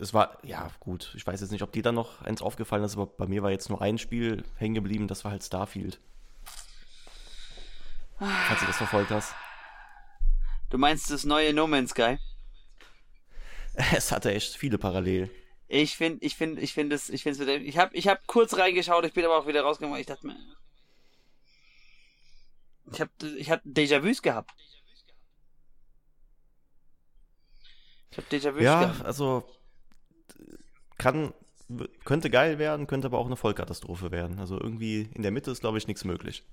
Es 0.00 0.12
war, 0.12 0.38
ja 0.42 0.70
gut, 0.80 1.12
ich 1.16 1.26
weiß 1.26 1.40
jetzt 1.40 1.50
nicht, 1.50 1.62
ob 1.62 1.72
dir 1.72 1.82
dann 1.82 1.94
noch 1.94 2.20
eins 2.22 2.42
aufgefallen 2.42 2.84
ist, 2.84 2.94
aber 2.94 3.06
bei 3.06 3.26
mir 3.26 3.42
war 3.42 3.50
jetzt 3.50 3.70
nur 3.70 3.80
ein 3.80 3.98
Spiel 3.98 4.44
hängen 4.56 4.74
geblieben, 4.74 5.08
das 5.08 5.24
war 5.24 5.30
halt 5.30 5.42
Starfield. 5.42 5.98
Falls 8.18 8.60
du 8.60 8.66
das 8.66 8.76
verfolgt 8.76 9.10
hast. 9.10 9.34
Du 10.70 10.78
meinst 10.78 11.10
das 11.10 11.24
neue 11.24 11.52
No 11.52 11.66
Man's 11.66 11.90
Sky? 11.90 12.18
Es 13.94 14.12
hatte 14.12 14.32
echt 14.32 14.54
viele 14.54 14.76
Parallelen. 14.76 15.30
Ich 15.66 15.96
finde, 15.96 16.22
ich 16.22 16.36
finde, 16.36 16.60
ich 16.60 16.74
finde 16.74 16.94
es, 16.94 17.08
ich 17.08 17.22
finde 17.22 17.44
es, 17.44 17.62
ich 17.62 17.78
habe, 17.78 17.96
ich 17.96 18.06
habe 18.06 18.20
kurz 18.26 18.54
reingeschaut, 18.58 19.06
ich 19.06 19.14
bin 19.14 19.24
aber 19.24 19.38
auch 19.38 19.46
wieder 19.46 19.62
rausgegangen, 19.62 19.94
weil 19.94 20.02
ich 20.02 20.06
dachte 20.06 20.26
mir, 20.26 20.36
ich 22.90 23.00
habe, 23.00 23.10
ich 23.38 23.50
hatte 23.50 23.68
Déjà-vus 23.68 24.22
gehabt. 24.22 24.52
Ich 28.10 28.18
habe 28.18 28.28
Déjà-vus 28.28 28.62
ja, 28.62 28.80
gehabt. 28.80 28.98
Ja, 29.00 29.04
also 29.04 29.48
kann, 30.98 31.32
könnte 32.04 32.30
geil 32.30 32.58
werden, 32.58 32.86
könnte 32.86 33.06
aber 33.06 33.18
auch 33.18 33.26
eine 33.26 33.36
Vollkatastrophe 33.36 34.10
werden. 34.10 34.38
Also 34.38 34.60
irgendwie 34.60 35.02
in 35.14 35.22
der 35.22 35.30
Mitte 35.30 35.50
ist, 35.50 35.60
glaube 35.60 35.78
ich, 35.78 35.86
nichts 35.86 36.04
möglich. 36.04 36.44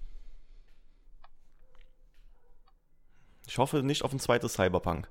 Ich 3.47 3.57
hoffe 3.57 3.81
nicht 3.83 4.03
auf 4.03 4.13
ein 4.13 4.19
zweites 4.19 4.53
Cyberpunk. 4.53 5.09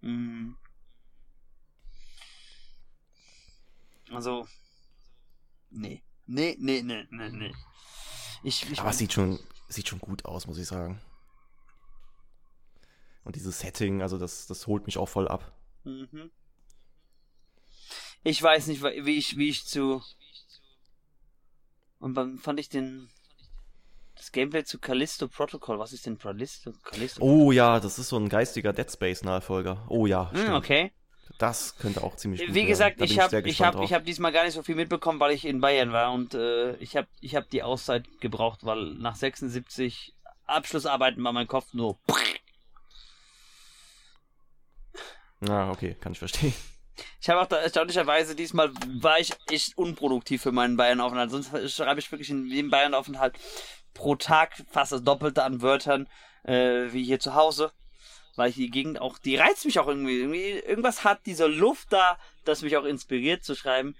Mhm. 0.00 0.56
Also, 4.10 4.48
nee, 5.70 6.02
Nee, 6.32 6.56
nee, 6.60 6.80
nee, 6.80 7.08
nee, 7.10 7.30
nee. 7.30 7.52
Ich, 8.42 8.70
ich, 8.70 8.80
Aber 8.80 8.90
es 8.90 8.98
sieht 8.98 9.12
schon, 9.12 9.38
sieht 9.68 9.88
schon 9.88 9.98
gut 9.98 10.24
aus, 10.24 10.46
muss 10.46 10.58
ich 10.58 10.66
sagen. 10.66 11.00
Und 13.24 13.36
dieses 13.36 13.58
Setting, 13.60 14.02
also 14.02 14.18
das, 14.18 14.46
das 14.46 14.66
holt 14.66 14.86
mich 14.86 14.98
auch 14.98 15.08
voll 15.08 15.28
ab. 15.28 15.52
Mhm. 15.84 16.30
Ich 18.22 18.42
weiß 18.42 18.66
nicht, 18.66 18.82
wie 18.82 19.16
ich, 19.16 19.36
wie 19.36 19.48
ich 19.48 19.66
zu. 19.66 20.02
Und 21.98 22.14
dann 22.14 22.38
fand 22.38 22.60
ich 22.60 22.68
den. 22.68 23.08
Das 24.14 24.32
Gameplay 24.32 24.64
zu 24.64 24.78
Callisto 24.78 25.28
Protocol. 25.28 25.78
Was 25.78 25.94
ist 25.94 26.04
denn 26.04 26.18
Callisto? 26.18 26.72
Callisto 26.82 27.22
Oh 27.22 27.52
ja, 27.52 27.80
das 27.80 27.98
ist 27.98 28.08
so 28.08 28.18
ein 28.18 28.28
geistiger 28.28 28.74
Dead 28.74 28.90
Space-Nachfolger. 28.90 29.86
Oh 29.88 30.06
ja, 30.06 30.30
Hm, 30.32 30.52
okay. 30.52 30.92
Das 31.38 31.76
könnte 31.76 32.02
auch 32.02 32.16
ziemlich 32.16 32.44
gut 32.44 32.54
Wie 32.54 32.66
gesagt, 32.66 33.00
ich 33.00 33.18
habe 33.18 33.48
ich 33.48 33.62
hab, 33.62 33.80
ich 33.80 33.92
hab 33.92 34.04
diesmal 34.04 34.32
gar 34.32 34.44
nicht 34.44 34.54
so 34.54 34.62
viel 34.62 34.74
mitbekommen, 34.74 35.20
weil 35.20 35.32
ich 35.32 35.44
in 35.44 35.60
Bayern 35.60 35.92
war 35.92 36.12
und 36.12 36.34
äh, 36.34 36.74
ich 36.76 36.96
habe 36.96 37.08
ich 37.20 37.34
hab 37.34 37.48
die 37.50 37.62
Auszeit 37.62 38.04
gebraucht, 38.20 38.60
weil 38.64 38.94
nach 38.94 39.16
76 39.16 40.14
Abschlussarbeiten 40.46 41.22
war 41.24 41.32
mein 41.32 41.46
Kopf 41.46 41.72
nur. 41.72 41.98
Ah, 45.48 45.70
okay, 45.70 45.96
kann 45.98 46.12
ich 46.12 46.18
verstehen. 46.18 46.52
Ich 47.20 47.30
habe 47.30 47.40
auch 47.40 47.46
da 47.46 47.56
erstaunlicherweise 47.56 48.34
diesmal 48.34 48.70
war 49.00 49.18
ich 49.18 49.32
echt 49.50 49.76
unproduktiv 49.78 50.42
für 50.42 50.52
meinen 50.52 50.76
Bayern-Aufenthalt. 50.76 51.30
Sonst 51.30 51.74
schreibe 51.74 52.00
ich 52.00 52.10
wirklich 52.10 52.30
in 52.30 52.46
jedem 52.46 52.70
Bayern-Aufenthalt 52.70 53.38
pro 53.94 54.16
Tag 54.16 54.62
fast 54.70 54.92
das 54.92 55.02
Doppelte 55.02 55.42
an 55.44 55.62
Wörtern 55.62 56.08
äh, 56.44 56.92
wie 56.92 57.04
hier 57.04 57.20
zu 57.20 57.34
Hause. 57.34 57.72
Weil 58.36 58.50
ich 58.50 58.56
die 58.56 58.70
Gegend 58.70 59.00
auch, 59.00 59.18
die 59.18 59.36
reizt 59.36 59.64
mich 59.64 59.78
auch 59.78 59.88
irgendwie. 59.88 60.20
irgendwie 60.20 60.50
irgendwas 60.50 61.04
hat 61.04 61.20
diese 61.26 61.46
Luft 61.46 61.92
da, 61.92 62.18
das 62.44 62.62
mich 62.62 62.76
auch 62.76 62.84
inspiriert 62.84 63.44
zu 63.44 63.54
schreiben. 63.54 63.96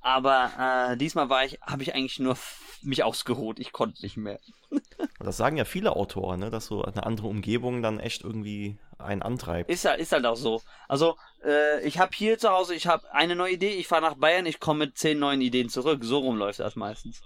Aber 0.00 0.90
äh, 0.92 0.96
diesmal 0.96 1.30
war 1.30 1.44
ich, 1.44 1.60
habe 1.62 1.82
ich 1.82 1.94
eigentlich 1.94 2.18
nur 2.18 2.36
mich 2.82 3.02
ausgeruht. 3.02 3.58
Ich 3.58 3.72
konnte 3.72 4.02
nicht 4.02 4.16
mehr. 4.16 4.40
Das 5.20 5.38
sagen 5.38 5.56
ja 5.56 5.64
viele 5.64 5.96
Autoren, 5.96 6.40
ne, 6.40 6.50
dass 6.50 6.66
so 6.66 6.82
eine 6.82 7.06
andere 7.06 7.28
Umgebung 7.28 7.80
dann 7.80 7.98
echt 7.98 8.22
irgendwie 8.22 8.76
einen 8.98 9.22
antreibt. 9.22 9.70
Ist 9.70 9.86
halt, 9.86 10.00
ist 10.00 10.12
halt 10.12 10.26
auch 10.26 10.36
so. 10.36 10.60
Also, 10.86 11.16
äh, 11.42 11.82
ich 11.86 11.98
habe 11.98 12.10
hier 12.14 12.38
zu 12.38 12.50
Hause, 12.50 12.74
ich 12.74 12.86
habe 12.86 13.10
eine 13.12 13.34
neue 13.34 13.54
Idee, 13.54 13.70
ich 13.70 13.86
fahre 13.86 14.02
nach 14.02 14.16
Bayern, 14.16 14.44
ich 14.44 14.60
komme 14.60 14.86
mit 14.86 14.98
zehn 14.98 15.18
neuen 15.18 15.40
Ideen 15.40 15.70
zurück. 15.70 16.04
So 16.04 16.18
rum 16.18 16.36
läuft 16.36 16.58
das 16.58 16.76
meistens. 16.76 17.22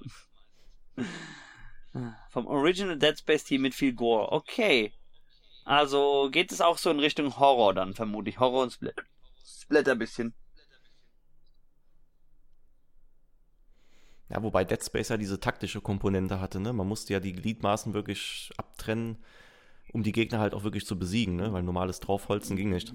Vom 2.31 2.47
Original 2.47 2.99
Dead 2.99 3.19
Space 3.19 3.45
Team 3.45 3.63
mit 3.63 3.75
viel 3.75 3.95
Gore. 3.95 4.31
Okay. 4.31 4.93
Also 5.69 6.31
geht 6.33 6.51
es 6.51 6.63
auch 6.63 6.79
so 6.79 6.89
in 6.89 6.99
Richtung 6.99 7.39
Horror 7.39 7.75
dann, 7.75 7.93
vermutlich. 7.93 8.41
Horror 8.41 8.63
und 8.63 8.73
Split. 8.73 8.95
Splatter 9.45 9.93
ein 9.93 9.99
bisschen. 9.99 10.35
Ja, 14.31 14.43
wobei 14.43 14.65
Dead 14.65 14.83
Space 14.83 15.11
ja 15.11 15.19
diese 15.19 15.41
taktische 15.41 15.83
Komponente 15.83 16.41
hatte, 16.41 16.59
ne? 16.59 16.73
Man 16.73 16.89
musste 16.89 17.13
ja 17.13 17.21
die 17.21 17.35
Gliedmaßen 17.35 17.93
wirklich 17.93 18.51
abtrennen, 18.57 19.23
um 19.93 20.03
die 20.03 20.13
Gegner 20.13 20.39
halt 20.39 20.55
auch 20.55 20.65
wirklich 20.65 20.87
zu 20.87 20.99
besiegen, 20.99 21.37
ne? 21.37 21.53
Weil 21.53 21.63
normales 21.63 22.01
Draufholzen 22.01 22.57
ging 22.57 22.71
nicht. 22.71 22.95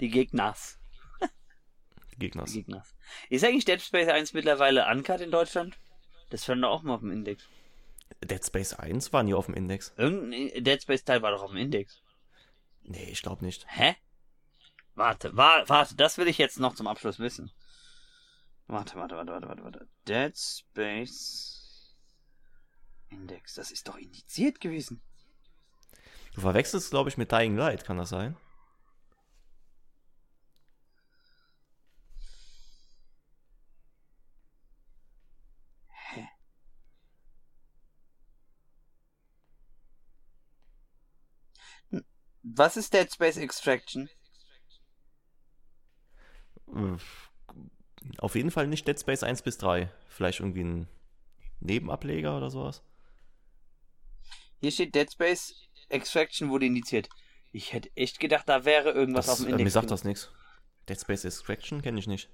Die 0.00 0.08
Gegners. 0.08 0.78
Die 2.12 2.18
Gegners. 2.20 2.52
Die 2.52 2.62
Gegners. 2.62 2.94
Ist 3.28 3.44
eigentlich 3.44 3.66
Dead 3.66 3.82
Space 3.82 4.08
1 4.08 4.32
mittlerweile 4.32 4.86
uncut 4.90 5.20
in 5.20 5.30
Deutschland? 5.30 5.78
Das 6.30 6.42
stand 6.42 6.64
auch 6.64 6.82
mal 6.82 6.94
auf 6.94 7.00
dem 7.00 7.10
Index. 7.10 7.46
Dead 8.24 8.44
Space 8.44 8.74
1 8.74 9.12
war 9.12 9.22
nie 9.22 9.34
auf 9.34 9.46
dem 9.46 9.54
Index. 9.54 9.92
Irgendein 9.96 10.62
Dead 10.62 10.82
Space 10.82 11.04
Teil 11.04 11.22
war 11.22 11.30
doch 11.30 11.42
auf 11.42 11.50
dem 11.50 11.58
Index. 11.58 12.02
Nee, 12.82 13.10
ich 13.10 13.22
glaube 13.22 13.44
nicht. 13.44 13.66
Hä? 13.68 13.96
Warte, 14.94 15.36
wa 15.36 15.64
warte, 15.66 15.94
das 15.94 16.18
will 16.18 16.28
ich 16.28 16.38
jetzt 16.38 16.58
noch 16.58 16.74
zum 16.74 16.86
Abschluss 16.86 17.18
wissen. 17.18 17.50
Warte, 18.66 18.96
warte, 18.96 19.16
warte, 19.16 19.32
warte, 19.32 19.48
warte, 19.48 19.64
warte. 19.64 19.88
Dead 20.06 20.36
Space 20.36 21.96
Index, 23.10 23.54
das 23.54 23.70
ist 23.70 23.88
doch 23.88 23.96
indiziert 23.96 24.60
gewesen. 24.60 25.02
Du 26.34 26.40
verwechselst, 26.40 26.90
glaube 26.90 27.08
ich, 27.10 27.16
mit 27.16 27.32
Dying 27.32 27.56
Light, 27.56 27.84
kann 27.84 27.96
das 27.96 28.10
sein? 28.10 28.36
Was 42.42 42.76
ist 42.76 42.92
Dead 42.94 43.12
Space 43.12 43.36
Extraction? 43.36 44.08
Äh, 46.74 46.96
Auf 48.18 48.34
jeden 48.34 48.50
Fall 48.50 48.66
nicht 48.66 48.86
Dead 48.88 48.98
Space 48.98 49.22
1 49.22 49.42
bis 49.42 49.58
3. 49.58 49.92
Vielleicht 50.08 50.40
irgendwie 50.40 50.64
ein 50.64 50.88
Nebenableger 51.60 52.36
oder 52.36 52.50
sowas. 52.50 52.82
Hier 54.60 54.70
steht 54.72 54.94
Dead 54.94 55.10
Space 55.10 55.54
Extraction 55.88 56.50
wurde 56.50 56.66
indiziert. 56.66 57.08
Ich 57.52 57.72
hätte 57.72 57.90
echt 57.96 58.20
gedacht, 58.20 58.48
da 58.48 58.64
wäre 58.64 58.92
irgendwas 58.92 59.26
Das, 59.26 59.34
auf 59.34 59.38
dem 59.40 59.48
äh, 59.48 59.50
Index. 59.52 59.64
mir 59.64 59.70
sagt 59.70 59.90
das 59.90 60.04
nichts. 60.04 60.30
Dead 60.88 60.98
Space 61.00 61.24
Extraction 61.24 61.82
kenne 61.82 61.98
ich 61.98 62.06
nicht. 62.06 62.30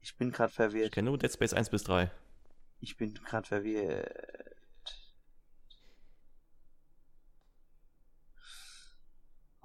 Ich 0.00 0.16
bin 0.16 0.32
gerade 0.32 0.50
Ich 0.50 0.56
verwirrt. 0.56 0.92
kenne 0.92 1.10
nur 1.10 1.18
Dead 1.18 1.32
Space 1.32 1.52
1 1.52 1.70
bis 1.70 1.84
3. 1.84 2.10
Ich 2.80 2.96
bin 2.96 3.14
gerade 3.14 3.46
verwirrt. 3.46 4.10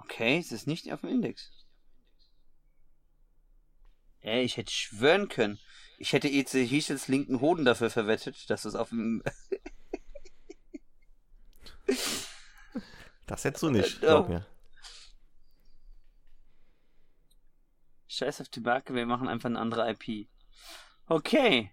Okay, 0.05 0.37
es 0.37 0.51
ist 0.51 0.67
nicht 0.67 0.91
auf 0.93 1.01
dem 1.01 1.09
Index. 1.09 1.51
Ey, 4.21 4.43
ich 4.43 4.57
hätte 4.57 4.71
schwören 4.71 5.29
können. 5.29 5.59
Ich 5.97 6.13
hätte 6.13 6.27
EC 6.27 6.67
Hichels 6.67 7.07
linken 7.07 7.41
Hoden 7.41 7.65
dafür 7.65 7.89
verwettet, 7.89 8.49
dass 8.49 8.65
es 8.65 8.75
auf 8.75 8.89
dem. 8.89 9.23
Das 13.27 13.43
hättest 13.43 13.63
du 13.63 13.71
nicht, 13.71 13.97
Äh, 13.97 14.05
glaub 14.05 14.25
oh. 14.27 14.33
mir. 14.33 14.45
Scheiß 18.07 18.41
auf 18.41 18.49
Tobacco, 18.49 18.93
wir 18.93 19.07
machen 19.07 19.27
einfach 19.27 19.49
eine 19.49 19.59
andere 19.59 19.89
IP. 19.89 20.27
Okay. 21.07 21.71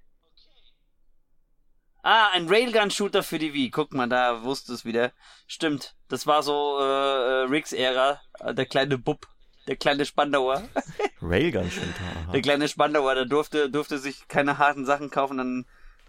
Ah, 2.02 2.30
ein 2.32 2.48
Railgun-Shooter 2.48 3.22
für 3.22 3.38
die 3.38 3.54
Wii. 3.54 3.70
Guck 3.70 3.94
mal, 3.94 4.08
da 4.08 4.42
wusste 4.42 4.72
es 4.72 4.84
wieder. 4.84 5.12
Stimmt, 5.46 5.94
das 6.08 6.26
war 6.26 6.42
so 6.42 6.78
äh, 6.80 6.82
äh, 6.82 7.44
Riggs-Ära. 7.44 8.20
Äh, 8.40 8.54
Der 8.54 8.66
kleine 8.66 8.98
Bub, 8.98 9.28
der 9.68 9.76
kleine 9.76 10.04
Spandauer. 10.04 10.62
Railgun-Shooter. 11.22 12.32
Der 12.32 12.42
kleine 12.42 12.68
Spandauer, 12.68 13.14
der 13.14 13.26
durfte, 13.26 13.70
durfte 13.70 13.98
sich 13.98 14.26
keine 14.26 14.58
harten 14.58 14.84
Sachen 14.84 15.10
kaufen, 15.10 15.38
dann 15.38 15.64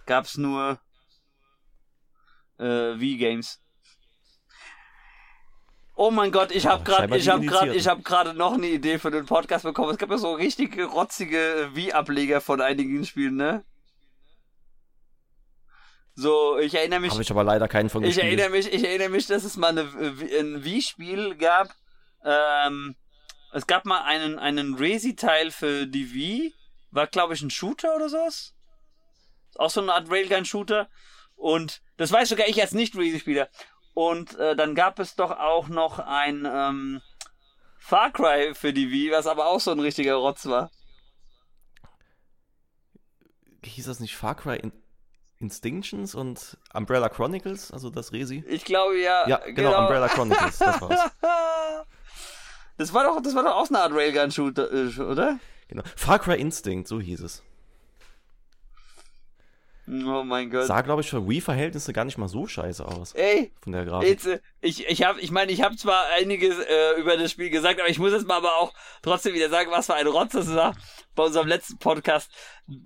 gab's 0.07 0.37
nur 0.37 0.79
äh, 2.57 2.63
Wii-Games. 2.65 3.59
Oh 5.95 6.09
mein 6.09 6.31
Gott, 6.31 6.51
ich 6.51 6.65
habe 6.65 6.79
Ja, 6.79 6.83
gerade, 6.85 7.01
scheinbar 7.01 7.17
ich 7.19 7.29
habe 7.29 7.45
gerade, 7.45 7.75
ich 7.75 7.87
habe 7.87 8.01
gerade 8.01 8.33
noch 8.33 8.53
eine 8.53 8.65
Idee 8.67 8.97
für 8.97 9.11
den 9.11 9.27
Podcast 9.27 9.63
bekommen. 9.63 9.91
Es 9.91 9.99
gab 9.99 10.09
ja 10.09 10.17
so 10.17 10.33
richtige 10.33 10.85
rotzige 10.85 11.69
Wii-Ableger 11.73 12.41
von 12.41 12.61
einigen 12.61 13.05
Spielen, 13.05 13.35
ne? 13.35 13.63
So, 16.15 16.59
ich 16.59 16.75
erinnere 16.75 16.99
mich, 16.99 17.11
Habe 17.11 17.23
ich 17.23 17.31
aber 17.31 17.43
leider 17.43 17.67
keinen 17.67 17.89
von 17.89 18.03
ich 18.03 18.15
gespielt. 18.15 18.39
erinnere 18.39 18.49
mich, 18.49 18.71
ich 18.71 18.83
erinnere 18.83 19.09
mich, 19.09 19.25
dass 19.25 19.43
es 19.43 19.57
mal 19.57 19.69
eine, 19.69 19.81
äh, 19.81 20.39
ein 20.39 20.63
Wii-Spiel 20.63 21.35
gab. 21.35 21.73
Ähm, 22.23 22.95
es 23.51 23.65
gab 23.65 23.85
mal 23.85 24.03
einen, 24.03 24.37
einen 24.37 24.75
Resi-Teil 24.75 25.51
für 25.51 25.87
die 25.87 26.13
Wii. 26.13 26.53
War, 26.91 27.07
glaube 27.07 27.33
ich, 27.33 27.41
ein 27.41 27.49
Shooter 27.49 27.95
oder 27.95 28.09
sowas. 28.09 28.53
Auch 29.55 29.71
so 29.71 29.81
eine 29.81 29.93
Art 29.93 30.09
Railgun-Shooter. 30.09 30.87
Und 31.35 31.81
das 31.97 32.11
weiß 32.11 32.29
sogar 32.29 32.47
ich 32.47 32.61
als 32.61 32.73
Nicht-Resi-Spieler. 32.73 33.49
Und 33.95 34.37
äh, 34.39 34.55
dann 34.55 34.75
gab 34.75 34.99
es 34.99 35.15
doch 35.15 35.31
auch 35.31 35.67
noch 35.67 35.97
ein 35.99 36.47
ähm, 36.51 37.01
Far 37.79 38.11
Cry 38.11 38.53
für 38.53 38.71
die 38.71 38.91
Wii, 38.91 39.11
was 39.11 39.25
aber 39.27 39.47
auch 39.47 39.59
so 39.59 39.71
ein 39.71 39.79
richtiger 39.79 40.15
Rotz 40.15 40.45
war. 40.45 40.71
Hieß 43.63 43.85
das 43.85 43.99
nicht 43.99 44.15
Far 44.15 44.35
Cry 44.35 44.57
In 44.57 44.82
Instinctions 45.43 46.15
und 46.15 46.57
Umbrella 46.73 47.09
Chronicles, 47.09 47.69
also 47.71 47.89
das 47.89 48.13
Resi? 48.13 48.43
Ich 48.47 48.63
glaube 48.63 48.97
ja. 48.97 49.27
Ja, 49.27 49.41
genau, 49.45 49.77
Umbrella 49.81 50.07
Chronicles, 50.07 50.57
das 50.57 50.81
war's. 50.81 50.99
Das 52.75 52.91
war 52.91 53.03
doch, 53.03 53.21
das 53.21 53.35
war 53.35 53.43
doch 53.43 53.55
auch 53.55 53.69
eine 53.69 53.81
Art 53.81 53.91
Railgun-Shooter, 53.93 54.73
äh, 54.73 54.99
oder? 54.99 55.37
Genau. 55.67 55.83
Far 55.95 56.17
Cry 56.17 56.39
Instinct, 56.39 56.87
so 56.87 56.99
hieß 56.99 57.21
es. 57.21 57.43
Oh 59.85 60.23
mein 60.23 60.49
Gott. 60.49 60.65
Sah, 60.67 60.79
glaube 60.81 61.01
ich, 61.01 61.09
für 61.09 61.27
Wii-Verhältnisse 61.27 61.91
gar 61.91 62.05
nicht 62.05 62.17
mal 62.17 62.29
so 62.29 62.47
scheiße 62.47 62.85
aus. 62.85 63.11
Ey, 63.13 63.51
Von 63.61 63.73
der 63.73 63.83
Grafik. 63.83 64.25
äh, 64.25 64.39
ich, 64.61 64.87
ich 64.87 65.03
habe, 65.03 65.19
ich 65.19 65.29
meine, 65.29 65.51
ich 65.51 65.61
habe 65.61 65.75
zwar 65.75 66.05
einiges 66.17 66.57
äh, 66.57 66.93
über 66.99 67.17
das 67.17 67.31
Spiel 67.31 67.49
gesagt, 67.49 67.81
aber 67.81 67.89
ich 67.89 67.99
muss 67.99 68.13
jetzt 68.13 68.25
mal 68.25 68.37
aber 68.37 68.55
auch 68.57 68.73
trotzdem 69.01 69.33
wieder 69.33 69.49
sagen, 69.49 69.71
was 69.71 69.87
für 69.87 69.95
ein 69.95 70.07
Rotz 70.07 70.31
das 70.31 70.53
war 70.55 70.73
bei 71.15 71.23
unserem 71.23 71.47
letzten 71.47 71.77
Podcast. 71.79 72.31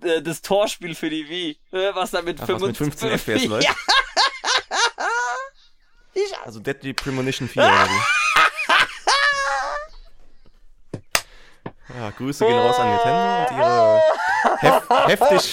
Äh, 0.02 0.22
das 0.22 0.42
Torspiel 0.42 0.96
für 0.96 1.08
die 1.08 1.28
Wii, 1.28 1.58
äh, 1.72 1.94
was 1.94 2.10
da 2.10 2.20
mit, 2.22 2.40
Ach, 2.42 2.48
was 2.48 2.62
mit 2.62 2.76
15 2.76 3.10
FPS 3.18 3.44
läuft? 3.48 3.68
Ja. 6.14 6.38
Also 6.44 6.58
Deadly 6.58 6.94
Premonition 6.94 7.48
4 7.48 7.62
oder 7.62 7.86
wie? 7.86 8.00
Ja, 11.98 12.10
Grüße 12.10 12.44
gehen 12.44 12.58
raus 12.58 12.76
an 12.78 12.88
Nintendo 12.90 13.38
und 13.38 13.56
ihre 13.56 14.02
hef 14.58 14.88
heftig 14.88 15.52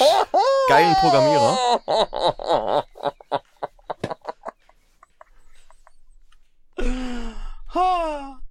geilen 0.67 0.95
Programmierer. 0.95 1.57
Ha. 7.73 8.41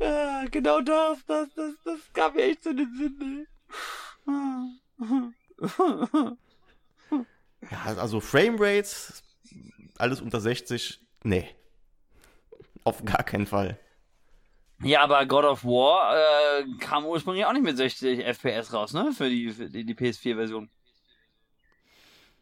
Ja, 0.00 0.44
genau 0.50 0.80
das, 0.80 1.18
das, 1.26 1.48
das, 1.54 1.74
das 1.84 1.98
kam 2.14 2.34
mir 2.34 2.44
echt 2.44 2.62
zu 2.62 2.74
den 2.74 2.94
Sinn. 2.96 3.46
Ja, 7.70 7.84
also 7.96 8.20
Framerates, 8.20 9.22
alles 9.98 10.20
unter 10.20 10.40
60, 10.40 11.00
nee. 11.24 11.48
Auf 12.84 13.04
gar 13.04 13.22
keinen 13.22 13.46
Fall. 13.46 13.78
Ja, 14.82 15.02
aber 15.02 15.26
God 15.26 15.44
of 15.44 15.64
War 15.64 16.16
äh, 16.16 16.64
kam 16.78 17.04
ursprünglich 17.04 17.44
auch 17.44 17.52
nicht 17.52 17.62
mit 17.62 17.76
60 17.76 18.24
FPS 18.24 18.72
raus, 18.72 18.94
ne? 18.94 19.12
Für 19.12 19.28
die, 19.28 19.50
für 19.50 19.68
die, 19.68 19.84
die 19.84 19.94
PS4-Version. 19.94 20.70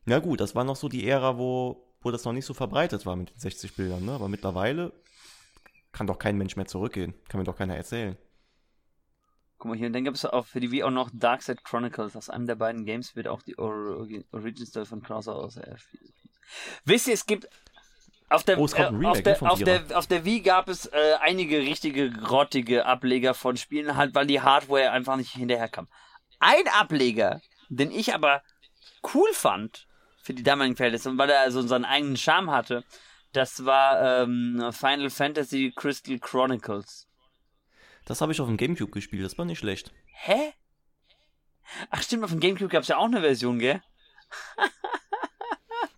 Ja 0.07 0.21
gut, 0.21 0.41
das 0.41 0.55
war 0.55 0.65
noch 0.65 0.77
so 0.77 0.89
die 0.89 1.07
Ära, 1.07 1.37
wo, 1.37 1.85
wo 2.01 2.11
das 2.11 2.25
noch 2.25 2.33
nicht 2.33 2.47
so 2.47 2.55
verbreitet 2.55 3.05
war 3.07 3.17
mit 3.17 3.31
den 3.31 3.39
60 3.39 3.75
Bildern, 3.75 4.05
ne? 4.05 4.13
Aber 4.13 4.29
mittlerweile 4.29 4.93
kann 5.91 6.07
doch 6.07 6.19
kein 6.19 6.39
Mensch 6.39 6.55
mehr 6.55 6.67
zurückgehen. 6.67 7.15
Kann 7.29 7.41
mir 7.41 7.45
doch 7.45 7.57
keiner 7.57 7.77
erzählen. 7.77 8.17
Guck 9.59 9.71
mal 9.71 9.77
hier, 9.77 9.89
und 9.89 9.93
dann 9.93 10.05
gibt 10.05 10.17
es 10.17 10.25
auch 10.25 10.47
für 10.47 10.61
die 10.61 10.71
Wii 10.71 10.85
auch 10.85 10.91
noch 10.91 11.11
Darkseid 11.13 11.65
Chronicles. 11.65 12.15
Aus 12.15 12.31
einem 12.31 12.47
der 12.47 12.55
beiden 12.55 12.85
Games 12.85 13.17
wird 13.17 13.27
auch 13.27 13.43
die 13.43 13.59
Or 13.59 14.07
Origin 14.31 14.67
Story 14.67 14.87
von 14.87 15.03
Krauser 15.03 15.35
aus. 15.35 15.59
Wisst 16.85 17.09
ihr, 17.09 17.15
es 17.15 17.27
gibt 17.27 17.49
auf 18.31 18.45
der, 18.45 18.59
Oh, 18.59 18.65
es 18.65 18.75
kommt 18.75 18.89
ein 18.89 19.03
äh, 19.03 19.07
auf, 19.07 19.17
Remake, 19.17 19.23
der, 19.23 19.43
ne, 19.43 19.51
auf, 19.51 19.59
der, 19.63 19.99
auf 19.99 20.07
der 20.07 20.25
Wii 20.25 20.41
gab 20.41 20.69
es 20.69 20.87
äh, 20.87 21.15
einige 21.21 21.59
richtige 21.59 22.11
grottige 22.11 22.85
Ableger 22.85 23.35
von 23.35 23.57
Spielen, 23.57 23.97
halt, 23.97 24.15
weil 24.15 24.27
die 24.27 24.41
Hardware 24.41 24.91
einfach 24.91 25.17
nicht 25.17 25.33
hinterherkam. 25.33 25.89
Ein 26.39 26.69
Ableger, 26.79 27.41
den 27.69 27.91
ich 27.91 28.15
aber 28.15 28.43
cool 29.15 29.29
fand 29.33 29.87
für 30.23 30.35
die 30.35 30.43
damaligen 30.43 30.77
Verhältnisse 30.77 31.11
und 31.11 31.19
weil 31.19 31.31
er 31.31 31.41
also 31.41 31.63
seinen 31.63 31.87
eigenen 31.87 32.17
Charme 32.17 32.51
hatte, 32.51 32.85
das 33.33 33.65
war 33.65 34.23
ähm, 34.23 34.71
Final 34.73 35.11
Fantasy 35.11 35.73
Crystal 35.75 36.19
Chronicles. 36.19 37.09
Das 38.05 38.21
habe 38.21 38.33
ich 38.33 38.41
auf 38.41 38.47
dem 38.47 38.57
Gamecube 38.57 38.91
gespielt, 38.91 39.25
das 39.25 39.39
war 39.39 39.45
nicht 39.45 39.59
schlecht. 39.59 39.93
Hä? 40.13 40.53
Ach 41.91 42.03
stimmt, 42.03 42.25
auf 42.25 42.31
dem 42.31 42.41
Gamecube 42.41 42.71
gab 42.71 42.83
es 42.83 42.89
ja 42.89 42.97
auch 42.97 43.05
eine 43.05 43.21
Version, 43.21 43.59
gell? 43.59 43.83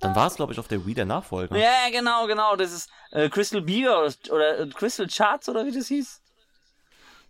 Dann 0.01 0.17
war 0.17 0.27
es, 0.27 0.37
glaube 0.37 0.53
ich, 0.53 0.59
auf 0.59 0.69
der 0.69 0.87
Wii 0.87 0.95
der 0.95 1.05
Nachfolger. 1.05 1.57
Ja, 1.57 1.91
genau, 1.91 2.27
genau. 2.27 2.57
Das 2.57 2.73
ist 2.73 2.91
äh, 3.11 3.29
Crystal 3.29 3.61
Beer 3.61 3.99
oder, 3.99 4.13
oder 4.31 4.61
äh, 4.61 4.69
Crystal 4.69 5.07
Charts 5.07 5.49
oder 5.49 5.67
wie 5.67 5.73
das 5.73 5.89
hieß. 5.89 6.23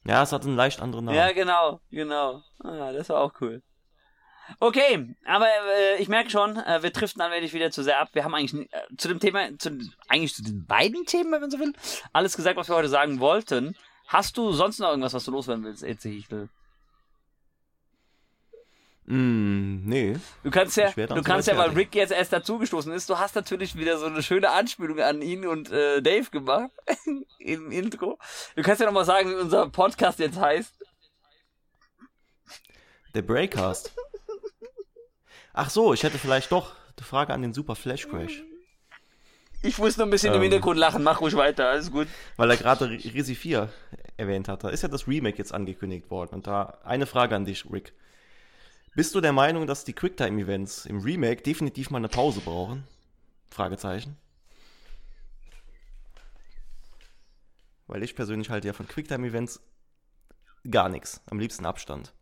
Ja, 0.05 0.23
es 0.23 0.33
hat 0.33 0.45
einen 0.45 0.57
leicht 0.57 0.81
anderen 0.81 1.07
Namen. 1.07 1.17
Ja, 1.17 1.33
genau, 1.33 1.81
genau. 1.91 2.43
Ah, 2.63 2.93
das 2.93 3.09
war 3.09 3.21
auch 3.21 3.33
cool. 3.41 3.63
Okay, 4.59 5.15
aber 5.27 5.47
äh, 5.47 6.03
ich 6.03 6.09
merke 6.09 6.31
schon, 6.31 6.57
äh, 6.57 6.83
wir 6.83 6.91
driften 6.91 7.23
allmählich 7.23 7.53
wieder 7.53 7.71
zu 7.71 7.83
sehr 7.83 8.01
ab. 8.01 8.09
Wir 8.15 8.25
haben 8.25 8.35
eigentlich 8.35 8.73
äh, 8.73 8.97
zu 8.97 9.09
dem 9.09 9.21
Thema, 9.21 9.57
zu, 9.59 9.79
eigentlich 10.09 10.35
zu 10.35 10.43
den 10.43 10.67
beiden 10.67 11.05
Themen, 11.07 11.31
wenn 11.33 11.41
man 11.41 11.51
so 11.51 11.59
will, 11.59 11.73
alles 12.13 12.37
gesagt, 12.37 12.57
was 12.57 12.69
wir 12.69 12.75
heute 12.77 12.89
sagen 12.89 13.21
wollten. 13.21 13.77
Hast 14.09 14.37
du 14.37 14.53
sonst 14.53 14.81
noch 14.81 14.89
irgendwas, 14.89 15.15
was 15.15 15.25
du 15.25 15.31
loswerden 15.31 15.65
willst, 15.65 15.85
Eze 15.85 16.09
Hichtel? 16.09 16.49
Mm, 19.11 19.81
nee. 19.87 20.17
Du 20.45 20.53
kannst 20.53 20.77
ja, 20.77 20.93
du 20.93 21.23
kannst 21.23 21.49
ja, 21.49 21.59
weil. 21.59 21.71
Rick 21.71 21.97
jetzt 21.97 22.13
erst 22.13 22.33
dazugestoßen 22.33 22.93
ist, 22.93 23.11
du 23.11 23.19
hast 23.19 23.35
natürlich 23.35 23.75
wieder 23.75 23.99
so 23.99 24.07
eine 24.07 24.23
schöne 24.23 24.51
Anspielung 24.51 25.01
an 25.01 25.21
ihn 25.21 25.49
und 25.49 25.69
äh, 25.73 26.01
Dave 26.01 26.31
gemacht 26.31 26.71
im 27.41 27.73
Intro. 27.73 28.21
Du 28.55 28.63
kannst 28.63 28.79
ja 28.79 28.87
nochmal 28.87 29.05
sagen, 29.05 29.29
wie 29.31 29.35
unser 29.35 29.69
Podcast 29.69 30.21
jetzt 30.21 30.39
heißt. 30.39 30.73
Der 33.17 33.23
Breakcast. 33.23 33.93
Ach 35.55 35.71
so, 35.71 35.93
ich 35.93 36.05
hätte 36.05 36.19
vielleicht 36.19 36.53
doch 36.53 36.73
eine 36.97 37.05
Frage 37.05 37.35
an 37.35 37.43
den 37.43 37.53
Super 37.53 37.75
Flash 37.75 38.09
Crash. 38.09 38.45
Ich 39.63 39.77
muss 39.79 39.97
nur 39.97 40.07
ein 40.07 40.11
bisschen 40.11 40.33
im 40.33 40.37
Ähm. 40.37 40.43
Hintergrund 40.43 40.79
lachen, 40.79 41.03
mach 41.03 41.21
ruhig 41.21 41.35
weiter, 41.35 41.69
alles 41.69 41.91
gut. 41.91 42.07
Weil 42.37 42.51
er 42.51 42.57
gerade 42.57 42.89
Risi 42.89 43.35
4 43.35 43.69
erwähnt 44.17 44.47
hat. 44.47 44.63
Da 44.63 44.69
ist 44.69 44.83
ja 44.83 44.89
das 44.89 45.09
Remake 45.09 45.37
jetzt 45.37 45.53
angekündigt 45.53 46.11
worden. 46.13 46.31
Und 46.35 46.47
da 46.47 46.79
eine 46.85 47.07
Frage 47.07 47.35
an 47.35 47.45
dich, 47.45 47.65
Rick. 47.73 47.93
Bist 48.95 49.15
du 49.15 49.21
der 49.21 49.33
Meinung, 49.33 49.69
dass 49.69 49.85
die 49.85 49.93
Quicktime-Events 49.93 50.87
im 50.87 50.99
Remake 51.01 51.43
definitiv 51.43 51.91
mal 51.91 51.99
eine 51.99 52.09
Pause 52.09 52.41
brauchen? 52.41 52.85
Fragezeichen. 53.49 54.17
Weil 57.87 58.03
ich 58.03 58.17
persönlich 58.17 58.51
halte 58.51 58.67
ja 58.67 58.73
von 58.73 58.89
Quicktime-Events 58.89 59.61
gar 60.69 60.89
nichts. 60.89 61.21
Am 61.31 61.39
liebsten 61.39 61.67
Abstand. 61.67 62.13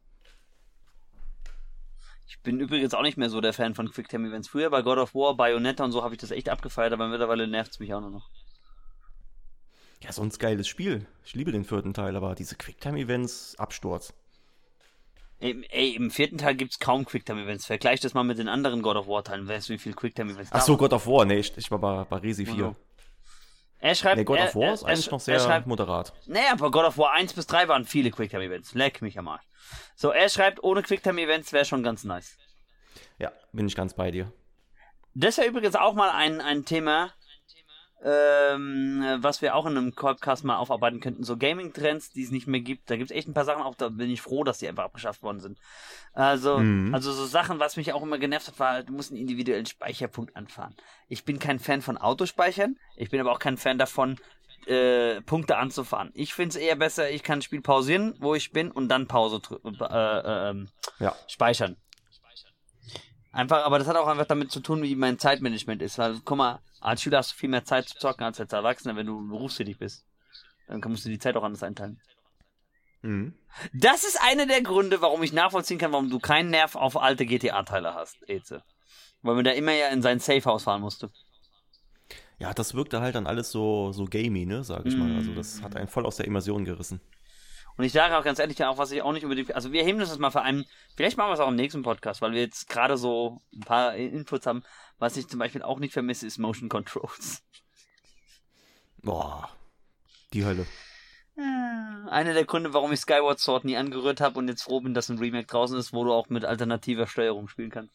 Ich 2.27 2.39
bin 2.43 2.61
übrigens 2.61 2.93
auch 2.93 3.03
nicht 3.03 3.17
mehr 3.17 3.31
so 3.31 3.41
der 3.41 3.55
Fan 3.55 3.75
von 3.75 3.91
Quicktime-Events. 3.91 4.49
Früher 4.49 4.69
bei 4.69 4.83
God 4.83 4.99
of 4.99 5.15
War, 5.15 5.35
Bayonetta 5.35 5.85
und 5.85 5.93
so 5.93 6.05
habe 6.05 6.15
ich 6.15 6.21
das 6.21 6.31
echt 6.31 6.51
abgefeiert, 6.51 6.93
aber 6.93 7.09
mittlerweile 7.09 7.49
nervt 7.49 7.73
es 7.73 7.81
mich 7.81 7.95
auch 7.95 8.03
nur 8.03 8.11
noch. 8.11 8.29
Ja, 10.03 10.13
sonst 10.13 10.39
geiles 10.39 10.69
Spiel. 10.69 11.07
Ich 11.25 11.35
liebe 11.35 11.51
den 11.51 11.65
vierten 11.65 11.95
Teil, 11.95 12.15
aber 12.15 12.35
diese 12.35 12.57
Quicktime-Events, 12.57 13.57
Absturz. 13.59 14.13
Ey, 15.41 15.95
im 15.95 16.11
vierten 16.11 16.37
Teil 16.39 16.57
gibt's 16.57 16.81
kaum 16.81 17.05
Quicktime-Events. 17.05 17.67
Vergleich 17.67 18.01
das 18.01 18.13
mal 18.13 18.25
mit 18.25 18.39
den 18.39 18.49
anderen 18.49 18.83
God 18.83 18.97
of 18.97 19.07
War-Teilen. 19.07 19.47
Weißt 19.47 19.69
du, 19.69 19.75
wie 19.75 19.79
viel 19.79 19.95
Quicktime-Events 19.95 20.51
Ach 20.53 20.61
so? 20.63 20.77
God 20.77 20.93
of 20.93 21.07
War. 21.07 21.25
Nee, 21.25 21.39
ich, 21.39 21.57
ich 21.57 21.71
war 21.71 21.79
bei, 21.79 22.05
bei 22.05 22.17
Resi 22.17 22.45
4. 22.45 22.55
Genau. 22.55 22.77
Er 23.79 23.95
schreibt. 23.95 24.17
Nee, 24.17 24.25
God 24.25 24.39
er, 24.39 24.49
of 24.49 24.57
War 24.57 24.63
er, 24.65 24.75
ist 24.75 24.83
er, 24.83 24.89
eigentlich 24.89 25.07
sch- 25.07 25.11
noch 25.13 25.19
er 25.21 25.21
sehr 25.21 25.41
schreibt, 25.41 25.67
moderat. 25.69 26.13
Nee, 26.27 26.41
aber 26.51 26.73
God 26.73 26.85
of 26.87 26.99
War 26.99 27.13
1 27.13 27.35
bis 27.35 27.47
3 27.47 27.69
waren 27.69 27.85
viele 27.85 28.11
Quicktime-Events. 28.11 28.75
Leck 28.75 29.01
mich 29.01 29.17
am 29.19 29.29
Arsch. 29.29 29.45
So, 29.95 30.11
er 30.11 30.29
schreibt, 30.29 30.63
ohne 30.65 30.83
Quicktime-Events 30.83 31.53
wäre 31.53 31.65
schon 31.65 31.85
ganz 31.85 32.03
nice. 32.03 32.37
Ja, 33.21 33.31
bin 33.53 33.69
ich 33.69 33.77
ganz 33.77 33.95
bei 33.95 34.11
dir. 34.11 34.33
Das 35.15 35.39
wäre 35.39 35.47
übrigens 35.47 35.77
auch 35.77 35.95
mal 35.95 36.11
ein, 36.11 36.41
ein 36.41 36.65
Thema, 36.65 37.13
ähm, 38.05 39.03
was 39.21 39.43
wir 39.43 39.55
auch 39.55 39.67
in 39.67 39.77
einem 39.77 39.93
Podcast 39.93 40.45
mal 40.45 40.57
aufarbeiten 40.57 41.01
könnten. 41.01 41.25
So 41.25 41.37
Gaming-Trends, 41.37 42.13
die 42.13 42.23
es 42.23 42.31
nicht 42.31 42.47
mehr 42.47 42.61
gibt. 42.61 42.91
Da 42.91 42.97
gibt 42.97 43.11
es 43.11 43.17
echt 43.17 43.29
ein 43.29 43.35
paar 43.35 43.45
Sachen, 43.45 43.63
auch 43.63 43.75
da 43.75 43.89
bin 43.89 44.11
ich 44.11 44.21
froh, 44.23 44.45
dass 44.45 44.59
die 44.59 44.69
einfach 44.69 44.85
abgeschafft 44.85 45.23
worden 45.23 45.41
sind. 45.41 45.59
Also, 46.13 46.59
Mhm. 46.59 46.95
also 46.95 47.13
so 47.13 47.27
Sachen, 47.27 47.59
was 47.59 47.77
mich 47.77 47.93
auch 47.93 48.03
immer 48.03 48.19
genervt 48.19 48.49
hat, 48.49 48.59
war, 48.59 48.83
du 48.83 48.93
musst 48.93 49.11
einen 49.11 49.21
individuellen 49.21 49.67
Speicherpunkt 49.67 50.37
anfahren. 50.37 50.75
Ich 51.09 51.25
bin 51.25 51.39
kein 51.39 51.59
Fan 51.59 51.83
von 51.83 51.99
Autospeichern. 51.99 52.77
Ich 52.97 53.11
bin 53.11 53.21
aber 53.21 53.33
auch 53.33 53.39
kein 53.41 53.57
Fan 53.57 53.79
davon, 53.79 54.17
äh, 54.67 55.21
Punkte 55.23 55.57
anzufahren. 55.57 56.11
Ich 56.15 56.35
finde 56.35 56.51
es 56.51 56.57
eher 56.57 56.77
besser, 56.77 57.11
ich 57.11 57.23
kann 57.23 57.39
ein 57.39 57.43
Spiel 57.43 57.63
pausieren, 57.63 58.15
wo 58.21 58.35
ich 58.35 58.53
bin, 58.53 58.71
und 58.71 58.89
dann 58.89 59.07
Pause 59.07 59.41
äh, 59.65 59.85
äh, 59.85 60.51
ähm, 60.51 60.69
Ja. 60.99 61.15
speichern. 61.27 61.77
Einfach, 63.31 63.65
aber 63.65 63.79
das 63.79 63.89
hat 63.89 63.97
auch 63.97 64.07
einfach 64.07 64.27
damit 64.27 64.51
zu 64.51 64.61
tun, 64.61 64.83
wie 64.83 64.95
mein 64.95 65.19
Zeitmanagement 65.19 65.83
ist. 65.83 65.99
Weil, 65.99 66.19
guck 66.25 66.39
mal, 66.39 66.61
als 66.81 67.03
Schüler 67.03 67.19
hast 67.19 67.33
du 67.33 67.37
viel 67.37 67.51
mehr 67.51 67.65
Zeit 67.65 67.89
zu 67.89 67.99
zocken 67.99 68.25
als 68.25 68.41
als 68.41 68.53
Erwachsener, 68.53 68.97
wenn 68.97 69.07
du 69.07 69.29
berufstätig 69.29 69.79
bist. 69.79 70.05
Dann 70.67 70.81
musst 70.87 71.05
du 71.05 71.09
die 71.09 71.19
Zeit 71.19 71.37
auch 71.37 71.43
anders 71.43 71.63
einteilen. 71.63 72.01
Mhm. 73.03 73.35
Das 73.73 74.05
ist 74.05 74.21
einer 74.21 74.47
der 74.47 74.63
Gründe, 74.63 75.01
warum 75.01 75.23
ich 75.23 75.33
nachvollziehen 75.33 75.79
kann, 75.79 75.93
warum 75.93 76.11
du 76.11 76.19
keinen 76.19 76.51
Nerv 76.51 76.75
auf 76.75 76.97
alte 76.97 77.27
GTA-Teile 77.27 77.95
hast, 77.95 78.17
Eze. 78.29 78.63
Weil 79.23 79.35
man 79.35 79.45
da 79.45 79.53
immer 79.53 79.73
ja 79.73 79.89
in 79.89 80.03
sein 80.03 80.21
Safehouse 80.21 80.65
fahren 80.65 80.81
musste. 80.81 81.11
Ja, 82.39 82.55
das 82.55 82.75
wirkte 82.75 83.01
halt 83.01 83.17
dann 83.17 83.27
alles 83.27 83.51
so, 83.51 83.93
so 83.93 84.05
gamey, 84.05 84.47
ne, 84.47 84.63
sag 84.63 84.87
ich 84.87 84.97
mal. 84.97 85.15
Also 85.17 85.35
das 85.35 85.61
hat 85.63 85.75
einen 85.75 85.89
voll 85.89 86.07
aus 86.07 86.17
der 86.17 86.27
Immersion 86.27 86.65
gerissen. 86.65 87.01
Und 87.79 87.85
ich 87.85 87.93
sage 87.93 88.19
auch 88.19 88.25
ganz 88.25 88.41
ehrlich, 88.41 88.63
auch 88.65 88.77
was 88.77 88.91
ich 88.91 89.03
auch 89.03 89.13
nicht 89.13 89.23
unbedingt, 89.23 89.55
also 89.55 89.71
wir 89.73 89.85
heben 89.85 90.01
das 90.01 90.09
jetzt 90.09 90.19
mal 90.19 90.33
für 90.33 90.43
einen, 90.43 90.67
vielleicht 90.97 91.17
machen 91.17 91.31
wir 91.31 91.35
es 91.35 91.41
auch 91.41 91.49
im 91.49 91.55
nächsten 91.55 91.83
Podcast, 91.83 92.21
weil 92.21 92.33
wir 92.33 92.41
jetzt 92.41 92.69
gerade 92.69 92.97
so 92.97 93.41
ein 93.55 93.61
paar 93.61 93.95
Inputs 93.95 94.47
haben. 94.47 94.65
Was 94.99 95.17
ich 95.17 95.29
zum 95.29 95.39
Beispiel 95.39 95.63
auch 95.63 95.79
nicht 95.79 95.93
vermisse, 95.93 96.27
ist 96.27 96.39
Motion 96.39 96.69
Controls. 96.69 97.41
Boah, 99.01 99.49
die 100.33 100.45
Hölle. 100.45 100.67
Einer 102.11 102.35
der 102.35 102.45
Gründe, 102.47 102.75
warum 102.75 102.93
ich 102.93 102.99
Skyward 102.99 103.39
Sword 103.39 103.65
nie 103.65 103.77
angerührt 103.77 104.21
habe 104.21 104.41
und 104.41 104.49
jetzt 104.49 104.65
froh 104.65 104.81
bin, 104.81 104.93
dass 104.93 105.09
ein 105.09 105.19
Remake 105.19 105.47
draußen 105.47 105.79
ist, 105.79 105.93
wo 105.93 106.03
du 106.03 106.13
auch 106.13 106.29
mit 106.31 106.45
alternativer 106.45 107.07
Steuerung 107.07 107.47
spielen 107.47 107.71
kannst. 107.71 107.95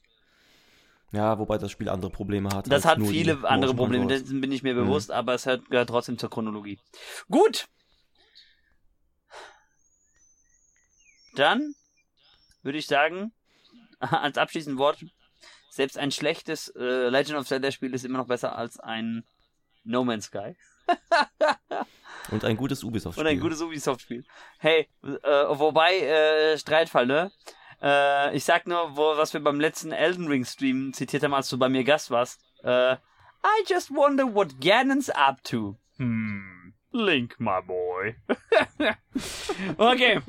Ja, 1.11 1.37
wobei 1.39 1.57
das 1.57 1.71
Spiel 1.71 1.89
andere 1.89 2.09
Probleme 2.09 2.47
hat. 2.55 2.71
Das 2.71 2.85
hat 2.85 2.99
die 2.99 3.05
viele 3.05 3.37
andere 3.43 3.75
Probleme, 3.75 4.07
dessen 4.07 4.39
bin 4.39 4.53
ich 4.53 4.63
mir 4.63 4.75
bewusst, 4.75 5.11
aber 5.11 5.33
es 5.33 5.45
hört, 5.45 5.69
gehört 5.69 5.89
trotzdem 5.89 6.17
zur 6.17 6.29
Chronologie. 6.29 6.79
Gut! 7.29 7.67
Dann 11.35 11.75
würde 12.61 12.77
ich 12.77 12.87
sagen, 12.87 13.33
als 13.99 14.37
abschließendes 14.37 14.79
Wort, 14.79 15.05
selbst 15.69 15.97
ein 15.97 16.11
schlechtes 16.11 16.69
äh, 16.75 17.09
Legend 17.09 17.37
of 17.39 17.47
Zelda 17.47 17.71
Spiel 17.71 17.93
ist 17.93 18.05
immer 18.05 18.19
noch 18.19 18.27
besser 18.27 18.55
als 18.55 18.79
ein 18.79 19.23
No 19.83 20.03
Man's 20.03 20.25
Sky. 20.25 20.55
Und 22.31 22.45
ein 22.45 22.57
gutes 22.57 22.83
Ubisoft-Spiel. 22.83 23.25
Und 23.25 23.29
ein 23.29 23.39
gutes 23.39 23.61
Ubisoft-Spiel. 23.61 24.23
Hey, 24.59 24.87
äh, 25.03 25.09
wobei, 25.09 25.99
äh, 25.99 26.57
Streitfall, 26.57 27.05
ne? 27.05 27.31
Äh, 27.81 28.35
ich 28.35 28.45
sag 28.45 28.65
nur, 28.67 28.95
wo, 28.95 29.17
was 29.17 29.33
wir 29.33 29.43
beim 29.43 29.59
letzten 29.59 29.91
Elden 29.91 30.27
Ring 30.27 30.45
Stream 30.45 30.93
zitiert 30.93 31.23
haben, 31.23 31.33
als 31.33 31.49
du 31.49 31.57
bei 31.57 31.69
mir 31.69 31.83
Gast 31.83 32.11
warst. 32.11 32.41
Äh, 32.63 32.93
I 32.93 33.63
just 33.67 33.91
wonder 33.91 34.23
what 34.23 34.61
Ganon's 34.61 35.09
up 35.09 35.43
to. 35.43 35.77
Hm. 35.97 36.73
Link, 36.91 37.39
my 37.39 37.59
boy. 37.61 38.15
okay. 39.77 40.21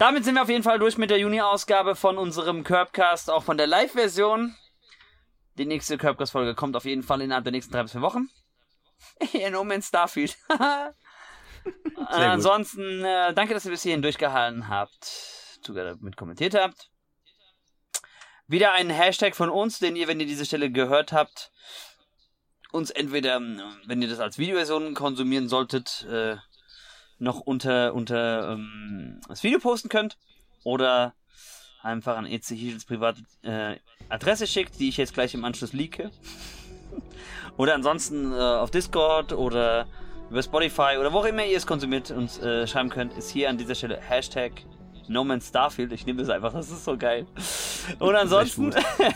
Damit 0.00 0.24
sind 0.24 0.36
wir 0.36 0.40
auf 0.40 0.48
jeden 0.48 0.62
Fall 0.62 0.78
durch 0.78 0.96
mit 0.96 1.10
der 1.10 1.18
Juni-Ausgabe 1.18 1.94
von 1.94 2.16
unserem 2.16 2.64
Curbcast, 2.64 3.28
auch 3.28 3.44
von 3.44 3.58
der 3.58 3.66
Live-Version. 3.66 4.56
Die 5.58 5.66
nächste 5.66 5.98
Curbcast-Folge 5.98 6.54
kommt 6.54 6.74
auf 6.74 6.86
jeden 6.86 7.02
Fall 7.02 7.20
innerhalb 7.20 7.44
der 7.44 7.52
nächsten 7.52 7.70
drei 7.70 7.82
bis 7.82 7.92
vier 7.92 8.00
Wochen. 8.00 8.30
In 9.34 9.52
No 9.52 9.62
Man's 9.62 9.88
Starfield. 9.88 10.38
ansonsten, 12.06 13.04
äh, 13.04 13.34
danke, 13.34 13.52
dass 13.52 13.66
ihr 13.66 13.72
bis 13.72 13.82
hierhin 13.82 14.00
durchgehalten 14.00 14.68
habt, 14.68 15.04
sogar 15.66 15.94
mit 16.00 16.16
kommentiert 16.16 16.54
habt. 16.54 16.90
Wieder 18.46 18.72
ein 18.72 18.88
Hashtag 18.88 19.36
von 19.36 19.50
uns, 19.50 19.80
den 19.80 19.96
ihr, 19.96 20.08
wenn 20.08 20.18
ihr 20.18 20.26
diese 20.26 20.46
Stelle 20.46 20.72
gehört 20.72 21.12
habt, 21.12 21.52
uns 22.72 22.88
entweder, 22.88 23.38
wenn 23.84 24.00
ihr 24.00 24.08
das 24.08 24.20
als 24.20 24.38
Videoversion 24.38 24.94
konsumieren 24.94 25.50
solltet, 25.50 26.06
äh, 26.10 26.38
noch 27.20 27.40
unter, 27.40 27.94
unter 27.94 28.52
ähm, 28.52 29.20
das 29.28 29.42
Video 29.42 29.58
posten 29.58 29.88
könnt 29.88 30.16
oder 30.64 31.14
einfach 31.82 32.16
an 32.16 32.26
EC 32.26 32.46
Hichels 32.46 32.84
private 32.84 33.22
äh, 33.42 33.76
Adresse 34.08 34.46
schickt, 34.46 34.78
die 34.80 34.88
ich 34.88 34.96
jetzt 34.96 35.14
gleich 35.14 35.34
im 35.34 35.44
Anschluss 35.44 35.72
leake. 35.72 36.10
oder 37.56 37.74
ansonsten 37.74 38.32
äh, 38.32 38.36
auf 38.36 38.70
Discord 38.70 39.32
oder 39.32 39.86
über 40.30 40.42
Spotify 40.42 40.96
oder 40.98 41.12
wo 41.12 41.18
auch 41.18 41.24
immer 41.24 41.44
ihr 41.44 41.56
es 41.56 41.66
konsumiert 41.66 42.10
und 42.10 42.40
äh, 42.42 42.66
schreiben 42.66 42.88
könnt, 42.88 43.16
ist 43.16 43.30
hier 43.30 43.48
an 43.48 43.58
dieser 43.58 43.74
Stelle 43.74 44.00
Hashtag 44.00 44.52
No 45.08 45.24
Man's 45.24 45.48
Starfield. 45.48 45.92
Ich 45.92 46.06
nehme 46.06 46.22
es 46.22 46.30
einfach, 46.30 46.52
das 46.52 46.70
ist 46.70 46.84
so 46.84 46.96
geil. 46.96 47.26
Und 47.98 48.14
ansonsten, 48.14 48.72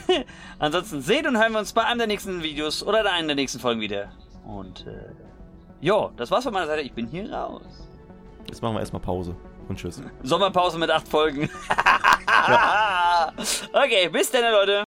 ansonsten 0.59 1.01
sehen 1.01 1.27
und 1.27 1.39
hören 1.39 1.53
wir 1.53 1.61
uns 1.61 1.73
bei 1.73 1.85
einem 1.85 1.99
der 1.99 2.09
nächsten 2.09 2.43
Videos 2.43 2.83
oder 2.83 3.05
bei 3.05 3.13
einem 3.13 3.29
der 3.29 3.37
nächsten 3.37 3.61
Folgen 3.61 3.81
wieder. 3.81 4.11
Und 4.45 4.87
äh, 4.87 5.13
jo, 5.81 6.11
das 6.17 6.31
war's 6.33 6.45
von 6.45 6.53
meiner 6.53 6.67
Seite. 6.67 6.83
Ich 6.83 6.93
bin 6.93 7.07
hier 7.07 7.33
raus. 7.33 7.89
Jetzt 8.49 8.63
machen 8.63 8.75
wir 8.75 8.81
erstmal 8.81 9.03
Pause 9.03 9.35
und 9.69 9.79
tschüss. 9.79 10.01
Sommerpause 10.23 10.79
mit 10.79 10.91
acht 10.91 11.09
Folgen. 11.09 11.51
ja. 12.49 13.33
Okay, 13.73 14.09
bis 14.09 14.31
dann, 14.31 14.43
Leute. 14.53 14.83